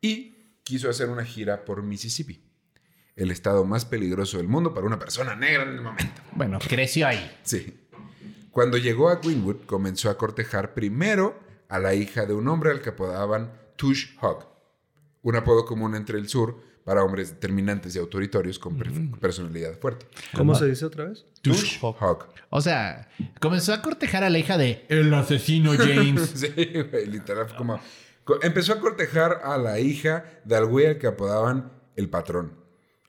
Y 0.00 0.34
quiso 0.64 0.90
hacer 0.90 1.08
una 1.08 1.24
gira 1.24 1.64
por 1.64 1.82
Mississippi, 1.82 2.42
el 3.20 3.30
estado 3.30 3.64
más 3.64 3.84
peligroso 3.84 4.38
del 4.38 4.48
mundo 4.48 4.72
para 4.74 4.86
una 4.86 4.98
persona 4.98 5.36
negra 5.36 5.62
en 5.64 5.70
el 5.70 5.80
momento. 5.82 6.22
Bueno, 6.32 6.58
creció 6.66 7.06
ahí. 7.06 7.30
Sí. 7.42 7.76
Cuando 8.50 8.78
llegó 8.78 9.08
a 9.10 9.16
Greenwood, 9.16 9.66
comenzó 9.66 10.10
a 10.10 10.16
cortejar 10.18 10.74
primero 10.74 11.38
a 11.68 11.78
la 11.78 11.94
hija 11.94 12.26
de 12.26 12.34
un 12.34 12.48
hombre 12.48 12.70
al 12.70 12.80
que 12.80 12.90
apodaban 12.90 13.52
Tush 13.76 14.16
Hogg, 14.20 14.46
un 15.22 15.36
apodo 15.36 15.64
común 15.64 15.94
entre 15.94 16.18
el 16.18 16.28
sur 16.28 16.58
para 16.84 17.04
hombres 17.04 17.28
determinantes 17.30 17.94
y 17.94 17.98
autoritorios 17.98 18.58
con 18.58 18.76
per- 18.76 18.90
personalidad 19.20 19.78
fuerte. 19.78 20.06
¿Cómo 20.34 20.54
se 20.54 20.66
dice 20.66 20.84
otra 20.86 21.04
vez? 21.04 21.26
Tush 21.42 21.78
Hogg. 21.82 22.26
O 22.48 22.60
sea, 22.60 23.08
comenzó 23.38 23.72
a 23.72 23.82
cortejar 23.82 24.24
a 24.24 24.30
la 24.30 24.38
hija 24.38 24.56
de 24.58 24.84
el 24.88 25.12
asesino 25.14 25.72
James. 25.76 26.22
Sí, 26.36 26.48
güey, 26.90 27.06
literal, 27.06 27.46
fue 27.48 27.56
como... 27.56 27.78
co- 28.24 28.42
Empezó 28.42 28.72
a 28.72 28.80
cortejar 28.80 29.42
a 29.44 29.56
la 29.58 29.78
hija 29.78 30.24
de 30.44 30.56
al 30.56 30.66
güey 30.66 30.86
al 30.86 30.98
que 30.98 31.06
apodaban 31.06 31.70
el 31.96 32.08
patrón. 32.08 32.58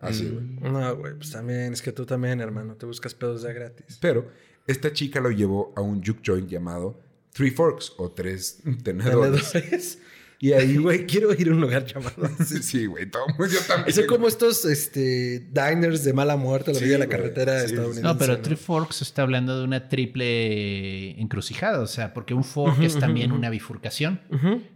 Así, 0.02 0.30
güey. 0.30 0.72
No, 0.72 0.96
güey, 0.98 1.14
pues 1.16 1.32
también, 1.32 1.74
es 1.74 1.82
que 1.82 1.92
tú 1.92 2.06
también, 2.06 2.42
hermano, 2.42 2.76
te 2.76 2.86
buscas 2.86 3.14
pedos 3.14 3.44
ya 3.44 3.54
gratis. 3.54 3.98
Pero 4.02 4.30
esta 4.68 4.92
chica 4.92 5.20
lo 5.20 5.32
llevó 5.32 5.74
a 5.76 5.82
un 5.82 6.04
juke 6.04 6.22
joint 6.26 6.50
llamado 6.50 7.00
Three 7.34 7.52
Forks 7.52 7.94
o 7.98 8.12
Tres 8.12 8.62
Tenedores. 8.84 9.52
Tenedores. 9.52 10.00
Y 10.42 10.54
ahí, 10.54 10.76
Güey, 10.82 11.06
quiero 11.06 11.32
ir 11.34 11.50
a 11.50 11.52
un 11.52 11.62
lugar 11.62 11.86
llamado 11.86 12.26
así. 12.40 12.58
Sí, 12.58 12.64
sí, 12.64 12.86
güey, 12.88 13.10
todo 13.10 13.26
yo 13.40 13.60
también. 13.68 13.96
Son 13.96 14.08
como 14.08 14.28
estos 14.28 14.66
este, 14.66 15.48
diners 15.52 16.04
de 16.04 16.14
mala 16.14 16.36
muerte 16.36 16.72
a 16.72 16.74
la 16.74 16.80
Sí, 16.80 16.88
de 16.88 16.98
la 16.98 17.08
carretera 17.08 17.60
sí, 17.60 17.66
estadounidense. 17.68 18.02
No, 18.02 18.18
pero 18.18 18.34
¿no? 18.34 18.42
Three 18.42 18.56
Forks 18.56 19.04
está 19.04 19.22
hablando 19.22 19.58
de 19.60 19.64
una 19.64 19.88
triple 19.88 21.22
encrucijada, 21.22 21.80
o 21.80 21.88
sea, 21.88 22.14
porque 22.14 22.34
un 22.34 22.44
fork 22.44 22.82
es 22.82 22.98
también 22.98 23.32
una 23.32 23.50
bifurcación. 23.50 24.20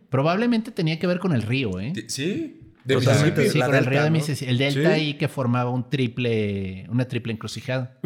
Probablemente 0.10 0.72
tenía 0.72 1.00
que 1.00 1.08
ver 1.08 1.20
con 1.20 1.34
el 1.34 1.42
río, 1.42 1.80
¿eh? 1.80 1.94
Sí, 2.08 2.62
de 2.86 2.96
O 2.96 3.02
sea, 3.02 3.14
Mississippi. 3.14 3.50
Sí, 3.50 3.60
el 3.60 3.72
delta, 3.72 3.90
río 3.90 4.04
de. 4.04 4.10
Mississippi. 4.12 4.52
El 4.52 4.58
delta 4.58 4.80
Sí. 4.80 4.86
ahí 4.86 5.18
que 5.18 5.28
formaba 5.28 5.70
un 5.72 5.90
triple, 5.90 6.86
una 6.90 7.08
triple 7.08 7.34
encrucijada. 7.34 8.00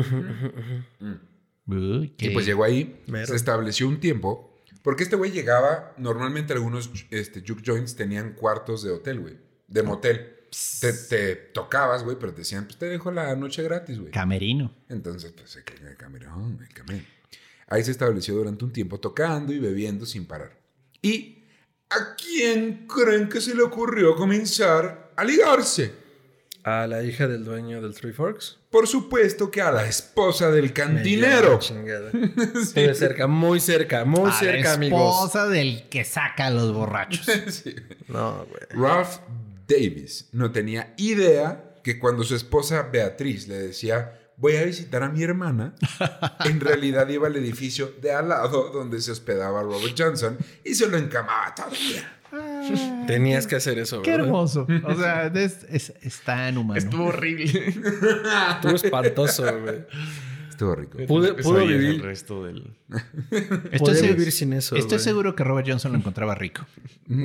Y 2.18 2.30
pues 2.32 2.46
llegó 2.46 2.64
ahí, 2.64 3.02
Mero. 3.08 3.28
se 3.28 3.36
estableció 3.36 3.88
un 3.88 4.00
tiempo. 4.00 4.46
Porque 4.82 5.04
este 5.04 5.18
güey 5.18 5.32
llegaba, 5.32 5.94
normalmente 5.98 6.54
algunos 6.54 6.90
este, 7.12 7.44
juke 7.46 7.62
joints 7.66 7.96
tenían 7.96 8.34
cuartos 8.34 8.82
de 8.82 8.92
hotel, 8.92 9.20
güey. 9.20 9.38
De 9.68 9.84
motel. 9.84 10.36
Te, 10.82 10.94
te 10.94 11.36
tocabas, 11.36 12.04
güey, 12.04 12.18
pero 12.20 12.32
te 12.34 12.40
decían, 12.40 12.64
pues 12.66 12.78
te 12.78 12.88
dejo 12.88 13.12
la 13.12 13.36
noche 13.36 13.62
gratis, 13.62 14.00
güey. 14.00 14.12
Camerino. 14.12 14.74
Entonces, 14.88 15.32
pues 15.34 15.56
el 15.58 15.88
el 15.88 15.98
camerón, 15.98 16.58
el 16.68 16.74
camerón. 16.74 17.06
Ahí 17.68 17.84
se 17.84 17.92
estableció 17.92 18.34
durante 18.34 18.66
un 18.66 18.72
tiempo 18.74 19.00
tocando 19.00 19.54
y 19.54 19.60
bebiendo 19.60 20.06
sin 20.08 20.26
parar. 20.26 20.58
¿Y 21.04 21.39
a 21.90 22.16
quién 22.16 22.88
creen 22.88 23.30
que 23.30 23.42
se 23.42 23.56
le 23.56 23.64
ocurrió 23.64 24.16
comenzar 24.16 25.12
a 25.16 25.24
ligarse? 25.24 25.94
A 26.64 26.86
la 26.88 27.02
hija 27.04 27.28
del 27.28 27.46
dueño 27.46 27.82
del 27.82 27.94
Three 27.96 28.12
Forks. 28.14 28.58
Por 28.70 28.88
supuesto 28.88 29.50
que 29.50 29.62
a 29.62 29.72
la 29.72 29.88
esposa 29.88 30.52
del 30.52 30.74
cantinero. 30.74 31.54
la 31.54 31.60
chingada. 31.60 32.12
Estuve 32.12 32.94
cerca, 32.94 33.28
muy 33.28 33.60
cerca, 33.60 34.06
muy 34.06 34.30
A 34.30 34.34
cerca, 34.34 34.70
la 34.70 34.74
amigos. 34.74 35.16
esposa 35.16 35.48
del 35.48 35.88
que 35.90 36.04
saca 36.04 36.48
a 36.48 36.52
los 36.52 36.74
borrachos. 36.74 37.26
No, 38.08 38.46
güey. 38.46 38.62
Ralph 38.72 39.18
Davis 39.68 40.30
no 40.32 40.52
tenía 40.52 40.94
idea 40.98 41.74
que 41.84 41.98
cuando 42.00 42.24
su 42.24 42.36
esposa 42.36 42.84
Beatriz 42.92 43.48
le 43.48 43.56
decía 43.58 44.19
voy 44.40 44.56
a 44.56 44.64
visitar 44.64 45.04
a 45.04 45.10
mi 45.10 45.22
hermana, 45.24 45.74
en 46.46 46.60
realidad 46.62 47.08
iba 47.10 47.28
al 47.28 47.36
edificio 47.36 47.94
de 48.02 48.12
al 48.14 48.30
lado 48.30 48.70
donde 48.72 49.02
se 49.02 49.12
hospedaba 49.12 49.62
Robert 49.62 49.94
Johnson 49.98 50.38
y 50.64 50.74
se 50.76 50.88
lo 50.88 50.98
encamaba 50.98 51.54
todo 51.56 51.68
el 51.68 51.78
día. 51.78 52.16
Tenías 53.08 53.48
que 53.48 53.56
hacer 53.56 53.80
eso, 53.80 54.02
Qué 54.02 54.12
¿verdad? 54.12 54.28
hermoso. 54.28 54.68
O 54.86 54.96
sea, 54.96 55.28
es, 55.36 55.66
es- 55.70 55.94
es 56.02 56.22
tan 56.22 56.58
humano. 56.58 56.78
Estuvo 56.80 57.06
horrible. 57.06 57.46
Estuvo 58.56 58.76
espantoso, 58.76 59.44
güey. 59.62 59.86
Estuvo 60.50 60.76
rico. 60.76 60.98
Pude- 61.08 61.34
pudo 61.42 61.66
vivir. 61.66 61.90
el 61.96 62.02
resto 62.02 62.44
del... 62.46 62.76
Estoy, 63.32 63.80
Podría 63.80 64.02
seg- 64.04 64.16
vivir 64.16 64.32
sin 64.32 64.54
eso. 64.54 64.76
estoy 64.76 65.00
seguro 65.00 65.36
que 65.36 65.44
Robert 65.44 65.68
Johnson 65.68 65.92
lo 65.94 65.98
encontraba 65.98 66.36
rico. 66.36 66.66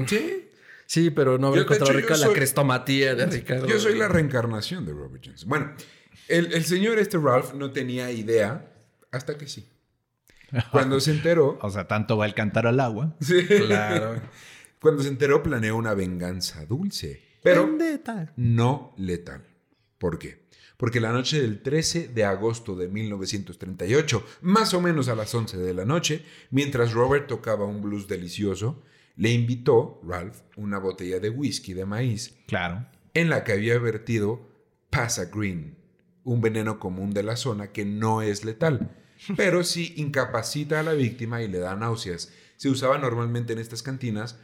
Sí. 0.07 0.49
Sí, 0.87 1.11
pero 1.11 1.39
no 1.39 1.49
habría 1.49 1.63
encontrado 1.65 1.93
yo 1.99 2.09
la 2.09 2.17
soy- 2.17 2.35
crestomatía 2.35 3.15
de 3.15 3.27
Ricardo. 3.27 3.67
Yo 3.67 3.79
soy 3.81 3.99
la 3.99 4.07
reencarnación 4.09 4.85
de 4.87 4.93
Robert 4.93 5.23
Johnson. 5.25 5.49
Bueno, 5.49 5.73
el, 6.29 6.53
el 6.53 6.65
señor 6.65 6.99
este 6.99 7.19
Ralph 7.19 7.55
no 7.55 7.71
tenía 7.73 8.11
idea 8.11 8.73
hasta 9.11 9.37
que 9.39 9.47
sí. 9.47 9.69
Cuando 10.73 11.01
se 11.01 11.11
enteró, 11.13 11.59
O 11.63 11.71
sea, 11.71 11.87
tanto 11.89 12.17
va 12.17 12.27
el 12.27 12.35
cantar 12.35 12.67
al 12.67 12.81
agua. 12.81 13.17
sí, 13.21 13.45
Claro. 13.47 14.21
cuando 14.81 15.03
se 15.03 15.09
enteró 15.09 15.43
planeó 15.43 15.77
una 15.77 15.95
venganza 15.95 16.67
dulce, 16.67 17.23
pero 17.43 17.67
Vendetta. 17.67 18.33
no 18.37 18.95
letal. 18.99 19.43
¿Por 19.99 20.19
qué? 20.19 20.45
Porque 20.77 21.01
la 21.01 21.13
noche 21.13 21.41
del 21.41 21.63
13 21.63 22.09
de 22.09 22.25
agosto 22.25 22.75
de 22.77 22.89
1938, 22.89 24.27
más 24.43 24.75
o 24.75 24.81
menos 24.81 25.09
a 25.09 25.15
las 25.15 25.35
11 25.35 25.57
de 25.57 25.73
la 25.73 25.85
noche, 25.85 26.23
mientras 26.51 26.93
Robert 26.93 27.27
tocaba 27.29 27.65
un 27.65 27.81
blues 27.81 28.07
delicioso, 28.09 28.83
le 29.17 29.31
invitó, 29.31 30.01
Ralph, 30.07 30.41
una 30.57 30.79
botella 30.79 31.21
de 31.21 31.31
whisky 31.31 31.73
de 31.73 31.87
maíz 31.87 32.35
Claro. 32.47 32.85
en 33.15 33.31
la 33.31 33.45
que 33.45 33.53
había 33.53 33.79
vertido 33.79 34.51
Pasa 34.91 35.27
Green, 35.27 35.77
un 36.25 36.41
veneno 36.41 36.79
común 36.79 37.13
de 37.13 37.23
la 37.23 37.37
zona 37.37 37.69
que 37.69 37.85
no 37.85 38.23
es 38.23 38.45
letal, 38.45 38.91
pero 39.37 39.63
sí 39.65 39.95
incapacita 39.97 40.81
a 40.81 40.83
la 40.83 40.93
víctima 40.93 41.43
y 41.43 41.49
le 41.49 41.59
da 41.59 41.77
náuseas. 41.77 42.33
Se 42.57 42.69
usaba 42.69 42.99
normalmente 42.99 43.53
en 43.53 43.59
estas 43.59 43.83
cantinas 43.83 44.39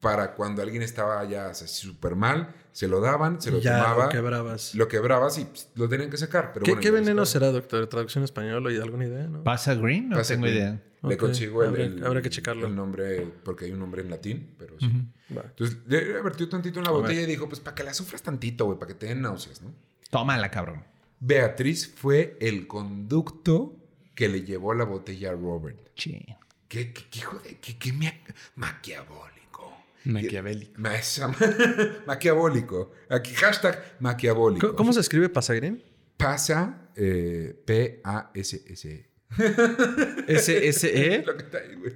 para 0.00 0.34
cuando 0.34 0.60
alguien 0.62 0.82
estaba 0.82 1.24
ya 1.24 1.54
súper 1.54 2.14
mal, 2.14 2.54
se 2.72 2.88
lo 2.88 3.00
daban, 3.00 3.40
se 3.40 3.50
lo 3.50 3.58
ya 3.60 3.78
tomaba, 3.78 4.04
lo 4.04 4.10
quebrabas. 4.10 4.74
lo 4.74 4.86
quebrabas 4.86 5.38
y 5.38 5.44
pss, 5.44 5.68
lo 5.76 5.88
tenían 5.88 6.10
que 6.10 6.18
sacar. 6.18 6.52
Pero 6.52 6.64
¿Qué, 6.64 6.72
bueno, 6.72 6.82
qué 6.82 6.90
veneno 6.90 7.24
será, 7.24 7.50
doctor? 7.50 7.86
¿Traducción 7.86 8.20
en 8.22 8.24
español? 8.24 8.66
¿Hay 8.66 8.76
alguna 8.76 9.06
idea? 9.06 9.26
No? 9.26 9.42
¿Pasa 9.44 9.74
Green? 9.74 10.10
No 10.10 10.16
Pasa 10.16 10.34
tengo 10.34 10.42
Green. 10.46 10.56
idea. 10.58 10.82
Le 11.04 11.14
Ok, 11.14 11.20
consigo 11.20 11.62
el, 11.62 11.68
habrá- 11.70 11.84
el- 11.84 12.04
habrá 12.06 12.22
que 12.22 12.30
checarlo. 12.30 12.66
el 12.66 12.74
nombre, 12.74 13.26
porque 13.44 13.64
hay 13.66 13.72
un 13.72 13.78
nombre 13.78 14.02
en 14.02 14.10
latín, 14.10 14.54
pero 14.58 14.78
sí. 14.78 14.90
Va. 15.36 15.42
Entonces, 15.42 15.78
le 15.86 16.20
vertió 16.22 16.48
tantito 16.50 16.78
en 16.80 16.84
la 16.84 16.90
A 16.90 16.94
botella 16.94 17.20
ver. 17.20 17.28
y 17.28 17.32
dijo, 17.32 17.48
pues 17.48 17.60
para 17.60 17.74
que 17.74 17.82
la 17.84 17.94
sufras 17.94 18.22
tantito, 18.22 18.66
güey, 18.66 18.78
para 18.78 18.88
que 18.88 18.94
te 18.98 19.06
den 19.06 19.22
náuseas, 19.22 19.62
¿no? 19.62 19.74
Tómala, 20.10 20.50
cabrón. 20.50 20.84
Beatriz 21.20 21.92
fue 21.94 22.36
el 22.40 22.66
conducto 22.66 23.76
que 24.14 24.28
le 24.28 24.42
llevó 24.42 24.74
la 24.74 24.84
botella 24.84 25.30
a 25.30 25.32
Robert. 25.34 25.78
Sí. 25.96 26.24
¿Qué, 26.68 26.92
qué- 26.92 27.04
qué 27.10 27.18
hijo 27.18 27.38
de 27.38 27.58
qué, 27.58 27.78
qué 27.78 27.92
mia- 27.92 28.20
maquiavólico? 28.56 29.72
Maquiavélico. 30.04 30.72
Ma- 30.76 30.94
esa- 30.96 31.34
maquiavólico. 32.06 32.92
Aquí 33.08 33.32
hashtag 33.34 33.96
maquiavólico. 34.00 34.66
¿Cómo, 34.68 34.76
cómo 34.76 34.92
se 34.92 35.00
escribe 35.00 35.28
Pasagrín? 35.28 35.82
Pasa 36.16 36.88
eh, 36.96 37.60
P-A-S-S. 37.64 39.08
S-S-E. 40.26 41.22
Lo 41.26 41.36
que 41.36 41.42
está 41.44 41.58
ahí, 41.58 41.74
güey. 41.76 41.92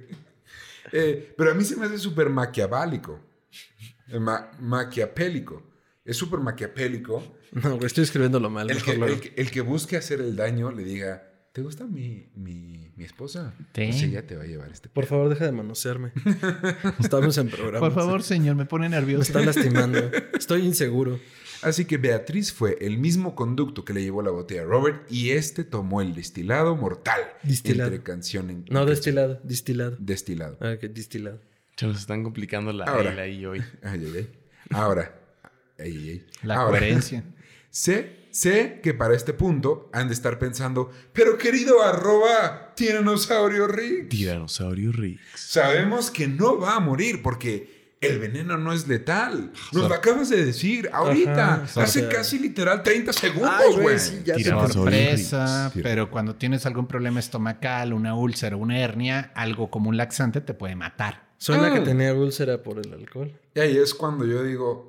Eh, 0.91 1.33
pero 1.37 1.51
a 1.51 1.53
mí 1.53 1.63
se 1.63 1.75
me 1.75 1.85
hace 1.85 1.97
súper 1.97 2.29
maquiaválico. 2.29 3.19
Eh, 4.07 4.19
ma- 4.19 4.51
maquiapélico. 4.59 5.63
Es 6.09 6.17
súper 6.17 6.39
maquiapélico. 6.39 7.23
No, 7.51 7.75
güey, 7.75 7.85
estoy 7.85 8.03
escribiéndolo 8.03 8.49
mal. 8.49 8.69
El 8.69 8.75
mejor 8.77 8.93
que, 8.93 8.99
lo- 8.99 9.07
el, 9.07 9.19
que, 9.19 9.33
el 9.41 9.51
que 9.51 9.61
busque 9.61 9.97
hacer 9.97 10.19
el 10.21 10.35
daño 10.35 10.71
le 10.71 10.83
diga, 10.83 11.23
¿te 11.53 11.61
gusta 11.61 11.85
mi, 11.85 12.29
mi, 12.35 12.91
mi 12.95 13.03
esposa? 13.03 13.53
Sí. 13.57 13.63
Pues 13.73 14.01
ella 14.03 14.25
te 14.25 14.35
va 14.35 14.43
a 14.43 14.47
llevar 14.47 14.71
este... 14.71 14.89
Por 14.89 15.05
favor, 15.05 15.29
deja 15.29 15.45
de 15.45 15.51
manosearme. 15.51 16.11
Estamos 16.99 17.37
en 17.37 17.49
programa. 17.49 17.79
Por 17.79 17.93
favor, 17.93 18.23
señor, 18.23 18.55
me 18.55 18.65
pone 18.65 18.89
Me 18.89 18.95
nervioso. 18.95 19.21
está 19.23 19.41
lastimando. 19.41 19.99
Estoy 20.37 20.65
inseguro. 20.65 21.19
Así 21.61 21.83
que 21.85 21.97
Beatriz 21.97 22.53
fue 22.53 22.77
el 22.79 22.97
mismo 22.97 23.35
conducto 23.35 23.83
que 23.83 23.93
le 23.93 24.01
llevó 24.01 24.21
la 24.21 24.31
botella 24.31 24.61
a 24.61 24.65
Robert 24.65 25.05
y 25.11 25.31
este 25.31 25.63
tomó 25.65 26.01
el 26.01 26.15
destilado 26.15 26.75
mortal. 26.77 27.19
Distilado. 27.43 27.89
Entre 27.91 28.03
canción 28.03 28.49
en 28.49 28.65
No, 28.69 28.85
destilado. 28.85 29.41
Distilado. 29.43 29.97
Destilado. 29.99 30.57
Ah, 30.61 30.77
que 30.79 30.87
distilado. 30.87 31.41
Se 31.75 31.85
nos 31.85 31.99
están 31.99 32.23
complicando 32.23 32.71
la 32.73 32.85
Ahora. 32.85 33.11
L 33.11 33.21
ahí 33.21 33.45
hoy. 33.45 33.59
Ay, 33.83 34.01
ay, 34.05 34.13
ay. 34.15 34.29
Ahora. 34.71 35.18
La 36.43 36.55
Ahora, 36.55 36.79
coherencia. 36.79 37.23
Sé, 37.71 38.27
sé 38.31 38.79
que 38.81 38.93
para 38.95 39.15
este 39.15 39.31
punto 39.33 39.89
han 39.93 40.07
de 40.07 40.13
estar 40.15 40.39
pensando, 40.39 40.89
pero 41.13 41.37
querido 41.37 41.83
arroba 41.83 42.73
tiranosaurio 42.75 43.67
Rick, 43.67 44.09
Tiranosaurio 44.09 44.91
Rex. 44.91 45.19
sabemos 45.35 46.09
que 46.09 46.27
no 46.27 46.59
va 46.59 46.75
a 46.75 46.79
morir 46.79 47.21
porque 47.21 47.77
el 48.01 48.17
veneno 48.17 48.57
no 48.57 48.73
es 48.73 48.87
letal. 48.87 49.51
Nos 49.73 49.87
lo 49.89 49.93
acabas 49.93 50.29
de 50.29 50.45
decir 50.45 50.89
ahorita. 50.93 51.55
Ajá, 51.63 51.81
Hace 51.83 52.07
casi 52.07 52.39
literal 52.39 52.81
30 52.81 53.13
segundos, 53.13 53.77
güey. 53.79 53.99
sí. 53.99 54.23
Sorpresa, 54.73 55.71
pero 55.83 56.09
cuando 56.09 56.35
tienes 56.35 56.65
algún 56.65 56.87
problema 56.87 57.19
estomacal, 57.19 57.93
una 57.93 58.15
úlcera, 58.15 58.55
una 58.55 58.79
hernia, 58.79 59.31
algo 59.35 59.69
como 59.69 59.89
un 59.89 59.97
laxante 59.97 60.41
te 60.41 60.53
puede 60.53 60.75
matar. 60.75 61.29
Suena 61.37 61.73
que 61.73 61.81
Mm. 61.81 61.83
tenía 61.85 62.13
úlcera 62.13 62.63
por 62.63 62.79
el 62.79 62.93
alcohol. 62.93 63.31
Y 63.55 63.59
ahí 63.59 63.77
es 63.77 63.93
cuando 63.93 64.25
yo 64.25 64.43
digo, 64.43 64.88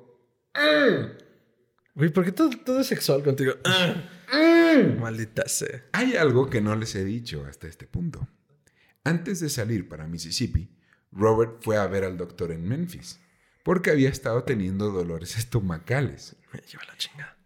Güey, 1.93 2.09
¿por 2.09 2.23
qué 2.23 2.31
todo, 2.31 2.49
todo 2.65 2.79
es 2.79 2.87
sexual 2.87 3.23
contigo? 3.23 3.53
Ah, 3.65 4.03
mm". 4.33 4.99
Maldita 4.99 5.47
sea. 5.47 5.83
Hay 5.93 6.15
algo 6.15 6.49
que 6.49 6.61
no 6.61 6.75
les 6.75 6.95
he 6.95 7.03
dicho 7.03 7.45
hasta 7.47 7.67
este 7.67 7.85
punto. 7.85 8.27
Antes 9.03 9.39
de 9.39 9.49
salir 9.49 9.89
para 9.89 10.07
Mississippi, 10.07 10.69
Robert 11.11 11.57
fue 11.61 11.77
a 11.77 11.87
ver 11.87 12.03
al 12.03 12.17
doctor 12.17 12.51
en 12.51 12.67
Memphis 12.67 13.19
porque 13.63 13.91
había 13.91 14.09
estado 14.09 14.43
teniendo 14.43 14.91
dolores 14.91 15.37
estomacales. 15.37 16.35
Me 16.53 16.61
lleva 16.61 16.83
la 16.85 16.97
chingada. 16.97 17.37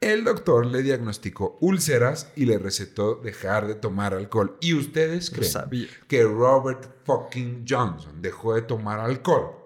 El 0.00 0.24
doctor 0.24 0.64
le 0.64 0.82
diagnosticó 0.82 1.58
úlceras 1.60 2.30
y 2.36 2.46
le 2.46 2.58
recetó 2.58 3.16
dejar 3.16 3.66
de 3.66 3.74
tomar 3.74 4.14
alcohol. 4.14 4.56
¿Y 4.60 4.74
ustedes 4.74 5.30
creen 5.30 5.50
sabía. 5.50 5.88
que 6.06 6.22
Robert 6.22 7.04
fucking 7.04 7.64
Johnson 7.68 8.22
dejó 8.22 8.54
de 8.54 8.62
tomar 8.62 9.00
alcohol 9.00 9.57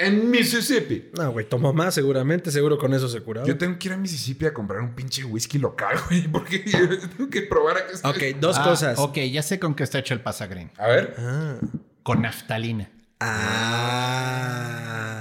en 0.00 0.30
Mississippi? 0.30 1.10
No, 1.16 1.32
güey, 1.32 1.48
tomó 1.48 1.72
más 1.72 1.94
seguramente. 1.94 2.50
Seguro 2.50 2.78
con 2.78 2.92
eso 2.94 3.08
se 3.08 3.20
curaba. 3.20 3.46
Yo 3.46 3.56
tengo 3.58 3.78
que 3.78 3.88
ir 3.88 3.94
a 3.94 3.96
Mississippi 3.96 4.46
a 4.46 4.54
comprar 4.54 4.80
un 4.80 4.94
pinche 4.94 5.24
whisky 5.24 5.58
local, 5.58 5.96
güey, 6.08 6.28
porque 6.28 6.62
yo 6.66 6.78
tengo 7.08 7.30
que 7.30 7.42
probar 7.42 7.78
a 7.78 7.86
que 7.86 7.92
está. 7.94 8.08
Ok, 8.10 8.18
dos 8.40 8.56
Ah, 8.58 8.64
cosas. 8.64 8.98
Ok, 8.98 9.18
ya 9.30 9.42
sé 9.42 9.58
con 9.58 9.74
qué 9.74 9.82
está 9.84 9.98
hecho 9.98 10.14
el 10.14 10.20
pasagrín. 10.20 10.70
A 10.78 10.86
ver. 10.88 11.14
Ah. 11.18 11.56
Con 12.02 12.22
naftalina. 12.22 12.90
Ah. 13.20 15.19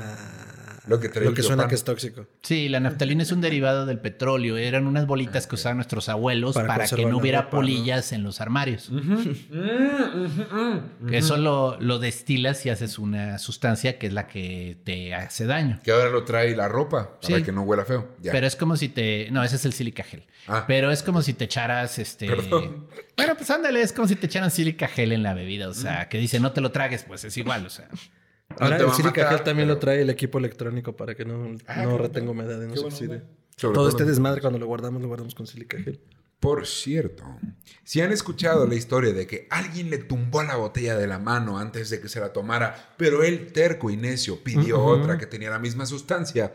Lo 0.89 0.99
que 0.99 1.07
trae 1.07 1.25
Lo 1.25 1.33
que 1.35 1.43
suena 1.43 1.67
que 1.67 1.75
es 1.75 1.83
tóxico. 1.83 2.25
Sí, 2.41 2.67
la 2.67 2.79
naftalina 2.79 3.21
es 3.23 3.31
un 3.31 3.41
derivado 3.41 3.85
del 3.85 3.99
petróleo. 3.99 4.57
Eran 4.57 4.87
unas 4.87 5.05
bolitas 5.05 5.45
que 5.45 5.53
usaban 5.55 5.77
nuestros 5.77 6.09
abuelos 6.09 6.55
Para 6.55 6.67
para, 6.67 6.87
que 6.87 7.05
no 7.05 7.17
hubiera 7.17 7.41
ropa, 7.43 7.51
¿no? 7.51 7.57
polillas 7.59 8.11
en 8.11 8.23
los 8.23 8.41
armarios. 8.41 8.89
Eso 11.11 11.37
lo, 11.37 11.79
lo 11.79 11.99
destilas 11.99 12.65
y 12.65 12.69
haces 12.69 12.97
una 12.99 13.37
sustancia 13.37 13.97
que 13.99 14.07
es 14.07 14.13
la 14.13 14.27
que 14.27 14.77
te 14.83 15.13
hace 15.13 15.45
daño. 15.45 15.79
Que 15.83 15.91
ahora 15.91 16.09
lo 16.09 16.23
trae 16.23 16.55
la 16.55 16.67
ropa 16.67 17.19
para 17.21 17.37
Sí. 17.37 17.43
que 17.43 17.51
no 17.51 17.61
huela 17.61 17.85
feo. 17.85 18.07
Ya. 18.21 18.31
Pero 18.31 18.47
es 18.47 18.55
como 18.55 18.75
si 18.75 18.89
te. 18.89 19.29
No, 19.31 19.43
ese 19.43 19.57
es 19.57 19.65
el 19.65 19.73
silica 19.73 20.03
gel. 20.03 20.23
Ah. 20.47 20.65
Pero 20.67 20.91
es 20.91 21.03
como 21.03 21.21
si 21.21 21.33
te 21.33 21.45
echaras 21.45 21.99
este. 21.99 22.27
Perdón. 22.27 22.87
Bueno, 23.15 23.35
pues 23.35 23.49
ándale, 23.51 23.81
es 23.81 23.93
como 23.93 24.07
si 24.07 24.15
te 24.15 24.25
echaran 24.25 24.49
silica 24.51 24.87
gel 24.87 25.11
en 25.11 25.23
la 25.23 25.33
bebida. 25.33 25.67
O 25.67 25.73
sea, 25.73 26.09
que 26.09 26.17
dice 26.17 26.39
no 26.39 26.51
te 26.51 26.61
lo 26.61 26.71
tragues, 26.71 27.03
pues 27.03 27.23
es 27.25 27.37
igual. 27.37 27.65
O 27.65 27.69
sea, 27.69 27.87
Ahora 28.57 28.77
te 28.77 28.83
va 28.83 28.95
el 28.97 29.03
matar, 29.03 29.27
gel 29.29 29.43
también 29.43 29.67
pero- 29.67 29.75
lo 29.75 29.79
trae 29.79 30.01
el 30.01 30.09
equipo 30.09 30.37
electrónico 30.39 30.95
para 30.95 31.15
que 31.15 31.25
no, 31.25 31.55
Ah, 31.67 31.83
no 31.83 31.97
retenga 31.97 32.31
humedad 32.31 32.61
y 32.61 32.67
no 32.67 32.75
se 32.75 32.85
oxide. 32.85 33.23
Todo 33.55 33.73
todo 33.73 33.89
este 33.89 34.05
desmadre 34.05 34.41
cuando 34.41 34.57
lo 34.59 34.65
guardamos, 34.67 35.01
lo 35.01 35.07
guardamos 35.07 35.35
con 35.35 35.45
silica 35.47 35.77
gel. 35.77 35.99
Por 36.39 36.65
cierto, 36.65 37.25
si 37.83 37.99
han 37.99 38.13
escuchado 38.13 38.65
la 38.65 38.75
historia 38.75 39.11
de 39.11 39.27
que 39.27 39.45
alguien 39.49 39.89
le 39.89 39.97
tumbó 39.97 40.41
la 40.43 40.55
botella 40.55 40.95
de 40.97 41.05
la 41.05 41.19
mano 41.19 41.59
antes 41.59 41.89
de 41.89 41.99
que 41.99 42.07
se 42.07 42.21
la 42.21 42.31
tomara, 42.31 42.93
pero 42.97 43.23
él 43.23 43.51
terco 43.51 43.89
y 43.89 43.97
necio 43.97 44.41
pidió 44.41 44.81
otra 44.81 45.17
que 45.17 45.25
tenía 45.25 45.49
la 45.49 45.59
misma 45.59 45.85
sustancia, 45.85 46.53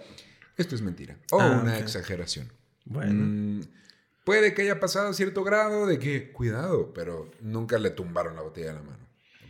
esto 0.56 0.74
es 0.74 0.80
mentira 0.80 1.18
o 1.30 1.38
Ah, 1.40 1.60
una 1.62 1.78
exageración. 1.78 2.50
Bueno. 2.86 3.12
Mm, 3.12 3.60
puede 4.24 4.54
que 4.54 4.62
haya 4.62 4.80
pasado 4.80 5.12
cierto 5.12 5.44
grado 5.44 5.86
de 5.86 5.98
que, 5.98 6.32
cuidado, 6.32 6.94
pero 6.94 7.30
nunca 7.42 7.78
le 7.78 7.90
tumbaron 7.90 8.36
la 8.36 8.42
botella 8.42 8.68
de 8.68 8.74
la 8.74 8.82
mano. 8.82 9.03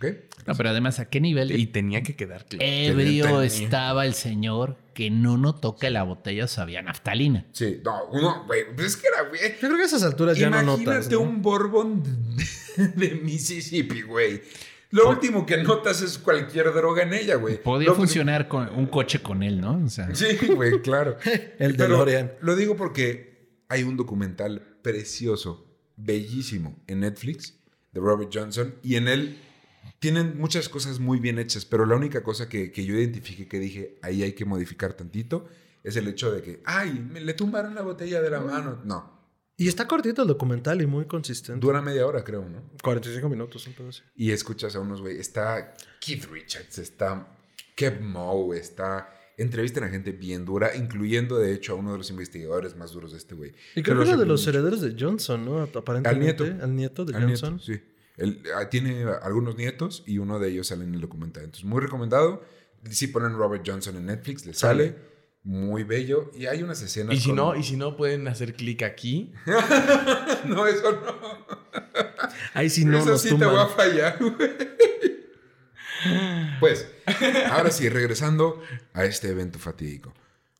¿Ok? 0.09 0.47
no, 0.47 0.55
pero 0.55 0.70
además, 0.70 0.98
¿a 1.01 1.09
qué 1.09 1.20
nivel 1.20 1.51
Y 1.59 1.66
tenía 1.66 2.02
que 2.02 2.14
quedar 2.16 2.44
claro. 2.47 2.64
ebrio 2.66 3.43
estaba 3.43 4.05
el 4.06 4.14
señor 4.14 4.76
que 4.94 5.10
no 5.10 5.36
notó 5.36 5.76
que 5.76 5.90
la 5.90 6.02
botella 6.02 6.47
sabía 6.47 6.82
naftalina? 6.82 7.47
Sí, 7.52 7.81
no, 7.85 8.05
uno, 8.12 8.44
güey, 8.47 8.62
pues 8.74 8.89
es 8.89 8.97
que 8.97 9.06
era, 9.09 9.28
güey. 9.28 9.40
Yo 9.40 9.59
creo 9.68 9.76
que 9.76 9.82
a 9.82 9.86
esas 9.86 10.02
alturas 10.02 10.36
ya 10.39 10.51
no 10.51 10.60
Imagínate 10.62 10.85
notas. 10.90 11.10
¿no? 11.10 11.20
un 11.20 11.43
Bourbon 11.43 12.02
de, 12.02 12.89
de 13.09 13.14
Mississippi, 13.16 14.02
güey. 14.02 14.43
Lo 14.90 15.09
último 15.10 15.44
que 15.44 15.56
notas 15.56 16.02
es 16.02 16.18
cualquier 16.18 16.72
droga 16.72 17.02
en 17.02 17.14
ella, 17.14 17.35
güey. 17.35 17.60
Podía 17.60 17.89
Lo- 17.89 17.94
funcionar 17.97 18.47
con 18.47 18.68
un 18.76 18.86
coche 18.86 19.18
con 19.20 19.43
él, 19.43 19.60
¿no? 19.60 19.82
O 19.85 19.89
sea, 19.89 20.14
Sí, 20.14 20.36
güey, 20.55 20.81
claro. 20.82 21.16
El 21.59 21.74
Pero 21.74 21.94
DeLorean. 21.94 22.32
Lo 22.43 22.55
digo 22.55 22.76
porque 22.76 23.48
hay 23.68 23.82
un 23.82 23.97
documental 23.97 24.60
precioso, 24.82 25.66
bellísimo, 25.97 26.76
en 26.86 27.01
Netflix 27.01 27.59
de 27.93 28.01
Robert 28.01 28.31
Johnson 28.32 28.74
y 28.85 28.94
en 28.94 29.09
él 29.09 29.39
tienen 29.98 30.36
muchas 30.38 30.68
cosas 30.68 30.98
muy 31.00 31.18
bien 31.18 31.38
hechas, 31.38 31.64
pero 31.64 31.86
la 31.86 31.96
única 31.96 32.22
cosa 32.22 32.48
que, 32.48 32.70
que 32.70 32.84
yo 32.84 32.94
identifiqué 32.94 33.48
que 33.48 33.58
dije, 33.58 33.98
ahí 34.02 34.22
hay 34.22 34.32
que 34.32 34.44
modificar 34.44 34.92
tantito, 34.94 35.48
es 35.82 35.96
el 35.96 36.08
hecho 36.08 36.30
de 36.32 36.42
que, 36.42 36.60
ay, 36.64 36.92
me 37.10 37.20
le 37.20 37.34
tumbaron 37.34 37.74
la 37.74 37.82
botella 37.82 38.20
de 38.20 38.30
la 38.30 38.40
mano. 38.40 38.80
No, 38.84 39.12
Y 39.56 39.68
está 39.68 39.86
cortito 39.86 40.22
el 40.22 40.28
documental 40.28 40.82
y 40.82 40.86
muy 40.86 41.04
consistente. 41.06 41.60
Dura 41.60 41.80
media 41.80 42.06
hora, 42.06 42.22
creo, 42.24 42.48
¿no? 42.48 42.62
45 42.82 43.28
minutos, 43.28 43.68
así. 43.88 44.02
Y 44.16 44.32
escuchas 44.32 44.74
a 44.76 44.80
unos, 44.80 45.00
güey. 45.00 45.18
Está 45.18 45.74
Keith 46.00 46.24
Richards, 46.30 46.78
está 46.78 47.28
Kev 47.76 48.00
Moe, 48.02 48.58
está. 48.58 49.10
Entrevistan 49.36 49.82
a 49.84 49.88
gente 49.88 50.12
bien 50.12 50.44
dura, 50.44 50.76
incluyendo 50.76 51.36
de 51.38 51.52
hecho 51.54 51.72
a 51.72 51.76
uno 51.76 51.92
de 51.92 51.98
los 51.98 52.08
investigadores 52.10 52.76
más 52.76 52.92
duros 52.92 53.12
de 53.12 53.18
este 53.18 53.34
güey. 53.34 53.52
Y 53.74 53.82
creo 53.82 53.96
Que 53.98 54.02
era 54.08 54.16
de 54.16 54.26
los 54.26 54.44
recomiendo. 54.46 54.70
herederos 54.70 54.96
de 54.96 55.04
Johnson, 55.04 55.44
¿no? 55.44 55.60
Aparentemente. 55.62 56.08
Al 56.08 56.20
nieto. 56.20 56.64
Al 56.64 56.76
nieto 56.76 57.04
de 57.04 57.16
Al 57.16 57.26
nieto, 57.26 57.46
Johnson. 57.46 57.60
sí. 57.60 57.80
Él 58.16 58.43
ah, 58.57 58.69
tiene 58.69 59.05
algunos 59.23 59.57
nietos 59.57 60.03
y 60.07 60.19
uno 60.19 60.39
de 60.39 60.51
ellos 60.51 60.69
sale 60.69 60.85
en 60.85 60.95
el 60.95 61.01
documental. 61.01 61.45
Entonces, 61.45 61.65
muy 61.65 61.81
recomendado. 61.81 62.45
Si 62.91 63.09
ponen 63.09 63.36
Robert 63.36 63.65
Johnson 63.66 63.97
en 63.97 64.07
Netflix, 64.07 64.47
le 64.47 64.55
sale. 64.55 64.97
Muy 65.43 65.85
bello. 65.85 66.31
Y 66.35 66.47
hay 66.47 66.62
unas 66.62 66.81
escenas. 66.81 67.15
Y 67.15 67.20
si 67.20 67.28
con- 67.28 67.36
no, 67.36 67.57
y 67.57 67.62
si 67.62 67.77
no 67.77 67.97
pueden 67.97 68.28
hacer 68.28 68.55
clic 68.55 68.82
aquí. 68.82 69.32
no, 70.47 70.66
eso 70.66 70.93
no. 70.93 71.47
Ahí 72.55 72.70
sí 72.70 72.85
no 72.85 72.99
eso 72.99 73.11
nos 73.11 73.23
sí 73.23 73.36
te 73.36 73.45
voy 73.45 73.59
a 73.59 73.66
fallar, 73.66 74.19
güey. 74.20 74.74
Pues, 76.61 76.86
ahora 77.51 77.70
sí, 77.70 77.89
regresando 77.89 78.62
a 78.93 79.05
este 79.05 79.31
evento 79.31 79.59
fatídico. 79.59 80.12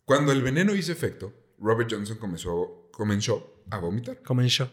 Cuando 0.05 0.33
el 0.33 0.43
veneno 0.43 0.75
hizo 0.75 0.93
efecto, 0.93 1.33
Robert 1.59 1.91
Johnson 1.91 2.19
comenzó, 2.19 2.89
comenzó 2.93 3.63
a 3.71 3.79
vomitar. 3.79 4.23
Comenzó. 4.23 4.71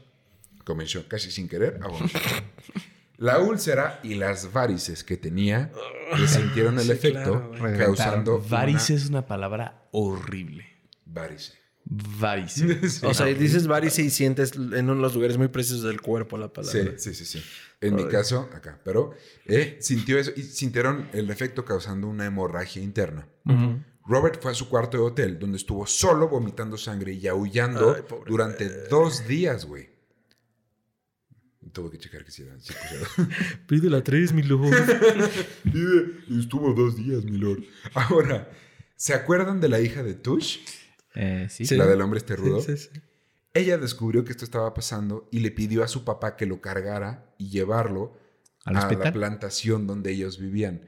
Comenzó 0.63 1.07
casi 1.07 1.31
sin 1.31 1.47
querer 1.47 1.79
a 1.81 1.87
vomitar. 1.87 2.21
La 3.17 3.39
úlcera 3.39 3.99
y 4.03 4.15
las 4.15 4.51
varices 4.51 5.03
que 5.03 5.15
tenía 5.17 5.71
le 6.17 6.27
sintieron 6.27 6.79
el 6.79 6.85
Sí, 6.85 6.91
efecto, 6.91 7.51
claro, 7.51 7.77
causando 7.77 8.39
Varice 8.49 8.93
una 8.93 9.01
es 9.03 9.09
una 9.09 9.25
palabra 9.27 9.87
horrible. 9.91 10.65
varice. 11.05 11.53
Varice. 11.85 12.79
Sí. 12.89 13.05
O 13.05 13.13
sea, 13.13 13.25
dices 13.27 13.67
varice 13.67 14.01
y 14.03 14.09
sientes 14.09 14.53
en 14.55 14.87
los 15.01 15.13
lugares 15.13 15.37
muy 15.37 15.47
precisos 15.49 15.83
del 15.83 16.01
cuerpo 16.01 16.37
la 16.37 16.51
palabra. 16.51 16.79
Sí, 16.79 16.89
sí, 16.97 17.13
sí, 17.13 17.25
sí. 17.25 17.43
En 17.79 17.95
mi 17.95 18.07
caso, 18.07 18.49
acá. 18.53 18.79
Pero 18.83 19.11
eh, 19.45 19.77
sintió 19.81 20.17
eso 20.19 20.31
y 20.35 20.43
sintieron 20.43 21.07
el 21.13 21.29
efecto 21.31 21.65
causando 21.65 22.07
una 22.07 22.25
hemorragia 22.25 22.81
interna. 22.81 23.27
Robert 24.05 24.41
fue 24.41 24.51
a 24.51 24.55
su 24.55 24.67
cuarto 24.67 24.97
de 24.97 25.03
hotel 25.03 25.37
donde 25.39 25.57
estuvo 25.57 25.85
solo 25.85 26.27
vomitando 26.27 26.75
sangre 26.77 27.13
y 27.13 27.27
aullando 27.27 27.95
Ay, 27.95 28.03
durante 28.27 28.87
dos 28.87 29.27
días, 29.27 29.65
güey. 29.65 29.90
Tuve 31.73 31.91
que 31.91 31.97
checar 31.99 32.25
que 32.25 32.31
sí 32.31 32.41
era 32.41 32.59
sí, 32.59 32.73
pues, 33.15 33.29
Pide 33.67 33.89
la 33.89 34.03
3, 34.03 34.33
mi 34.33 34.43
lord. 34.43 34.73
Estuvo 36.39 36.73
dos 36.73 36.95
días, 36.97 37.23
mi 37.23 37.37
lord. 37.37 37.63
Ahora, 37.93 38.49
¿se 38.95 39.13
acuerdan 39.13 39.61
de 39.61 39.69
la 39.69 39.79
hija 39.79 40.03
de 40.03 40.15
Tush? 40.15 40.57
Eh, 41.15 41.47
sí. 41.49 41.65
Sí. 41.65 41.75
La 41.75 41.85
del 41.85 42.01
hombre 42.01 42.17
este 42.17 42.35
rudo. 42.35 42.61
Sí, 42.61 42.77
sí, 42.77 42.89
sí. 42.93 43.01
Ella 43.53 43.77
descubrió 43.77 44.23
que 44.23 44.31
esto 44.31 44.45
estaba 44.45 44.73
pasando 44.73 45.27
y 45.31 45.39
le 45.39 45.51
pidió 45.51 45.83
a 45.83 45.87
su 45.87 46.05
papá 46.05 46.35
que 46.37 46.45
lo 46.45 46.61
cargara 46.61 47.33
y 47.37 47.49
llevarlo 47.49 48.17
¿Al 48.63 48.77
a 48.77 48.79
hospital? 48.79 49.05
la 49.05 49.11
plantación 49.13 49.87
donde 49.87 50.11
ellos 50.11 50.39
vivían. 50.39 50.87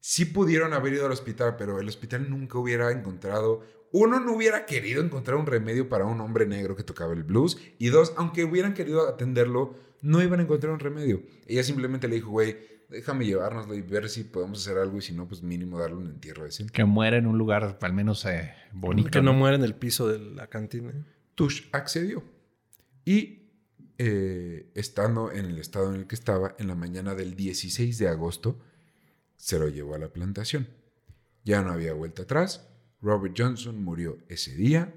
Sí 0.00 0.26
pudieron 0.26 0.74
haber 0.74 0.92
ido 0.92 1.06
al 1.06 1.12
hospital, 1.12 1.56
pero 1.56 1.80
el 1.80 1.88
hospital 1.88 2.28
nunca 2.28 2.58
hubiera 2.58 2.92
encontrado. 2.92 3.64
Uno, 3.96 4.18
no 4.18 4.32
hubiera 4.32 4.66
querido 4.66 5.04
encontrar 5.04 5.36
un 5.36 5.46
remedio 5.46 5.88
para 5.88 6.04
un 6.04 6.20
hombre 6.20 6.46
negro 6.46 6.74
que 6.74 6.82
tocaba 6.82 7.12
el 7.12 7.22
blues. 7.22 7.58
Y 7.78 7.90
dos, 7.90 8.12
aunque 8.16 8.42
hubieran 8.42 8.74
querido 8.74 9.08
atenderlo, 9.08 9.76
no 10.02 10.20
iban 10.20 10.40
a 10.40 10.42
encontrar 10.42 10.72
un 10.72 10.80
remedio. 10.80 11.22
Ella 11.46 11.62
simplemente 11.62 12.08
le 12.08 12.16
dijo, 12.16 12.30
güey, 12.30 12.56
déjame 12.90 13.24
llevárnoslo 13.24 13.72
y 13.72 13.82
ver 13.82 14.08
si 14.08 14.24
podemos 14.24 14.66
hacer 14.66 14.78
algo. 14.78 14.98
Y 14.98 15.00
si 15.00 15.12
no, 15.12 15.28
pues 15.28 15.44
mínimo 15.44 15.78
darle 15.78 15.98
un 15.98 16.08
entierro 16.08 16.42
decente. 16.42 16.72
Que 16.72 16.84
muera 16.84 17.18
en 17.18 17.28
un 17.28 17.38
lugar 17.38 17.78
al 17.80 17.92
menos 17.92 18.24
eh, 18.24 18.52
bonito. 18.72 19.10
Que 19.10 19.22
no 19.22 19.32
muera 19.32 19.54
en 19.54 19.62
el 19.62 19.76
piso 19.76 20.08
de 20.08 20.18
la 20.18 20.48
cantina. 20.48 20.92
Tush 21.36 21.68
accedió. 21.70 22.24
Y 23.04 23.52
eh, 23.98 24.72
estando 24.74 25.30
en 25.30 25.44
el 25.44 25.60
estado 25.60 25.94
en 25.94 26.00
el 26.00 26.08
que 26.08 26.16
estaba, 26.16 26.56
en 26.58 26.66
la 26.66 26.74
mañana 26.74 27.14
del 27.14 27.36
16 27.36 27.96
de 27.98 28.08
agosto, 28.08 28.58
se 29.36 29.56
lo 29.56 29.68
llevó 29.68 29.94
a 29.94 29.98
la 29.98 30.08
plantación. 30.08 30.66
Ya 31.44 31.62
no 31.62 31.70
había 31.70 31.92
vuelta 31.92 32.22
atrás. 32.22 32.73
Robert 33.04 33.34
Johnson 33.36 33.84
murió 33.84 34.18
ese 34.28 34.54
día 34.56 34.94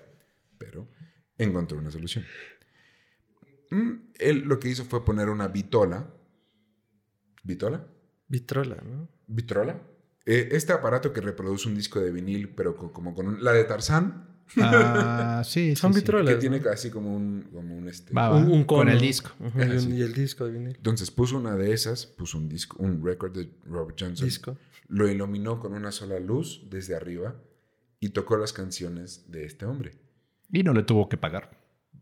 pero, 0.58 0.86
encontró 1.38 1.78
una 1.78 1.92
solución. 1.92 2.26
Mm, 3.70 3.92
Él 4.20 4.40
lo 4.46 4.60
que 4.60 4.70
hizo 4.70 4.86
fue 4.86 5.04
poner 5.06 5.30
una 5.30 5.48
vitola. 5.48 6.08
¿Vitola? 7.44 7.86
Vitrola, 8.28 8.76
¿no? 8.84 9.08
¿Vitrola? 9.28 9.80
Eh, 10.26 10.50
este 10.52 10.74
aparato 10.74 11.14
que 11.14 11.22
reproduce 11.22 11.70
un 11.70 11.76
disco 11.76 12.00
de 12.02 12.12
vinil, 12.12 12.50
pero 12.50 12.76
co- 12.76 12.92
como 12.92 13.14
con 13.16 13.28
un- 13.28 13.44
la 13.44 13.54
de 13.54 13.64
Tarzán, 13.64 14.26
Ah, 14.60 15.42
sí, 15.46 15.76
Son 15.76 15.94
sí, 15.94 16.00
vitrolas. 16.00 16.34
que 16.36 16.40
tiene 16.40 16.60
¿no? 16.60 16.64
casi 16.64 16.90
como 16.90 17.14
un, 17.14 17.50
como 17.54 17.76
un 17.78 17.90
este. 17.90 18.14
Va, 18.14 18.30
va, 18.30 18.38
Un, 18.38 18.50
un 18.50 18.64
con 18.64 18.88
el 18.88 18.98
disco. 19.00 19.32
Y, 19.42 19.44
Ah, 19.62 19.66
un- 19.74 19.80
sí. 19.82 19.92
y 19.94 20.02
el 20.02 20.14
disco 20.14 20.46
de 20.46 20.52
vinil. 20.54 20.76
Entonces 20.78 21.12
puso 21.12 21.38
una 21.38 21.58
de 21.58 21.74
esas, 21.74 22.06
puso 22.06 22.38
un 22.38 22.48
disco, 22.48 22.78
un 22.82 23.04
record 23.06 23.34
de 23.36 23.50
Robert 23.66 23.98
Johnson. 24.00 24.26
Disco. 24.26 24.58
Lo 24.88 25.10
iluminó 25.10 25.60
con 25.60 25.74
una 25.74 25.92
sola 25.92 26.18
luz 26.20 26.62
desde 26.70 26.96
arriba 26.96 27.36
y 28.00 28.10
tocó 28.10 28.38
las 28.38 28.54
canciones 28.54 29.30
de 29.30 29.44
este 29.46 29.66
hombre. 29.66 29.96
Y 30.50 30.64
no 30.64 30.72
le 30.74 30.84
tuvo 30.84 31.10
que 31.10 31.18
pagar. 31.18 31.57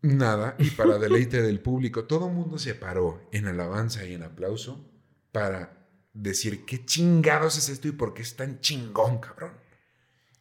Nada, 0.05 0.55
y 0.59 0.69
para 0.69 0.99
deleite 0.99 1.41
del 1.41 1.59
público, 1.59 2.05
todo 2.05 2.27
el 2.27 2.33
mundo 2.35 2.59
se 2.59 2.75
paró 2.75 3.27
en 3.31 3.47
alabanza 3.47 4.05
y 4.05 4.13
en 4.13 4.21
aplauso 4.21 4.87
para 5.31 5.89
decir 6.13 6.63
qué 6.63 6.85
chingados 6.85 7.57
es 7.57 7.69
esto 7.69 7.87
y 7.87 7.91
por 7.91 8.13
qué 8.13 8.21
es 8.21 8.35
tan 8.35 8.59
chingón, 8.59 9.17
cabrón. 9.17 9.53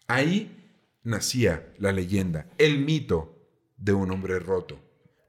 Ahí 0.07 0.77
nacía 1.03 1.73
la 1.79 1.93
leyenda, 1.93 2.51
el 2.59 2.81
mito 2.81 3.49
de 3.79 3.95
un 3.95 4.11
hombre 4.11 4.39
roto, 4.39 4.79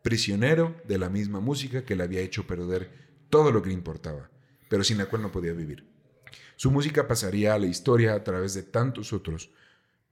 prisionero 0.02 0.82
de 0.86 0.98
la 0.98 1.10
misma 1.10 1.40
música 1.40 1.86
que 1.86 1.96
le 1.96 2.04
había 2.04 2.20
hecho 2.20 2.46
perder 2.46 2.92
todo 3.30 3.54
lo 3.54 3.62
que 3.62 3.70
le 3.70 3.76
importaba, 3.76 4.30
pero 4.68 4.84
sin 4.84 4.98
la 4.98 5.06
cual 5.06 5.22
no 5.22 5.32
podía 5.32 5.54
vivir. 5.54 5.88
Su 6.58 6.72
música 6.72 7.08
pasaría 7.08 7.54
a 7.54 7.60
la 7.60 7.68
historia 7.68 8.14
a 8.14 8.24
través 8.26 8.54
de 8.54 8.64
tantos 8.64 9.14
otros 9.14 9.50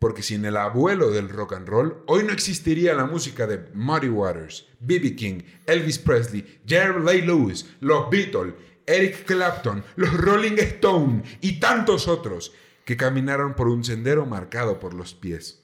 porque 0.04 0.22
sin 0.22 0.44
el 0.44 0.58
abuelo 0.58 1.12
del 1.12 1.30
rock 1.30 1.54
and 1.54 1.66
roll, 1.66 2.04
hoy 2.08 2.26
no 2.26 2.34
existiría 2.34 2.94
la 2.94 3.06
música 3.06 3.48
de 3.48 3.70
Muddy 3.74 4.10
Waters, 4.10 4.68
B.B. 4.82 5.16
King, 5.16 5.44
Elvis 5.66 5.98
Presley, 5.98 6.60
Jerry 6.68 7.02
Lee 7.02 7.22
Lewis, 7.22 7.70
los 7.80 8.10
Beatles, 8.10 8.54
Eric 8.86 9.24
Clapton, 9.24 9.82
los 9.96 10.12
Rolling 10.12 10.58
Stone 10.58 11.24
y 11.40 11.58
tantos 11.62 12.10
otros 12.10 12.52
que 12.84 12.98
caminaron 12.98 13.54
por 13.54 13.70
un 13.70 13.86
sendero 13.86 14.26
marcado 14.26 14.78
por 14.78 14.94
los 14.94 15.14
pies 15.14 15.64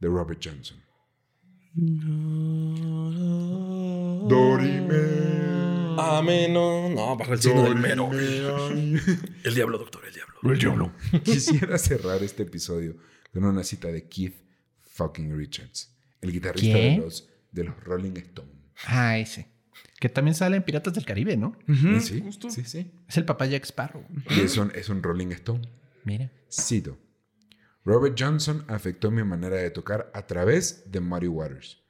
de 0.00 0.08
Robert 0.08 0.40
Johnson. 0.42 0.82
Dorime. 4.30 5.14
No, 5.18 5.23
no, 6.22 7.16
bajo 7.16 7.32
el 7.32 7.40
signo 7.40 7.64
del 7.64 7.76
mero. 7.76 8.10
El 8.12 9.54
diablo, 9.54 9.78
doctor, 9.78 10.04
el 10.06 10.14
diablo. 10.14 10.34
El 10.42 10.58
diablo. 10.58 10.92
Quisiera 11.24 11.78
cerrar 11.78 12.22
este 12.22 12.42
episodio 12.44 12.96
con 13.32 13.44
una 13.44 13.64
cita 13.64 13.88
de 13.88 14.08
Keith 14.08 14.36
fucking 14.82 15.36
Richards, 15.36 15.92
el 16.20 16.32
guitarrista 16.32 16.78
de 16.78 16.96
los, 16.98 17.28
de 17.50 17.64
los 17.64 17.84
Rolling 17.84 18.16
Stone. 18.16 18.52
Ah, 18.86 19.18
ese. 19.18 19.48
Que 19.98 20.08
también 20.08 20.34
sale 20.34 20.56
en 20.56 20.62
Piratas 20.62 20.94
del 20.94 21.04
Caribe, 21.04 21.36
¿no? 21.36 21.56
sí, 22.00 22.22
sí, 22.50 22.64
sí. 22.64 22.90
Es 23.08 23.16
el 23.16 23.24
papá 23.24 23.46
Jack 23.46 23.64
Sparrow. 23.64 24.04
Y 24.30 24.40
es 24.40 24.56
un, 24.56 24.70
es 24.74 24.88
un 24.88 25.02
Rolling 25.02 25.28
Stone. 25.28 25.68
Mira. 26.04 26.30
Cito. 26.50 26.98
Robert 27.84 28.16
Johnson 28.18 28.64
afectó 28.68 29.10
mi 29.10 29.22
manera 29.24 29.56
de 29.56 29.70
tocar 29.70 30.10
a 30.14 30.26
través 30.26 30.90
de 30.90 31.00
Muddy 31.00 31.28
Waters. 31.28 31.82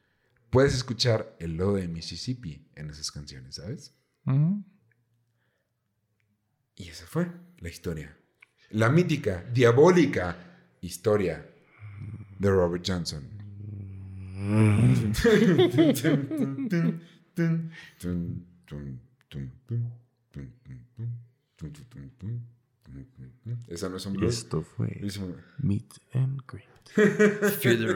Puedes 0.50 0.74
escuchar 0.74 1.36
el 1.40 1.56
lodo 1.56 1.74
de 1.74 1.88
Mississippi 1.88 2.66
en 2.74 2.90
esas 2.90 3.10
canciones, 3.10 3.56
¿sabes? 3.56 3.94
Y 6.76 6.88
esa 6.88 7.06
fue 7.06 7.30
la 7.58 7.68
historia. 7.68 8.16
La 8.70 8.88
mítica, 8.88 9.44
diabólica 9.52 10.36
historia 10.80 11.46
de 12.38 12.50
Robert 12.50 12.84
Johnson. 12.86 13.22
Esa 23.68 23.88
no 23.88 23.96
es 23.96 24.06
un 24.06 24.12
blues. 24.14 24.38
Esto 24.38 24.62
fue 24.62 25.00
Meet 25.58 25.94
and 26.12 26.42
Greet. 26.46 26.73
Historia 26.96 27.88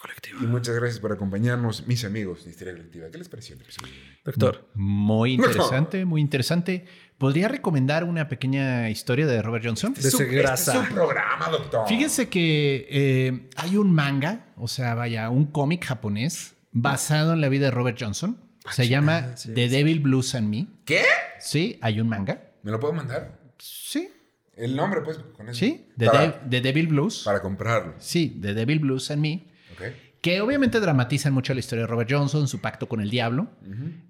colectiva. 0.00 0.38
Y 0.40 0.46
muchas 0.46 0.74
gracias 0.74 1.00
por 1.00 1.12
acompañarnos, 1.12 1.86
mis 1.86 2.04
amigos 2.04 2.44
de 2.44 2.50
Historia 2.50 2.74
Colectiva. 2.74 3.08
¿Qué 3.10 3.18
les 3.18 3.28
pareció 3.28 3.54
el 3.54 3.62
episodio? 3.62 3.92
Doctor. 4.24 4.68
Muy 4.74 5.34
interesante, 5.34 6.04
muy 6.04 6.20
interesante. 6.20 6.84
¿Podría 7.18 7.48
recomendar 7.48 8.04
una 8.04 8.28
pequeña 8.28 8.90
historia 8.90 9.26
de 9.26 9.42
Robert 9.42 9.64
Johnson? 9.64 9.94
De 9.94 10.26
grasa. 10.26 10.72
Este 10.72 10.84
es 10.84 10.88
un 10.88 10.94
programa, 10.94 11.48
doctor. 11.50 11.86
Fíjense 11.86 12.28
que 12.28 12.86
eh, 12.90 13.48
hay 13.56 13.76
un 13.76 13.94
manga, 13.94 14.52
o 14.56 14.66
sea, 14.66 14.94
vaya, 14.94 15.30
un 15.30 15.46
cómic 15.46 15.84
japonés 15.84 16.54
basado 16.72 17.34
en 17.34 17.40
la 17.40 17.48
vida 17.48 17.66
de 17.66 17.70
Robert 17.70 17.98
Johnson. 18.00 18.38
Se 18.70 18.88
llama 18.88 19.36
sí, 19.36 19.52
The 19.54 19.68
Devil 19.68 20.00
Blues 20.00 20.34
and 20.34 20.48
Me. 20.48 20.66
¿Qué? 20.84 21.02
Sí, 21.38 21.78
hay 21.82 22.00
un 22.00 22.08
manga. 22.08 22.52
¿Me 22.62 22.70
lo 22.70 22.80
puedo 22.80 22.92
mandar? 22.92 23.40
Sí, 23.58 24.08
El 24.56 24.76
nombre, 24.76 25.00
pues, 25.02 25.18
con 25.36 25.48
eso. 25.48 25.58
sí. 25.58 25.86
The, 25.96 26.06
Para, 26.06 26.20
De- 26.26 26.32
The 26.50 26.60
Devil 26.60 26.88
Blues. 26.88 27.22
para 27.24 27.40
comprarlo. 27.40 27.94
Sí, 27.98 28.38
The 28.40 28.54
Devil 28.54 28.80
Blues 28.80 29.10
and 29.10 29.22
Me. 29.22 29.44
¿Ok? 29.72 29.82
Que 30.20 30.40
obviamente 30.40 30.78
dramatizan 30.78 31.32
mucho 31.32 31.52
la 31.54 31.60
historia 31.60 31.82
de 31.84 31.88
Robert 31.88 32.08
Johnson, 32.12 32.46
su 32.46 32.60
pacto 32.60 32.88
con 32.88 33.00
el 33.00 33.10
diablo. 33.10 33.48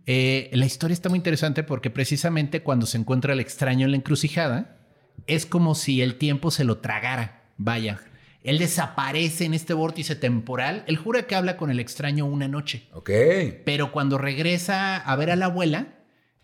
Eh, 0.06 0.51
la 0.52 0.66
historia 0.66 0.93
está 0.93 1.09
muy 1.09 1.16
interesante 1.16 1.62
porque 1.62 1.89
precisamente 1.90 2.62
cuando 2.62 2.85
se 2.86 2.98
encuentra 2.98 3.32
el 3.32 3.40
extraño 3.40 3.86
en 3.86 3.93
la 3.93 3.97
encrucijada, 3.97 4.77
es 5.27 5.47
como 5.47 5.74
si 5.74 6.02
el 6.02 6.16
tiempo 6.16 6.51
se 6.51 6.64
lo 6.64 6.78
tragara. 6.78 7.44
Vaya, 7.56 7.98
él 8.43 8.59
desaparece 8.59 9.44
en 9.47 9.55
este 9.55 9.73
vórtice 9.73 10.14
temporal. 10.14 10.85
Él 10.86 10.97
jura 10.98 11.23
que 11.23 11.35
habla 11.35 11.56
con 11.56 11.70
el 11.70 11.81
extraño 11.81 12.27
una 12.27 12.47
noche, 12.48 12.89
Ok. 12.93 13.10
pero 13.64 13.90
cuando 13.93 14.19
regresa 14.19 14.97
a 14.98 15.16
ver 15.16 15.31
a 15.31 15.36
la 15.36 15.47
abuela, 15.47 15.94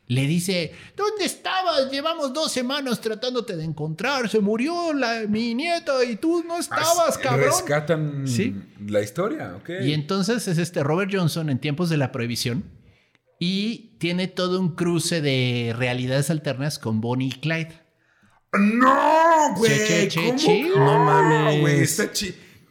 le 0.08 0.26
dice, 0.26 0.72
¿dónde 0.96 1.24
estabas? 1.26 1.90
Llevamos 1.90 2.32
dos 2.32 2.50
semanas 2.50 3.00
tratándote 3.00 3.56
de 3.56 3.64
encontrar. 3.64 4.28
Se 4.28 4.40
murió 4.40 4.92
la, 4.94 5.24
mi 5.28 5.54
nieta 5.54 6.02
y 6.04 6.16
tú 6.16 6.42
no 6.46 6.58
estabas, 6.58 7.16
Ah, 7.18 7.20
cabrón. 7.22 7.46
Rescatan 7.50 8.26
Sí. 8.26 8.54
la 8.86 9.02
historia, 9.02 9.54
ok. 9.56 9.70
Y 9.82 9.92
entonces 9.92 10.48
es 10.48 10.56
este 10.58 10.82
Robert 10.82 11.10
Johnson 11.14 11.50
en 11.50 11.58
tiempos 11.58 11.90
de 11.90 11.98
la 11.98 12.10
prohibición 12.10 12.64
y 13.38 13.96
tiene 13.98 14.26
todo 14.28 14.58
un 14.60 14.74
cruce 14.74 15.20
de 15.20 15.74
realidades 15.76 16.30
alternas 16.30 16.78
con 16.78 17.00
Bonnie 17.00 17.28
y 17.28 17.40
Clyde. 17.40 17.82
¡No, 18.54 19.54
güey! 19.56 20.08
¿Cómo? 20.08 20.78
No 20.84 21.04
mames. 21.04 21.60
güey, 21.60 21.80
está. 21.82 22.10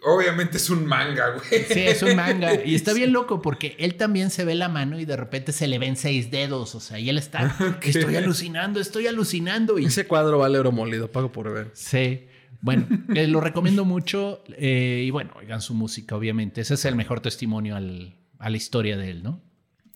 Obviamente 0.07 0.57
es 0.57 0.69
un 0.69 0.85
manga, 0.85 1.29
güey. 1.31 1.63
Sí, 1.65 1.79
es 1.81 2.01
un 2.03 2.15
manga. 2.15 2.51
Y 2.65 2.75
está 2.75 2.93
bien 2.93 3.11
loco 3.13 3.41
porque 3.41 3.75
él 3.79 3.95
también 3.95 4.29
se 4.29 4.45
ve 4.45 4.55
la 4.55 4.69
mano 4.69 4.99
y 4.99 5.05
de 5.05 5.15
repente 5.17 5.51
se 5.51 5.67
le 5.67 5.79
ven 5.79 5.95
seis 5.97 6.31
dedos. 6.31 6.75
O 6.75 6.79
sea, 6.79 6.99
y 6.99 7.09
él 7.09 7.17
está, 7.17 7.55
estoy 7.83 8.15
alucinando, 8.15 8.79
estoy 8.79 9.07
alucinando. 9.07 9.77
Y 9.79 9.85
Ese 9.85 10.07
cuadro 10.07 10.39
vale 10.39 10.57
oro 10.59 10.71
molido, 10.71 11.11
pago 11.11 11.31
por 11.31 11.51
ver. 11.53 11.71
sí. 11.73 12.25
Bueno, 12.59 12.87
eh, 13.13 13.27
lo 13.27 13.39
recomiendo 13.39 13.85
mucho. 13.85 14.43
eh, 14.57 15.03
y 15.05 15.11
bueno, 15.11 15.31
oigan 15.39 15.61
su 15.61 15.75
música, 15.75 16.15
obviamente. 16.15 16.61
Ese 16.61 16.73
es 16.73 16.85
el 16.85 16.95
mejor 16.95 17.19
testimonio 17.19 17.75
al- 17.75 18.15
a 18.39 18.49
la 18.49 18.57
historia 18.57 18.97
de 18.97 19.11
él, 19.11 19.21
¿no? 19.23 19.43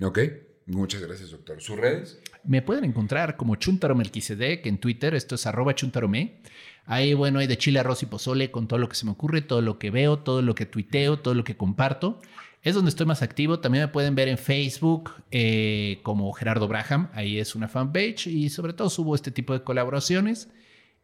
Ok. 0.01 0.19
Muchas 0.67 1.01
gracias, 1.01 1.31
doctor. 1.31 1.59
¿Sus 1.59 1.77
redes? 1.77 2.19
Me 2.45 2.61
pueden 2.61 2.83
encontrar 2.85 3.35
como 3.35 3.55
Chuntaro 3.55 3.95
Melquisedec 3.95 4.65
en 4.67 4.77
Twitter, 4.77 5.15
esto 5.15 5.35
es 5.35 5.45
arroba 5.47 5.73
chuntarome. 5.73 6.41
Ahí, 6.85 7.13
bueno, 7.13 7.39
hay 7.39 7.47
de 7.47 7.57
chile, 7.57 7.79
arroz 7.79 8.03
y 8.03 8.05
pozole 8.05 8.51
con 8.51 8.67
todo 8.67 8.79
lo 8.79 8.89
que 8.89 8.95
se 8.95 9.05
me 9.05 9.11
ocurre, 9.11 9.41
todo 9.41 9.61
lo 9.61 9.79
que 9.79 9.91
veo, 9.91 10.19
todo 10.19 10.41
lo 10.41 10.55
que 10.55 10.65
tuiteo, 10.65 11.19
todo 11.19 11.33
lo 11.33 11.43
que 11.43 11.55
comparto. 11.55 12.19
Es 12.63 12.75
donde 12.75 12.89
estoy 12.89 13.05
más 13.05 13.21
activo. 13.21 13.59
También 13.59 13.85
me 13.85 13.87
pueden 13.87 14.13
ver 14.13 14.27
en 14.27 14.37
Facebook 14.37 15.11
eh, 15.31 15.99
como 16.03 16.31
Gerardo 16.33 16.67
Braham. 16.67 17.09
Ahí 17.13 17.39
es 17.39 17.55
una 17.55 17.67
fanpage 17.67 18.27
y 18.27 18.49
sobre 18.49 18.73
todo 18.73 18.89
subo 18.89 19.15
este 19.15 19.31
tipo 19.31 19.53
de 19.53 19.63
colaboraciones. 19.63 20.49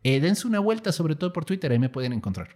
Eh, 0.03 0.19
dense 0.19 0.47
una 0.47 0.59
vuelta, 0.59 0.91
sobre 0.91 1.15
todo 1.15 1.33
por 1.33 1.45
Twitter, 1.45 1.71
ahí 1.71 1.79
me 1.79 1.89
pueden 1.89 2.13
encontrar. 2.13 2.55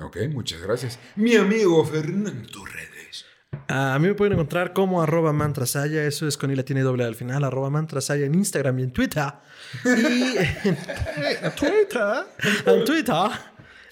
Ok, 0.00 0.16
muchas 0.32 0.62
gracias. 0.62 0.98
Mi 1.16 1.34
amigo 1.34 1.84
Fernando, 1.84 2.64
redes. 2.64 3.24
A 3.66 3.98
mí 3.98 4.08
me 4.08 4.14
pueden 4.14 4.34
encontrar 4.34 4.72
como 4.72 5.02
arroba 5.02 5.32
mantrasaya, 5.32 6.04
eso 6.04 6.26
es 6.26 6.36
con 6.36 6.50
y 6.50 6.56
la 6.56 6.62
tiene 6.62 6.82
doble 6.82 7.04
al 7.04 7.14
final, 7.14 7.44
arroba 7.44 7.70
mantrasaya 7.70 8.24
en 8.24 8.34
Instagram 8.34 8.78
y 8.78 8.82
en 8.84 8.92
Twitter. 8.92 9.24
Y 9.84 10.36
en 12.66 12.84
Twitter. 12.84 13.14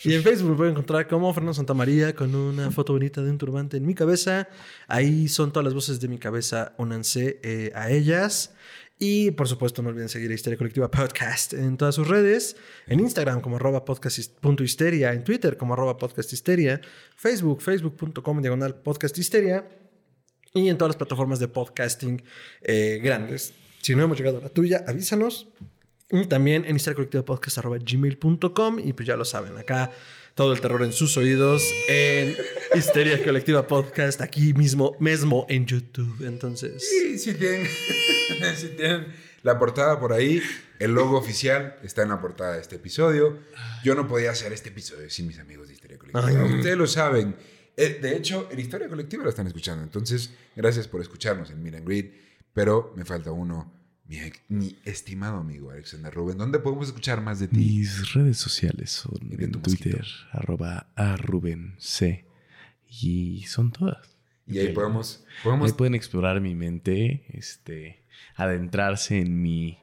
Y 0.05 0.15
en 0.15 0.23
Facebook 0.23 0.51
me 0.51 0.57
pueden 0.57 0.73
encontrar 0.73 1.09
como 1.09 1.32
Fernando 1.32 1.55
Santamaría 1.55 2.15
con 2.15 2.35
una 2.35 2.70
foto 2.70 2.93
bonita 2.93 3.23
de 3.23 3.31
un 3.31 3.39
turbante 3.39 3.78
en 3.78 3.86
mi 3.86 3.94
cabeza. 3.94 4.48
Ahí 4.86 5.27
son 5.28 5.53
todas 5.53 5.65
las 5.65 5.74
voces 5.74 6.01
de 6.01 6.09
mi 6.09 6.19
cabeza, 6.19 6.74
únanse 6.77 7.40
eh, 7.43 7.73
a 7.74 7.90
ellas. 7.90 8.53
Y 8.98 9.31
por 9.32 9.48
supuesto, 9.48 9.82
no 9.82 9.90
olviden 9.90 10.09
seguir 10.09 10.31
a 10.31 10.35
Histeria 10.35 10.57
Colectiva 10.57 10.90
Podcast 10.90 11.53
en 11.53 11.77
todas 11.77 11.94
sus 11.94 12.09
redes. 12.09 12.57
En 12.86 13.01
Instagram 13.01 13.40
como 13.40 13.57
arroba 13.57 13.85
podcast.histeria. 13.85 15.12
En 15.12 15.24
Twitter 15.24 15.57
como 15.57 15.74
arroba 15.74 15.97
podcasthisteria. 15.97 16.81
Facebook, 17.16 17.61
facebook.com 17.61 18.40
diagonal 18.40 18.77
podcasthisteria. 18.77 19.69
Y 20.55 20.69
en 20.69 20.78
todas 20.78 20.90
las 20.90 20.97
plataformas 20.97 21.39
de 21.39 21.48
podcasting 21.48 22.23
eh, 22.62 23.01
grandes. 23.03 23.53
Si 23.87 23.95
no 23.95 24.03
hemos 24.03 24.19
llegado 24.19 24.39
a 24.39 24.41
la 24.41 24.49
tuya, 24.49 24.85
avísanos. 24.89 25.47
Y 26.11 26.25
también 26.25 26.65
en 26.65 26.75
histeriacolectivapodcast.gmail.com 26.75 28.81
Y 28.81 28.93
pues 28.95 29.07
ya 29.07 29.15
lo 29.15 29.25
saben, 29.25 29.57
acá 29.59 29.93
todo 30.35 30.53
el 30.53 30.61
terror 30.61 30.83
en 30.83 30.93
sus 30.93 31.17
oídos 31.17 31.63
en 31.89 32.35
Histeria 32.75 33.23
Colectiva 33.23 33.69
Podcast, 33.69 34.21
aquí 34.23 34.55
mismo, 34.55 34.97
mismo 34.99 35.47
en 35.49 35.67
YouTube. 35.67 36.27
Entonces... 36.27 36.85
Sí, 36.85 37.17
si 37.17 37.35
tienen, 37.35 37.69
si 38.57 38.71
tienen 38.71 39.07
la 39.45 39.57
portada 39.57 40.01
por 40.01 40.13
ahí, 40.13 40.43
el 40.81 40.91
logo 40.91 41.17
oficial 41.17 41.77
está 41.85 42.03
en 42.03 42.09
la 42.09 42.21
portada 42.21 42.55
de 42.55 42.63
este 42.63 42.75
episodio. 42.75 43.39
Yo 43.85 43.95
no 43.95 44.09
podía 44.09 44.33
hacer 44.33 44.53
este 44.53 44.71
episodio 44.71 45.09
sin 45.11 45.29
mis 45.29 45.39
amigos 45.39 45.69
de 45.69 45.75
Historia 45.75 45.97
Colectiva. 45.97 46.27
Ay. 46.27 46.35
Ustedes 46.57 46.77
lo 46.77 46.89
saben. 46.89 47.37
Eh, 47.77 48.01
De 48.03 48.17
hecho, 48.17 48.49
en 48.51 48.59
Historia 48.59 48.89
Colectiva 48.89 49.23
lo 49.23 49.31
están 49.31 49.47
escuchando. 49.47 49.85
Entonces, 49.85 50.33
gracias 50.57 50.89
por 50.89 51.01
escucharnos 51.01 51.51
en 51.51 51.65
and 51.73 51.87
Greet. 51.87 52.27
Pero 52.57 52.95
me 52.97 53.05
falta 53.05 53.33
uno, 53.33 53.71
mi, 54.09 54.19
mi 54.49 54.78
estimado 54.85 55.39
amigo 55.39 55.70
Alexander 55.70 56.12
Rubén. 56.12 56.39
¿Dónde 56.39 56.59
podemos 56.59 56.87
escuchar 56.87 57.20
más 57.20 57.41
de 57.41 57.49
ti? 57.49 57.57
Mis 57.57 58.12
redes 58.15 58.39
sociales 58.39 58.91
son 58.91 59.19
en 59.33 59.53
Twitter, 59.53 60.05
arroba 60.33 60.89
a 60.95 61.16
Rubén 61.16 61.74
C. 61.78 62.24
Y 62.89 63.45
son 63.47 63.73
todas. 63.73 64.16
Y 64.47 64.59
ahí 64.59 64.73
podemos, 64.73 65.24
Ahí 65.45 65.73
pueden 65.73 65.97
explorar 65.97 66.41
mi 66.41 66.55
mente, 66.55 67.24
este, 67.31 68.05
adentrarse 68.37 69.19
en 69.19 69.43
mi 69.43 69.78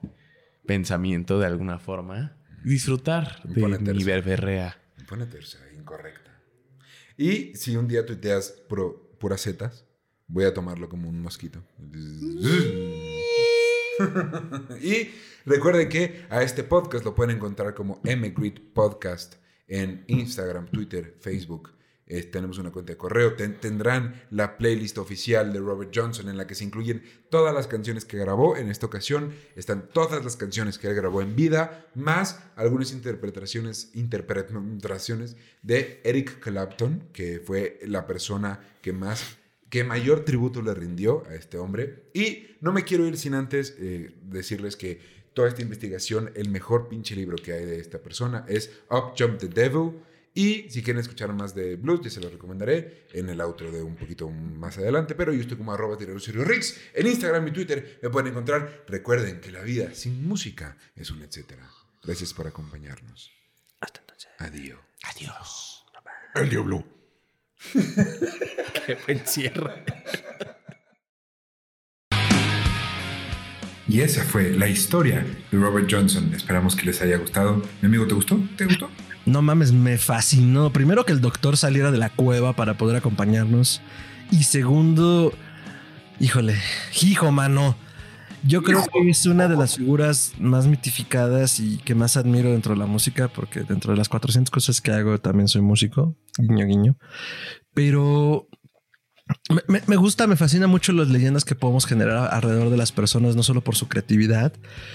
pensamiento 0.65 1.37
de 1.37 1.47
alguna 1.47 1.79
forma, 1.79 2.37
disfrutar 2.63 3.43
de 3.43 3.67
mi 3.67 3.77
terso. 3.83 4.05
verberrea. 4.05 4.77
Pone 5.09 5.25
tersa, 5.25 5.59
incorrecta. 5.77 6.31
Y 7.17 7.55
si 7.55 7.75
un 7.75 7.89
día 7.89 8.05
tuiteas 8.05 8.53
puras 9.19 9.41
setas, 9.41 9.85
voy 10.27 10.45
a 10.45 10.53
tomarlo 10.53 10.87
como 10.87 11.09
un 11.09 11.21
mosquito. 11.21 11.61
y 14.81 15.09
recuerden 15.45 15.89
que 15.89 16.25
a 16.29 16.41
este 16.43 16.63
podcast 16.63 17.05
lo 17.05 17.15
pueden 17.15 17.35
encontrar 17.37 17.73
como 17.73 18.01
Emigrit 18.03 18.73
Podcast 18.73 19.35
en 19.67 20.03
Instagram, 20.07 20.67
Twitter, 20.67 21.15
Facebook 21.19 21.71
eh, 22.05 22.21
tenemos 22.23 22.57
una 22.57 22.69
cuenta 22.69 22.91
de 22.91 22.97
correo, 22.97 23.33
ten- 23.33 23.59
tendrán 23.61 24.21
la 24.29 24.57
playlist 24.57 24.97
oficial 24.97 25.53
de 25.53 25.59
Robert 25.59 25.89
Johnson 25.95 26.27
en 26.27 26.35
la 26.35 26.45
que 26.45 26.53
se 26.53 26.65
incluyen 26.65 27.01
todas 27.31 27.55
las 27.55 27.67
canciones 27.67 28.03
que 28.03 28.17
grabó. 28.17 28.57
En 28.57 28.69
esta 28.69 28.85
ocasión 28.85 29.33
están 29.55 29.87
todas 29.87 30.23
las 30.23 30.35
canciones 30.35 30.77
que 30.77 30.89
él 30.89 30.95
grabó 30.95 31.21
en 31.21 31.33
vida, 31.35 31.87
más 31.95 32.43
algunas 32.57 32.91
interpretaciones, 32.91 33.89
interpretaciones 33.93 35.37
de 35.61 36.01
Eric 36.03 36.39
Clapton, 36.41 37.07
que 37.13 37.39
fue 37.39 37.79
la 37.87 38.05
persona 38.05 38.59
que 38.81 38.91
más 38.91 39.37
que 39.73 39.83
mayor 39.83 40.23
tributo 40.23 40.61
le 40.61 40.71
rindió 40.75 41.23
a 41.27 41.33
este 41.33 41.57
hombre. 41.57 42.03
Y 42.13 42.57
no 42.61 42.71
me 42.71 42.83
quiero 42.83 43.07
ir 43.07 43.17
sin 43.17 43.33
antes 43.33 43.75
eh, 43.79 44.13
decirles 44.21 44.75
que 44.75 45.01
toda 45.33 45.47
esta 45.47 45.63
investigación, 45.63 46.29
el 46.35 46.49
mejor 46.49 46.89
pinche 46.89 47.15
libro 47.15 47.37
que 47.37 47.53
hay 47.53 47.65
de 47.65 47.79
esta 47.79 47.97
persona 47.97 48.45
es 48.47 48.69
Up 48.91 49.15
Jump 49.17 49.39
the 49.39 49.47
Devil. 49.47 49.99
Y 50.35 50.69
si 50.69 50.83
quieren 50.83 51.01
escuchar 51.01 51.33
más 51.33 51.55
de 51.55 51.75
blues, 51.75 52.01
ya 52.03 52.11
se 52.11 52.21
los 52.21 52.31
recomendaré 52.31 53.07
en 53.13 53.29
el 53.29 53.41
outro 53.41 53.71
de 53.71 53.81
un 53.81 53.95
poquito 53.95 54.29
más 54.29 54.77
adelante. 54.77 55.15
Pero 55.15 55.33
yo 55.33 55.41
estoy 55.41 55.57
como 55.57 55.73
arroba 55.73 55.97
Rix 55.97 56.79
en 56.93 57.07
Instagram 57.07 57.47
y 57.47 57.51
Twitter. 57.51 57.97
Me 58.03 58.11
pueden 58.11 58.29
encontrar. 58.29 58.85
Recuerden 58.87 59.41
que 59.41 59.51
la 59.51 59.63
vida 59.63 59.95
sin 59.95 60.23
música 60.27 60.77
es 60.95 61.09
un 61.09 61.23
etcétera. 61.23 61.67
Gracias 62.03 62.31
por 62.35 62.45
acompañarnos. 62.45 63.31
Hasta 63.79 64.01
entonces. 64.01 64.29
Adiós. 64.37 64.79
Adiós. 65.01 65.83
El 66.35 66.49
diablo. 66.51 66.92
Qué 68.85 68.97
buen 69.05 69.25
cierre. 69.25 69.83
Y 73.87 74.01
esa 74.01 74.23
fue 74.23 74.51
la 74.51 74.67
historia 74.67 75.25
de 75.51 75.57
Robert 75.57 75.87
Johnson. 75.91 76.33
Esperamos 76.33 76.75
que 76.75 76.85
les 76.85 77.01
haya 77.01 77.17
gustado. 77.17 77.61
Mi 77.81 77.87
amigo, 77.87 78.07
¿te 78.07 78.15
gustó? 78.15 78.39
¿Te 78.57 78.65
gustó? 78.65 78.89
No 79.25 79.41
mames, 79.41 79.71
me 79.71 79.97
fascinó. 79.97 80.71
Primero 80.73 81.05
que 81.05 81.11
el 81.11 81.21
doctor 81.21 81.57
saliera 81.57 81.91
de 81.91 81.97
la 81.97 82.09
cueva 82.09 82.53
para 82.53 82.75
poder 82.75 82.95
acompañarnos. 82.95 83.81
Y 84.31 84.43
segundo, 84.43 85.33
híjole, 86.19 86.55
hijo, 87.01 87.31
mano. 87.31 87.75
Yo 88.45 88.61
creo 88.61 88.83
que 88.91 89.09
es 89.09 89.25
una 89.25 89.47
de 89.47 89.55
las 89.55 89.77
figuras 89.77 90.33
más 90.37 90.67
mitificadas 90.67 91.59
y 91.59 91.77
que 91.77 91.95
más 91.95 92.17
admiro 92.17 92.51
dentro 92.51 92.73
de 92.73 92.79
la 92.79 92.85
música, 92.85 93.29
porque 93.29 93.61
dentro 93.61 93.93
de 93.93 93.97
las 93.97 94.09
400 94.09 94.51
cosas 94.51 94.81
que 94.81 94.91
hago 94.91 95.17
también 95.17 95.47
soy 95.47 95.61
músico, 95.61 96.15
guiño, 96.37 96.65
guiño. 96.65 96.97
Pero 97.73 98.47
me, 99.87 99.95
gusta, 99.95 100.27
me 100.27 100.35
fascina 100.35 100.67
mucho 100.67 100.91
las 100.91 101.07
leyendas 101.07 101.45
que 101.45 101.55
podemos 101.55 101.85
generar 101.85 102.33
alrededor 102.33 102.69
de 102.69 102.77
las 102.77 102.91
personas, 102.91 103.35
no 103.35 103.43
solo 103.43 103.61
por 103.61 103.75
su 103.75 103.87
creatividad, 103.87 104.51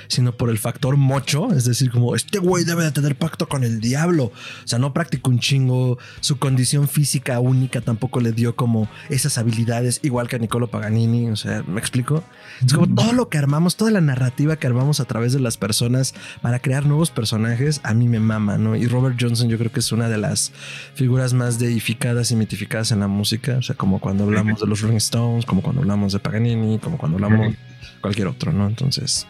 sino 0.08 0.32
por 0.32 0.50
el 0.50 0.58
factor 0.58 0.96
mocho. 0.96 1.52
Es 1.52 1.64
decir, 1.64 1.90
como 1.90 2.14
este 2.14 2.38
güey 2.38 2.64
debe 2.64 2.84
de 2.84 2.92
tener 2.92 3.16
pacto 3.16 3.48
con 3.48 3.64
el 3.64 3.80
diablo. 3.80 4.24
O 4.24 4.32
sea, 4.66 4.78
no 4.78 4.92
practicó 4.92 5.30
un 5.30 5.38
chingo. 5.38 5.98
Su 6.20 6.38
condición 6.38 6.88
física 6.88 7.40
única 7.40 7.80
tampoco 7.80 8.20
le 8.20 8.32
dio 8.32 8.54
como 8.54 8.88
esas 9.08 9.38
habilidades, 9.38 10.00
igual 10.02 10.28
que 10.28 10.36
a 10.36 10.38
Niccolo 10.38 10.68
Paganini. 10.68 11.30
O 11.30 11.36
sea, 11.36 11.62
¿me 11.66 11.80
explico? 11.80 12.22
Es 12.64 12.74
como 12.74 12.94
todo 12.94 13.12
lo 13.12 13.28
que 13.28 13.38
armamos, 13.38 13.76
toda 13.76 13.90
la 13.90 14.00
narrativa 14.00 14.56
que 14.56 14.66
armamos 14.66 15.00
a 15.00 15.04
través 15.06 15.32
de 15.32 15.40
las 15.40 15.56
personas 15.56 16.14
para 16.42 16.58
crear 16.58 16.84
nuevos 16.84 17.10
personajes, 17.10 17.80
a 17.82 17.94
mí 17.94 18.08
me 18.08 18.20
mama, 18.20 18.58
¿no? 18.58 18.76
Y 18.76 18.86
Robert 18.86 19.16
Johnson 19.18 19.48
yo 19.48 19.58
creo 19.58 19.72
que 19.72 19.80
es 19.80 19.92
una 19.92 20.08
de 20.08 20.18
las 20.18 20.52
figuras 20.94 21.32
más 21.32 21.58
deificadas 21.58 22.30
y 22.30 22.36
mitificadas 22.36 22.92
en 22.92 23.00
la 23.00 23.08
música. 23.08 23.56
O 23.58 23.62
sea, 23.62 23.76
como 23.76 24.00
cuando 24.00 24.17
hablamos 24.24 24.60
de 24.60 24.66
los 24.66 24.80
Rolling 24.80 24.96
Stones, 24.96 25.46
como 25.46 25.62
cuando 25.62 25.82
hablamos 25.82 26.12
de 26.12 26.18
Paganini, 26.18 26.78
como 26.78 26.98
cuando 26.98 27.16
hablamos 27.16 27.52
de 27.52 27.56
cualquier 28.00 28.28
otro, 28.28 28.52
¿no? 28.52 28.66
Entonces, 28.66 29.26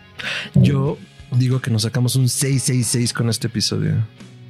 yo 0.55 0.99
digo 1.33 1.61
que 1.61 1.71
nos 1.71 1.83
sacamos 1.83 2.17
un 2.17 2.29
666 2.29 3.13
con 3.13 3.29
este 3.29 3.49
episodio. 3.49 3.95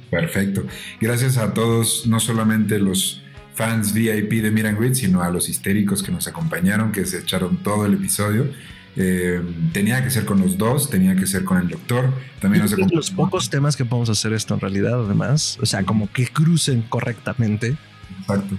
Perfecto. 0.09 0.65
Gracias 0.99 1.37
a 1.37 1.53
todos, 1.53 2.07
no 2.07 2.19
solamente 2.19 2.79
los 2.79 3.21
fans 3.53 3.93
VIP 3.93 4.41
de 4.41 4.51
Miran 4.51 4.77
Grid, 4.77 4.93
sino 4.93 5.21
a 5.21 5.29
los 5.29 5.49
histéricos 5.49 6.01
que 6.01 6.11
nos 6.11 6.27
acompañaron, 6.27 6.91
que 6.91 7.05
se 7.05 7.19
echaron 7.19 7.57
todo 7.57 7.85
el 7.85 7.93
episodio. 7.93 8.47
Eh, 8.95 9.41
tenía 9.71 10.03
que 10.03 10.09
ser 10.09 10.25
con 10.25 10.39
los 10.39 10.57
dos, 10.57 10.89
tenía 10.89 11.15
que 11.15 11.27
ser 11.27 11.43
con 11.43 11.57
el 11.57 11.67
doctor. 11.67 12.13
También 12.39 12.63
nos 12.63 12.91
los 12.91 13.11
pocos 13.11 13.49
temas 13.49 13.75
que 13.75 13.85
podemos 13.85 14.09
hacer 14.09 14.33
esto 14.33 14.53
en 14.53 14.61
realidad, 14.61 15.03
además, 15.05 15.57
o 15.61 15.65
sea, 15.65 15.83
como 15.83 16.11
que 16.11 16.27
crucen 16.27 16.81
correctamente. 16.83 17.75
Exacto. 18.21 18.57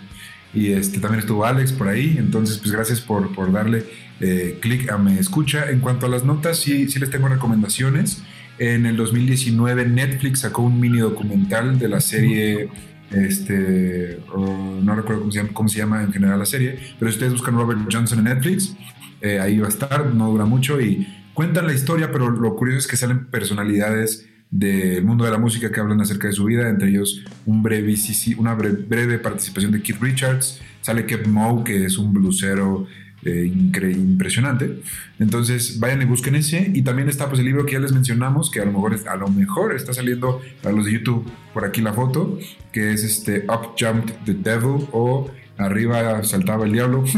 Y 0.53 0.73
este, 0.73 0.99
también 0.99 1.21
estuvo 1.21 1.45
Alex 1.45 1.73
por 1.73 1.89
ahí. 1.89 2.17
Entonces, 2.19 2.59
pues 2.59 2.73
gracias 2.73 3.01
por, 3.01 3.35
por 3.35 3.53
darle 3.53 3.85
eh, 4.21 4.59
clic 4.61 4.91
a 4.91 4.99
Me 4.99 5.19
Escucha. 5.19 5.71
En 5.71 5.81
cuanto 5.81 6.07
a 6.07 6.09
las 6.09 6.25
notas, 6.25 6.59
sí, 6.59 6.89
sí 6.89 6.99
les 6.99 7.11
tengo 7.11 7.29
recomendaciones. 7.29 8.23
En 8.59 8.85
el 8.85 8.97
2019 8.97 9.87
Netflix 9.87 10.41
sacó 10.41 10.63
un 10.63 10.79
mini 10.79 10.99
documental 10.99 11.79
de 11.79 11.89
la 11.89 11.99
serie, 11.99 12.69
este, 13.11 14.21
no 14.37 14.95
recuerdo 14.95 15.21
cómo 15.21 15.33
se, 15.33 15.39
llama, 15.39 15.51
cómo 15.55 15.69
se 15.71 15.79
llama 15.79 16.03
en 16.03 16.13
general 16.13 16.39
la 16.39 16.45
serie, 16.45 16.79
pero 16.99 17.11
si 17.11 17.17
ustedes 17.17 17.33
buscan 17.33 17.55
Robert 17.55 17.81
Johnson 17.91 18.19
en 18.19 18.25
Netflix, 18.25 18.77
eh, 19.23 19.41
ahí 19.41 19.59
va 19.59 19.67
a 19.67 19.71
estar, 19.71 20.15
no 20.15 20.31
dura 20.31 20.45
mucho 20.45 20.79
y 20.79 21.09
cuentan 21.33 21.67
la 21.67 21.73
historia, 21.73 22.13
pero 22.13 22.29
lo 22.29 22.55
curioso 22.55 22.81
es 22.81 22.87
que 22.87 22.99
salen 22.99 23.29
personalidades 23.29 24.29
del 24.51 25.05
mundo 25.05 25.25
de 25.25 25.31
la 25.31 25.39
música 25.39 25.71
que 25.71 25.79
hablan 25.81 26.01
acerca 26.01 26.27
de 26.29 26.33
su 26.33 26.45
vida, 26.45 26.69
entre 26.69 26.89
ellos 26.89 27.23
una 27.47 28.57
bre- 28.57 28.89
breve 28.89 29.19
participación 29.19 29.71
de 29.73 29.81
Keith 29.83 30.01
Richards, 30.01 30.61
sale 30.81 31.07
Kev 31.07 31.29
Moe, 31.29 31.63
que 31.65 31.85
es 31.85 31.99
un 31.99 32.13
blusero 32.13 32.87
eh, 33.25 33.45
impresionante. 33.53 34.81
Entonces 35.19 35.79
vayan 35.79 36.03
y 36.03 36.05
busquen 36.07 36.35
ese. 36.35 36.71
Y 36.75 36.83
también 36.83 37.09
está 37.09 37.29
pues 37.29 37.39
el 37.41 37.47
libro 37.47 37.67
que 37.67 37.75
ya 37.75 37.79
les 37.81 37.93
mencionamos, 37.93 38.51
que 38.51 38.61
a 38.61 38.65
lo 38.65 38.73
mejor, 38.73 38.97
a 39.09 39.17
lo 39.17 39.29
mejor 39.29 39.75
está 39.77 39.93
saliendo 39.93 40.41
para 40.63 40.75
los 40.75 40.87
de 40.87 40.93
YouTube 40.95 41.31
por 41.53 41.65
aquí 41.65 41.81
la 41.83 41.93
foto, 41.93 42.39
que 42.73 42.93
es 42.93 43.05
este 43.05 43.45
Up 43.49 43.75
Jumped 43.79 44.15
the 44.25 44.35
Devil 44.35 44.87
o 44.93 45.31
Arriba 45.59 46.25
saltaba 46.25 46.65
el 46.65 46.73
diablo. 46.73 47.05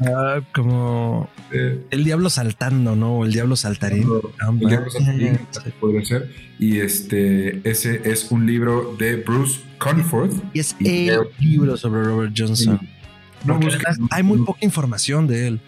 Ah, 0.00 0.40
como 0.54 1.28
Eh, 1.52 1.80
el 1.90 2.04
diablo 2.04 2.28
saltando, 2.30 2.96
¿no? 2.96 3.18
O 3.18 3.24
el 3.24 3.32
diablo 3.32 3.54
saltarín. 3.56 4.08
Ah, 4.40 4.50
El 4.60 4.68
diablo 4.68 4.90
saltarín, 4.90 5.38
podría 5.80 6.04
ser. 6.04 6.30
Y 6.58 6.80
este, 6.80 7.60
ese 7.68 8.00
es 8.04 8.30
un 8.30 8.46
libro 8.46 8.96
de 8.98 9.16
Bruce 9.16 9.60
Conforth. 9.78 10.32
Y 10.52 10.60
es 10.60 10.74
Y 10.80 11.08
el 11.08 11.20
libro 11.38 11.76
sobre 11.76 12.02
Robert 12.02 12.32
Johnson. 12.36 12.80
No 13.44 13.56
además 13.56 13.98
hay 14.10 14.22
muy 14.22 14.38
poca 14.38 14.64
información 14.64 15.26
de 15.26 15.48
él. 15.48 15.60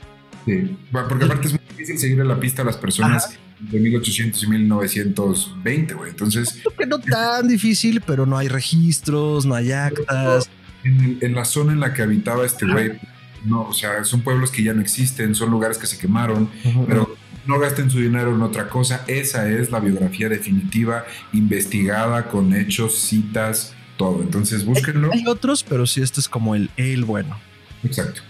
Sí, 0.47 0.77
bueno, 0.91 1.09
porque 1.09 1.25
aparte 1.27 1.49
es 1.49 1.53
muy 1.53 1.61
difícil 1.69 1.99
seguirle 1.99 2.25
la 2.25 2.41
pista 2.41 2.63
a 2.63 2.65
las 2.65 2.77
personas 2.77 3.39
de 3.61 3.79
1800 3.81 4.43
y 4.43 4.47
1920, 4.49 5.95
güey. 5.95 6.11
Entonces, 6.11 6.59
Creo 6.63 6.77
que 6.77 6.87
no 6.87 6.99
tan 7.01 7.49
difícil, 7.49 8.01
pero 8.01 8.27
no 8.27 8.39
hay 8.39 8.49
registros, 8.49 9.45
no 9.47 9.55
hay 9.55 9.73
actas. 9.73 10.49
en, 10.85 11.19
en 11.21 11.35
la 11.35 11.45
zona 11.45 11.73
en 11.73 11.81
la 11.81 11.93
que 11.93 12.03
habitaba 12.03 12.47
este 12.47 12.67
güey, 12.67 12.93
no, 13.45 13.63
o 13.63 13.73
sea, 13.73 14.05
son 14.05 14.23
pueblos 14.23 14.51
que 14.51 14.63
ya 14.63 14.75
no 14.75 14.81
existen, 14.81 15.35
son 15.35 15.51
lugares 15.51 15.79
que 15.79 15.87
se 15.87 15.99
quemaron, 15.99 16.51
pero 16.89 17.17
no 17.47 17.59
gasten 17.59 17.91
su 17.91 18.01
dinero 18.01 18.35
en 18.35 18.43
otra 18.43 18.69
cosa. 18.69 19.05
Esa 19.07 19.49
es 19.49 19.71
la 19.71 19.81
biografía 19.81 20.29
definitiva, 20.29 21.05
investigada 21.33 22.29
con 22.29 22.55
hechos, 22.55 22.99
citas, 22.99 23.75
todo. 23.97 24.23
Entonces, 24.23 24.65
búsquenlo. 24.65 25.11
Hay 25.13 25.27
otros, 25.27 25.63
pero 25.63 25.87
sí, 25.87 26.03
este 26.03 26.21
es 26.21 26.29
como 26.29 26.55
el, 26.55 26.71
el 26.77 27.05
bueno. 27.05 27.39
Exacto. 27.85 28.23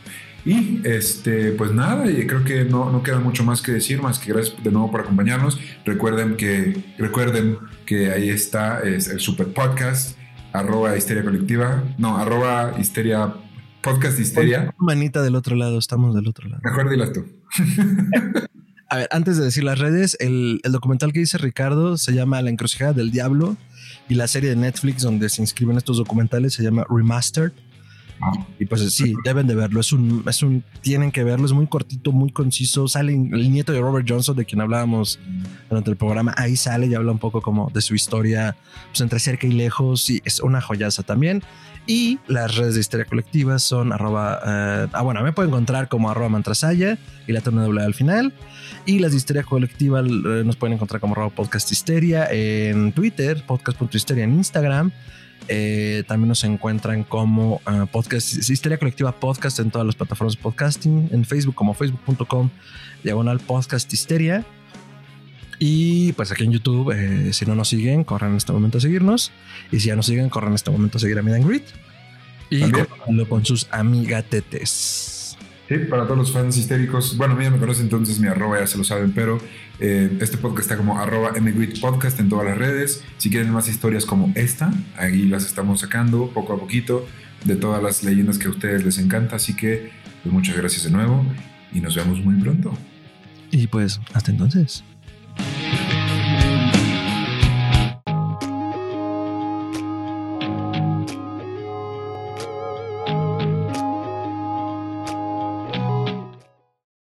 Y 0.46 0.80
este, 0.84 1.50
pues 1.50 1.72
nada, 1.72 2.08
y 2.08 2.24
creo 2.24 2.44
que 2.44 2.64
no, 2.64 2.92
no 2.92 3.02
queda 3.02 3.18
mucho 3.18 3.42
más 3.42 3.60
que 3.60 3.72
decir, 3.72 4.00
más 4.00 4.20
que 4.20 4.32
gracias 4.32 4.62
de 4.62 4.70
nuevo 4.70 4.92
por 4.92 5.00
acompañarnos. 5.00 5.58
Recuerden 5.84 6.36
que, 6.36 6.84
recuerden 6.98 7.58
que 7.84 8.12
ahí 8.12 8.30
está 8.30 8.80
es 8.82 9.08
el 9.08 9.18
super 9.18 9.48
podcast, 9.48 10.16
arroba 10.52 10.96
histeria 10.96 11.24
colectiva, 11.24 11.82
no, 11.98 12.16
arroba 12.16 12.74
histeria, 12.78 13.34
podcast 13.86 14.18
histeria. 14.20 14.74
Manita 14.78 15.22
del 15.22 15.34
otro 15.34 15.56
lado, 15.56 15.78
estamos 15.78 16.14
del 16.14 16.28
otro 16.28 16.48
lado. 16.48 16.60
Mejor 16.64 16.90
dilas 16.90 17.12
tú. 17.12 17.24
A 18.88 18.96
ver, 18.98 19.08
antes 19.10 19.36
de 19.36 19.44
decir 19.44 19.64
las 19.64 19.78
redes, 19.80 20.16
el, 20.20 20.60
el 20.62 20.72
documental 20.72 21.12
que 21.12 21.18
dice 21.18 21.38
Ricardo 21.38 21.96
se 21.96 22.12
llama 22.12 22.40
La 22.42 22.50
encrucijada 22.50 22.92
del 22.92 23.10
diablo 23.10 23.56
y 24.08 24.14
la 24.14 24.28
serie 24.28 24.50
de 24.50 24.56
Netflix 24.56 25.02
donde 25.02 25.28
se 25.28 25.42
inscriben 25.42 25.76
estos 25.76 25.96
documentales 25.96 26.54
se 26.54 26.62
llama 26.62 26.84
Remastered. 26.88 27.50
Ah, 28.20 28.32
Y 28.58 28.64
pues 28.64 28.80
sí, 28.94 29.14
deben 29.24 29.46
de 29.46 29.54
verlo. 29.54 29.80
Es 29.80 29.92
un, 29.92 30.22
es 30.26 30.42
un, 30.42 30.62
tienen 30.80 31.10
que 31.10 31.22
verlo. 31.24 31.44
Es 31.46 31.52
muy 31.52 31.66
cortito, 31.66 32.12
muy 32.12 32.30
conciso. 32.30 32.88
Sale 32.88 33.12
el 33.12 33.52
nieto 33.52 33.72
de 33.72 33.80
Robert 33.80 34.06
Johnson, 34.08 34.36
de 34.36 34.44
quien 34.46 34.60
hablábamos 34.60 35.18
durante 35.68 35.90
el 35.90 35.96
programa. 35.96 36.32
Ahí 36.38 36.56
sale 36.56 36.86
y 36.86 36.94
habla 36.94 37.12
un 37.12 37.18
poco 37.18 37.42
como 37.42 37.70
de 37.74 37.82
su 37.82 37.94
historia, 37.94 38.56
pues 38.88 39.00
entre 39.02 39.18
cerca 39.18 39.46
y 39.46 39.52
lejos. 39.52 40.08
Y 40.08 40.22
es 40.24 40.40
una 40.40 40.60
joyaza 40.62 41.02
también. 41.02 41.42
Y 41.86 42.18
las 42.26 42.56
redes 42.56 42.74
de 42.74 42.80
Histeria 42.80 43.06
Colectiva 43.06 43.58
son 43.58 43.92
arroba, 43.92 44.40
eh, 44.44 44.88
ah, 44.92 45.02
bueno, 45.02 45.22
me 45.22 45.32
pueden 45.32 45.50
encontrar 45.50 45.88
como 45.88 46.10
arroba 46.10 46.28
mantrasaya 46.28 46.98
y 47.26 47.32
la 47.32 47.40
torna 47.40 47.62
doble 47.62 47.82
al 47.82 47.94
final. 47.94 48.32
Y 48.86 48.98
las 48.98 49.12
de 49.12 49.18
Histeria 49.18 49.44
Colectiva 49.44 50.00
eh, 50.00 50.42
nos 50.44 50.56
pueden 50.56 50.74
encontrar 50.74 51.00
como 51.00 51.14
arroba 51.14 51.30
podcast 51.30 51.70
histeria 51.70 52.26
en 52.30 52.92
Twitter, 52.92 53.44
podcast.histeria 53.46 54.24
en 54.24 54.34
Instagram. 54.34 54.92
Eh, 55.48 56.02
también 56.08 56.28
nos 56.28 56.42
encuentran 56.44 57.04
como 57.04 57.60
eh, 57.70 57.86
podcast, 57.90 58.48
Histeria 58.48 58.78
Colectiva 58.78 59.12
Podcast 59.12 59.60
en 59.60 59.70
todas 59.70 59.86
las 59.86 59.94
plataformas 59.94 60.36
de 60.36 60.42
podcasting, 60.42 61.08
en 61.12 61.24
Facebook 61.24 61.54
como 61.54 61.72
facebook.com 61.74 62.50
diagonal 63.04 63.38
podcast 63.40 63.92
histeria. 63.92 64.44
Y 65.58 66.12
pues 66.12 66.30
aquí 66.32 66.44
en 66.44 66.52
YouTube, 66.52 66.92
eh, 66.92 67.32
si 67.32 67.46
no 67.46 67.54
nos 67.54 67.68
siguen, 67.68 68.04
corran 68.04 68.32
en 68.32 68.36
este 68.36 68.52
momento 68.52 68.78
a 68.78 68.80
seguirnos. 68.80 69.32
Y 69.72 69.80
si 69.80 69.88
ya 69.88 69.96
nos 69.96 70.06
siguen, 70.06 70.28
corran 70.28 70.50
en 70.50 70.56
este 70.56 70.70
momento 70.70 70.98
a 70.98 71.00
seguir 71.00 71.18
a 71.18 71.20
and 71.20 71.46
Greet. 71.46 71.64
Y 72.50 72.60
compártanlo 72.60 73.28
con 73.28 73.44
sus 73.44 73.66
amigatetes. 73.70 75.36
Sí, 75.68 75.78
para 75.90 76.04
todos 76.04 76.18
los 76.18 76.32
fans 76.32 76.56
histéricos, 76.56 77.16
bueno, 77.16 77.34
a 77.34 77.36
mí 77.36 77.42
ya 77.42 77.50
me 77.50 77.58
conocen, 77.58 77.84
entonces 77.84 78.20
mi 78.20 78.28
arroba 78.28 78.60
ya 78.60 78.68
se 78.68 78.78
lo 78.78 78.84
saben, 78.84 79.10
pero 79.10 79.38
eh, 79.80 80.16
este 80.20 80.36
podcast 80.36 80.70
está 80.70 80.76
como 80.76 81.00
arroba 81.00 81.32
mgrit 81.32 81.80
podcast 81.80 82.20
en 82.20 82.28
todas 82.28 82.46
las 82.46 82.56
redes. 82.56 83.02
Si 83.16 83.30
quieren 83.30 83.50
más 83.50 83.68
historias 83.68 84.06
como 84.06 84.32
esta, 84.36 84.72
ahí 84.96 85.26
las 85.26 85.44
estamos 85.44 85.80
sacando 85.80 86.30
poco 86.32 86.52
a 86.52 86.60
poquito 86.60 87.04
de 87.44 87.56
todas 87.56 87.82
las 87.82 88.04
leyendas 88.04 88.38
que 88.38 88.46
a 88.46 88.50
ustedes 88.50 88.84
les 88.84 88.98
encanta. 88.98 89.36
Así 89.36 89.56
que, 89.56 89.90
pues 90.22 90.32
muchas 90.32 90.56
gracias 90.56 90.84
de 90.84 90.90
nuevo 90.90 91.24
y 91.72 91.80
nos 91.80 91.96
vemos 91.96 92.20
muy 92.24 92.36
pronto. 92.36 92.72
Y 93.50 93.66
pues, 93.66 94.00
hasta 94.14 94.30
entonces. 94.30 94.84
Música 95.38 96.05